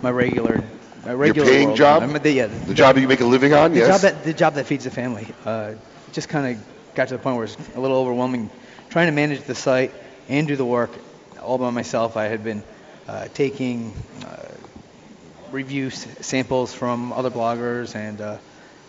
my 0.00 0.10
regular 0.10 0.62
my 1.04 1.12
regular 1.14 1.48
paying 1.48 1.66
world- 1.68 1.78
job? 1.78 2.02
I'm- 2.02 2.12
the, 2.12 2.30
yeah, 2.30 2.46
The 2.46 2.74
job 2.74 2.98
you 2.98 3.08
make 3.08 3.20
a 3.20 3.24
living 3.24 3.52
on, 3.52 3.72
the 3.72 3.78
yes? 3.80 3.88
job 3.88 4.00
that 4.02 4.22
the 4.22 4.32
job 4.32 4.54
that 4.54 4.66
feeds 4.66 4.84
the 4.84 4.90
family. 4.90 5.26
Uh, 5.44 5.72
just 6.12 6.28
kind 6.28 6.56
of 6.56 6.94
got 6.94 7.08
to 7.08 7.16
the 7.16 7.22
point 7.22 7.36
where 7.36 7.44
it's 7.44 7.56
a 7.74 7.80
little 7.80 7.96
overwhelming, 7.98 8.50
trying 8.90 9.06
to 9.06 9.12
manage 9.12 9.42
the 9.42 9.54
site 9.54 9.92
and 10.28 10.46
do 10.46 10.56
the 10.56 10.64
work 10.64 10.90
all 11.42 11.58
by 11.58 11.70
myself. 11.70 12.16
I 12.16 12.24
had 12.24 12.44
been 12.44 12.62
uh, 13.08 13.28
taking 13.34 13.92
uh, 14.24 14.36
review 15.50 15.88
s- 15.88 16.06
samples 16.20 16.72
from 16.72 17.12
other 17.12 17.30
bloggers 17.30 17.94
and 17.94 18.20
uh, 18.20 18.38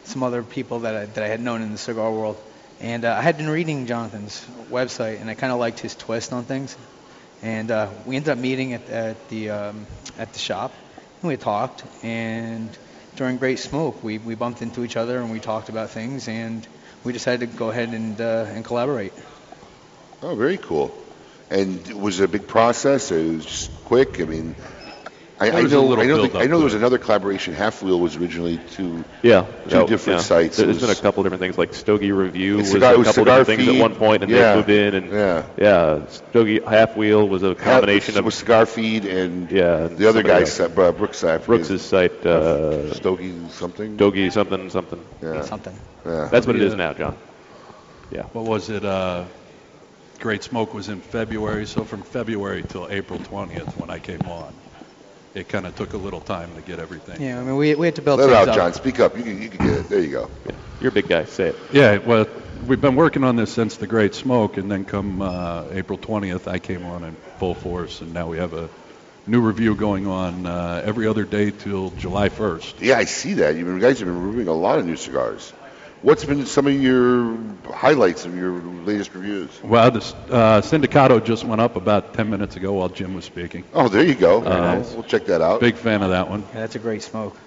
some 0.03 0.23
other 0.23 0.43
people 0.43 0.81
that 0.81 0.95
I, 0.95 1.05
that 1.05 1.23
I 1.23 1.27
had 1.27 1.41
known 1.41 1.61
in 1.61 1.71
the 1.71 1.77
cigar 1.77 2.11
world. 2.11 2.37
And 2.79 3.05
uh, 3.05 3.15
I 3.17 3.21
had 3.21 3.37
been 3.37 3.49
reading 3.49 3.85
Jonathan's 3.85 4.45
website, 4.69 5.21
and 5.21 5.29
I 5.29 5.35
kind 5.35 5.53
of 5.53 5.59
liked 5.59 5.79
his 5.79 5.95
twist 5.95 6.33
on 6.33 6.43
things. 6.43 6.75
And 7.41 7.71
uh, 7.71 7.89
we 8.05 8.15
ended 8.15 8.29
up 8.29 8.37
meeting 8.37 8.73
at, 8.73 8.89
at 8.89 9.29
the 9.29 9.49
um, 9.49 9.85
at 10.17 10.33
the 10.33 10.39
shop, 10.39 10.73
and 11.21 11.29
we 11.29 11.37
talked. 11.37 11.83
And 12.03 12.69
during 13.15 13.37
Great 13.37 13.59
Smoke, 13.59 14.03
we, 14.03 14.17
we 14.17 14.35
bumped 14.35 14.61
into 14.61 14.83
each 14.83 14.97
other 14.97 15.19
and 15.19 15.31
we 15.31 15.39
talked 15.39 15.69
about 15.69 15.91
things, 15.91 16.27
and 16.27 16.67
we 17.03 17.13
decided 17.13 17.51
to 17.51 17.57
go 17.57 17.69
ahead 17.69 17.89
and 17.89 18.19
uh, 18.19 18.45
and 18.47 18.63
collaborate. 18.63 19.13
Oh, 20.21 20.35
very 20.35 20.57
cool. 20.57 20.95
And 21.49 22.01
was 22.01 22.19
it 22.19 22.23
a 22.23 22.27
big 22.27 22.47
process? 22.47 23.11
It 23.11 23.35
was 23.35 23.45
just 23.45 23.85
quick. 23.85 24.21
I 24.21 24.25
mean, 24.25 24.55
I, 25.39 25.47
I 25.49 25.61
know, 25.63 25.99
I 25.99 26.05
know, 26.05 26.27
the, 26.27 26.37
I 26.39 26.45
know 26.45 26.57
there 26.57 26.63
was 26.63 26.73
it. 26.75 26.77
another 26.77 26.97
collaboration. 26.99 27.53
Half 27.53 27.81
Wheel 27.81 27.99
was 27.99 28.15
originally 28.15 28.59
two, 28.59 29.03
Yeah, 29.23 29.45
two 29.67 29.75
no, 29.79 29.87
different 29.87 30.19
yeah. 30.19 30.23
sites. 30.25 30.57
There's 30.57 30.77
It 30.77 30.81
been 30.81 30.89
a 30.91 30.95
couple 30.95 31.23
different 31.23 31.41
things 31.41 31.57
like 31.57 31.73
Stogie 31.73 32.11
Review 32.11 32.59
It's 32.59 32.71
was 32.71 32.71
cigar- 32.73 32.93
a 32.93 32.97
couple 32.97 33.13
Cigar 33.13 33.39
different 33.39 33.59
things 33.61 33.75
at 33.75 33.81
one 33.81 33.95
point, 33.95 34.23
and 34.23 34.31
Yeah. 34.31 34.51
they 34.51 34.55
moved 34.57 34.69
in, 34.69 34.93
and 34.95 35.11
Yeah. 35.11 35.43
yeah, 35.57 35.99
Stogie 36.29 36.61
Half 36.61 36.95
Wheel 36.95 37.27
was 37.27 37.41
a 37.43 37.55
combination 37.55 38.17
of 38.17 38.25
was 38.25 38.35
Cigar 38.35 38.65
Feed 38.67 39.05
and 39.05 39.51
yeah, 39.51 39.87
the 39.87 40.07
other 40.07 40.23
guy's 40.23 40.53
site, 40.53 40.77
uh, 40.77 40.91
Brooks 40.91 41.17
site. 41.17 41.45
Brooks's 41.45 41.81
site, 41.81 42.25
uh, 42.25 42.93
Stogie 42.93 43.33
something. 43.49 43.95
Stogie 43.95 44.29
something 44.29 44.69
something. 44.69 44.99
Yeah. 45.21 45.41
Something. 45.41 45.73
Yeah. 46.05 46.29
That's 46.31 46.45
what 46.47 46.55
it 46.55 46.61
is 46.61 46.75
now, 46.75 46.93
John. 46.93 47.17
Yeah. 48.11 48.23
What 48.33 48.45
was 48.45 48.69
it? 48.69 48.85
Uh, 48.85 49.23
Great 50.19 50.43
Smoke 50.43 50.73
was 50.73 50.87
in 50.89 51.01
February, 51.01 51.65
so 51.65 51.83
from 51.83 52.03
February 52.03 52.63
till 52.63 52.87
April 52.89 53.19
20th 53.19 53.75
when 53.77 53.89
I 53.89 53.99
came 53.99 54.21
on, 54.21 54.53
it 55.35 55.49
kind 55.49 55.65
of 55.65 55.75
took 55.75 55.93
a 55.93 55.97
little 55.97 56.21
time 56.21 56.55
to 56.55 56.61
get 56.61 56.79
everything. 56.79 57.21
Yeah, 57.21 57.39
I 57.39 57.43
mean, 57.43 57.55
we, 57.55 57.75
we 57.75 57.87
had 57.87 57.95
to 57.95 58.01
build 58.01 58.19
Let 58.19 58.29
it 58.29 58.33
things 58.33 58.47
out, 58.47 58.49
up. 58.49 58.55
John. 58.55 58.73
Speak 58.73 58.99
up. 58.99 59.17
You 59.17 59.23
can, 59.23 59.41
you 59.41 59.49
can 59.49 59.65
get 59.65 59.77
it. 59.77 59.89
There 59.89 59.99
you 59.99 60.11
go. 60.11 60.29
You're 60.79 60.89
a 60.89 60.93
big 60.93 61.07
guy. 61.07 61.25
Say 61.25 61.49
it. 61.49 61.55
Yeah, 61.71 61.97
well, 61.97 62.27
we've 62.67 62.81
been 62.81 62.95
working 62.95 63.23
on 63.23 63.35
this 63.35 63.51
since 63.51 63.77
the 63.77 63.87
Great 63.87 64.13
Smoke, 64.13 64.57
and 64.57 64.69
then 64.69 64.85
come 64.85 65.21
uh, 65.21 65.65
April 65.71 65.97
20th, 65.97 66.47
I 66.47 66.59
came 66.59 66.85
on 66.85 67.03
in 67.03 67.15
full 67.37 67.55
force, 67.55 68.01
and 68.01 68.13
now 68.13 68.27
we 68.27 68.37
have 68.37 68.53
a 68.53 68.69
new 69.25 69.41
review 69.41 69.75
going 69.75 70.07
on 70.07 70.45
uh, 70.45 70.81
every 70.83 71.07
other 71.07 71.23
day 71.23 71.51
till 71.51 71.91
July 71.91 72.29
1st. 72.29 72.81
Yeah, 72.81 72.97
I 72.97 73.05
see 73.05 73.35
that. 73.35 73.55
You 73.55 73.79
guys 73.79 73.99
have 73.99 74.07
been 74.07 74.21
reviewing 74.21 74.47
a 74.47 74.53
lot 74.53 74.79
of 74.79 74.85
new 74.85 74.97
cigars. 74.97 75.53
What's 76.03 76.25
been 76.25 76.45
some 76.45 76.67
of 76.67 76.73
your 76.73 77.37
highlights 77.63 78.25
of 78.25 78.35
your 78.35 78.51
latest 78.51 79.15
reviews? 79.15 79.49
Well, 79.63 79.89
the 79.89 79.99
uh, 79.99 80.59
Sindicato 80.61 81.23
just 81.23 81.45
went 81.45 81.61
up 81.61 81.77
about 81.77 82.13
10 82.13 82.29
minutes 82.29 82.57
ago 82.57 82.73
while 82.73 82.89
Jim 82.89 83.13
was 83.13 83.23
speaking. 83.23 83.63
Oh, 83.73 83.87
there 83.87 84.03
you 84.03 84.13
go. 84.13 84.43
Uh, 84.43 84.83
We'll 84.93 85.03
check 85.03 85.27
that 85.27 85.41
out. 85.41 85.61
Big 85.61 85.77
fan 85.77 86.03
of 86.03 86.09
that 86.09 86.29
one. 86.29 86.41
Yeah, 86.41 86.59
that's 86.59 86.75
a 86.75 86.79
great 86.79 87.03
smoke. 87.03 87.37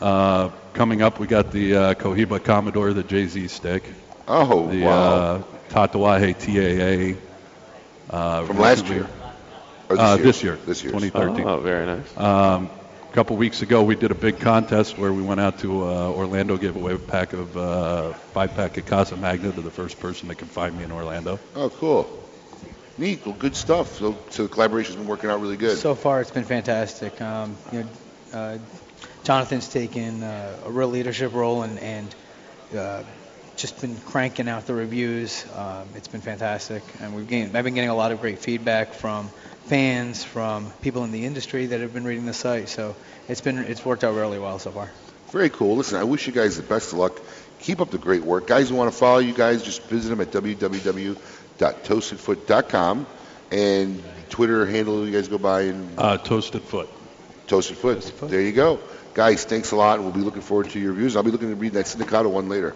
Uh, 0.00 0.50
coming 0.74 1.02
up, 1.02 1.18
we 1.18 1.26
got 1.26 1.50
the 1.50 1.74
uh, 1.74 1.94
Cohiba 1.94 2.38
Comador, 2.38 2.94
the 2.94 3.02
Jay-Z 3.02 3.48
stick. 3.48 3.82
Oh, 4.28 4.68
the, 4.68 4.82
wow. 4.84 4.92
Uh, 4.92 5.42
Tatuaje 5.70 6.38
TAA. 6.38 7.20
Uh, 8.16 8.46
From 8.46 8.58
last 8.58 8.86
year? 8.86 9.08
Or 9.88 9.96
this 9.96 10.04
uh, 10.04 10.14
year? 10.14 10.24
this 10.24 10.42
year. 10.44 10.58
This 10.66 10.82
year. 10.84 10.92
2013. 10.92 11.48
Oh, 11.48 11.58
very 11.58 11.84
nice. 11.84 12.16
Um, 12.16 12.70
a 13.14 13.16
couple 13.16 13.36
weeks 13.36 13.62
ago, 13.62 13.80
we 13.84 13.94
did 13.94 14.10
a 14.10 14.14
big 14.16 14.40
contest 14.40 14.98
where 14.98 15.12
we 15.12 15.22
went 15.22 15.38
out 15.38 15.60
to 15.60 15.84
uh, 15.84 16.10
Orlando, 16.10 16.56
gave 16.56 16.74
away 16.74 16.94
a 16.94 16.98
pack 16.98 17.32
of 17.32 17.56
uh, 17.56 18.12
five 18.12 18.52
pack 18.56 18.76
of 18.76 18.86
Casa 18.86 19.16
Magna 19.16 19.52
to 19.52 19.60
the 19.60 19.70
first 19.70 20.00
person 20.00 20.26
that 20.26 20.34
could 20.34 20.48
find 20.48 20.76
me 20.76 20.82
in 20.82 20.90
Orlando. 20.90 21.38
Oh, 21.54 21.70
cool. 21.70 22.10
Neat. 22.98 23.24
Well, 23.24 23.36
good 23.38 23.54
stuff. 23.54 23.98
So, 23.98 24.18
so 24.30 24.42
the 24.42 24.48
collaboration's 24.48 24.96
been 24.96 25.06
working 25.06 25.30
out 25.30 25.40
really 25.40 25.56
good. 25.56 25.78
So 25.78 25.94
far, 25.94 26.22
it's 26.22 26.32
been 26.32 26.42
fantastic. 26.42 27.20
Um, 27.20 27.56
you 27.70 27.84
know, 27.84 27.88
uh, 28.36 28.58
Jonathan's 29.22 29.68
taken 29.68 30.24
uh, 30.24 30.56
a 30.66 30.70
real 30.72 30.88
leadership 30.88 31.34
role 31.34 31.62
and, 31.62 31.78
and 31.78 32.12
uh, 32.76 33.04
just 33.54 33.80
been 33.80 33.96
cranking 33.96 34.48
out 34.48 34.66
the 34.66 34.74
reviews. 34.74 35.46
Um, 35.54 35.86
it's 35.94 36.08
been 36.08 36.20
fantastic, 36.20 36.82
and 37.00 37.14
we've 37.14 37.28
gained, 37.28 37.56
I've 37.56 37.62
been 37.62 37.74
getting 37.74 37.90
a 37.90 37.94
lot 37.94 38.10
of 38.10 38.20
great 38.20 38.40
feedback 38.40 38.92
from 38.92 39.30
fans, 39.66 40.24
from 40.24 40.70
people 40.82 41.04
in 41.04 41.12
the 41.12 41.24
industry 41.26 41.66
that 41.66 41.80
have 41.80 41.92
been 41.92 42.04
reading 42.04 42.26
the 42.26 42.34
site. 42.34 42.68
So 42.68 42.94
it's 43.28 43.40
been 43.40 43.58
it's 43.58 43.84
worked 43.84 44.04
out 44.04 44.14
really 44.14 44.38
well 44.38 44.58
so 44.58 44.70
far. 44.70 44.90
Very 45.30 45.50
cool. 45.50 45.76
Listen, 45.76 45.98
I 45.98 46.04
wish 46.04 46.26
you 46.26 46.32
guys 46.32 46.56
the 46.56 46.62
best 46.62 46.92
of 46.92 46.98
luck. 46.98 47.20
Keep 47.60 47.80
up 47.80 47.90
the 47.90 47.98
great 47.98 48.22
work. 48.22 48.46
Guys 48.46 48.68
who 48.68 48.74
want 48.76 48.92
to 48.92 48.96
follow 48.98 49.18
you 49.18 49.32
guys, 49.32 49.62
just 49.62 49.82
visit 49.84 50.10
them 50.10 50.20
at 50.20 50.30
www.toastedfoot.com 50.30 53.06
and 53.50 54.02
Twitter 54.30 54.66
handle 54.66 55.06
you 55.06 55.12
guys 55.12 55.28
go 55.28 55.38
by 55.38 55.62
and 55.62 55.98
Uh, 55.98 56.18
Toasted 56.18 56.62
Foot. 56.62 56.88
Toasted 57.46 57.76
Foot. 57.78 58.12
There 58.30 58.40
you 58.40 58.52
go. 58.52 58.78
Guys, 59.14 59.44
thanks 59.44 59.70
a 59.72 59.76
lot. 59.76 60.00
We'll 60.00 60.10
be 60.12 60.20
looking 60.20 60.42
forward 60.42 60.70
to 60.70 60.78
your 60.80 60.92
reviews. 60.92 61.16
I'll 61.16 61.22
be 61.22 61.30
looking 61.30 61.50
to 61.50 61.56
read 61.56 61.72
that 61.74 61.86
Sindicato 61.86 62.30
one 62.30 62.48
later. 62.48 62.74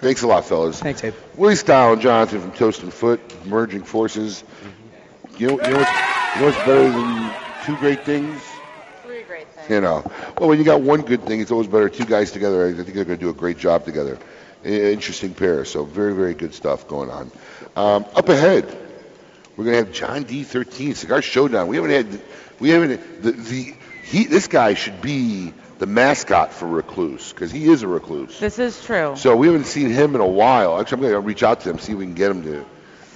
Thanks 0.00 0.22
a 0.22 0.26
lot, 0.26 0.44
fellas. 0.44 0.80
Thanks, 0.80 1.02
Abe. 1.04 1.14
Willie 1.36 1.56
Style 1.56 1.92
and 1.94 2.02
Jonathan 2.02 2.40
from 2.40 2.52
Toasted 2.52 2.92
Foot, 2.92 3.20
merging 3.46 3.82
forces. 3.82 4.44
You 5.38 5.48
know, 5.48 5.52
you 5.62 5.70
know, 5.70 5.78
what's, 5.78 5.90
you 6.34 6.40
know 6.40 6.46
what's 6.46 6.58
better 6.58 6.90
than 6.90 7.34
two 7.66 7.76
great 7.76 8.04
things? 8.04 8.40
Three 9.04 9.22
great 9.22 9.48
things. 9.48 9.68
You 9.68 9.82
know, 9.82 10.10
well, 10.38 10.48
when 10.48 10.58
you 10.58 10.64
got 10.64 10.80
one 10.80 11.02
good 11.02 11.24
thing, 11.24 11.40
it's 11.40 11.50
always 11.50 11.66
better. 11.66 11.90
Two 11.90 12.06
guys 12.06 12.30
together, 12.32 12.66
I 12.66 12.72
think 12.72 12.94
they're 12.94 13.04
going 13.04 13.18
to 13.18 13.24
do 13.24 13.28
a 13.28 13.34
great 13.34 13.58
job 13.58 13.84
together. 13.84 14.18
Interesting 14.64 15.34
pair. 15.34 15.66
So 15.66 15.84
very, 15.84 16.14
very 16.14 16.32
good 16.32 16.54
stuff 16.54 16.88
going 16.88 17.10
on. 17.10 17.30
Um, 17.76 18.06
up 18.14 18.28
ahead, 18.30 18.64
we're 19.56 19.64
going 19.64 19.78
to 19.78 19.84
have 19.84 19.92
John 19.92 20.24
D13 20.24 20.96
Cigar 20.96 21.20
Showdown. 21.20 21.68
We 21.68 21.76
haven't 21.76 21.90
had, 21.90 22.20
we 22.58 22.70
haven't 22.70 23.22
the 23.22 23.32
the 23.32 23.74
he. 24.04 24.24
This 24.24 24.48
guy 24.48 24.72
should 24.72 25.02
be 25.02 25.52
the 25.78 25.86
mascot 25.86 26.54
for 26.54 26.66
Recluse 26.66 27.32
because 27.32 27.50
he 27.50 27.66
is 27.70 27.82
a 27.82 27.88
recluse. 27.88 28.40
This 28.40 28.58
is 28.58 28.82
true. 28.82 29.14
So 29.16 29.36
we 29.36 29.48
haven't 29.48 29.66
seen 29.66 29.90
him 29.90 30.14
in 30.14 30.22
a 30.22 30.26
while. 30.26 30.80
Actually, 30.80 30.96
I'm 30.96 31.00
going 31.02 31.12
to 31.12 31.20
reach 31.20 31.42
out 31.42 31.60
to 31.60 31.70
him 31.70 31.78
see 31.78 31.92
if 31.92 31.98
we 31.98 32.06
can 32.06 32.14
get 32.14 32.30
him 32.30 32.42
to 32.44 32.64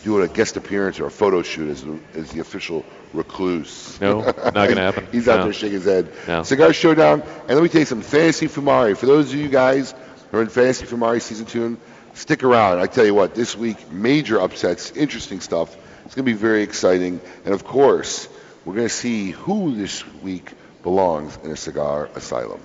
do 0.05 0.21
a 0.23 0.29
guest 0.29 0.57
appearance 0.57 0.99
or 1.01 1.07
a 1.07 1.11
photo 1.11 1.43
shoot 1.43 1.71
as 1.71 1.83
the, 1.85 1.99
as 2.15 2.31
the 2.33 2.41
official 2.41 2.85
recluse. 3.13 4.01
No, 4.01 4.21
not 4.23 4.55
gonna 4.55 4.75
happen. 4.81 5.07
He's 5.13 5.29
out 5.29 5.39
No. 5.39 5.45
there 5.45 5.53
shaking 5.53 5.73
his 5.75 5.85
head. 5.85 6.11
No. 6.27 6.43
Cigar 6.43 6.73
Showdown, 6.73 7.23
and 7.23 7.49
let 7.51 7.63
me 7.63 7.69
tell 7.69 7.81
you 7.81 7.87
some 7.87 8.03
Fantasy 8.03 8.47
Fumari. 8.49 8.97
For 8.97 9.07
those 9.07 9.33
of 9.33 9.39
you 9.39 9.49
guys 9.49 9.95
who 10.31 10.39
are 10.39 10.43
in 10.43 10.49
Fantasy 10.49 10.87
Fumari 10.87 11.21
season 11.21 11.47
two, 11.47 11.79
stick 12.15 12.43
around. 12.45 12.79
I 12.81 12.87
tell 12.87 13.05
you 13.05 13.15
what, 13.15 13.35
this 13.35 13.57
week 13.57 13.91
major 13.93 14.41
upsets, 14.41 14.91
interesting 14.93 15.41
stuff. 15.41 15.77
It's 16.07 16.15
going 16.15 16.25
to 16.27 16.33
be 16.33 16.37
very 16.39 16.63
exciting, 16.63 17.21
and 17.45 17.55
of 17.55 17.65
course, 17.65 18.29
we're 18.65 18.75
going 18.75 18.89
to 18.89 18.95
see 18.95 19.31
who 19.31 19.75
this 19.77 20.05
week 20.23 20.51
belongs 20.83 21.37
in 21.45 21.51
a 21.51 21.57
cigar 21.57 22.09
asylum. 22.15 22.61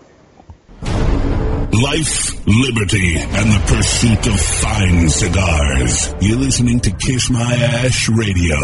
Life, 1.73 2.45
liberty, 2.47 3.17
and 3.17 3.51
the 3.51 3.63
pursuit 3.67 4.27
of 4.27 4.39
fine 4.39 5.09
cigars. 5.09 6.15
You're 6.21 6.37
listening 6.37 6.79
to 6.81 6.91
Kiss 6.91 7.29
My 7.29 7.53
Ash 7.53 8.07
Radio. 8.07 8.55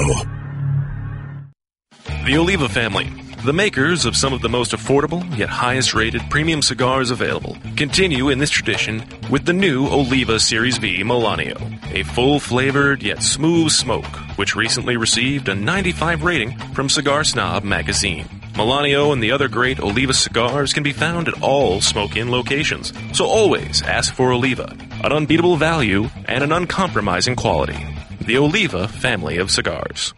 The 2.25 2.37
Oliva 2.37 2.69
family, 2.69 3.11
the 3.43 3.53
makers 3.53 4.05
of 4.05 4.15
some 4.15 4.33
of 4.33 4.41
the 4.41 4.49
most 4.49 4.71
affordable 4.71 5.25
yet 5.37 5.49
highest 5.49 5.93
rated 5.93 6.21
premium 6.29 6.61
cigars 6.61 7.11
available, 7.11 7.57
continue 7.75 8.29
in 8.29 8.39
this 8.39 8.51
tradition 8.51 9.03
with 9.29 9.45
the 9.45 9.53
new 9.53 9.87
Oliva 9.87 10.39
Series 10.39 10.77
V 10.77 11.03
Melanio, 11.03 11.57
a 11.93 12.03
full 12.03 12.39
flavored 12.39 13.03
yet 13.03 13.23
smooth 13.23 13.71
smoke, 13.71 14.15
which 14.37 14.55
recently 14.55 14.95
received 14.95 15.49
a 15.49 15.55
95 15.55 16.23
rating 16.23 16.57
from 16.73 16.87
Cigar 16.87 17.23
Snob 17.23 17.63
magazine. 17.63 18.40
Melanio 18.53 19.13
and 19.13 19.23
the 19.23 19.31
other 19.31 19.47
great 19.47 19.79
Oliva 19.79 20.13
cigars 20.13 20.73
can 20.73 20.83
be 20.83 20.91
found 20.91 21.27
at 21.27 21.41
all 21.41 21.81
smoke-in 21.81 22.29
locations, 22.29 22.93
so 23.13 23.25
always 23.25 23.81
ask 23.81 24.13
for 24.13 24.31
Oliva, 24.31 24.75
an 25.03 25.11
unbeatable 25.11 25.55
value 25.55 26.09
and 26.25 26.43
an 26.43 26.51
uncompromising 26.51 27.35
quality. 27.35 27.77
The 28.21 28.37
Oliva 28.37 28.87
family 28.87 29.37
of 29.37 29.49
cigars. 29.49 30.13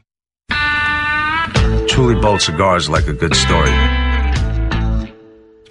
Truly 1.88 2.20
bold 2.20 2.42
cigars 2.42 2.90
like 2.90 3.08
a 3.08 3.14
good 3.14 3.36
story. 3.36 3.72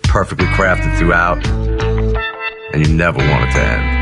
Perfectly 0.04 0.46
crafted 0.46 0.96
throughout, 0.98 1.44
and 2.72 2.86
you 2.86 2.94
never 2.94 3.18
want 3.18 3.48
it 3.48 3.52
to 3.54 3.60
end. 3.60 4.01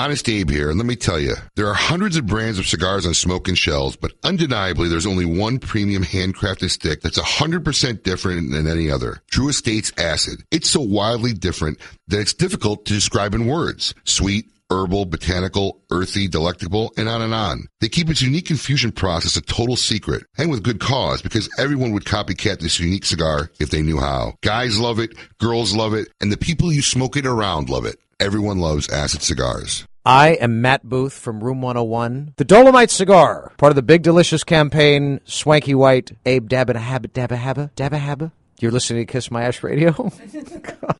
Honest 0.00 0.30
Abe 0.30 0.48
here, 0.48 0.70
and 0.70 0.78
let 0.78 0.86
me 0.86 0.96
tell 0.96 1.20
you, 1.20 1.34
there 1.56 1.68
are 1.68 1.74
hundreds 1.74 2.16
of 2.16 2.26
brands 2.26 2.58
of 2.58 2.66
cigars 2.66 3.04
on 3.04 3.12
smoking 3.12 3.54
shelves, 3.54 3.96
but 3.96 4.14
undeniably 4.24 4.88
there's 4.88 5.04
only 5.04 5.26
one 5.26 5.58
premium 5.58 6.02
handcrafted 6.02 6.70
stick 6.70 7.02
that's 7.02 7.18
100% 7.18 8.02
different 8.02 8.50
than 8.50 8.66
any 8.66 8.90
other. 8.90 9.20
Drew 9.30 9.50
Estate's 9.50 9.92
Acid. 9.98 10.42
It's 10.50 10.70
so 10.70 10.80
wildly 10.80 11.34
different 11.34 11.80
that 12.08 12.18
it's 12.18 12.32
difficult 12.32 12.86
to 12.86 12.94
describe 12.94 13.34
in 13.34 13.44
words. 13.44 13.94
Sweet, 14.04 14.46
herbal, 14.70 15.04
botanical, 15.04 15.82
earthy, 15.90 16.28
delectable, 16.28 16.94
and 16.96 17.06
on 17.06 17.20
and 17.20 17.34
on. 17.34 17.66
They 17.82 17.90
keep 17.90 18.08
its 18.08 18.22
unique 18.22 18.50
infusion 18.50 18.92
process 18.92 19.36
a 19.36 19.42
total 19.42 19.76
secret, 19.76 20.24
and 20.38 20.50
with 20.50 20.62
good 20.62 20.80
cause, 20.80 21.20
because 21.20 21.50
everyone 21.58 21.92
would 21.92 22.06
copycat 22.06 22.60
this 22.60 22.80
unique 22.80 23.04
cigar 23.04 23.50
if 23.60 23.68
they 23.68 23.82
knew 23.82 24.00
how. 24.00 24.32
Guys 24.40 24.80
love 24.80 24.98
it, 24.98 25.14
girls 25.38 25.76
love 25.76 25.92
it, 25.92 26.08
and 26.22 26.32
the 26.32 26.38
people 26.38 26.72
you 26.72 26.80
smoke 26.80 27.18
it 27.18 27.26
around 27.26 27.68
love 27.68 27.84
it. 27.84 27.96
Everyone 28.18 28.58
loves 28.60 28.88
acid 28.88 29.20
cigars. 29.20 29.86
I 30.04 30.30
am 30.30 30.62
Matt 30.62 30.82
Booth 30.82 31.12
from 31.12 31.44
Room 31.44 31.60
101. 31.60 32.32
The 32.36 32.44
Dolomite 32.44 32.90
Cigar, 32.90 33.52
part 33.58 33.70
of 33.70 33.76
the 33.76 33.82
Big 33.82 34.02
Delicious 34.02 34.44
campaign, 34.44 35.20
Swanky 35.26 35.74
White, 35.74 36.12
Abe 36.24 36.48
Dabba 36.48 36.76
Habba 36.76 37.08
Dabba 37.08 37.38
Habba 37.38 37.70
Dabba 37.74 38.00
Habba. 38.00 38.32
You're 38.60 38.72
listening 38.72 39.06
to 39.06 39.12
Kiss 39.12 39.30
My 39.30 39.42
Ash 39.42 39.62
Radio? 39.62 40.10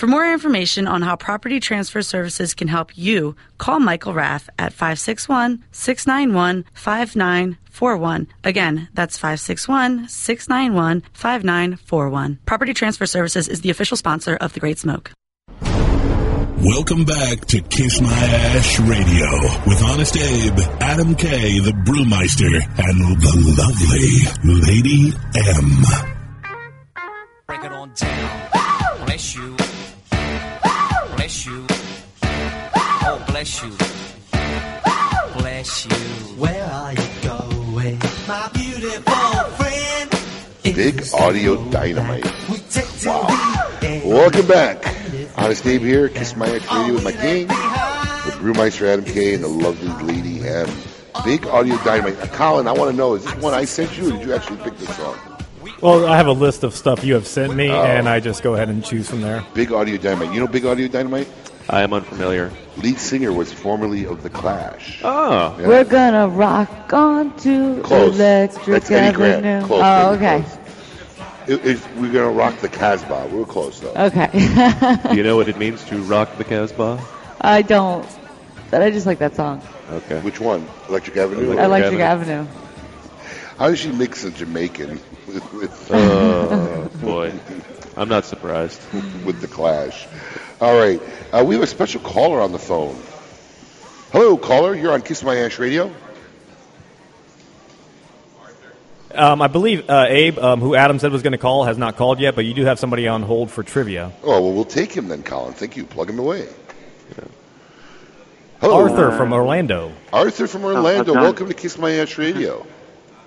For 0.00 0.06
more 0.06 0.32
information 0.32 0.86
on 0.86 1.02
how 1.02 1.14
Property 1.14 1.60
Transfer 1.60 2.00
Services 2.00 2.54
can 2.54 2.68
help 2.68 2.96
you, 2.96 3.36
call 3.58 3.80
Michael 3.80 4.14
Rath 4.14 4.48
at 4.58 4.72
561 4.72 5.62
691 5.72 6.64
5941. 6.72 8.26
Again, 8.42 8.88
that's 8.94 9.18
561 9.18 10.08
691 10.08 11.02
5941. 11.12 12.38
Property 12.46 12.72
Transfer 12.72 13.04
Services 13.04 13.46
is 13.46 13.60
the 13.60 13.68
official 13.68 13.98
sponsor 13.98 14.36
of 14.36 14.54
The 14.54 14.60
Great 14.60 14.78
Smoke. 14.78 15.10
Welcome 16.64 17.04
back 17.04 17.44
to 17.48 17.60
Kiss 17.60 18.00
My 18.00 18.08
Ash 18.08 18.80
Radio 18.80 19.30
with 19.66 19.82
Honest 19.84 20.16
Abe, 20.16 20.60
Adam 20.80 21.14
K, 21.14 21.58
the 21.58 21.72
Brewmeister, 21.84 22.56
and 22.56 23.20
the 23.20 23.34
lovely 23.60 24.16
Lady 24.64 25.12
M. 25.58 25.84
Break 27.46 27.64
it 27.64 27.72
on 27.72 27.92
down. 27.92 28.48
Bless 29.04 29.36
you. 29.36 29.59
Bless 33.40 33.62
you. 33.62 33.70
Bless 35.38 35.86
you. 35.86 35.96
Where 36.36 36.64
are 36.64 36.92
you 36.92 37.08
going? 37.22 37.98
My 38.28 38.50
beautiful 38.52 39.44
friend. 39.56 40.10
Big 40.62 41.02
audio 41.14 41.70
dynamite. 41.70 42.26
Wow. 43.06 43.78
Welcome 44.04 44.46
back. 44.46 44.94
Honest 45.38 45.64
Dave 45.64 45.80
here, 45.80 46.10
Kiss 46.10 46.36
My 46.36 46.48
Ash 46.48 46.70
Radio 46.70 46.94
with 46.94 47.04
my 47.04 47.12
king, 47.12 47.46
the 47.46 48.36
Brewmeister 48.42 48.86
Adam 48.86 49.06
K 49.06 49.32
and 49.34 49.42
the 49.42 49.48
lovely 49.48 49.88
Lady 50.06 50.46
M. 50.46 50.68
Big 51.24 51.46
audio 51.46 51.78
dynamite. 51.78 52.18
Now, 52.18 52.26
Colin, 52.26 52.68
I 52.68 52.72
want 52.72 52.90
to 52.90 52.96
know, 52.96 53.14
is 53.14 53.24
this 53.24 53.34
one 53.36 53.54
I 53.54 53.64
sent 53.64 53.96
you 53.96 54.08
or 54.08 54.18
did 54.18 54.26
you 54.26 54.34
actually 54.34 54.58
pick 54.58 54.76
this 54.76 54.94
song? 54.94 55.16
Well, 55.80 56.06
I 56.06 56.18
have 56.18 56.26
a 56.26 56.32
list 56.32 56.62
of 56.62 56.74
stuff 56.74 57.02
you 57.04 57.14
have 57.14 57.26
sent 57.26 57.54
me, 57.54 57.70
Oh. 57.70 57.82
and 57.82 58.06
I 58.06 58.20
just 58.20 58.42
go 58.42 58.52
ahead 58.52 58.68
and 58.68 58.84
choose 58.84 59.08
from 59.08 59.22
there. 59.22 59.42
Big 59.54 59.72
Audio 59.72 59.96
Dynamite. 59.96 60.34
You 60.34 60.40
know 60.40 60.46
Big 60.46 60.66
Audio 60.66 60.88
Dynamite? 60.88 61.26
I 61.72 61.82
am 61.82 61.92
unfamiliar. 61.92 62.50
Lead 62.78 62.98
singer 62.98 63.32
was 63.32 63.52
formerly 63.52 64.04
of 64.04 64.22
The 64.24 64.30
Clash. 64.30 65.00
Oh. 65.04 65.56
Yeah. 65.60 65.68
We're 65.68 65.84
gonna 65.84 66.26
rock 66.28 66.92
on 66.92 67.36
to 67.38 67.80
Close. 67.82 68.18
Electric 68.18 68.66
That's 68.66 68.90
Eddie 68.90 69.16
Grant. 69.16 69.44
Avenue. 69.46 69.66
Close, 69.66 69.82
oh, 69.84 70.12
baby, 70.16 70.24
okay. 70.24 70.44
It- 71.46 71.64
it's- 71.66 71.88
we're 71.96 72.12
going 72.12 72.28
to 72.32 72.36
rock 72.38 72.58
the 72.58 72.68
Casbah. 72.68 73.28
We're 73.32 73.44
close, 73.44 73.80
though. 73.80 73.92
Okay. 73.94 74.28
Do 74.32 75.16
you 75.16 75.22
know 75.22 75.36
what 75.36 75.48
it 75.48 75.56
means 75.64 75.82
to 75.84 75.96
rock 76.02 76.36
the 76.38 76.44
Casbah? 76.44 77.00
I 77.40 77.62
don't, 77.62 78.06
but 78.70 78.82
I 78.82 78.90
just 78.90 79.06
like 79.06 79.18
that 79.20 79.34
song. 79.36 79.62
Okay. 79.90 80.20
Which 80.20 80.38
one? 80.40 80.66
Electric 80.88 81.16
Avenue? 81.16 81.52
Electric 81.52 82.00
Avenue. 82.00 82.46
How 83.58 83.68
does 83.68 83.78
she 83.78 83.90
mix 83.92 84.24
a 84.24 84.30
Jamaican 84.30 85.00
with, 85.26 85.52
with 85.52 85.88
Oh, 85.92 86.88
boy. 87.00 87.32
I'm 87.96 88.08
not 88.08 88.24
surprised. 88.26 88.80
with 89.24 89.40
the 89.40 89.48
Clash? 89.48 90.06
All 90.60 90.76
right. 90.76 91.00
Uh, 91.32 91.42
we 91.46 91.54
have 91.54 91.64
a 91.64 91.66
special 91.66 92.00
caller 92.02 92.40
on 92.40 92.52
the 92.52 92.58
phone. 92.58 93.00
Hello, 94.12 94.36
caller. 94.36 94.74
You're 94.74 94.92
on 94.92 95.00
Kiss 95.00 95.22
My 95.22 95.36
Ash 95.36 95.58
Radio. 95.58 95.94
Um, 99.14 99.42
I 99.42 99.48
believe 99.48 99.88
uh, 99.88 100.06
Abe, 100.08 100.38
um, 100.38 100.60
who 100.60 100.74
Adam 100.74 100.98
said 100.98 101.12
was 101.12 101.22
going 101.22 101.32
to 101.32 101.38
call, 101.38 101.64
has 101.64 101.78
not 101.78 101.96
called 101.96 102.20
yet, 102.20 102.34
but 102.36 102.44
you 102.44 102.54
do 102.54 102.64
have 102.64 102.78
somebody 102.78 103.08
on 103.08 103.22
hold 103.22 103.50
for 103.50 103.62
trivia. 103.62 104.12
Oh, 104.22 104.40
well, 104.42 104.52
we'll 104.52 104.64
take 104.64 104.92
him 104.92 105.08
then, 105.08 105.22
Colin. 105.22 105.54
Thank 105.54 105.76
you. 105.76 105.84
Plug 105.84 106.10
him 106.10 106.18
away. 106.18 106.46
Hello. 108.60 108.82
Arthur 108.82 109.16
from 109.16 109.32
Orlando. 109.32 109.92
Arthur 110.12 110.46
from 110.46 110.64
Orlando. 110.64 111.14
going? 111.14 111.24
Welcome 111.24 111.48
to 111.48 111.54
Kiss 111.54 111.78
My 111.78 111.92
Ash 111.92 112.18
Radio. 112.18 112.66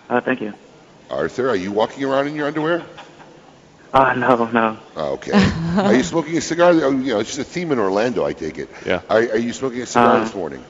Uh, 0.08 0.22
thank 0.22 0.42
you. 0.42 0.54
Arthur, 1.10 1.50
are 1.50 1.56
you 1.56 1.72
walking 1.72 2.04
around 2.04 2.28
in 2.28 2.36
your 2.36 2.46
underwear? 2.46 2.84
Uh, 3.94 4.14
no, 4.18 4.46
no. 4.52 4.78
Oh, 4.96 5.14
okay. 5.14 5.32
are 5.78 5.94
you 5.94 6.04
smoking 6.04 6.38
a 6.38 6.42
cigar? 6.42 6.72
Oh, 6.72 6.92
you 6.92 7.14
know, 7.14 7.20
it's 7.20 7.36
just 7.36 7.40
a 7.48 7.52
theme 7.52 7.72
in 7.72 7.80
Orlando, 7.80 8.26
I 8.26 8.34
take 8.34 8.58
it. 8.58 8.70
Yeah. 8.86 9.02
Are, 9.10 9.18
are 9.20 9.38
you 9.38 9.54
smoking 9.54 9.82
a 9.82 9.86
cigar 9.86 10.18
Uh, 10.18 10.24
this 10.24 10.34
morning? 10.36 10.64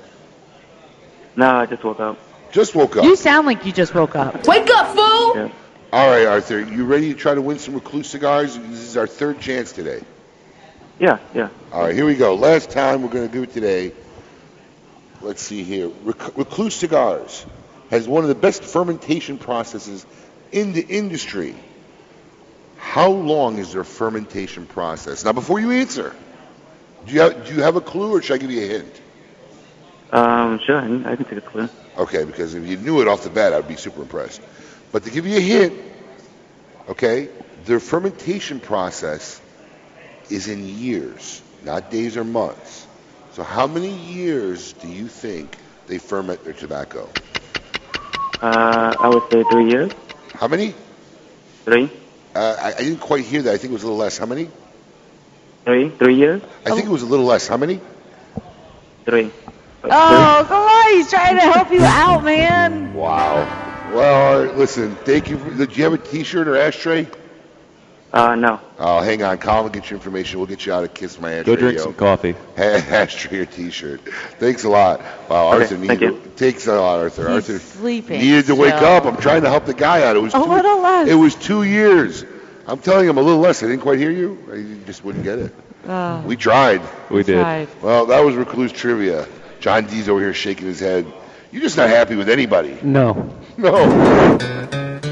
No, 1.36 1.50
I 1.50 1.66
just 1.66 1.84
woke 1.84 2.00
up. 2.00 2.18
Just 2.52 2.76
woke 2.76 2.98
up. 2.98 3.04
You 3.06 3.16
sound 3.16 3.48
like 3.48 3.66
you 3.66 3.72
just 3.72 3.96
woke 3.96 4.16
up. 4.16 4.46
Wake 4.46 4.70
up, 4.70 4.96
fool! 4.96 5.36
Yeah. 5.36 5.50
All 5.92 6.10
right, 6.10 6.26
Arthur. 6.28 6.60
You 6.62 6.86
ready 6.86 7.14
to 7.14 7.20
try 7.20 7.34
to 7.34 7.42
win 7.42 7.58
some 7.60 7.74
Recluse 7.76 8.08
cigars? 8.10 8.56
This 8.58 8.80
is 8.82 8.98
our 8.98 9.08
third 9.08 9.40
chance 9.40 9.72
today. 9.72 10.02
Yeah, 11.00 11.18
yeah. 11.34 11.50
All 11.72 11.82
right, 11.82 11.96
here 11.96 12.06
we 12.06 12.16
go. 12.16 12.36
Last 12.36 12.70
time, 12.70 13.02
we're 13.02 13.10
going 13.10 13.28
to 13.28 13.34
do 13.34 13.42
it 13.44 13.54
today. 13.54 13.94
let's 15.22 15.42
see 15.42 15.64
here. 15.64 15.88
Rec- 16.04 16.38
Recluse 16.38 16.76
Cigars 16.76 17.46
has 17.90 18.08
one 18.08 18.24
of 18.24 18.28
the 18.30 18.36
best 18.36 18.64
fermentation 18.64 19.38
processes 19.40 20.06
in 20.52 20.74
the 20.74 20.86
industry. 20.86 21.56
How 22.84 23.10
long 23.10 23.58
is 23.58 23.74
their 23.74 23.86
fermentation 23.86 24.68
process? 24.68 25.26
Now, 25.26 25.32
before 25.32 25.60
you 25.60 25.72
answer, 25.72 26.14
do 27.08 27.14
you 27.14 27.22
have, 27.22 27.48
do 27.48 27.56
you 27.56 27.64
have 27.64 27.76
a 27.76 27.82
clue, 27.82 28.12
or 28.12 28.22
should 28.22 28.36
I 28.36 28.38
give 28.38 28.52
you 28.52 28.62
a 28.62 28.68
hint? 28.68 29.02
Um, 30.12 30.60
sure, 30.64 30.78
I 30.78 30.82
can, 30.82 31.06
I 31.06 31.16
can 31.16 31.26
take 31.26 31.38
a 31.40 31.42
clue. 31.42 31.70
Okay, 31.98 32.24
because 32.24 32.54
if 32.54 32.68
you 32.68 32.78
knew 32.78 33.02
it 33.02 33.08
off 33.08 33.24
the 33.24 33.32
bat, 33.32 33.54
I'd 33.54 33.68
be 33.68 33.78
super 33.78 34.02
impressed. 34.02 34.42
But 34.92 35.06
to 35.06 35.10
give 35.10 35.26
you 35.26 35.38
a 35.38 35.40
hint, 35.40 35.74
okay, 36.90 37.30
their 37.66 37.80
fermentation 37.80 38.60
process 38.60 39.42
is 40.30 40.48
in 40.48 40.68
years, 40.68 41.42
not 41.64 41.90
days 41.90 42.16
or 42.16 42.24
months. 42.24 42.86
So 43.32 43.42
how 43.42 43.66
many 43.66 43.90
years 43.90 44.74
do 44.74 44.88
you 44.88 45.08
think 45.08 45.58
they 45.88 45.98
ferment 45.98 46.44
their 46.44 46.54
tobacco? 46.54 47.10
Uh, 48.40 48.94
I 49.00 49.08
would 49.08 49.24
say 49.32 49.44
three 49.50 49.70
years. 49.70 49.92
How 50.34 50.48
many? 50.48 50.76
Three. 51.66 51.90
Uh, 52.36 52.56
I, 52.60 52.74
I 52.74 52.78
didn't 52.78 53.00
quite 53.00 53.24
hear 53.26 53.42
that. 53.44 53.54
I 53.54 53.58
think 53.58 53.72
it 53.72 53.74
was 53.74 53.84
a 53.84 53.88
little 53.88 54.00
less. 54.00 54.18
How 54.18 54.26
many? 54.26 54.50
Three. 55.66 55.90
Three 55.90 56.16
years. 56.16 56.42
I 56.66 56.72
think 56.72 56.86
it 56.86 56.92
was 56.92 57.04
a 57.04 57.06
little 57.06 57.26
less. 57.26 57.48
How 57.48 57.58
many? 57.58 57.80
Three. 59.06 59.32
Oh, 59.84 60.46
come 60.48 60.64
on. 60.64 60.94
He's 60.94 61.10
trying 61.10 61.36
to 61.36 61.42
help 61.42 61.72
you 61.72 61.82
out, 61.82 62.24
man. 62.24 62.94
Wow. 62.94 63.92
Well, 63.94 64.46
listen. 64.56 64.96
Thank 64.96 65.30
you. 65.30 65.38
For, 65.38 65.52
did 65.52 65.78
you 65.78 65.84
have 65.84 65.94
a 65.94 65.98
T-shirt 65.98 66.48
or 66.48 66.56
ashtray? 66.58 67.08
Uh, 68.14 68.36
no. 68.36 68.60
Oh, 68.78 69.02
hang 69.02 69.24
on. 69.24 69.40
Colin 69.40 69.64
will 69.64 69.70
get 69.72 69.90
your 69.90 69.98
information. 69.98 70.38
We'll 70.38 70.46
get 70.48 70.66
you 70.68 70.72
out 70.74 70.84
of 70.84 70.94
Kiss 70.94 71.20
My 71.20 71.34
Ash 71.34 71.46
Go 71.48 71.56
drink 71.56 71.78
Radio. 71.78 71.84
some 71.84 71.94
coffee. 71.96 72.36
ashtray 72.58 73.40
or 73.40 73.46
T-shirt. 73.46 74.02
Thanks 74.40 74.64
a 74.66 74.70
lot. 74.70 75.00
Wow, 75.30 75.54
Okay, 75.54 75.64
Arthur 75.64 75.78
thank 75.78 76.00
needed. 76.02 76.36
Thanks 76.38 76.68
a 76.68 76.76
lot, 76.80 77.00
Arthur. 77.00 77.24
He's 77.24 77.50
Arthur 77.50 77.60
sleeping 77.60 78.20
needed 78.20 78.46
to 78.46 78.56
wake 78.56 78.76
still. 78.76 78.88
up. 78.88 79.06
I'm 79.06 79.18
trying 79.18 79.42
to 79.42 79.50
help 79.50 79.66
the 79.66 79.74
guy 79.74 80.04
out. 80.04 80.16
It 80.16 80.20
was 80.20 80.36
A 80.36 80.38
two, 80.38 80.44
little 80.46 80.80
less. 80.80 81.08
It 81.10 81.16
was 81.16 81.34
two 81.34 81.64
years. 81.64 82.24
I'm 82.68 82.78
telling 82.80 83.10
him 83.10 83.18
a 83.18 83.22
little 83.22 83.42
less. 83.42 83.64
I 83.64 83.68
didn't 83.68 83.82
quite 83.82 83.98
hear 83.98 84.12
you. 84.12 84.38
I 84.82 84.86
just 84.86 85.04
wouldn't 85.04 85.24
get 85.24 85.40
it. 85.40 85.56
Oh. 85.88 86.22
We 86.22 86.36
tried. 86.38 86.82
We 87.10 87.24
did. 87.24 87.40
tried. 87.42 87.68
Well, 87.82 88.06
that 88.06 88.20
was 88.20 88.36
Recluse 88.36 88.72
trivia. 88.74 89.28
John 89.60 89.86
D's 89.88 90.08
over 90.08 90.20
here 90.22 90.34
shaking 90.36 90.68
his 90.68 90.80
head. 90.80 91.06
You're 91.52 91.64
just 91.64 91.78
not 91.78 91.90
happy 91.90 92.16
with 92.16 92.30
anybody. 92.30 92.78
No. 92.84 93.36
No. 93.58 95.10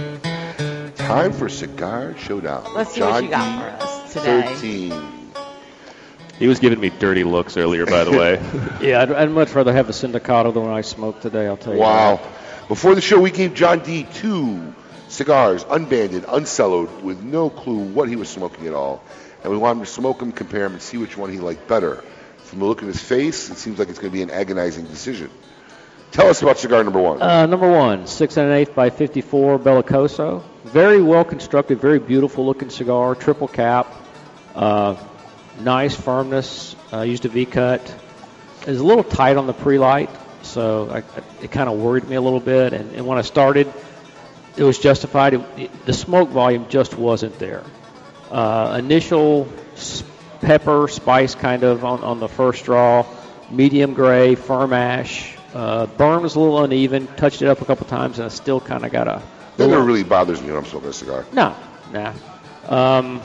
Time 1.11 1.33
for 1.33 1.49
Cigar 1.49 2.15
Showdown. 2.17 2.73
Let's 2.73 2.93
see 2.93 2.99
John 2.99 3.11
what 3.11 3.23
you 3.25 3.29
got 3.29 3.79
D. 3.79 3.83
for 3.83 3.85
us 3.85 4.13
today. 4.13 4.41
13. 4.43 5.31
He 6.39 6.47
was 6.47 6.59
giving 6.59 6.79
me 6.79 6.89
dirty 6.89 7.25
looks 7.25 7.57
earlier, 7.57 7.85
by 7.85 8.05
the 8.05 8.11
way. 8.11 8.41
Yeah, 8.81 9.01
I'd, 9.01 9.11
I'd 9.11 9.29
much 9.29 9.53
rather 9.53 9.73
have 9.73 9.89
a 9.89 9.91
Sindicato 9.91 10.53
than 10.53 10.63
what 10.63 10.71
I 10.71 10.81
smoked 10.81 11.21
today, 11.21 11.47
I'll 11.47 11.57
tell 11.57 11.73
you. 11.73 11.79
Wow. 11.79 12.15
that. 12.15 12.67
Before 12.69 12.95
the 12.95 13.01
show, 13.01 13.19
we 13.19 13.29
gave 13.29 13.53
John 13.53 13.79
D 13.79 14.07
two 14.13 14.73
cigars, 15.09 15.65
unbanded, 15.69 16.23
unselloed, 16.23 17.01
with 17.01 17.21
no 17.21 17.49
clue 17.49 17.79
what 17.79 18.07
he 18.07 18.15
was 18.15 18.29
smoking 18.29 18.67
at 18.67 18.73
all. 18.73 19.03
And 19.43 19.51
we 19.51 19.57
wanted 19.57 19.79
him 19.79 19.85
to 19.85 19.91
smoke 19.91 20.19
them, 20.19 20.31
compare 20.31 20.63
them, 20.63 20.73
and 20.73 20.81
see 20.81 20.97
which 20.97 21.17
one 21.17 21.29
he 21.29 21.39
liked 21.39 21.67
better. 21.67 22.03
From 22.37 22.59
the 22.59 22.65
look 22.65 22.81
of 22.81 22.87
his 22.87 23.01
face, 23.01 23.49
it 23.49 23.57
seems 23.57 23.79
like 23.79 23.89
it's 23.89 23.99
going 23.99 24.11
to 24.11 24.17
be 24.17 24.23
an 24.23 24.29
agonizing 24.31 24.85
decision. 24.85 25.29
Tell 26.11 26.27
us 26.27 26.41
about 26.41 26.57
cigar 26.57 26.83
number 26.83 26.99
one. 26.99 27.21
Uh, 27.21 27.45
number 27.45 27.69
one, 27.71 28.05
six 28.05 28.35
and 28.35 28.47
an 28.49 28.53
eighth 28.57 28.75
by 28.75 28.89
54 28.89 29.59
Bellicoso. 29.59 30.43
Very 30.65 31.01
well 31.01 31.23
constructed, 31.23 31.79
very 31.79 31.99
beautiful 31.99 32.45
looking 32.45 32.69
cigar, 32.69 33.15
triple 33.15 33.47
cap, 33.47 33.87
uh, 34.53 34.95
nice 35.61 35.95
firmness. 35.95 36.75
Uh, 36.91 37.01
used 37.01 37.23
a 37.25 37.29
V 37.29 37.45
cut. 37.45 37.81
It 38.61 38.67
was 38.67 38.79
a 38.79 38.83
little 38.83 39.05
tight 39.05 39.37
on 39.37 39.47
the 39.47 39.53
pre-light, 39.53 40.09
so 40.41 40.89
I, 40.91 40.97
it 41.43 41.49
kind 41.51 41.69
of 41.69 41.79
worried 41.79 42.07
me 42.07 42.15
a 42.17 42.21
little 42.21 42.41
bit. 42.41 42.73
And, 42.73 42.93
and 42.93 43.07
when 43.07 43.17
I 43.17 43.21
started, 43.21 43.71
it 44.57 44.63
was 44.63 44.77
justified. 44.79 45.33
It, 45.33 45.41
it- 45.57 45.85
the 45.85 45.93
smoke 45.93 46.29
volume 46.29 46.67
just 46.67 46.93
wasn't 46.97 47.39
there. 47.39 47.63
Uh, 48.29 48.75
initial 48.79 49.47
pepper 50.41 50.87
spice 50.89 51.35
kind 51.35 51.63
of 51.63 51.85
on, 51.85 52.03
on 52.03 52.19
the 52.19 52.27
first 52.27 52.65
draw, 52.65 53.05
medium 53.49 53.93
gray, 53.93 54.35
firm 54.35 54.73
ash. 54.73 55.37
Uh, 55.53 55.85
burn 55.85 56.21
was 56.21 56.35
a 56.35 56.39
little 56.39 56.63
uneven. 56.63 57.07
Touched 57.17 57.41
it 57.41 57.47
up 57.47 57.61
a 57.61 57.65
couple 57.65 57.85
times, 57.87 58.19
and 58.19 58.25
I 58.25 58.29
still 58.29 58.59
kind 58.61 58.85
of 58.85 58.91
got 58.91 59.07
a 59.07 59.21
That 59.57 59.67
never 59.67 59.83
really 59.83 60.03
bothers 60.03 60.41
me 60.41 60.47
when 60.47 60.57
I'm 60.57 60.65
smoking 60.65 60.89
a 60.89 60.93
cigar. 60.93 61.25
no, 61.33 61.55
nah. 61.91 62.13
Um, 62.67 63.21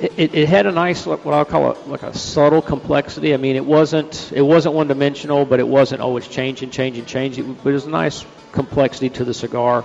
it, 0.00 0.12
it, 0.16 0.34
it 0.34 0.48
had 0.48 0.66
a 0.66 0.72
nice, 0.72 1.06
what 1.06 1.26
I'll 1.26 1.44
call 1.44 1.72
a, 1.72 1.88
like 1.88 2.02
a 2.02 2.16
subtle 2.16 2.62
complexity. 2.62 3.32
I 3.32 3.36
mean, 3.36 3.56
it 3.56 3.64
wasn't 3.64 4.32
it 4.32 4.42
wasn't 4.42 4.74
one 4.74 4.88
dimensional, 4.88 5.44
but 5.44 5.60
it 5.60 5.68
wasn't 5.68 6.02
oh 6.02 6.16
it's 6.16 6.28
changing, 6.28 6.70
changing, 6.70 7.06
changing. 7.06 7.54
But 7.54 7.70
it 7.70 7.74
was 7.74 7.86
a 7.86 7.90
nice 7.90 8.24
complexity 8.52 9.10
to 9.10 9.24
the 9.24 9.34
cigar. 9.34 9.84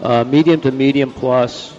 Uh, 0.00 0.24
medium 0.24 0.60
to 0.62 0.70
medium 0.72 1.12
plus. 1.12 1.76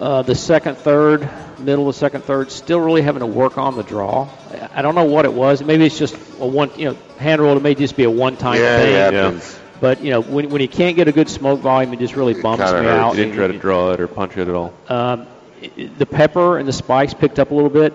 Uh, 0.00 0.22
the 0.22 0.34
second, 0.34 0.76
third, 0.78 1.28
middle 1.58 1.88
of 1.88 1.94
the 1.94 1.98
second, 1.98 2.22
third, 2.22 2.52
still 2.52 2.78
really 2.78 3.02
having 3.02 3.20
to 3.20 3.26
work 3.26 3.58
on 3.58 3.76
the 3.76 3.82
draw. 3.82 4.28
I- 4.52 4.68
I 4.78 4.82
don't 4.82 4.94
know 4.94 5.04
what 5.06 5.24
it 5.24 5.32
was. 5.32 5.62
Maybe 5.62 5.86
it's 5.86 5.98
just 5.98 6.14
a 6.40 6.46
one, 6.46 6.70
you 6.76 6.90
know, 6.90 6.96
hand 7.18 7.42
rolled. 7.42 7.56
It 7.56 7.62
may 7.64 7.74
just 7.74 7.96
be 7.96 8.04
a 8.04 8.10
one-time 8.10 8.60
Yeah, 8.60 8.78
it 8.78 8.82
thing. 8.82 8.94
happens. 8.94 9.58
But 9.80 10.02
you 10.02 10.10
know, 10.10 10.20
when, 10.20 10.50
when 10.50 10.60
you 10.62 10.68
can't 10.68 10.94
get 10.94 11.08
a 11.08 11.12
good 11.12 11.28
smoke 11.28 11.60
volume, 11.60 11.92
it 11.92 11.98
just 11.98 12.14
really 12.14 12.34
bumps 12.40 12.64
Kinda 12.64 12.80
me 12.80 12.86
hurt. 12.86 12.96
out. 12.98 13.16
You 13.16 13.24
didn't 13.24 13.36
try 13.36 13.46
to 13.48 13.58
draw 13.58 13.90
it 13.92 14.00
or 14.00 14.06
punch 14.06 14.36
it 14.36 14.46
at 14.48 14.54
all. 14.54 14.72
um, 14.88 15.26
i- 15.62 15.70
i- 15.76 15.90
the 15.98 16.06
pepper 16.06 16.58
and 16.58 16.68
the 16.68 16.72
spice 16.72 17.12
picked 17.14 17.40
up 17.40 17.50
a 17.50 17.54
little 17.54 17.70
bit. 17.70 17.92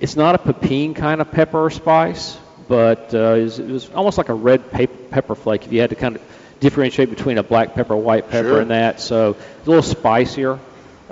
It's 0.00 0.14
not 0.16 0.34
a 0.36 0.38
Pepin 0.38 0.94
kind 0.94 1.20
of 1.20 1.30
pepper 1.32 1.58
or 1.66 1.70
spice, 1.70 2.38
but 2.68 3.12
uh, 3.12 3.34
it, 3.34 3.42
was, 3.42 3.58
it 3.58 3.68
was 3.68 3.90
almost 3.94 4.18
like 4.18 4.28
a 4.28 4.34
red 4.34 4.70
pep- 4.70 5.10
pepper 5.10 5.34
flake 5.34 5.66
if 5.66 5.72
you 5.72 5.80
had 5.80 5.90
to 5.90 5.96
kind 5.96 6.14
of 6.16 6.22
differentiate 6.60 7.10
between 7.10 7.38
a 7.38 7.42
black 7.42 7.74
pepper, 7.74 7.96
white 7.96 8.30
pepper, 8.30 8.48
Sure. 8.48 8.60
and 8.60 8.70
that. 8.70 9.00
So 9.00 9.30
it's 9.58 9.66
a 9.66 9.70
little 9.70 9.82
spicier. 9.82 10.58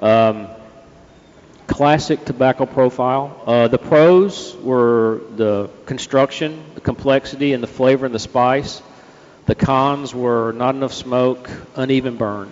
Um, 0.01 0.49
classic 1.66 2.25
tobacco 2.25 2.66
profile. 2.66 3.43
Uh, 3.47 3.69
the 3.69 3.79
pros 3.79 4.57
were 4.57 5.20
the 5.37 5.70
construction, 5.87 6.62
the 6.75 6.81
complexity, 6.81 7.53
and 7.53 7.62
the 7.62 7.66
flavor 7.66 8.07
and 8.07 8.15
the 8.15 8.19
spice. 8.19 8.83
The 9.47 9.55
cons 9.55 10.15
were 10.15 10.53
not 10.53 10.75
enough 10.75 10.93
smoke, 10.93 11.49
uneven 11.75 12.16
burn. 12.16 12.51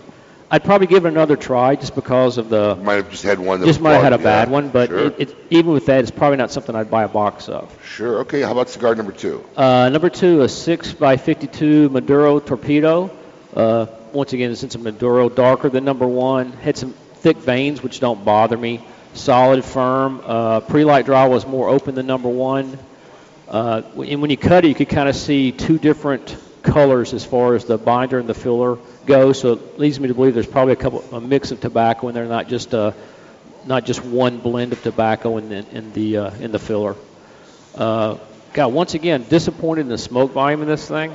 I'd 0.48 0.62
probably 0.64 0.86
give 0.86 1.04
it 1.06 1.08
another 1.08 1.34
try 1.36 1.74
just 1.74 1.94
because 1.96 2.38
of 2.38 2.48
the. 2.48 2.76
Might 2.76 2.94
have 2.94 3.10
just 3.10 3.24
had 3.24 3.40
one 3.40 3.60
that 3.60 3.66
Just 3.66 3.80
might 3.80 3.94
have 3.94 4.02
had 4.02 4.12
a 4.12 4.18
bad 4.18 4.46
yeah. 4.48 4.52
one, 4.52 4.68
but 4.68 4.90
Sure. 4.90 5.06
it, 5.06 5.14
it, 5.18 5.36
even 5.50 5.72
with 5.72 5.86
that, 5.86 6.00
it's 6.00 6.12
probably 6.12 6.36
not 6.36 6.52
something 6.52 6.74
I'd 6.76 6.90
buy 6.90 7.02
a 7.02 7.08
box 7.08 7.48
of. 7.48 7.76
Sure. 7.84 8.20
Okay. 8.20 8.42
How 8.42 8.52
about 8.52 8.68
cigar 8.68 8.94
number 8.94 9.10
two? 9.12 9.44
Uh, 9.56 9.88
number 9.88 10.08
two, 10.08 10.42
a 10.42 10.48
6 10.48 10.92
by 10.94 11.16
52 11.16 11.88
Maduro 11.88 12.38
Torpedo. 12.38 13.10
Uh, 13.54 13.86
once 14.12 14.32
again, 14.34 14.50
since 14.54 14.62
it's 14.62 14.74
a 14.76 14.78
Maduro, 14.78 15.28
darker 15.28 15.68
than 15.68 15.84
number 15.84 16.06
one. 16.06 16.52
Had 16.52 16.76
some 16.76 16.94
thick 17.26 17.38
veins, 17.38 17.82
which 17.82 17.98
don't 17.98 18.24
bother 18.24 18.56
me. 18.56 18.80
Solid, 19.14 19.64
firm. 19.64 20.22
Uh, 20.24 20.60
pre-light 20.60 21.06
draw 21.06 21.26
was 21.26 21.44
more 21.44 21.68
open 21.68 21.96
than 21.96 22.06
number 22.06 22.28
one. 22.28 22.78
Uh, 23.48 23.82
and 23.96 24.22
when 24.22 24.30
you 24.30 24.36
cut 24.36 24.64
it, 24.64 24.68
you 24.68 24.76
could 24.76 24.88
kind 24.88 25.08
of 25.08 25.16
see 25.16 25.50
two 25.50 25.76
different 25.76 26.36
colors 26.62 27.12
as 27.14 27.24
far 27.24 27.56
as 27.56 27.64
the 27.64 27.78
binder 27.78 28.20
and 28.20 28.28
the 28.28 28.34
filler 28.34 28.78
go. 29.06 29.32
So 29.32 29.54
it 29.54 29.76
leads 29.76 29.98
me 29.98 30.06
to 30.06 30.14
believe 30.14 30.34
there's 30.34 30.46
probably 30.46 30.74
a 30.74 30.76
couple, 30.76 31.00
a 31.10 31.20
mix 31.20 31.50
of 31.50 31.60
tobacco 31.60 32.06
in 32.06 32.14
there, 32.14 32.26
not 32.26 32.46
just 32.46 32.72
uh 32.72 32.92
not 33.64 33.84
just 33.84 34.04
one 34.04 34.38
blend 34.38 34.72
of 34.72 34.80
tobacco 34.84 35.36
in 35.38 35.48
the 35.48 35.66
in 35.76 35.92
the 35.94 36.18
uh, 36.18 36.30
in 36.36 36.52
the 36.52 36.60
filler. 36.60 36.94
Uh, 37.74 38.18
God, 38.52 38.72
once 38.72 38.94
again, 38.94 39.26
disappointed 39.28 39.80
in 39.80 39.88
the 39.88 39.98
smoke 39.98 40.30
volume 40.30 40.62
in 40.62 40.68
this 40.68 40.86
thing. 40.86 41.10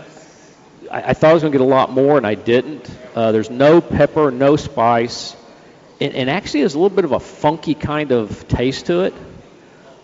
I, 0.91 1.11
I 1.11 1.13
thought 1.13 1.29
I 1.29 1.33
was 1.33 1.43
going 1.43 1.53
to 1.53 1.57
get 1.57 1.63
a 1.63 1.69
lot 1.69 1.89
more, 1.89 2.17
and 2.17 2.27
I 2.27 2.35
didn't. 2.35 2.89
Uh, 3.15 3.31
there's 3.31 3.49
no 3.49 3.79
pepper, 3.79 4.29
no 4.29 4.57
spice, 4.57 5.37
and, 6.01 6.15
and 6.15 6.29
actually, 6.29 6.61
there's 6.61 6.73
a 6.73 6.79
little 6.79 6.95
bit 6.95 7.05
of 7.05 7.11
a 7.11 7.19
funky 7.19 7.75
kind 7.75 8.11
of 8.11 8.47
taste 8.47 8.87
to 8.87 9.01
it, 9.01 9.13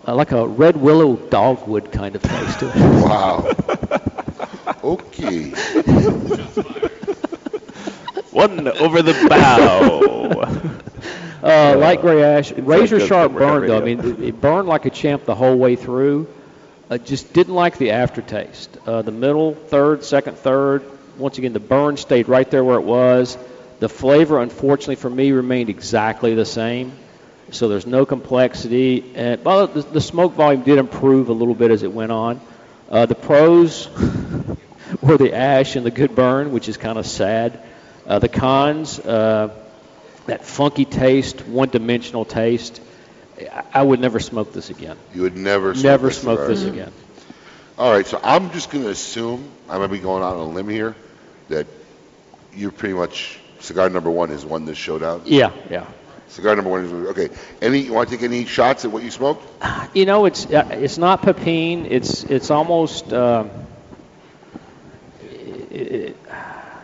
uh, 0.08 0.16
like 0.16 0.32
a 0.32 0.48
red 0.48 0.78
willow 0.78 1.16
dogwood 1.16 1.92
kind 1.92 2.16
of 2.16 2.22
taste 2.22 2.60
to 2.60 2.70
it. 2.70 2.76
Wow. 3.08 3.48
okay. 4.84 5.50
One 8.32 8.68
over 8.68 9.02
the 9.02 9.28
bow. 9.28 10.74
Uh, 11.38 11.78
light 11.78 12.02
gray 12.02 12.24
ash, 12.24 12.52
razor 12.52 12.98
good 12.98 13.08
sharp 13.08 13.32
for 13.32 13.38
burn 13.38 13.68
though. 13.68 13.78
I 13.78 13.82
mean, 13.82 14.00
it, 14.00 14.20
it 14.20 14.42
burned 14.42 14.68
like 14.68 14.86
a 14.86 14.90
champ 14.90 15.24
the 15.24 15.36
whole 15.36 15.56
way 15.56 15.76
through. 15.76 16.28
I 16.90 16.98
just 16.98 17.32
didn't 17.32 17.54
like 17.54 17.78
the 17.78 17.92
aftertaste. 17.92 18.76
Uh, 18.86 19.04
the 19.04 19.12
middle, 19.12 19.54
third, 19.54 20.04
second, 20.04 20.38
third. 20.38 20.84
Once 21.16 21.38
again, 21.38 21.54
the 21.54 21.60
burn 21.60 21.96
stayed 21.96 22.28
right 22.28 22.50
there 22.50 22.64
where 22.64 22.78
it 22.78 22.84
was. 22.84 23.38
The 23.80 23.90
flavor, 23.90 24.40
unfortunately 24.42 24.96
for 24.96 25.10
me, 25.10 25.32
remained 25.32 25.70
exactly 25.70 26.34
the 26.34 26.46
same. 26.46 26.92
So 27.52 27.68
there's 27.68 27.86
no 27.86 28.06
complexity. 28.06 29.14
And 29.16 29.44
well, 29.44 29.68
the, 29.68 29.82
the 29.82 30.02
smoke 30.02 30.34
volume 30.34 30.64
did 30.64 30.80
improve 30.80 31.30
a 31.30 31.34
little 31.34 31.56
bit 31.56 31.72
as 31.72 31.84
it 31.84 31.94
went 31.94 32.12
on. 32.12 32.42
Uh, 32.90 33.06
the 33.06 33.16
pros 33.16 33.90
were 35.02 35.18
the 35.18 35.34
ash 35.34 35.76
and 35.76 35.86
the 35.86 35.92
good 35.92 36.16
burn, 36.16 36.52
which 36.52 36.68
is 36.68 36.78
kind 36.78 36.98
of 36.98 37.06
sad. 37.06 37.60
Uh, 38.06 38.20
the 38.20 38.30
cons, 38.30 39.00
uh, 39.00 39.54
that 40.26 40.46
funky 40.46 40.86
taste, 40.86 41.46
one-dimensional 41.46 42.26
taste. 42.26 42.82
I, 43.40 43.64
I 43.76 43.84
would 43.84 44.00
never 44.00 44.20
smoke 44.20 44.54
this 44.54 44.70
again. 44.70 44.98
You 45.14 45.22
would 45.22 45.38
never 45.38 45.74
smoke 45.74 45.84
never 45.84 46.08
this 46.08 46.22
smoke 46.22 46.48
this 46.48 46.64
again. 46.64 46.92
All 47.78 47.92
right, 47.92 48.08
so 48.08 48.20
I'm 48.24 48.50
just 48.52 48.72
going 48.72 48.84
to 48.86 48.90
assume 48.90 49.48
I'm 49.70 49.78
going 49.78 49.90
to 49.90 49.96
be 49.96 50.02
going 50.02 50.24
out 50.24 50.36
on 50.36 50.40
a 50.40 50.50
limb 50.50 50.68
here 50.68 50.96
that 51.50 51.68
you're 52.56 52.72
pretty 52.72 52.96
much 52.96 53.40
cigar 53.60 53.90
number 53.90 54.10
one 54.12 54.30
has 54.30 54.46
won 54.46 54.66
this 54.66 54.78
showdown. 54.78 55.22
Yeah, 55.26 55.52
yeah. 55.70 55.86
Cigar 56.30 56.56
number 56.56 56.70
one 56.70 56.86
is 56.86 56.92
okay. 57.10 57.30
Any 57.62 57.80
you 57.80 57.94
want 57.94 58.10
to 58.10 58.16
take 58.18 58.24
any 58.24 58.46
shots 58.46 58.86
at 58.86 58.92
what 58.92 59.02
you 59.04 59.12
smoked? 59.12 59.44
You 59.96 60.06
know, 60.06 60.26
it's 60.26 60.46
uh, 60.46 60.68
it's 60.72 60.98
not 60.98 61.22
Pepin. 61.22 61.86
It's 61.86 62.24
it's 62.26 62.52
almost. 62.52 63.12
Um, 63.14 63.50
it, 65.72 66.16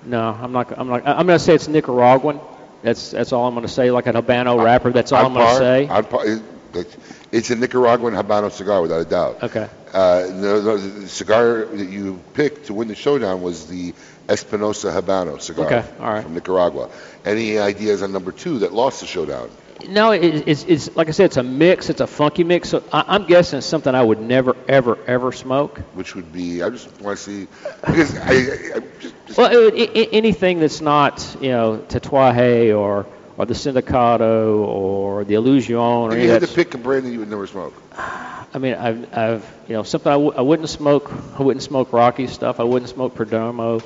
no, 0.06 0.22
I'm 0.42 0.52
not. 0.52 0.78
I'm 0.78 0.88
not. 0.88 1.06
I'm 1.08 1.26
going 1.28 1.38
to 1.40 1.44
say 1.44 1.56
it's 1.56 1.68
Nicaraguan. 1.68 2.40
That's 2.82 3.12
that's 3.12 3.32
all 3.32 3.48
I'm 3.48 3.54
going 3.54 3.66
to 3.68 3.72
say. 3.72 3.92
Like 3.92 4.08
an 4.08 4.16
Habano 4.16 4.62
wrapper. 4.64 4.92
That's 4.92 5.12
all 5.12 5.26
I'm 5.26 5.34
going 5.34 5.48
to 5.48 5.56
say. 5.58 5.88
Par. 5.88 6.28
It- 6.28 6.42
it- 6.76 6.98
It's 7.32 7.50
a 7.52 7.56
Nicaraguan 7.56 8.14
Habano 8.14 8.52
cigar, 8.52 8.82
without 8.82 9.02
a 9.02 9.06
doubt. 9.06 9.42
Okay. 9.44 9.68
Uh, 9.92 10.28
the, 10.28 10.78
the 11.02 11.08
cigar 11.08 11.66
that 11.66 11.90
you 11.90 12.20
picked 12.36 12.68
to 12.68 12.74
win 12.76 12.88
the 12.88 12.94
showdown 12.96 13.42
was 13.42 13.66
the 13.68 13.94
Espinosa 14.30 14.92
Habano 14.92 15.40
cigar 15.42 15.66
Okay, 15.66 15.84
all 16.00 16.14
right. 16.14 16.24
from 16.24 16.34
Nicaragua. 16.34 16.90
Any 17.26 17.58
ideas 17.58 18.02
on 18.04 18.12
number 18.12 18.32
two 18.32 18.60
that 18.60 18.74
lost 18.74 19.02
the 19.02 19.08
showdown? 19.08 19.50
No, 19.90 20.12
it, 20.12 20.48
it's, 20.48 20.64
it's 20.64 20.96
like 20.96 21.10
I 21.10 21.12
said, 21.12 21.26
it's 21.26 21.38
a 21.38 21.44
mix. 21.44 21.90
It's 21.90 22.00
a 22.00 22.08
funky 22.08 22.44
mix. 22.46 22.70
So 22.70 22.84
I, 22.94 23.04
I'm 23.08 23.26
guessing 23.26 23.58
it's 23.58 23.68
something 23.68 23.94
I 23.94 24.02
would 24.02 24.22
never, 24.22 24.56
ever, 24.68 24.98
ever 25.08 25.32
smoke. 25.34 25.78
Which 25.94 26.16
would 26.16 26.32
be, 26.32 26.64
I 26.64 26.70
just 26.70 26.90
want 27.02 27.18
to 27.18 27.24
see, 27.24 27.48
because 27.82 28.16
I, 28.18 28.30
I, 28.32 28.78
I 28.78 28.84
just, 29.02 29.38
Well, 29.38 29.52
it, 29.52 29.58
would- 29.58 29.98
i 29.98 30.02
i 30.02 30.08
anything 30.14 30.60
that's 30.60 30.80
not, 30.80 31.36
you 31.42 31.50
know, 31.50 31.78
Tatuaje 31.90 32.78
or 32.78 33.06
or 33.36 33.48
the 33.48 33.56
Sindicato 33.56 34.60
or 34.60 35.24
the 35.24 35.34
Illusione 35.34 36.12
or 36.12 36.16
if 36.16 36.24
you 36.24 36.30
had 36.30 36.44
to 36.44 36.48
pick 36.48 36.76
a 36.76 36.78
brand 36.78 37.06
that 37.08 37.10
you 37.10 37.18
would 37.20 37.32
never 37.32 37.48
smoke. 37.48 37.74
I 37.98 38.60
mean, 38.60 38.76
I've, 38.76 39.18
I've, 39.18 39.54
you 39.68 39.74
know, 39.74 39.82
something 39.82 40.12
I, 40.12 40.16
w- 40.16 40.34
I 40.38 40.42
wouldn't 40.42 40.70
smoke. 40.70 41.12
I 41.38 41.42
wouldn't 41.42 41.64
smoke 41.64 41.92
Rocky 41.92 42.28
stuff. 42.28 42.60
I 42.60 42.64
wouldn't 42.64 42.90
smoke 42.92 43.16
Perdomo. 43.16 43.82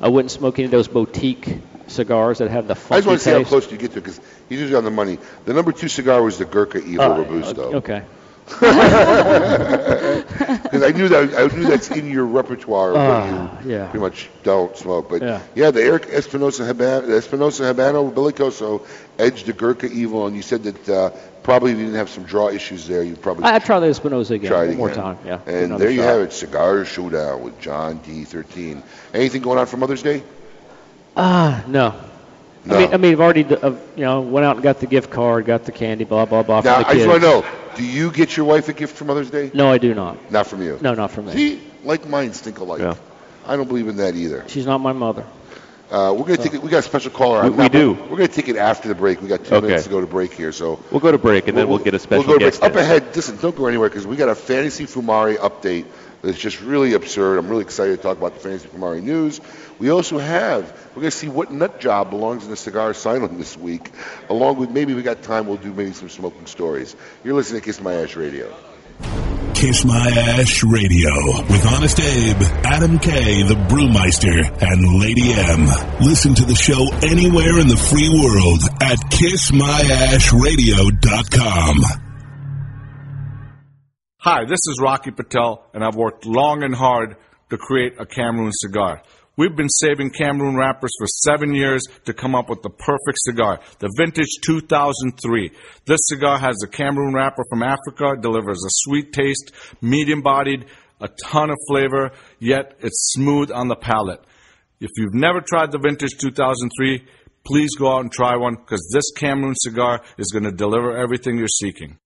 I 0.00 0.08
wouldn't 0.08 0.30
smoke 0.30 0.58
any 0.58 0.66
of 0.66 0.70
those 0.70 0.88
boutique 0.88 1.58
cigars 1.88 2.38
that 2.38 2.50
have 2.50 2.66
the 2.68 2.74
I 2.74 2.76
funky 2.76 2.98
just 2.98 3.06
want 3.06 3.18
to 3.20 3.24
see 3.24 3.30
how 3.30 3.38
taste. 3.38 3.48
close 3.48 3.72
you 3.72 3.78
get 3.78 3.92
to 3.92 3.98
it, 3.98 4.02
because 4.04 4.20
he's 4.48 4.60
usually 4.60 4.76
on 4.76 4.84
the 4.84 4.90
money. 4.90 5.18
The 5.44 5.54
number 5.54 5.72
two 5.72 5.88
cigar 5.88 6.22
was 6.22 6.38
the 6.38 6.44
Gurkha 6.44 6.78
Evil 6.78 7.08
Robusto. 7.08 7.74
okay. 7.76 8.02
Because 10.66 10.82
I 10.82 10.90
knew 10.92 11.08
that 11.08 11.34
I 11.34 11.46
knew 11.56 11.64
that's 11.64 11.90
in 11.90 12.08
your 12.10 12.24
repertoire, 12.26 12.92
but 12.92 13.10
Ah, 13.10 13.60
you 13.64 13.70
yeah. 13.72 13.86
pretty 13.88 14.00
much 14.04 14.28
don't 14.42 14.76
smoke. 14.76 15.08
But 15.08 15.22
Yeah. 15.22 15.40
yeah, 15.54 15.70
the 15.70 15.82
Erik 15.82 16.06
Espinosa 16.06 16.62
Habano, 16.64 17.06
the 17.06 17.16
Espinosa 17.16 17.62
Habano 17.74 18.12
Bellicoso 18.12 18.82
edged 19.18 19.46
the 19.46 19.52
Gurkha 19.52 19.86
Evil, 19.86 20.26
and 20.26 20.36
you 20.36 20.42
said 20.42 20.62
that 20.64 20.88
uh, 20.88 21.10
probably 21.42 21.72
if 21.72 21.78
you 21.78 21.84
didn't 21.84 21.98
have 21.98 22.08
some 22.10 22.24
draw 22.24 22.48
issues 22.48 22.86
there, 22.86 23.02
you 23.02 23.16
probably 23.16 23.44
I, 23.44 23.56
I 23.56 23.58
try 23.58 23.80
the 23.80 23.86
Espinosa 23.88 24.34
again 24.34 24.50
try 24.50 24.64
it 24.64 24.68
one 24.68 24.76
more 24.76 24.90
time. 24.92 25.18
Yeah. 25.24 25.40
And 25.46 25.56
another 25.66 25.84
there 25.84 25.92
you 25.92 26.02
have 26.02 26.20
it, 26.20 26.32
Cigar 26.32 26.84
Showdown 26.84 27.42
with 27.42 27.60
John 27.60 27.98
D13. 28.00 28.82
Anything 29.14 29.42
going 29.42 29.58
on 29.58 29.66
for 29.66 29.76
Mother's 29.76 30.02
Day? 30.02 30.22
Ah, 31.16 31.64
no. 31.66 31.94
No. 32.64 32.74
I 32.74 32.78
mean, 32.80 32.94
I 32.94 32.96
mean, 32.96 33.12
I've 33.12 33.20
already, 33.20 33.44
uh, 33.44 33.70
you 33.96 34.04
know, 34.04 34.20
went 34.22 34.44
out 34.44 34.56
and 34.56 34.62
got 34.62 34.80
the 34.80 34.86
gift 34.88 35.10
card, 35.10 35.44
got 35.46 35.64
the 35.64 35.72
candy, 35.72 36.04
blah 36.04 36.24
blah 36.26 36.42
blah 36.42 36.62
Now, 36.62 36.78
for 36.78 36.82
the 36.82 36.88
I 36.90 36.94
just 36.94 37.06
want 37.08 37.22
to 37.22 37.28
know, 37.28 37.44
do 37.76 37.84
you 37.84 38.10
get 38.10 38.36
your 38.36 38.46
wife 38.46 38.68
a 38.68 38.72
gift 38.72 38.96
for 38.96 39.04
Mother's 39.04 39.30
Day? 39.30 39.50
No, 39.54 39.70
I 39.70 39.78
do 39.78 39.94
not. 39.94 40.30
Not 40.30 40.46
from 40.46 40.62
you. 40.62 40.78
No, 40.80 40.94
not 40.94 41.10
from 41.10 41.26
me. 41.26 41.32
See, 41.32 41.60
like 41.84 42.08
mine 42.08 42.32
stink 42.32 42.58
alike. 42.58 42.96
I 43.46 43.56
don't 43.56 43.68
believe 43.68 43.88
in 43.88 43.96
that 43.96 44.16
either. 44.16 44.44
She's 44.48 44.66
not 44.66 44.78
my 44.78 44.92
mother. 44.92 45.24
Uh, 45.90 46.12
we're 46.16 46.24
gonna 46.24 46.36
take 46.38 46.54
it. 46.54 46.62
We 46.62 46.68
got 46.68 46.78
a 46.78 46.82
special 46.82 47.12
caller. 47.12 47.44
We- 47.44 47.50
we 47.50 47.68
do. 47.68 47.92
We're 47.92 48.16
gonna 48.16 48.28
take 48.28 48.48
it 48.48 48.56
after 48.56 48.88
the 48.88 48.94
break. 48.96 49.22
We 49.22 49.28
got 49.28 49.44
two 49.44 49.54
Okay. 49.54 49.66
minutes 49.68 49.84
to 49.84 49.90
go 49.90 50.00
to 50.00 50.06
break 50.06 50.32
here, 50.32 50.50
so 50.50 50.80
We'll 50.90 51.00
go 51.00 51.12
to 51.12 51.18
break 51.18 51.46
and 51.46 51.56
then 51.56 51.68
we'll 51.68 51.78
get 51.78 51.94
a 51.94 51.98
special 52.00 52.24
we'll 52.24 52.34
go 52.34 52.38
to 52.40 52.44
guest 52.46 52.60
break. 52.60 52.72
Up 52.72 52.76
ahead. 52.78 53.04
Listen, 53.14 53.38
don't 53.40 53.54
go 53.56 53.66
anywhere 53.66 53.88
because 53.88 54.06
we 54.06 54.16
got 54.16 54.28
a 54.28 54.34
fantasy 54.34 54.86
Fumari 54.86 55.36
update 55.36 55.84
that's 56.22 56.38
just 56.38 56.60
really 56.60 56.94
absurd. 56.94 57.38
I'm 57.38 57.48
really 57.48 57.62
excited 57.62 57.96
to 57.96 58.02
talk 58.02 58.18
about 58.18 58.34
the 58.34 58.40
fantasy 58.40 58.66
Fumari 58.68 59.00
news. 59.00 59.40
We 59.78 59.90
also 59.90 60.18
have. 60.18 60.64
We're 60.96 61.02
gonna 61.02 61.10
see 61.12 61.28
what 61.28 61.52
nut 61.52 61.78
job 61.78 62.10
belongs 62.10 62.42
in 62.44 62.50
the 62.50 62.56
cigar 62.56 62.90
asylum 62.90 63.38
this 63.38 63.56
week, 63.56 63.92
along 64.28 64.56
with 64.56 64.70
maybe 64.70 64.92
we 64.92 65.02
got 65.02 65.22
time. 65.22 65.46
We'll 65.46 65.56
do 65.56 65.72
maybe 65.72 65.92
some 65.92 66.08
smoking 66.08 66.46
stories. 66.46 66.96
You're 67.22 67.34
listening 67.34 67.60
to 67.60 67.64
Kiss 67.64 67.80
My 67.80 67.94
Ash 67.94 68.16
Radio. 68.16 68.48
Kiss 69.54 69.84
My 69.84 70.08
Ash 70.08 70.62
Radio 70.64 71.10
with 71.48 71.66
Honest 71.66 71.98
Abe, 71.98 72.42
Adam 72.64 72.98
K, 72.98 73.42
the 73.42 73.54
Brewmeister, 73.54 74.44
and 74.60 75.00
Lady 75.00 75.32
M. 75.32 75.66
Listen 76.06 76.34
to 76.34 76.44
the 76.44 76.54
show 76.54 76.90
anywhere 77.02 77.58
in 77.58 77.68
the 77.68 77.76
free 77.76 78.10
world 78.10 78.62
at 78.82 78.98
kissmyashradio.com. 79.10 81.76
Hi, 84.18 84.44
this 84.44 84.60
is 84.66 84.78
Rocky 84.82 85.10
Patel, 85.10 85.64
and 85.72 85.82
I've 85.82 85.96
worked 85.96 86.26
long 86.26 86.62
and 86.62 86.74
hard 86.74 87.16
to 87.50 87.56
create 87.56 87.94
a 87.98 88.04
Cameroon 88.04 88.52
cigar. 88.52 89.00
We've 89.38 89.54
been 89.54 89.68
saving 89.68 90.12
Cameroon 90.12 90.56
wrappers 90.56 90.92
for 90.98 91.06
seven 91.06 91.54
years 91.54 91.82
to 92.06 92.14
come 92.14 92.34
up 92.34 92.48
with 92.48 92.62
the 92.62 92.70
perfect 92.70 93.18
cigar, 93.18 93.60
the 93.80 93.92
Vintage 93.94 94.30
2003. 94.42 95.50
This 95.84 96.00
cigar 96.04 96.38
has 96.38 96.56
a 96.64 96.68
Cameroon 96.68 97.12
wrapper 97.12 97.44
from 97.50 97.62
Africa, 97.62 98.16
delivers 98.18 98.64
a 98.64 98.70
sweet 98.70 99.12
taste, 99.12 99.52
medium 99.82 100.22
bodied, 100.22 100.64
a 101.02 101.10
ton 101.24 101.50
of 101.50 101.58
flavor, 101.68 102.12
yet 102.38 102.78
it's 102.80 103.12
smooth 103.12 103.50
on 103.50 103.68
the 103.68 103.76
palate. 103.76 104.24
If 104.80 104.92
you've 104.96 105.12
never 105.12 105.42
tried 105.42 105.70
the 105.70 105.80
Vintage 105.80 106.16
2003, 106.18 107.04
please 107.44 107.76
go 107.76 107.94
out 107.94 108.00
and 108.00 108.10
try 108.10 108.36
one 108.36 108.54
because 108.54 108.88
this 108.90 109.10
Cameroon 109.18 109.54
cigar 109.54 110.00
is 110.16 110.32
going 110.32 110.44
to 110.44 110.52
deliver 110.52 110.96
everything 110.96 111.36
you're 111.36 111.46
seeking. 111.48 111.98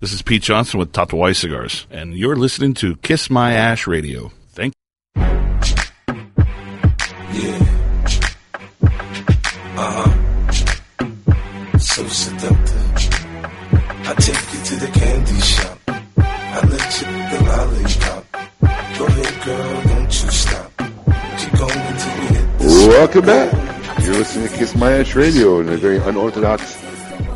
This 0.00 0.14
is 0.14 0.22
Pete 0.22 0.42
Johnson 0.42 0.78
with 0.78 0.92
Tatuaje 0.92 1.36
Cigars, 1.36 1.86
and 1.90 2.14
you're 2.14 2.36
listening 2.36 2.72
to 2.74 2.96
Kiss 2.96 3.28
My 3.28 3.52
Ash 3.52 3.86
Radio. 3.86 4.32
Thank 7.38 7.62
Uh 9.76 9.92
huh. 9.94 11.78
So 11.78 12.04
seductive. 12.08 12.88
I 14.08 14.14
take 14.18 14.52
you 14.52 14.60
to 14.64 14.76
the 14.76 14.90
candy 14.92 15.40
shop. 15.40 15.78
I 15.86 16.60
let 16.66 17.00
you 17.00 17.06
the 17.30 17.38
lollipop. 17.46 18.24
Go 18.98 19.06
ahead, 19.06 19.44
girl, 19.44 19.82
don't 19.84 20.22
you 20.22 20.30
stop. 20.30 20.72
Keep 21.38 21.52
going 21.52 21.96
till 21.96 22.16
you 22.16 22.28
hit 22.28 22.58
the 22.58 22.86
Welcome 22.88 23.26
back. 23.26 24.04
You're 24.04 24.16
listening 24.16 24.48
to 24.48 24.56
Kiss 24.56 24.74
My 24.74 24.92
Ash 24.94 25.14
Radio 25.14 25.60
in 25.60 25.68
a 25.68 25.76
very 25.76 25.98
unorthodox 25.98 26.76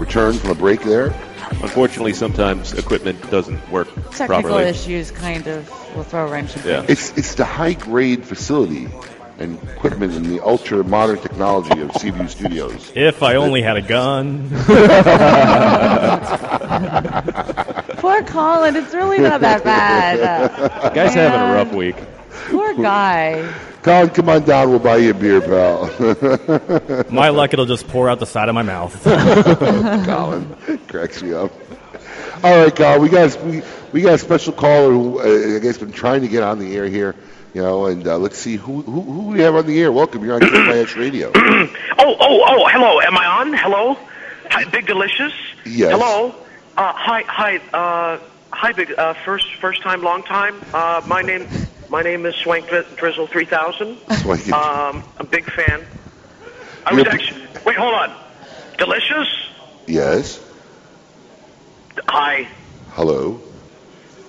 return 0.01 0.35
from 0.35 0.51
a 0.51 0.55
break 0.57 0.83
there. 0.83 1.15
Unfortunately, 1.63 2.13
sometimes 2.13 2.73
equipment 2.73 3.31
doesn't 3.31 3.71
work 3.71 3.87
Technical 4.11 4.27
properly. 4.27 4.65
issues 4.65 5.13
kind 5.13 5.47
of 5.47 5.71
will 5.95 6.03
throw 6.03 6.27
a 6.27 6.31
wrench 6.31 6.57
in 6.57 6.63
things. 6.63 6.91
It's 6.91 7.17
it's 7.17 7.35
the 7.37 7.45
high 7.45 7.75
grade 7.75 8.25
facility 8.25 8.89
and 9.39 9.61
equipment 9.63 10.15
and 10.15 10.27
the 10.27 10.41
ultra 10.41 10.85
modern 10.85 11.19
technology 11.19 11.81
of 11.81 11.93
Seaview 11.97 12.29
Studios. 12.29 12.93
If 12.95 13.23
I 13.23 13.37
only 13.37 13.63
had 13.63 13.77
a 13.77 13.83
gun. 13.83 14.49
Poor 17.99 18.23
Colin, 18.25 18.77
it's 18.77 18.95
really 18.95 19.19
not 19.19 19.41
that 19.41 19.65
bad. 19.65 20.93
Guy's 20.95 21.15
having 21.15 21.41
a 21.41 21.55
rough 21.55 21.73
week. 21.73 21.97
Poor 22.49 22.75
guy. 22.75 23.53
Colin, 23.83 24.11
come 24.11 24.29
on 24.29 24.45
down. 24.45 24.71
We'll 24.71 24.79
buy 24.79 24.97
you 24.97 25.11
a 25.11 25.15
beer, 25.15 25.41
pal. 25.41 27.05
My 27.11 27.31
luck, 27.31 27.53
it'll 27.53 27.67
just 27.67 27.89
pour 27.89 28.09
out 28.09 28.21
the 28.21 28.27
side 28.27 28.49
of 28.49 28.55
my 28.55 28.63
mouth. 28.63 29.03
Colin 29.05 30.57
cracks 30.89 31.23
me 31.23 31.33
up. 31.33 31.53
All 32.43 32.65
right, 32.65 32.75
Colin, 32.75 33.03
we 33.03 33.09
got 33.09 33.43
we, 33.45 33.63
we 33.93 34.03
got 34.03 34.15
a 34.15 34.19
special 34.19 34.53
caller 34.53 34.91
who 34.91 35.21
uh, 35.21 35.57
I 35.57 35.59
guess 35.61 35.79
been 35.79 35.93
trying 35.93 36.23
to 36.23 36.29
get 36.29 36.43
on 36.43 36.59
the 36.59 36.75
air 36.77 36.87
here, 36.87 37.15
you 37.55 37.63
know, 37.63 37.87
and 37.87 38.07
uh, 38.07 38.19
let's 38.19 38.39
see 38.39 38.57
who 38.57 38.83
who 38.83 39.03
who 39.03 39.21
we 39.29 39.41
have 39.41 39.55
on 39.55 39.67
the 39.67 39.81
air. 39.81 39.93
Welcome, 39.93 40.25
you're 40.25 40.35
on 40.35 40.41
Kiss 40.41 40.97
Radio. 40.97 41.33
Oh, 42.05 42.17
oh, 42.19 42.45
oh, 42.45 42.67
hello. 42.67 43.01
Am 43.01 43.17
I 43.17 43.27
on? 43.27 43.53
Hello? 43.53 43.97
Hi, 44.51 44.65
Big 44.65 44.87
Delicious? 44.87 45.33
Yes. 45.65 45.93
Hello? 45.93 46.35
Uh, 46.77 46.93
hi, 46.93 47.23
hi, 47.23 47.57
uh, 47.73 48.19
hi, 48.51 48.73
Big, 48.73 48.93
uh, 48.99 49.15
first, 49.25 49.55
first 49.61 49.83
time, 49.83 50.03
long 50.03 50.25
time. 50.25 50.61
Uh, 50.75 51.01
my 51.07 51.23
name, 51.23 51.47
my 51.89 52.03
name 52.03 52.27
is 52.27 52.35
Swank 52.35 52.69
Drizzle 52.97 53.29
3000. 53.29 53.99
Swanky. 54.23 54.53
Um, 54.53 55.05
I'm 55.17 55.21
a 55.21 55.25
big 55.25 55.45
fan. 55.45 55.85
I 56.85 56.95
was 56.95 57.07
actually, 57.07 57.47
wait, 57.65 57.77
hold 57.77 57.95
on. 57.95 58.17
Delicious? 58.79 59.29
Yes. 59.87 60.41
Hi. 62.09 62.49
Hello. 62.91 63.41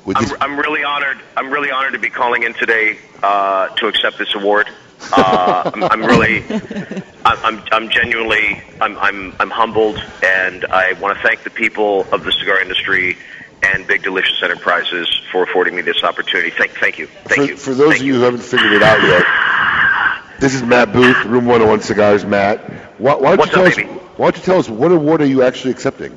I'm, 0.06 0.26
I'm 0.42 0.58
really 0.58 0.84
honored. 0.84 1.18
I'm 1.38 1.52
really 1.52 1.72
honored 1.72 1.94
to 1.94 2.00
be 2.00 2.10
calling 2.10 2.44
in 2.44 2.54
today 2.54 2.98
uh, 3.22 3.70
to 3.70 3.88
accept 3.88 4.18
this 4.18 4.34
award. 4.36 4.70
Uh, 5.12 5.72
I'm, 5.74 5.84
I'm 5.84 6.04
really, 6.04 6.44
I'm, 7.26 7.62
I'm, 7.72 7.90
genuinely, 7.90 8.62
I'm, 8.80 8.98
I'm, 8.98 9.34
I'm 9.40 9.50
humbled, 9.50 9.98
and 10.24 10.66
I 10.66 10.94
want 10.94 11.18
to 11.18 11.24
thank 11.24 11.44
the 11.44 11.50
people 11.50 12.06
of 12.12 12.24
the 12.24 12.32
cigar 12.32 12.62
industry 12.62 13.18
and 13.62 13.88
Big 13.88 14.04
Delicious 14.04 14.42
Enterprises 14.44 15.08
for 15.32 15.44
affording 15.44 15.76
me 15.76 15.82
this 15.82 16.04
opportunity. 16.04 16.52
Thank, 16.52 16.72
thank 16.72 17.00
you, 17.00 17.08
thank 17.08 17.42
for, 17.42 17.44
you. 17.44 17.58
for 17.58 17.74
those 17.74 18.00
of 18.00 18.06
you 18.06 18.16
who 18.16 18.22
haven't 18.22 18.44
figured 18.44 18.74
it 18.74 18.84
out 18.84 19.02
yet, 19.02 20.40
this 20.40 20.54
is 20.54 20.64
Matt 20.64 20.92
Booth, 20.92 21.26
Room 21.26 21.46
101 21.46 21.82
Cigars. 21.82 22.26
Matt, 22.26 22.70
why, 23.00 23.16
why 23.16 23.36
don't 23.36 23.40
What's 23.40 23.52
you 23.52 23.56
tell 23.56 23.66
up, 23.66 23.70
us? 23.70 23.76
baby? 23.78 23.90
Why 23.90 24.32
don't 24.32 24.38
you 24.38 24.44
tell 24.44 24.60
us 24.60 24.70
what 24.70 24.92
award 24.92 25.22
are 25.22 25.26
you 25.26 25.44
actually 25.44 25.72
accepting? 25.72 26.12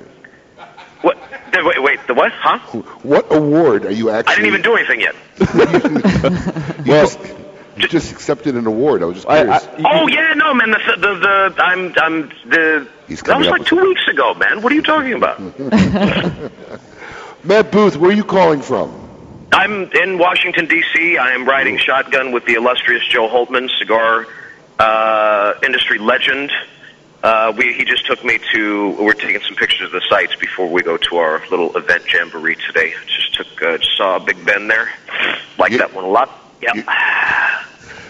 What? 1.02 1.16
Wait, 1.64 1.82
wait. 1.82 1.98
The 2.06 2.14
what? 2.14 2.32
Huh? 2.32 2.58
What 3.02 3.34
award 3.34 3.84
are 3.86 3.90
you 3.90 4.10
actually? 4.10 4.32
I 4.32 4.36
didn't 4.36 4.48
even 4.48 4.62
do 4.62 4.76
anything 4.76 5.00
yet. 5.00 5.14
You 6.86 6.92
just, 6.92 7.18
you 7.76 7.88
just 7.88 8.12
accepted 8.12 8.54
an 8.54 8.66
award. 8.66 9.02
I 9.02 9.06
was 9.06 9.16
just 9.16 9.28
curious. 9.28 9.66
oh 9.84 10.06
yeah, 10.08 10.34
no, 10.34 10.54
man. 10.54 10.70
The 10.70 10.78
the, 10.98 11.14
the 11.54 11.62
I'm 11.62 11.92
I'm 11.96 12.28
the 12.48 12.86
that 13.08 13.24
coming 13.24 13.40
was 13.40 13.48
like 13.48 13.58
with 13.60 13.68
two 13.68 13.80
weeks 13.80 14.06
ago, 14.08 14.34
man. 14.34 14.62
What 14.62 14.72
are 14.72 14.74
you 14.74 14.82
talking 14.82 15.12
about? 15.14 15.40
Matt 17.44 17.70
Booth, 17.70 17.96
where 17.96 18.10
are 18.10 18.14
you 18.14 18.24
calling 18.24 18.62
from? 18.62 18.92
I'm 19.52 19.90
in 19.92 20.18
Washington 20.18 20.66
D.C. 20.66 21.18
I 21.18 21.30
am 21.32 21.46
riding 21.46 21.78
shotgun 21.78 22.32
with 22.32 22.44
the 22.46 22.54
illustrious 22.54 23.06
Joe 23.08 23.28
Holtman, 23.28 23.68
cigar 23.78 24.26
uh, 24.78 25.52
industry 25.64 25.98
legend. 25.98 26.50
Uh, 27.26 27.52
we, 27.56 27.72
he 27.74 27.84
just 27.84 28.06
took 28.06 28.24
me 28.24 28.38
to. 28.52 28.90
We're 29.02 29.12
taking 29.14 29.40
some 29.42 29.56
pictures 29.56 29.86
of 29.86 29.90
the 29.92 30.02
sites 30.08 30.36
before 30.36 30.68
we 30.70 30.82
go 30.82 30.96
to 30.96 31.16
our 31.16 31.42
little 31.50 31.76
event 31.76 32.04
jamboree 32.12 32.54
today. 32.68 32.94
Just 33.06 33.34
took, 33.34 33.62
uh, 33.62 33.78
just 33.78 33.96
saw 33.96 34.18
Big 34.20 34.44
Ben 34.44 34.68
there. 34.68 34.90
Like 35.58 35.72
that 35.78 35.92
one 35.92 36.04
a 36.04 36.08
lot. 36.08 36.30
Yep. 36.62 36.74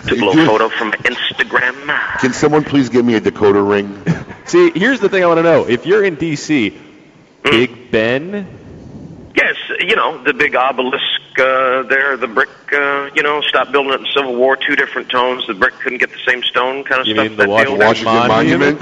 Took 0.06 0.20
a 0.20 0.24
little 0.24 0.44
photo 0.47 0.68
from 0.68 0.93
Instagram. 0.93 2.18
Can 2.20 2.32
someone 2.34 2.62
please 2.64 2.90
give 2.90 3.05
me 3.06 3.14
a 3.14 3.20
Dakota 3.20 3.62
ring? 3.62 4.02
See, 4.44 4.70
here's 4.74 5.01
the 5.01 5.09
thing 5.09 5.24
I 5.24 5.26
want 5.26 5.38
to 5.38 5.43
know. 5.43 5.66
If 5.66 5.86
you're 5.86 6.05
in 6.05 6.16
D.C., 6.16 6.70
Hmm. 6.70 7.51
Big 7.51 7.90
Ben, 7.93 8.59
Yes, 9.36 9.55
you 9.80 9.94
know 9.97 10.22
the 10.24 10.32
big 10.34 10.56
obelisk 10.56 11.05
uh, 11.38 11.82
there, 11.84 12.16
the 12.16 12.26
brick. 12.26 12.48
Uh, 12.72 13.10
you 13.14 13.22
know, 13.22 13.40
stopped 13.43 13.70
building 13.72 13.93
it 13.93 14.01
in 14.01 14.06
Civil 14.14 14.34
War. 14.36 14.56
Two 14.56 14.74
different 14.76 15.10
tones. 15.10 15.47
The 15.47 15.55
brick 15.55 15.74
couldn't 15.74 15.98
get 15.98 16.10
the 16.10 16.18
same 16.26 16.43
stone, 16.43 16.84
kind 16.84 17.01
of 17.02 17.06
You 17.06 17.14
stuff. 17.14 17.28
mean 17.28 17.36
the 17.36 17.43
that 17.44 17.48
Washington 17.48 17.78
deal? 17.78 17.86
Washington 17.86 18.28
Monument? 18.28 18.80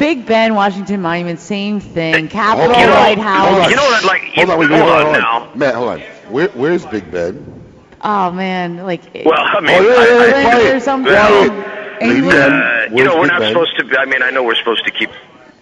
Big 0.00 0.26
Ben, 0.26 0.54
Washington 0.54 1.00
Monument, 1.02 1.38
same 1.38 1.78
thing. 1.78 2.26
Capitol, 2.28 2.74
Hold 2.74 2.88
on. 2.88 2.90
White 3.00 3.18
Hold 3.18 3.26
House. 3.26 3.64
on. 3.66 3.70
You 3.70 3.76
know 3.76 3.82
what 3.84 4.04
like? 4.04 4.22
Hold 4.34 4.50
on, 4.50 4.58
wait, 4.58 4.68
hold 4.70 4.80
wait, 4.80 4.88
hold 4.88 4.90
on 4.90 5.06
on, 5.06 5.12
now. 5.12 5.38
hold 5.40 5.50
on. 5.52 5.58
Matt, 5.58 5.74
hold 5.74 5.88
on. 5.90 6.00
Where, 6.32 6.48
where's 6.48 6.86
Big 6.86 7.10
Ben? 7.10 7.62
Oh 8.02 8.30
man, 8.32 8.78
like 8.78 9.02
Well, 9.26 9.34
I 9.38 9.60
mean, 9.60 9.70
Oh, 9.78 9.82
yeah, 9.82 9.94
yeah, 9.94 10.40
yeah, 10.40 10.48
I- 10.48 10.70
I- 10.72 10.76
or 10.76 10.80
something. 10.80 11.12
quiet. 11.12 12.02
England. 12.02 12.54
Uh, 12.54 12.96
you 12.96 13.04
know, 13.04 13.16
we're 13.16 13.22
Big 13.24 13.30
not 13.32 13.40
Ben? 13.40 13.52
supposed 13.52 13.76
to. 13.78 13.84
Be, 13.84 13.96
I 13.98 14.06
mean, 14.06 14.22
I 14.22 14.30
know 14.30 14.42
we're 14.42 14.54
supposed 14.54 14.84
to 14.86 14.90
keep 14.90 15.10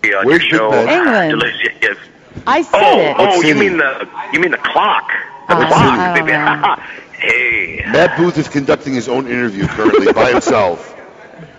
the 0.03 0.15
on 0.15 0.25
Where's 0.27 0.45
your 0.47 0.71
Big 0.71 0.79
show. 0.79 0.87
Ben? 0.87 0.89
England. 0.99 1.31
Delicious, 1.41 1.75
yes. 1.83 1.97
I 2.47 2.63
said 2.63 2.81
Oh, 2.81 2.99
it. 3.01 3.17
oh, 3.19 3.25
What 3.25 3.35
you 3.39 3.43
city? 3.55 3.59
mean 3.59 3.79
the 3.79 4.09
you 4.33 4.39
mean 4.41 4.53
the 4.53 4.57
clock? 4.59 5.11
The 5.49 5.57
Uh, 5.57 5.67
clock, 5.67 5.73
I 5.99 6.15
don't 6.17 6.27
baby. 6.27 6.39
know. 6.39 6.77
hey. 7.19 7.85
Matt 7.91 8.17
Booth 8.17 8.39
is 8.39 8.47
conducting 8.49 8.95
his 8.95 9.09
own 9.09 9.27
interview 9.27 9.67
currently 9.67 10.13
by 10.13 10.31
himself 10.31 10.95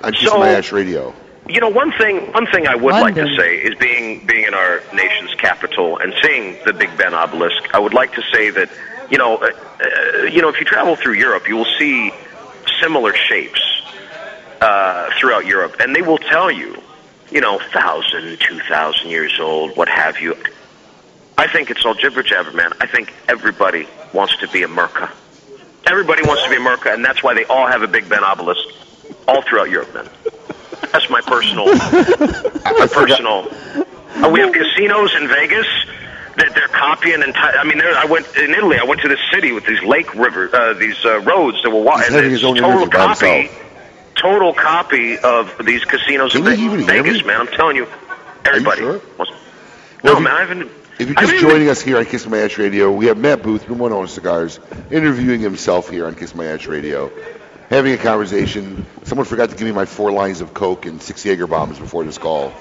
on 0.02 0.14
Kiss 0.14 0.30
So- 0.32 0.40
My 0.40 0.50
Ash 0.52 0.72
Radio. 0.72 1.14
You 1.50 1.60
know, 1.60 1.70
one 1.70 1.92
thing 1.94 2.32
one 2.32 2.46
thing 2.46 2.68
I 2.68 2.76
would 2.76 2.92
like 2.92 3.16
to 3.16 3.36
say 3.36 3.56
is 3.56 3.74
being 3.80 4.24
being 4.26 4.46
in 4.46 4.54
our 4.54 4.84
nation's 4.94 5.34
capital 5.34 5.98
and 5.98 6.14
seeing 6.22 6.58
the 6.64 6.74
Big 6.74 6.96
Ben 6.96 7.16
obelisk. 7.16 7.74
I 7.74 7.80
would 7.80 7.96
like 7.96 8.14
to 8.14 8.22
say 8.32 8.52
that 8.52 8.70
you 9.10 9.18
know, 9.18 9.38
uh, 9.38 9.48
uh, 9.48 10.24
you 10.26 10.44
know, 10.44 10.50
if 10.50 10.60
you 10.60 10.66
travel 10.66 10.96
through 10.96 11.14
Europe, 11.14 11.48
you 11.48 11.56
will 11.56 11.74
see 11.80 12.12
similar 12.80 13.16
shapes 13.16 13.62
uh, 14.62 15.10
throughout 15.20 15.48
Europe, 15.48 15.78
and 15.80 15.96
they 15.96 16.04
will 16.04 16.20
tell 16.20 16.52
you, 16.52 16.80
you 17.32 17.42
know, 17.42 17.60
thousand, 17.74 18.40
two 18.40 18.60
thousand 18.70 19.10
years 19.10 19.40
old, 19.40 19.76
what 19.76 19.90
have 19.90 20.20
you. 20.20 20.36
I 21.36 21.48
think 21.48 21.72
it's 21.72 21.84
all 21.84 21.96
jibber 21.96 22.22
jabber, 22.22 22.52
man. 22.52 22.74
I 22.80 22.86
think 22.86 23.12
everybody 23.28 23.88
wants 24.14 24.38
to 24.38 24.48
be 24.50 24.62
a 24.62 24.68
Merca. 24.68 25.10
Everybody 25.88 26.22
wants 26.24 26.44
to 26.44 26.50
be 26.50 26.58
a 26.58 26.60
Merca, 26.60 26.94
and 26.94 27.04
that's 27.04 27.24
why 27.24 27.34
they 27.34 27.46
all 27.46 27.66
have 27.66 27.82
a 27.82 27.88
Big 27.88 28.08
Ben 28.08 28.24
obelisk 28.24 28.62
all 29.28 29.42
throughout 29.42 29.70
Europe, 29.72 29.94
man. 29.96 30.10
That's 30.92 31.10
my 31.10 31.22
personal, 31.22 31.66
my 31.68 32.88
personal. 32.92 33.48
Uh, 34.24 34.30
we 34.34 34.40
have 34.40 34.52
casinos 34.54 35.14
in 35.16 35.28
Vegas 35.28 35.68
that 36.38 36.54
they're 36.56 36.68
copying 36.70 37.22
and. 37.22 37.36
I 37.36 37.64
mean, 37.64 37.78
there, 37.78 37.96
I 37.96 38.06
went 38.06 38.28
in 38.38 38.52
Italy. 38.52 38.78
I 38.80 38.86
went 38.86 39.02
to 39.02 39.08
this 39.08 39.20
city 39.32 39.52
with 39.52 39.66
these 39.66 39.82
lake 39.84 40.14
river, 40.16 40.50
uh, 40.54 40.74
these 40.74 41.04
uh, 41.06 41.20
roads 41.22 41.62
that 41.64 41.70
were 41.70 41.82
wa- 41.82 41.98
He's 41.98 42.08
and 42.08 42.16
having 42.16 42.32
it's 42.32 42.42
his 42.42 42.50
own 42.50 42.56
total 42.58 42.88
copy, 42.88 43.50
total 44.16 44.54
copy 44.54 45.18
of 45.18 45.54
these 45.66 45.84
casinos 45.86 46.34
in 46.36 46.44
Can 46.44 46.60
you 46.60 46.78
Ve- 46.78 46.84
Vegas, 46.84 47.26
man. 47.26 47.42
I'm 47.42 47.48
telling 47.48 47.76
you, 47.76 47.88
everybody. 48.46 48.82
sure? 48.82 49.02
Well, 49.18 49.28
no, 50.04 50.20
man, 50.20 50.34
I 50.34 50.40
haven't. 50.42 50.72
If 50.98 51.08
you're 51.08 51.16
just 51.16 51.38
joining 51.38 51.70
us 51.70 51.82
here 51.82 51.98
on 51.98 52.06
Kiss 52.06 52.26
My 52.28 52.40
Ash 52.40 52.58
Radio, 52.58 52.92
we 52.92 53.06
have 53.06 53.18
Matt 53.18 53.42
Booth 53.42 53.64
from 53.64 53.78
One 53.80 53.94
Own 53.94 54.08
Cigars 54.10 54.60
interviewing 54.92 55.40
himself 55.40 55.90
here 55.90 56.06
on 56.06 56.16
Kiss 56.16 56.36
My 56.36 56.46
Ash 56.48 56.68
Radio, 56.68 57.10
having 57.70 57.94
a 57.94 57.98
conversation. 57.98 58.86
Someone 59.04 59.26
forgot 59.26 59.50
to 59.50 59.56
give 59.56 59.66
me 59.68 59.72
my 59.72 59.86
four 59.86 60.12
lines 60.12 60.42
of 60.42 60.54
Coke 60.54 60.86
and 60.86 61.02
six 61.02 61.24
Jaeger 61.26 61.48
bombs 61.48 61.80
before 61.80 62.04
this 62.04 62.18
call. 62.18 62.52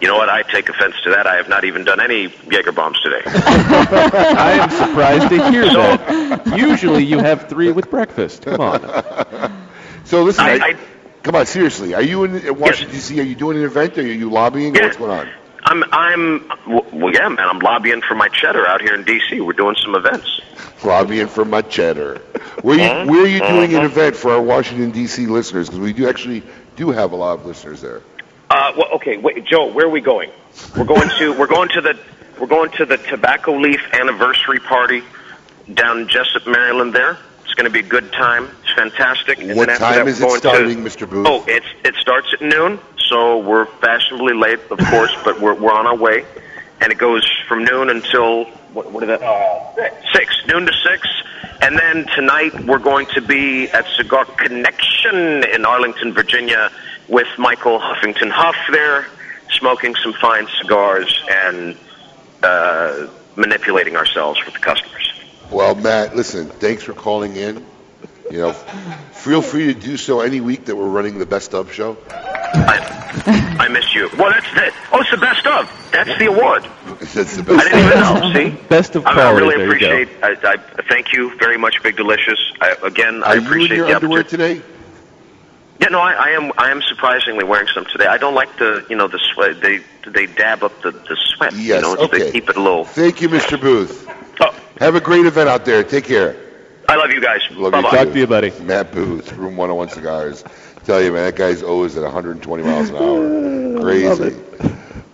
You 0.00 0.06
know 0.06 0.16
what? 0.16 0.28
I 0.28 0.42
take 0.42 0.68
offense 0.68 0.94
to 1.04 1.10
that. 1.10 1.26
I 1.26 1.36
have 1.36 1.48
not 1.48 1.64
even 1.64 1.82
done 1.84 2.00
any 2.00 2.32
Jaeger 2.48 2.70
bombs 2.72 3.00
today. 3.00 3.20
I 3.26 4.52
am 4.62 4.70
surprised 4.70 5.28
to 5.30 5.50
hear 5.50 5.64
that. 5.64 6.56
Usually 6.56 7.04
you 7.04 7.18
have 7.18 7.48
three 7.48 7.72
with 7.72 7.90
breakfast. 7.90 8.42
Come 8.42 8.60
on. 8.60 9.66
So 10.04 10.22
listen, 10.22 10.44
I- 10.44 10.50
I- 10.52 10.66
I- 10.68 10.76
come 11.24 11.34
on, 11.34 11.46
seriously, 11.46 11.94
are 11.94 12.02
you 12.02 12.22
in 12.24 12.36
in 12.36 12.58
Washington 12.58 12.94
D.C.? 12.94 13.18
Are 13.20 13.24
you 13.24 13.34
doing 13.34 13.56
an 13.58 13.64
event? 13.64 13.98
Or 13.98 14.02
are 14.02 14.04
you 14.06 14.30
lobbying? 14.30 14.76
Or 14.76 14.80
Yeah. 14.80 14.86
what's 14.86 14.96
going 14.98 15.10
on? 15.10 15.28
I'm, 15.68 15.84
I'm, 15.92 16.48
w- 16.66 16.84
well, 16.92 17.12
yeah, 17.14 17.28
man. 17.28 17.40
I'm 17.40 17.58
lobbying 17.58 18.00
for 18.02 18.14
my 18.14 18.28
cheddar 18.28 18.66
out 18.66 18.80
here 18.80 18.94
in 18.94 19.04
D.C. 19.04 19.40
We're 19.40 19.52
doing 19.52 19.76
some 19.84 19.94
events. 19.94 20.40
Lobbying 20.84 21.26
for 21.28 21.44
my 21.44 21.62
cheddar. 21.62 22.18
Where 22.62 22.80
Uh-huh. 22.80 23.02
you 23.04 23.10
where 23.10 23.22
are 23.24 23.26
you 23.28 23.40
doing 23.40 23.74
an 23.74 23.84
event 23.84 24.16
for 24.16 24.32
our 24.32 24.40
Washington 24.42 24.90
D.C. 24.90 25.26
listeners? 25.26 25.66
Because 25.68 25.80
we 25.80 25.92
do 25.92 26.08
actually 26.08 26.42
do 26.76 26.90
have 26.90 27.12
a 27.12 27.16
lot 27.16 27.38
of 27.38 27.46
listeners 27.46 27.80
there. 27.80 28.02
Uh, 28.50 28.72
well, 28.76 28.88
okay, 28.94 29.16
wait, 29.18 29.44
Joe, 29.44 29.66
where 29.72 29.86
are 29.86 29.90
we 29.90 30.00
going? 30.00 30.30
We're 30.76 30.84
going 30.84 31.08
to, 31.18 31.38
we're 31.38 31.46
going 31.48 31.68
to 31.70 31.80
the, 31.82 31.98
we're 32.40 32.46
going 32.46 32.70
to 32.72 32.86
the 32.86 32.96
Tobacco 32.96 33.58
Leaf 33.58 33.80
anniversary 33.92 34.58
party 34.60 35.02
down 35.74 36.00
in 36.00 36.08
Jessup, 36.08 36.46
Maryland. 36.46 36.94
There, 36.94 37.18
it's 37.44 37.52
going 37.54 37.66
to 37.66 37.70
be 37.70 37.80
a 37.80 37.88
good 37.90 38.10
time. 38.12 38.48
It's 38.62 38.72
fantastic. 38.72 39.38
And 39.40 39.54
What 39.56 39.68
time 39.78 40.08
is 40.08 40.20
it 40.20 40.30
starting, 40.38 40.82
to, 40.82 40.90
Mr. 40.90 41.08
Booth? 41.10 41.26
Oh, 41.28 41.44
it's 41.46 41.66
it 41.84 41.94
starts 41.96 42.32
at 42.32 42.40
noon, 42.40 42.78
so 43.08 43.38
we're 43.38 43.66
fashionably 43.66 44.34
late, 44.34 44.60
of 44.70 44.78
course, 44.78 45.14
but 45.24 45.40
we're 45.40 45.54
we're 45.54 45.72
on 45.72 45.86
our 45.86 45.96
way, 45.96 46.24
and 46.80 46.92
it 46.92 46.98
goes 46.98 47.26
from 47.48 47.64
noon 47.64 47.90
until 47.90 48.44
what, 48.72 48.92
what 48.92 49.02
is 49.02 49.08
that? 49.08 49.22
Uh, 49.22 50.12
six, 50.12 50.34
noon 50.46 50.66
to 50.66 50.72
six, 50.72 51.08
and 51.62 51.78
then 51.78 52.06
tonight 52.14 52.64
we're 52.64 52.78
going 52.78 53.06
to 53.14 53.20
be 53.20 53.68
at 53.70 53.86
Cigar 53.96 54.24
Connection 54.24 55.44
in 55.44 55.64
Arlington, 55.64 56.12
Virginia, 56.12 56.70
with 57.08 57.28
Michael 57.38 57.80
Huffington 57.80 58.30
Huff 58.30 58.56
there, 58.70 59.06
smoking 59.50 59.94
some 59.96 60.12
fine 60.14 60.46
cigars 60.60 61.22
and 61.30 61.76
uh, 62.42 63.06
manipulating 63.36 63.96
ourselves 63.96 64.38
with 64.44 64.54
the 64.54 64.60
customers. 64.60 65.12
Well, 65.50 65.74
Matt, 65.74 66.14
listen, 66.14 66.46
thanks 66.46 66.82
for 66.82 66.92
calling 66.92 67.36
in. 67.36 67.64
You 68.30 68.38
know, 68.38 68.52
feel 68.52 69.40
free 69.42 69.72
to 69.72 69.74
do 69.80 69.96
so 69.96 70.20
any 70.20 70.40
week 70.40 70.66
that 70.66 70.76
we're 70.76 70.88
running 70.88 71.18
the 71.18 71.26
best 71.26 71.54
of 71.54 71.72
show. 71.72 71.96
I 72.10 73.56
I 73.60 73.68
miss 73.68 73.94
you. 73.94 74.08
Well, 74.18 74.30
that's 74.30 74.46
it. 74.54 74.74
Oh, 74.92 75.00
it's 75.00 75.10
the 75.10 75.16
best 75.16 75.46
of. 75.46 75.90
That's 75.92 76.18
the 76.18 76.26
award. 76.26 76.64
That's 77.14 77.36
the 77.36 77.42
I 77.52 77.56
best. 77.56 77.70
didn't 77.70 77.78
even 77.86 77.98
know. 78.00 78.32
See, 78.60 78.66
Best 78.68 78.96
of 78.96 79.06
I, 79.06 79.28
I 79.28 79.30
really 79.32 79.56
there 79.56 79.66
appreciate. 79.66 80.08
I, 80.22 80.36
I 80.44 80.56
thank 80.88 81.12
you 81.12 81.36
very 81.38 81.56
much, 81.56 81.82
Big 81.82 81.96
Delicious. 81.96 82.38
I, 82.60 82.76
again, 82.82 83.22
I 83.24 83.28
Are 83.28 83.34
you 83.36 83.40
in 83.40 83.46
appreciate 83.46 83.76
your 83.76 83.86
the 83.86 83.94
underwear 83.96 84.20
opportunity. 84.20 84.54
today? 84.60 84.66
Yeah, 85.80 85.88
no, 85.88 86.00
I, 86.00 86.12
I 86.12 86.28
am. 86.30 86.52
I 86.58 86.70
am 86.70 86.82
surprisingly 86.82 87.44
wearing 87.44 87.68
some 87.74 87.86
today. 87.86 88.06
I 88.06 88.18
don't 88.18 88.34
like 88.34 88.56
the, 88.58 88.84
you 88.90 88.96
know, 88.96 89.08
the 89.08 89.18
sweat. 89.32 89.60
They 89.62 89.80
they 90.06 90.26
dab 90.26 90.62
up 90.62 90.80
the 90.82 90.90
the 90.92 91.16
sweat. 91.34 91.54
Yes, 91.54 91.76
you 91.76 91.82
know, 91.82 91.92
it's- 91.94 92.08
okay. 92.08 92.18
they 92.24 92.30
keep 92.32 92.48
it 92.50 92.56
a 92.56 92.62
little. 92.62 92.84
Thank 92.84 93.22
you, 93.22 93.28
Mr. 93.28 93.60
Booth. 93.60 94.06
Oh, 94.40 94.54
Have 94.78 94.94
a 94.96 95.00
great 95.00 95.24
event 95.26 95.48
out 95.48 95.64
there. 95.64 95.82
Take 95.84 96.04
care. 96.04 96.36
I 96.88 96.96
love 96.96 97.10
you 97.10 97.20
guys. 97.20 97.42
Love 97.50 97.72
Bye-bye. 97.72 97.90
too. 97.90 97.96
Talk 97.96 98.08
to 98.14 98.18
you, 98.18 98.26
buddy. 98.26 98.50
Matt 98.62 98.92
Booth, 98.92 99.30
Room 99.32 99.58
101 99.58 99.90
Cigars. 99.90 100.42
Tell 100.84 101.02
you, 101.02 101.12
man, 101.12 101.26
that 101.26 101.36
guy's 101.36 101.62
always 101.62 101.94
at 101.98 102.02
120 102.02 102.62
miles 102.62 102.88
an 102.88 102.96
hour. 102.96 103.80
Crazy. 103.82 104.34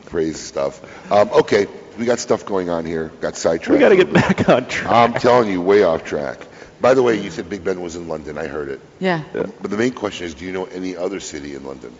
Crazy 0.06 0.34
stuff. 0.34 0.80
Um, 1.10 1.28
okay, 1.30 1.66
we 1.98 2.04
got 2.04 2.20
stuff 2.20 2.46
going 2.46 2.70
on 2.70 2.86
here. 2.86 3.08
Got 3.20 3.36
sidetracked. 3.36 3.72
We 3.72 3.80
got 3.80 3.88
to 3.88 3.96
get 3.96 4.12
back 4.12 4.48
on 4.48 4.68
track. 4.68 4.92
I'm 4.92 5.14
telling 5.20 5.50
you, 5.50 5.60
way 5.60 5.82
off 5.82 6.04
track. 6.04 6.38
By 6.80 6.94
the 6.94 7.02
way, 7.02 7.20
you 7.20 7.30
said 7.30 7.50
Big 7.50 7.64
Ben 7.64 7.80
was 7.80 7.96
in 7.96 8.06
London. 8.06 8.38
I 8.38 8.46
heard 8.46 8.68
it. 8.68 8.80
Yeah. 9.00 9.24
But 9.32 9.68
the 9.68 9.76
main 9.76 9.94
question 9.94 10.26
is, 10.26 10.34
do 10.34 10.44
you 10.44 10.52
know 10.52 10.66
any 10.66 10.96
other 10.96 11.18
city 11.18 11.56
in 11.56 11.64
London? 11.64 11.92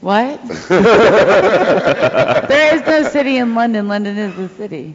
What? 0.00 0.40
there 0.68 0.84
is 2.76 2.86
no 2.86 3.02
city 3.08 3.38
in 3.38 3.56
London. 3.56 3.88
London 3.88 4.16
is 4.16 4.36
the 4.36 4.48
city. 4.56 4.94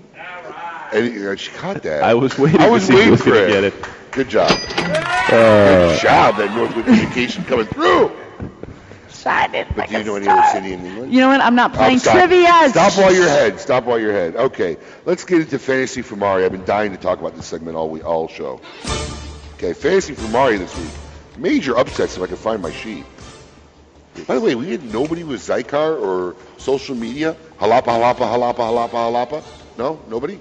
Any, 0.93 1.25
uh, 1.27 1.35
she 1.35 1.51
caught 1.51 1.81
that. 1.83 2.03
I 2.03 2.13
was 2.13 2.37
waiting 2.37 2.61
I 2.61 2.65
to 2.67 2.71
was 2.71 2.83
see 2.85 2.93
who 2.93 2.97
waiting 2.99 3.11
was 3.11 3.21
for 3.21 3.29
gonna 3.31 3.41
it. 3.41 3.47
get 3.49 3.63
it. 3.65 3.73
Good 4.11 4.29
job. 4.29 4.51
Uh, 4.51 5.29
Good 5.29 5.99
job. 6.01 6.37
That 6.37 6.53
Northwood 6.55 6.87
education 6.87 7.43
coming 7.45 7.65
through. 7.65 8.11
Shining 9.09 9.65
But 9.69 9.77
like 9.77 9.89
do 9.89 9.97
you 9.99 10.03
know 10.03 10.15
any 10.17 10.27
other 10.27 10.43
city 10.51 10.73
in 10.73 10.85
England? 10.85 11.13
You 11.13 11.21
know 11.21 11.29
what? 11.29 11.39
I'm 11.41 11.55
not 11.55 11.71
Oh, 11.73 11.77
playing 11.77 11.99
stop. 11.99 12.13
trivia. 12.17 12.69
Stop 12.69 12.97
while 12.97 13.13
you're 13.13 13.25
ahead. 13.25 13.59
Stop 13.59 13.85
while 13.85 13.97
you're 13.99 14.11
ahead. 14.11 14.35
Okay, 14.35 14.77
let's 15.05 15.23
get 15.23 15.39
into 15.41 15.57
fantasy 15.59 16.01
Fumari. 16.03 16.43
I've 16.45 16.51
been 16.51 16.65
dying 16.65 16.91
to 16.91 16.97
talk 16.97 17.19
about 17.19 17.35
this 17.35 17.45
segment 17.45 17.77
all 17.77 17.89
week, 17.89 18.05
all 18.05 18.27
show. 18.27 18.59
Okay, 19.55 19.73
fantasy 19.73 20.13
Fumari 20.13 20.57
this 20.59 20.77
week. 20.77 20.89
Major 21.37 21.77
upsets 21.77 22.17
if 22.17 22.21
I 22.23 22.27
can 22.27 22.35
find 22.35 22.61
my 22.61 22.71
sheet. 22.71 23.05
By 24.27 24.35
the 24.35 24.41
way, 24.41 24.53
we 24.55 24.69
had 24.71 24.83
nobody 24.93 25.23
with 25.23 25.39
Xikar 25.41 25.99
or 25.99 26.35
social 26.57 26.93
media. 26.95 27.35
Halapa, 27.59 27.85
halapa, 27.85 28.17
halapa, 28.29 28.57
halapa, 28.57 28.91
halapa. 28.91 29.43
No, 29.77 29.99
nobody. 30.09 30.39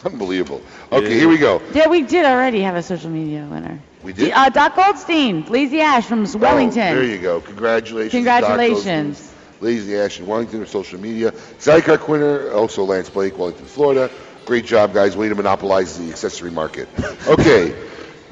Unbelievable. 0.04 0.62
Okay, 0.90 1.14
here 1.14 1.28
we 1.28 1.38
go. 1.38 1.60
Yeah, 1.74 1.88
we 1.88 2.02
did 2.02 2.24
already 2.24 2.60
have 2.62 2.76
a 2.76 2.82
social 2.82 3.10
media 3.10 3.46
winner. 3.50 3.80
We 4.02 4.12
did. 4.12 4.32
Uh, 4.32 4.48
Doc 4.48 4.76
Goldstein, 4.76 5.44
Lazy 5.46 5.80
Ash 5.80 6.06
from 6.06 6.24
Wellington. 6.32 6.80
Oh, 6.80 6.94
there 6.94 7.04
you 7.04 7.18
go. 7.18 7.40
Congratulations. 7.40 8.12
Congratulations. 8.12 9.18
Doc 9.18 9.26
Goldstein, 9.26 9.66
Lazy 9.66 9.96
Ash 9.96 10.18
in 10.18 10.26
Wellington 10.26 10.62
or 10.62 10.66
social 10.66 10.98
media. 10.98 11.32
Xikar 11.32 11.98
Quinner, 11.98 12.50
also 12.52 12.84
Lance 12.84 13.10
Blake, 13.10 13.36
Wellington, 13.36 13.66
Florida. 13.66 14.10
Great 14.46 14.64
job, 14.64 14.94
guys. 14.94 15.16
Way 15.16 15.28
to 15.28 15.34
monopolize 15.34 15.98
the 15.98 16.10
accessory 16.10 16.50
market. 16.50 16.88
Okay. 17.28 17.74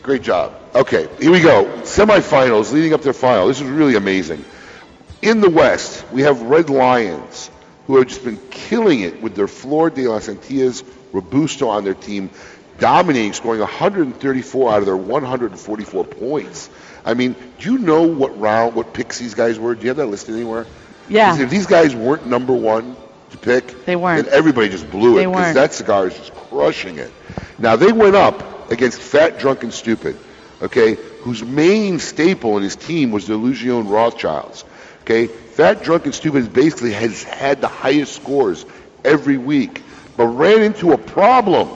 Great 0.02 0.22
job. 0.22 0.54
Okay, 0.74 1.06
here 1.20 1.30
we 1.30 1.40
go. 1.40 1.66
Semifinals 1.82 2.72
leading 2.72 2.94
up 2.94 3.02
to 3.02 3.08
the 3.08 3.12
final. 3.12 3.46
This 3.46 3.60
is 3.60 3.66
really 3.66 3.94
amazing. 3.94 4.42
In 5.20 5.42
the 5.42 5.50
West, 5.50 6.02
we 6.12 6.22
have 6.22 6.40
Red 6.40 6.70
Lions, 6.70 7.50
who 7.86 7.96
have 7.98 8.06
just 8.06 8.24
been 8.24 8.38
killing 8.50 9.00
it 9.00 9.20
with 9.20 9.34
their 9.34 9.48
Flor 9.48 9.90
de 9.90 10.08
las 10.08 10.28
Antillas 10.28 10.82
Robusto 11.12 11.68
on 11.68 11.84
their 11.84 11.94
team, 11.94 12.30
dominating, 12.78 13.32
scoring 13.32 13.60
134 13.60 14.72
out 14.72 14.78
of 14.80 14.86
their 14.86 14.96
144 14.96 16.04
points. 16.04 16.70
I 17.04 17.14
mean, 17.14 17.34
do 17.58 17.72
you 17.72 17.78
know 17.78 18.02
what 18.02 18.38
round, 18.38 18.74
what 18.74 18.92
picks 18.92 19.18
these 19.18 19.34
guys 19.34 19.58
were? 19.58 19.74
Do 19.74 19.82
you 19.82 19.88
have 19.88 19.96
that 19.98 20.06
listed 20.06 20.34
anywhere? 20.34 20.66
Yeah. 21.08 21.38
If 21.40 21.50
these 21.50 21.66
guys 21.66 21.94
weren't 21.94 22.26
number 22.26 22.52
one 22.52 22.96
to 23.30 23.38
pick, 23.38 23.84
They 23.86 23.96
weren't. 23.96 24.24
then 24.24 24.34
everybody 24.34 24.68
just 24.68 24.90
blew 24.90 25.18
it 25.18 25.26
because 25.26 25.54
that 25.54 25.72
cigar 25.72 26.08
is 26.08 26.16
just 26.16 26.34
crushing 26.34 26.98
it. 26.98 27.10
Now 27.58 27.76
they 27.76 27.92
went 27.92 28.14
up 28.14 28.70
against 28.70 29.00
Fat, 29.00 29.38
Drunk, 29.38 29.62
and 29.62 29.72
Stupid, 29.72 30.18
okay, 30.62 30.94
whose 31.22 31.42
main 31.42 31.98
staple 31.98 32.56
in 32.58 32.62
his 32.62 32.76
team 32.76 33.10
was 33.10 33.26
the 33.26 33.34
Illusione 33.34 33.90
Rothschilds. 33.90 34.64
Okay, 35.02 35.26
Fat, 35.26 35.82
Drunk, 35.82 36.04
and 36.04 36.14
Stupid 36.14 36.52
basically 36.52 36.92
has 36.92 37.22
had 37.22 37.60
the 37.62 37.68
highest 37.68 38.14
scores 38.14 38.66
every 39.04 39.38
week, 39.38 39.82
but 40.18 40.26
ran 40.26 40.62
into 40.62 40.92
a 40.92 40.98
problem. 40.98 41.70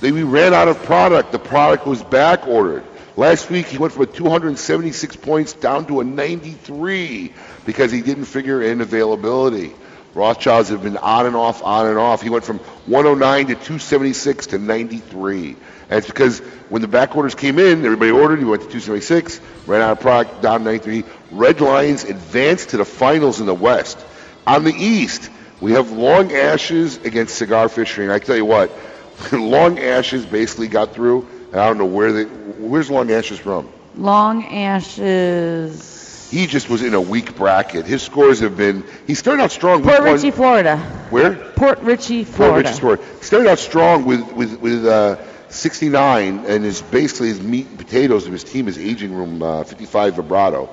They 0.00 0.12
we 0.12 0.22
ran 0.22 0.52
out 0.52 0.68
of 0.68 0.80
product. 0.84 1.32
The 1.32 1.38
product 1.38 1.86
was 1.86 2.02
back 2.02 2.46
ordered. 2.46 2.84
Last 3.16 3.48
week 3.48 3.66
he 3.66 3.78
went 3.78 3.94
from 3.94 4.02
a 4.02 4.06
276 4.06 5.16
points 5.16 5.54
down 5.54 5.86
to 5.86 6.00
a 6.00 6.04
93 6.04 7.32
because 7.64 7.90
he 7.90 8.02
didn't 8.02 8.26
figure 8.26 8.60
in 8.60 8.82
availability. 8.82 9.72
Rothschilds 10.12 10.68
have 10.68 10.82
been 10.82 10.98
on 10.98 11.24
and 11.24 11.34
off, 11.34 11.62
on 11.62 11.86
and 11.86 11.96
off. 11.96 12.20
He 12.20 12.28
went 12.28 12.44
from 12.44 12.58
109 12.58 13.46
to 13.46 13.54
276 13.54 14.48
to 14.48 14.58
93. 14.58 15.48
And 15.48 15.98
it's 15.98 16.06
because 16.06 16.40
when 16.68 16.82
the 16.82 16.88
back 16.88 17.16
orders 17.16 17.34
came 17.34 17.58
in, 17.58 17.86
everybody 17.86 18.10
ordered. 18.10 18.38
He 18.38 18.44
went 18.44 18.62
to 18.62 18.68
276, 18.68 19.40
ran 19.66 19.80
out 19.80 19.92
of 19.92 20.00
product, 20.00 20.42
down 20.42 20.60
to 20.60 20.64
93. 20.66 21.04
Red 21.32 21.60
Lions 21.62 22.04
advanced 22.04 22.70
to 22.70 22.76
the 22.76 22.84
finals 22.84 23.40
in 23.40 23.46
the 23.46 23.54
West. 23.54 23.98
On 24.46 24.62
the 24.62 24.74
East, 24.74 25.30
we 25.64 25.72
have 25.72 25.90
Long 25.92 26.30
Ashes 26.30 26.98
against 26.98 27.36
Cigar 27.36 27.70
Fishery. 27.70 28.04
And 28.04 28.12
I 28.12 28.18
tell 28.18 28.36
you 28.36 28.44
what, 28.44 28.70
Long 29.32 29.78
Ashes 29.78 30.26
basically 30.26 30.68
got 30.68 30.92
through. 30.92 31.26
And 31.52 31.60
I 31.60 31.66
don't 31.66 31.78
know 31.78 31.86
where 31.86 32.12
they. 32.12 32.24
Where's 32.24 32.90
Long 32.90 33.10
Ashes 33.10 33.38
from? 33.38 33.70
Long 33.96 34.44
Ashes. 34.44 36.28
He 36.30 36.46
just 36.46 36.68
was 36.68 36.82
in 36.82 36.92
a 36.92 37.00
weak 37.00 37.34
bracket. 37.36 37.86
His 37.86 38.02
scores 38.02 38.40
have 38.40 38.58
been. 38.58 38.84
He 39.06 39.14
started 39.14 39.42
out 39.42 39.52
strong. 39.52 39.80
with 39.80 39.88
Port 39.88 40.02
one- 40.02 40.14
Richey, 40.14 40.32
Florida. 40.32 40.76
Where? 41.08 41.34
Port 41.34 41.78
Richey, 41.80 42.24
Port 42.24 42.36
Florida. 42.36 42.68
Richey 42.68 42.76
scored. 42.76 43.00
Started 43.22 43.48
out 43.48 43.58
strong 43.58 44.04
with 44.04 44.32
with 44.32 44.60
with 44.60 44.84
uh, 44.84 45.16
69, 45.48 46.44
and 46.46 46.66
is 46.66 46.82
basically 46.82 47.28
his 47.28 47.40
meat 47.40 47.68
and 47.68 47.78
potatoes 47.78 48.26
of 48.26 48.32
his 48.32 48.44
team 48.44 48.68
is 48.68 48.76
aging 48.76 49.14
room 49.14 49.42
uh, 49.42 49.64
55 49.64 50.16
vibrato. 50.16 50.68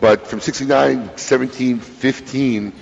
But 0.00 0.28
from 0.28 0.40
69, 0.40 1.16
17, 1.16 1.80
15, 1.80 2.72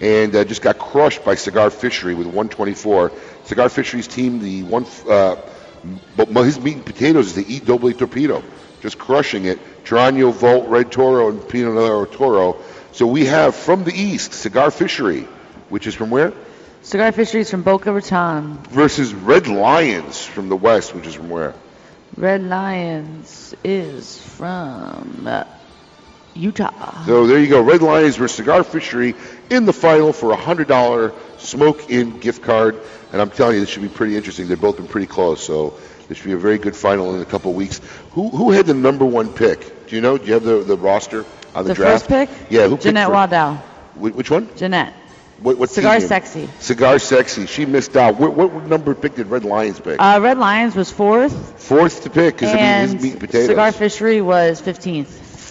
and 0.00 0.34
uh, 0.34 0.44
just 0.44 0.62
got 0.62 0.78
crushed 0.78 1.24
by 1.24 1.34
Cigar 1.34 1.70
Fishery 1.70 2.14
with 2.14 2.26
124. 2.26 3.12
Cigar 3.44 3.68
Fishery's 3.68 4.06
team, 4.06 4.40
the 4.40 4.62
one, 4.64 4.86
uh, 5.08 5.36
his 6.42 6.60
meat 6.60 6.76
and 6.76 6.86
potatoes 6.86 7.28
is 7.28 7.34
the 7.34 7.54
E 7.54 7.60
double 7.60 7.92
torpedo, 7.92 8.42
just 8.82 8.98
crushing 8.98 9.46
it. 9.46 9.58
Geranio, 9.84 10.32
Volt, 10.32 10.68
Red 10.68 10.90
Toro, 10.90 11.28
and 11.28 11.48
Pinot 11.48 12.12
Toro. 12.12 12.56
So 12.92 13.06
we 13.06 13.26
have 13.26 13.54
from 13.54 13.84
the 13.84 13.92
east 13.94 14.32
Cigar 14.32 14.70
Fishery, 14.70 15.22
which 15.68 15.86
is 15.86 15.94
from 15.94 16.10
where? 16.10 16.32
Cigar 16.82 17.12
Fisheries 17.12 17.50
from 17.50 17.62
Boca 17.62 17.92
Raton. 17.92 18.58
versus 18.70 19.12
Red 19.12 19.48
Lions 19.48 20.24
from 20.24 20.48
the 20.48 20.56
West, 20.56 20.94
which 20.94 21.06
is 21.06 21.14
from 21.14 21.30
where? 21.30 21.54
Red 22.16 22.42
Lions 22.44 23.54
is 23.64 24.18
from 24.18 25.26
uh, 25.26 25.44
Utah. 26.36 27.04
So 27.04 27.26
there 27.26 27.38
you 27.38 27.48
go. 27.48 27.62
Red 27.62 27.82
Lions 27.82 28.16
versus 28.16 28.36
Cigar 28.36 28.62
Fishery 28.64 29.14
in 29.50 29.64
the 29.66 29.72
final 29.72 30.12
for 30.12 30.32
a 30.32 30.36
hundred 30.36 30.68
dollar 30.68 31.12
smoke 31.38 31.90
in 31.90 32.18
gift 32.20 32.42
card. 32.42 32.80
And 33.12 33.20
I'm 33.22 33.30
telling 33.30 33.54
you, 33.54 33.60
this 33.60 33.70
should 33.70 33.82
be 33.82 33.88
pretty 33.88 34.16
interesting. 34.16 34.48
They've 34.48 34.60
both 34.60 34.76
been 34.76 34.88
pretty 34.88 35.06
close, 35.06 35.42
so 35.44 35.74
this 36.08 36.18
should 36.18 36.26
be 36.26 36.32
a 36.32 36.36
very 36.38 36.58
good 36.58 36.76
final 36.76 37.14
in 37.14 37.22
a 37.22 37.24
couple 37.24 37.50
of 37.50 37.56
weeks. 37.56 37.80
Who 38.12 38.28
who 38.30 38.50
had 38.50 38.66
the 38.66 38.74
number 38.74 39.04
one 39.04 39.32
pick? 39.32 39.86
Do 39.86 39.96
you 39.96 40.02
know? 40.02 40.18
Do 40.18 40.26
you 40.26 40.34
have 40.34 40.42
the, 40.42 40.62
the 40.64 40.76
roster 40.76 41.24
on 41.54 41.64
the, 41.64 41.68
The 41.68 41.74
draft? 41.74 42.06
first 42.06 42.08
pick? 42.08 42.50
Yeah, 42.50 42.64
who 42.68 42.76
picked 42.76 42.82
Jeanette 42.84 43.10
Waddell. 43.10 43.54
Which 43.94 44.30
one? 44.30 44.48
Jeanette. 44.56 44.92
What, 45.38 45.58
what 45.58 45.68
Cigar? 45.70 46.00
Sexy. 46.00 46.48
Cigar 46.60 46.98
Sexy. 46.98 47.46
She 47.46 47.66
missed 47.66 47.94
out. 47.96 48.18
What, 48.18 48.32
what 48.34 48.66
number 48.66 48.94
pick 48.94 49.16
did 49.16 49.26
Red 49.26 49.44
Lions 49.44 49.78
pick? 49.78 49.96
Uh, 50.00 50.18
Red 50.22 50.38
Lions 50.38 50.74
was 50.74 50.90
fourth. 50.90 51.62
Fourth 51.62 52.02
to 52.04 52.10
pick 52.10 52.34
because 52.36 52.52
I 52.52 52.56
mean 52.56 52.96
his 52.96 53.02
meat 53.02 53.12
and 53.12 53.20
potatoes. 53.20 53.46
Cigar 53.48 53.72
Fishery 53.72 54.20
was 54.22 54.62
15th. 54.62 55.06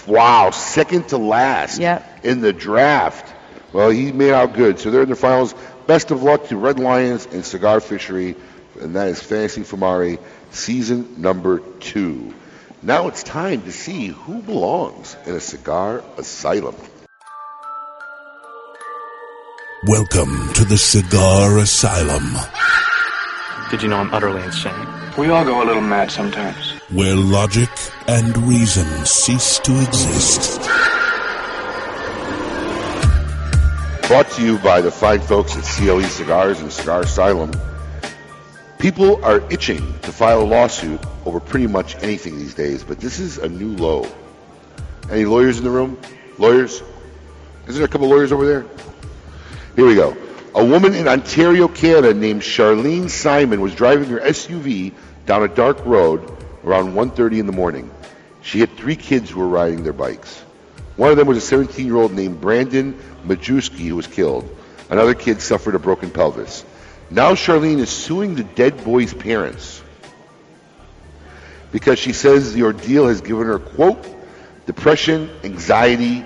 Wow, 0.07 0.52
second 0.52 1.10
to 1.10 1.18
last 1.18 1.80
Yep. 1.80 2.26
in 2.26 2.41
the 2.41 2.53
draft. 2.53 3.34
Well, 3.73 3.90
he 3.90 4.11
made 4.11 4.32
out 4.32 4.53
good. 4.53 4.80
So 4.80 4.91
they're 4.91 5.03
in 5.03 5.10
the 5.10 5.15
finals. 5.15 5.56
Best 5.88 6.11
of 6.11 6.23
luck 6.23 6.48
to 6.48 6.57
Red 6.57 6.80
Lions 6.80 7.27
and 7.32 7.44
Cigar 7.45 7.80
Fishery. 7.80 8.36
And 8.80 8.95
that 8.95 9.07
is 9.07 9.19
Fantasy 9.22 9.61
Fumari 9.61 10.19
season 10.52 11.15
number 11.18 11.60
two. 11.80 12.34
Now 12.84 13.07
it's 13.07 13.23
time 13.23 13.64
to 13.64 13.72
see 13.72 14.07
who 14.07 14.41
belongs 14.41 15.15
in 15.26 15.36
a 15.36 15.40
cigar 15.40 16.03
asylum. 16.18 16.76
Welcome 19.88 20.53
to 20.53 20.65
the 20.65 20.77
Cigar 20.77 21.57
Asylum, 21.60 22.36
Did 23.69 23.84
you 23.84 23.90
know 23.90 23.98
I'm 23.98 24.14
utterly 24.14 24.41
insane? 24.44 24.73
We 25.18 25.30
all 25.30 25.45
go 25.45 25.61
a 25.61 25.65
little 25.65 25.82
mad 25.82 26.10
sometimes. 26.11 26.74
Where 26.91 27.16
logic 27.16 27.70
and 28.07 28.38
reason 28.38 28.86
cease 29.06 29.57
to 29.57 29.72
exist. 29.82 30.62
Brought 34.07 34.30
to 34.34 34.45
you 34.45 34.60
by 34.60 34.82
the 34.82 34.91
fine 34.91 35.20
folks 35.20 35.57
at 35.57 35.64
CLE 35.64 36.03
Cigars 36.03 36.60
and 36.62 36.72
Cigar 36.72 37.02
Asylum. 37.02 37.52
People 38.78 39.24
are 39.26 39.41
itching 39.52 39.78
to 40.02 40.12
file 40.12 40.44
a 40.44 40.45
lawsuit 40.45 41.02
over 41.26 41.40
pretty 41.40 41.66
much 41.66 41.95
anything 42.03 42.38
these 42.38 42.53
days, 42.53 42.84
but 42.84 42.99
this 42.99 43.18
is 43.18 43.40
a 43.40 43.49
new 43.49 43.76
low. 43.78 44.07
Any 45.10 45.26
lawyers 45.26 45.57
in 45.57 45.64
the 45.64 45.72
room? 45.72 45.99
Lawyers? 46.38 46.84
Isn't 47.64 47.76
there 47.76 47.86
a 47.86 47.88
couple 47.88 48.10
lawyers 48.10 48.32
over 48.32 48.45
there? 48.45 48.66
Here 49.76 49.88
we 49.88 49.95
go. 49.95 50.16
A 50.53 50.64
woman 50.64 50.94
in 50.94 51.07
Ontario, 51.07 51.68
Canada 51.68 52.14
named 52.14 52.44
Charlene 52.44 53.10
Simon 53.10 53.60
was 53.60 53.74
driving 53.74 54.07
her 54.10 54.20
SUV 54.20 54.94
down 55.26 55.41
a 55.41 55.48
dark 55.48 55.84
road 55.84 56.35
around 56.65 56.93
1.30 56.93 57.39
in 57.39 57.45
the 57.45 57.53
morning. 57.53 57.89
She 58.41 58.59
had 58.59 58.75
three 58.75 58.95
kids 58.95 59.29
who 59.29 59.39
were 59.39 59.47
riding 59.47 59.83
their 59.83 59.93
bikes. 59.93 60.41
One 60.97 61.11
of 61.11 61.17
them 61.17 61.27
was 61.27 61.37
a 61.51 61.55
17-year-old 61.55 62.13
named 62.13 62.41
Brandon 62.41 62.99
Majewski 63.25 63.87
who 63.87 63.95
was 63.95 64.07
killed. 64.07 64.49
Another 64.89 65.13
kid 65.13 65.41
suffered 65.41 65.75
a 65.75 65.79
broken 65.79 66.09
pelvis. 66.09 66.65
Now 67.09 67.33
Charlene 67.33 67.79
is 67.79 67.89
suing 67.89 68.35
the 68.35 68.43
dead 68.43 68.83
boy's 68.83 69.13
parents 69.13 69.81
because 71.71 71.99
she 71.99 72.13
says 72.13 72.53
the 72.53 72.63
ordeal 72.63 73.07
has 73.07 73.21
given 73.21 73.47
her, 73.47 73.59
quote, 73.59 74.05
depression, 74.65 75.29
anxiety, 75.43 76.25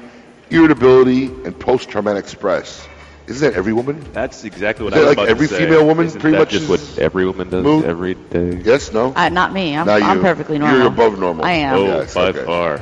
irritability, 0.50 1.26
and 1.26 1.58
post-traumatic 1.60 2.28
stress. 2.28 2.89
Isn't 3.30 3.52
that 3.52 3.58
every 3.58 3.74
woman? 3.74 4.04
That's 4.14 4.44
exactly 4.44 4.86
what 4.86 4.94
Is 4.94 4.98
I 4.98 5.02
that 5.02 5.08
was 5.10 5.18
like 5.18 5.24
about 5.28 5.30
every 5.30 5.48
to 5.48 5.54
say. 5.54 5.62
Every 5.64 5.76
female 5.76 5.88
woman 5.88 6.06
Isn't 6.08 6.20
pretty 6.20 6.34
that 6.34 6.40
much 6.40 6.50
just 6.50 6.64
is 6.64 6.70
what 6.70 7.00
every 7.00 7.26
woman 7.26 7.50
does 7.50 7.64
mood? 7.64 7.86
every 7.86 8.16
day? 8.16 8.62
Yes, 8.66 8.92
no? 8.92 9.14
Uh, 9.16 9.30
not 9.30 9.54
me. 9.54 9.78
I'm, 9.78 9.86
Not 9.86 10.02
I'm 10.02 10.18
you. 10.18 10.24
perfectly 10.24 10.58
normal. 10.58 10.78
You're 10.80 10.88
above 10.88 11.20
normal. 11.20 11.46
I 11.46 11.52
am. 11.52 11.76
Oh, 11.78 11.86
Yes, 11.86 12.16
by 12.16 12.30
okay. 12.30 12.44
far. 12.46 12.82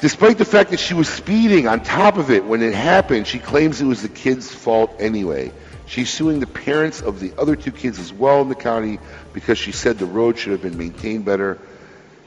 Despite 0.00 0.38
the 0.38 0.44
fact 0.44 0.70
that 0.70 0.78
she 0.80 0.94
was 0.94 1.08
speeding 1.08 1.66
on 1.68 1.82
top 1.82 2.16
of 2.16 2.30
it 2.30 2.44
when 2.44 2.62
it 2.62 2.72
happened, 2.74 3.26
she 3.26 3.38
claims 3.38 3.80
it 3.80 3.86
was 3.86 4.02
the 4.02 4.08
kid's 4.08 4.50
fault 4.52 4.96
anyway. 5.00 5.52
She's 5.86 6.08
suing 6.10 6.38
the 6.40 6.46
parents 6.46 7.02
of 7.02 7.18
the 7.20 7.32
other 7.36 7.56
two 7.56 7.72
kids 7.72 7.98
as 7.98 8.12
well 8.12 8.40
in 8.42 8.48
the 8.48 8.54
county 8.54 8.98
because 9.34 9.58
she 9.58 9.72
said 9.72 9.98
the 9.98 10.06
road 10.06 10.38
should 10.38 10.52
have 10.52 10.62
been 10.62 10.78
maintained 10.78 11.24
better. 11.24 11.58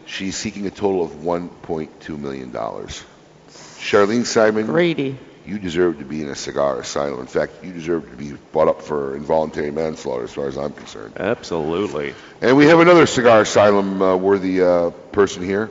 She's 0.05 0.35
seeking 0.35 0.67
a 0.67 0.69
total 0.69 1.03
of 1.05 1.11
$1.2 1.11 2.19
million. 2.19 2.51
Charlene 2.51 4.25
Simon. 4.25 4.65
Grady. 4.67 5.17
You 5.45 5.59
deserve 5.59 5.99
to 5.99 6.05
be 6.05 6.21
in 6.21 6.29
a 6.29 6.35
cigar 6.35 6.79
asylum. 6.79 7.19
In 7.19 7.27
fact, 7.27 7.63
you 7.63 7.73
deserve 7.73 8.09
to 8.09 8.15
be 8.15 8.31
brought 8.53 8.69
up 8.69 8.81
for 8.81 9.15
involuntary 9.15 9.71
manslaughter 9.71 10.23
as 10.23 10.31
far 10.31 10.47
as 10.47 10.57
I'm 10.57 10.71
concerned. 10.71 11.15
Absolutely. 11.17 12.15
And 12.41 12.55
we 12.55 12.67
have 12.67 12.79
another 12.79 13.05
cigar 13.05 13.41
asylum 13.41 14.01
uh, 14.01 14.15
worthy 14.15 14.63
uh, 14.63 14.91
person 15.11 15.43
here. 15.43 15.69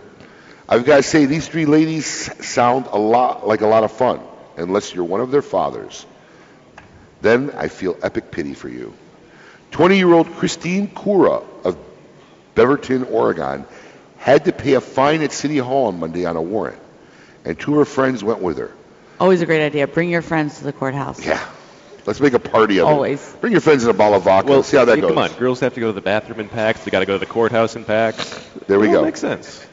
I've 0.69 0.85
got 0.85 0.97
to 0.97 1.03
say, 1.03 1.25
these 1.25 1.49
three 1.49 1.65
ladies 1.65 2.07
sound 2.47 2.87
a 2.91 2.99
lot 2.99 3.47
like 3.47 3.63
a 3.63 3.67
lot 3.67 3.83
of 3.83 3.93
fun, 3.93 4.21
unless 4.57 4.95
you're 4.95 5.05
one 5.05 5.21
of 5.21 5.31
their 5.31 5.43
fathers. 5.43 6.05
Then 7.23 7.51
I 7.53 7.69
feel 7.69 7.97
epic 8.03 8.31
pity 8.31 8.53
for 8.53 8.69
you. 8.69 8.95
20 9.71 9.97
year 9.97 10.13
old 10.13 10.31
Christine 10.35 10.89
Kura 10.89 11.43
of 11.65 11.79
Beaverton, 12.55 13.11
Oregon, 13.11 13.65
had 14.19 14.45
to 14.45 14.53
pay 14.53 14.75
a 14.75 14.81
fine 14.83 15.23
at 15.23 15.33
City 15.33 15.59
Hall 15.59 15.87
on 15.87 15.99
Monday 15.99 16.27
on 16.27 16.37
a 16.37 16.43
warrant, 16.43 16.79
and 17.47 17.59
two 17.59 17.73
of 17.73 17.79
her 17.79 17.85
friends 17.85 18.23
went 18.23 18.41
with 18.41 18.59
her. 18.59 18.71
Always 19.23 19.41
a 19.41 19.47
great 19.47 19.65
idea. 19.65 19.87
Bring 19.87 20.11
your 20.11 20.21
friends 20.21 20.59
to 20.59 20.65
the 20.65 20.73
courthouse. 20.73 21.25
Yeah. 21.25 21.39
Let's 22.07 22.19
make 22.21 22.33
a 22.33 22.41
party 22.41 22.79
of 22.79 22.89
Always. 22.89 23.21
it. 23.21 23.25
Always. 23.27 23.41
Bring 23.41 23.53
your 23.53 23.61
friends 23.61 23.85
in 23.85 23.91
a 23.91 23.93
bottle 23.93 24.17
of 24.17 24.25
vodka. 24.25 24.49
Well, 24.49 24.59
Let's 24.59 24.69
see 24.69 24.77
how 24.77 24.85
that 24.87 24.97
yeah, 24.97 25.03
goes. 25.03 25.11
Come 25.11 25.19
on, 25.19 25.33
girls 25.35 25.61
have 25.61 25.75
to 25.75 25.81
go 25.81 25.87
to 25.87 25.93
the 25.93 26.01
bathroom 26.01 26.41
in 26.41 26.49
packs. 26.49 26.85
They 26.85 26.91
got 26.91 27.01
to 27.01 27.07
go 27.07 27.13
to 27.13 27.19
the 27.21 27.27
courthouse 27.27 27.77
in 27.77 27.85
packs. 27.85 28.35
There 28.67 28.81
we 28.81 28.89
Well, 28.89 29.03
go. 29.03 29.05
Makes 29.05 29.21
sense. 29.21 29.65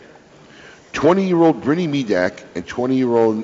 20 0.93 1.25
year 1.27 1.37
old 1.41 1.61
Brittany 1.63 1.87
Medak 1.87 2.43
and 2.55 2.67
20 2.67 2.95
year 2.95 3.09
old 3.09 3.43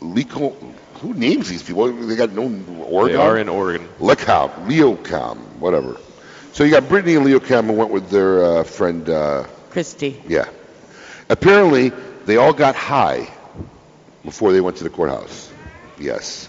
Lico. 0.00 0.54
Who 1.02 1.12
names 1.12 1.50
these 1.50 1.62
people? 1.62 1.92
They 1.92 2.16
got 2.16 2.32
no 2.32 2.44
Oregon? 2.84 3.18
They 3.18 3.22
are 3.22 3.36
in 3.36 3.50
Oregon. 3.50 3.86
Lecom, 3.98 4.50
Leocom, 4.66 5.36
whatever. 5.58 5.98
So 6.52 6.64
you 6.64 6.70
got 6.70 6.88
Brittany 6.88 7.16
and 7.16 7.26
Leocom 7.26 7.66
who 7.66 7.72
went 7.74 7.90
with 7.90 8.08
their 8.08 8.42
uh, 8.42 8.64
friend. 8.64 9.06
Uh, 9.08 9.44
Christy. 9.70 10.22
yeah. 10.26 10.48
Apparently, 11.28 11.90
they 12.24 12.38
all 12.38 12.54
got 12.54 12.74
high 12.74 13.28
before 14.24 14.52
they 14.52 14.60
went 14.60 14.76
to 14.78 14.84
the 14.84 14.90
courthouse. 14.90 15.52
Yes. 15.98 16.48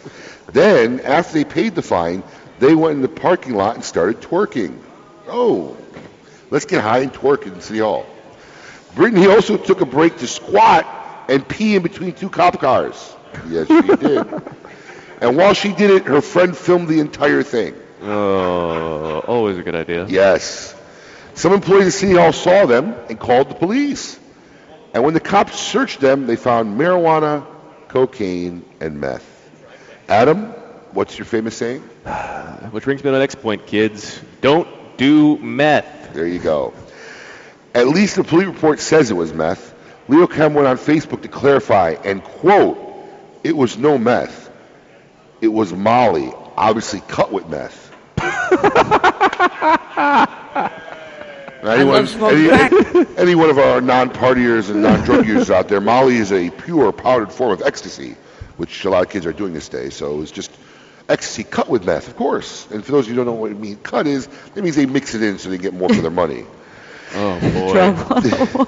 Then, 0.51 0.99
after 1.01 1.33
they 1.33 1.43
paid 1.45 1.75
the 1.75 1.81
fine, 1.81 2.23
they 2.59 2.75
went 2.75 2.95
in 2.95 3.01
the 3.01 3.09
parking 3.09 3.53
lot 3.53 3.75
and 3.75 3.83
started 3.83 4.21
twerking. 4.21 4.79
Oh, 5.27 5.77
let's 6.49 6.65
get 6.65 6.81
high 6.81 6.99
and 6.99 7.13
twerk 7.13 7.45
in 7.45 7.59
City 7.61 7.79
Hall. 7.79 8.05
Brittany 8.95 9.27
also 9.27 9.57
took 9.57 9.81
a 9.81 9.85
break 9.85 10.17
to 10.17 10.27
squat 10.27 10.85
and 11.29 11.47
pee 11.47 11.75
in 11.75 11.83
between 11.83 12.13
two 12.13 12.29
cop 12.29 12.59
cars. 12.59 13.15
Yes, 13.47 13.67
she 13.67 13.81
did. 13.95 14.27
And 15.21 15.37
while 15.37 15.53
she 15.53 15.71
did 15.73 15.91
it, 15.91 16.05
her 16.05 16.21
friend 16.21 16.55
filmed 16.57 16.87
the 16.87 16.99
entire 16.99 17.43
thing. 17.43 17.75
Oh, 18.01 19.19
always 19.27 19.57
a 19.57 19.63
good 19.63 19.75
idea. 19.75 20.07
Yes. 20.07 20.75
Some 21.33 21.53
employees 21.53 21.87
at 21.87 21.93
City 21.93 22.13
Hall 22.13 22.33
saw 22.33 22.65
them 22.65 22.95
and 23.09 23.19
called 23.19 23.49
the 23.49 23.55
police. 23.55 24.19
And 24.93 25.03
when 25.03 25.13
the 25.13 25.19
cops 25.19 25.57
searched 25.57 26.01
them, 26.01 26.27
they 26.27 26.35
found 26.35 26.77
marijuana, 26.77 27.45
cocaine, 27.91 28.63
and 28.79 29.01
meth. 29.01 29.27
Adam, 30.07 30.45
what's 30.93 31.17
your 31.17 31.25
famous 31.25 31.57
saying? 31.57 31.81
Which 32.71 32.85
brings 32.85 33.03
me 33.03 33.09
to 33.09 33.11
the 33.11 33.19
next 33.19 33.35
point, 33.41 33.67
kids. 33.67 34.21
Don't 34.39 34.97
do 34.97 35.37
meth. 35.37 36.13
There 36.13 36.25
you 36.25 36.39
go. 36.39 36.73
At 37.75 37.89
least 37.89 38.15
the 38.15 38.23
police 38.23 38.47
report 38.47 38.79
says 38.79 39.11
it 39.11 39.15
was 39.15 39.33
meth. 39.33 39.75
Leo 40.07 40.25
Chem 40.25 40.53
went 40.53 40.67
on 40.67 40.77
Facebook 40.77 41.21
to 41.23 41.27
clarify 41.27 41.95
and 42.05 42.23
quote, 42.23 42.77
it 43.43 43.55
was 43.55 43.77
no 43.77 43.97
meth. 43.97 44.49
It 45.41 45.49
was 45.49 45.73
Molly, 45.73 46.31
obviously 46.55 47.01
cut 47.01 47.31
with 47.33 47.49
meth. 47.49 47.89
Anyone, 51.63 52.05
love 52.19 52.33
any, 52.33 52.47
crack. 52.47 53.07
any 53.17 53.35
one 53.35 53.49
of 53.49 53.59
our 53.59 53.81
non-partiers 53.81 54.69
and 54.71 54.81
non-drug 54.81 55.27
users 55.27 55.51
out 55.51 55.67
there, 55.67 55.79
Molly 55.79 56.15
is 56.15 56.31
a 56.31 56.49
pure 56.49 56.91
powdered 56.91 57.31
form 57.31 57.51
of 57.51 57.61
ecstasy, 57.61 58.15
which 58.57 58.83
a 58.85 58.89
lot 58.89 59.03
of 59.03 59.09
kids 59.09 59.25
are 59.25 59.33
doing 59.33 59.53
this 59.53 59.69
day. 59.69 59.89
So 59.91 60.21
it's 60.21 60.31
just 60.31 60.51
ecstasy 61.07 61.43
cut 61.43 61.69
with 61.69 61.85
meth, 61.85 62.07
of 62.07 62.15
course. 62.15 62.67
And 62.71 62.83
for 62.83 62.93
those 62.93 63.05
of 63.05 63.09
you 63.09 63.15
who 63.15 63.25
don't 63.25 63.35
know 63.35 63.39
what 63.39 63.51
it 63.51 63.59
means, 63.59 63.77
cut 63.83 64.07
is, 64.07 64.27
it 64.55 64.63
means 64.63 64.75
they 64.75 64.87
mix 64.87 65.13
it 65.13 65.21
in 65.21 65.37
so 65.37 65.49
they 65.49 65.57
get 65.59 65.73
more 65.73 65.89
for 65.89 66.01
their 66.01 66.11
money. 66.11 66.45
Oh, 67.13 67.37
boy. 67.41 68.63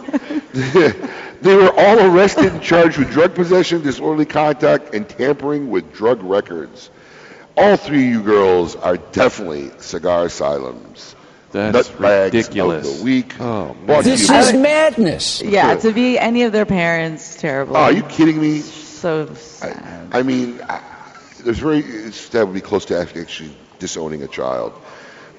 they 1.42 1.56
were 1.56 1.72
all 1.72 2.00
arrested 2.14 2.52
and 2.52 2.62
charged 2.62 2.98
with 2.98 3.10
drug 3.10 3.36
possession, 3.36 3.82
disorderly 3.84 4.26
conduct, 4.26 4.94
and 4.94 5.08
tampering 5.08 5.70
with 5.70 5.94
drug 5.94 6.22
records. 6.22 6.90
All 7.56 7.78
three 7.78 8.06
of 8.06 8.12
you 8.12 8.22
girls 8.22 8.76
are 8.76 8.98
definitely 8.98 9.72
cigar 9.78 10.26
asylums. 10.26 11.16
That's 11.54 11.90
Nutbags 11.90 12.34
ridiculous. 12.34 12.92
Of 12.92 12.98
the 13.00 13.04
week. 13.06 13.40
Oh, 13.40 13.76
Brought 13.86 14.04
This 14.04 14.24
is 14.30 14.52
by- 14.52 14.58
madness. 14.58 15.42
Yeah, 15.42 15.76
to 15.76 15.92
be 15.94 16.20
any 16.20 16.44
of 16.44 16.52
their 16.52 16.66
parents, 16.66 17.36
terrible. 17.40 17.78
Oh, 17.78 17.82
are 17.84 17.92
you 17.94 18.04
kidding 18.04 18.42
me? 18.42 18.60
So 18.60 19.34
sad. 19.36 20.10
I 20.12 20.24
mean, 20.24 20.60
I, 20.68 20.82
there's 21.44 21.60
very 21.60 21.80
it's, 21.80 22.30
that 22.30 22.46
would 22.46 22.54
be 22.54 22.62
close 22.62 22.86
to 22.86 23.00
actually 23.00 23.56
disowning 23.80 24.24
a 24.24 24.28
child. 24.28 24.74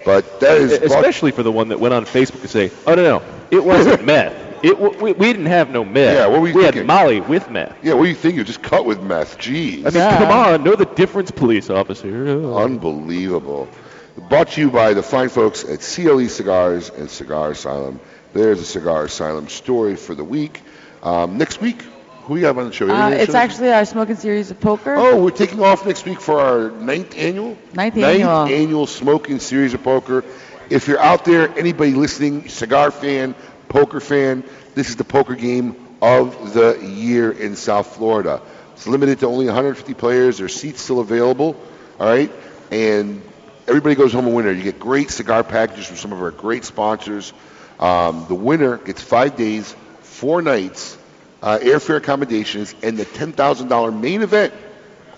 But 0.05 0.41
that 0.41 0.59
is 0.59 0.79
brought- 0.79 0.85
Especially 0.85 1.31
for 1.33 1.43
the 1.43 1.53
one 1.53 1.69
that 1.69 1.81
went 1.81 1.95
on 1.95 2.05
Facebook 2.05 2.43
to 2.43 2.49
say, 2.49 2.71
"Oh 2.87 2.95
no, 2.95 3.03
no, 3.03 3.23
it 3.51 3.65
wasn't 3.65 4.05
meth. 4.13 4.35
It 4.63 4.79
w- 4.79 4.99
we, 5.03 5.13
we 5.13 5.27
didn't 5.33 5.47
have 5.47 5.71
no 5.71 5.85
meth. 5.85 6.15
Yeah, 6.15 6.27
what 6.27 6.41
were 6.43 6.49
you 6.49 6.55
we 6.55 6.63
thinking? 6.63 6.81
had 6.83 6.87
Molly 6.87 7.21
with 7.21 7.51
meth. 7.51 7.75
Yeah, 7.83 7.95
what 7.95 8.05
do 8.05 8.09
you 8.09 8.15
think? 8.15 8.37
You 8.37 8.45
just 8.45 8.63
cut 8.63 8.85
with 8.87 9.03
meth. 9.03 9.39
Jeez. 9.39 9.81
I 9.87 9.91
mean, 9.91 10.19
come 10.19 10.31
on, 10.31 10.63
know 10.65 10.75
the 10.77 10.85
difference, 10.87 11.31
police 11.31 11.71
officer. 11.71 12.09
Unbelievable. 12.55 13.69
Brought 14.17 14.51
to 14.51 14.61
you 14.61 14.71
by 14.71 14.95
the 14.95 15.03
fine 15.03 15.29
folks 15.29 15.65
at 15.65 15.81
CLE 15.81 16.29
Cigars 16.29 16.89
and 16.89 17.11
Cigar 17.11 17.51
Asylum. 17.51 17.99
There's 18.33 18.61
a 18.61 18.65
Cigar 18.65 19.07
Asylum 19.07 19.49
story 19.49 19.97
for 19.97 20.15
the 20.15 20.23
week. 20.23 20.63
Um, 21.03 21.37
next 21.37 21.61
week, 21.61 21.83
who 22.23 22.35
we 22.35 22.43
have 22.43 22.57
on 22.57 22.67
the 22.67 22.73
show? 22.73 22.89
Uh, 22.89 23.11
it's 23.11 23.33
show? 23.33 23.39
actually 23.39 23.73
our 23.73 23.85
smoking 23.85 24.15
series 24.15 24.53
of 24.53 24.61
poker. 24.61 24.95
Oh, 24.95 25.21
we're 25.21 25.31
taking 25.31 25.61
off 25.61 25.85
next 25.85 26.05
week 26.05 26.21
for 26.21 26.39
our 26.39 26.71
ninth 26.71 27.19
annual? 27.19 27.59
Ninth 27.75 27.97
annual. 27.97 28.45
annual 28.45 28.87
smoking 28.87 29.41
series 29.41 29.75
of 29.75 29.83
poker. 29.83 30.25
If 30.71 30.87
you're 30.87 31.01
out 31.01 31.25
there, 31.25 31.49
anybody 31.59 31.95
listening, 31.95 32.49
cigar 32.49 32.93
fan, 32.93 33.35
poker 33.69 33.99
fan, 33.99 34.45
this 34.77 34.91
is 34.91 34.97
the 34.97 35.05
poker 35.05 35.35
game 35.35 35.75
of 36.01 36.55
the 36.55 36.79
year 36.81 37.33
in 37.33 37.57
South 37.57 37.97
Florida. 37.97 38.41
It's 38.75 38.87
limited 38.87 39.19
to 39.21 39.27
only 39.27 39.47
150 39.47 39.93
players. 39.95 40.39
There's 40.39 40.55
seats 40.55 40.83
still 40.83 41.01
available. 41.01 41.61
All 41.99 42.07
right, 42.07 42.31
and 42.71 43.21
everybody 43.67 43.95
goes 43.95 44.13
home 44.13 44.27
a 44.27 44.31
winner. 44.31 44.53
You 44.53 44.63
get 44.63 44.79
great 44.79 45.11
cigar 45.11 45.43
packages 45.43 45.87
from 45.87 45.97
some 45.97 46.13
of 46.13 46.21
our 46.23 46.31
great 46.31 46.65
sponsors. 46.65 47.33
Um, 47.79 48.27
the 48.29 48.35
winner 48.35 48.79
gets 48.79 49.03
five 49.03 49.37
days, 49.37 49.75
four 50.01 50.41
nights, 50.43 50.99
uh, 51.43 51.59
airfare 51.61 51.97
accommodations, 51.97 52.75
and 52.83 52.97
the 52.97 53.05
$10,000 53.05 54.01
main 54.01 54.23
event 54.23 54.55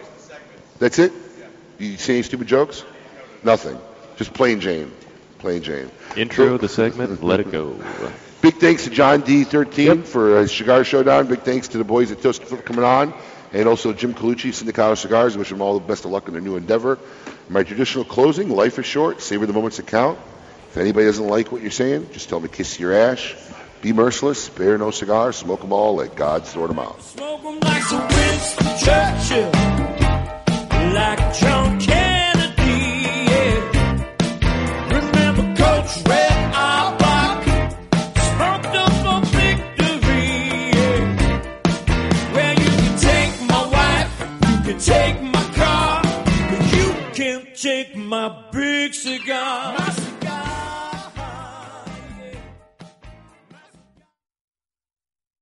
That's 0.79 0.99
it? 0.99 1.13
You 1.77 1.97
say 1.97 2.15
any 2.15 2.23
stupid 2.23 2.47
jokes? 2.47 2.83
Nothing. 3.43 3.79
Just 4.17 4.33
plain 4.33 4.59
Jane. 4.59 4.91
Plain 5.39 5.63
Jane. 5.63 5.91
Intro 6.15 6.55
of 6.55 6.61
the 6.61 6.69
segment. 6.69 7.23
Let 7.23 7.39
it 7.39 7.51
go. 7.51 7.79
Big 8.41 8.55
thanks 8.55 8.85
to 8.85 8.89
John 8.89 9.21
D13 9.21 10.03
for 10.03 10.39
his 10.39 10.51
cigar 10.51 10.83
showdown. 10.83 11.27
Big 11.27 11.41
thanks 11.41 11.69
to 11.69 11.77
the 11.77 11.83
boys 11.83 12.11
at 12.11 12.21
Toast 12.21 12.43
for 12.43 12.57
coming 12.57 12.83
on. 12.83 13.13
And 13.53 13.67
also 13.67 13.93
Jim 13.93 14.15
Colucci, 14.15 14.49
Sindicato 14.49 14.97
Cigars. 14.97 15.37
Wish 15.37 15.49
them 15.49 15.61
all 15.61 15.77
the 15.77 15.85
best 15.85 16.05
of 16.05 16.11
luck 16.11 16.27
in 16.27 16.33
their 16.33 16.41
new 16.41 16.55
endeavor. 16.55 16.97
My 17.49 17.63
traditional 17.63 18.05
closing, 18.05 18.49
life 18.49 18.79
is 18.79 18.85
short. 18.85 19.21
Savor 19.21 19.45
the 19.45 19.53
moments 19.53 19.77
that 19.77 19.87
count. 19.87 20.17
If 20.71 20.77
anybody 20.77 21.05
doesn't 21.05 21.27
like 21.27 21.51
what 21.51 21.61
you're 21.61 21.69
saying, 21.69 22.07
just 22.13 22.29
tell 22.29 22.39
them 22.39 22.47
to 22.49 22.55
kiss 22.55 22.79
your 22.79 22.93
ash. 22.93 23.35
Be 23.81 23.91
merciless. 23.91 24.43
Spare 24.43 24.77
no 24.77 24.89
cigars. 24.91 25.35
Smoke 25.35 25.59
them 25.59 25.73
all. 25.73 25.95
Let 25.95 26.15
God 26.15 26.47
sort 26.47 26.69
them 26.69 26.79
out. 26.79 27.01
Smoke 27.03 27.41
'em 27.43 27.59
like 27.59 27.83
Sir 27.83 28.07
Winston 28.15 28.67
Churchill, 28.83 29.51
like 30.93 31.33
John 31.39 31.77
Kennedy. 31.77 32.83
Yeah. 33.31 33.59
Remember 34.95 35.43
Coach 35.61 35.91
Red 36.07 36.55
Auerbach, 36.55 37.43
smoked 38.31 38.75
up 38.83 38.93
for 39.03 39.19
victory. 39.35 40.39
Well, 42.33 42.55
you 42.63 42.71
can 42.81 42.95
take 43.09 43.33
my 43.53 43.63
wife, 43.75 44.13
you 44.47 44.57
can 44.67 44.79
take 44.79 45.21
my 45.21 45.43
car, 45.59 46.01
but 46.49 46.63
you 46.77 46.87
can't 47.13 47.47
take 47.57 47.93
my 47.97 48.27
big 48.53 48.93
cigar. 48.93 49.75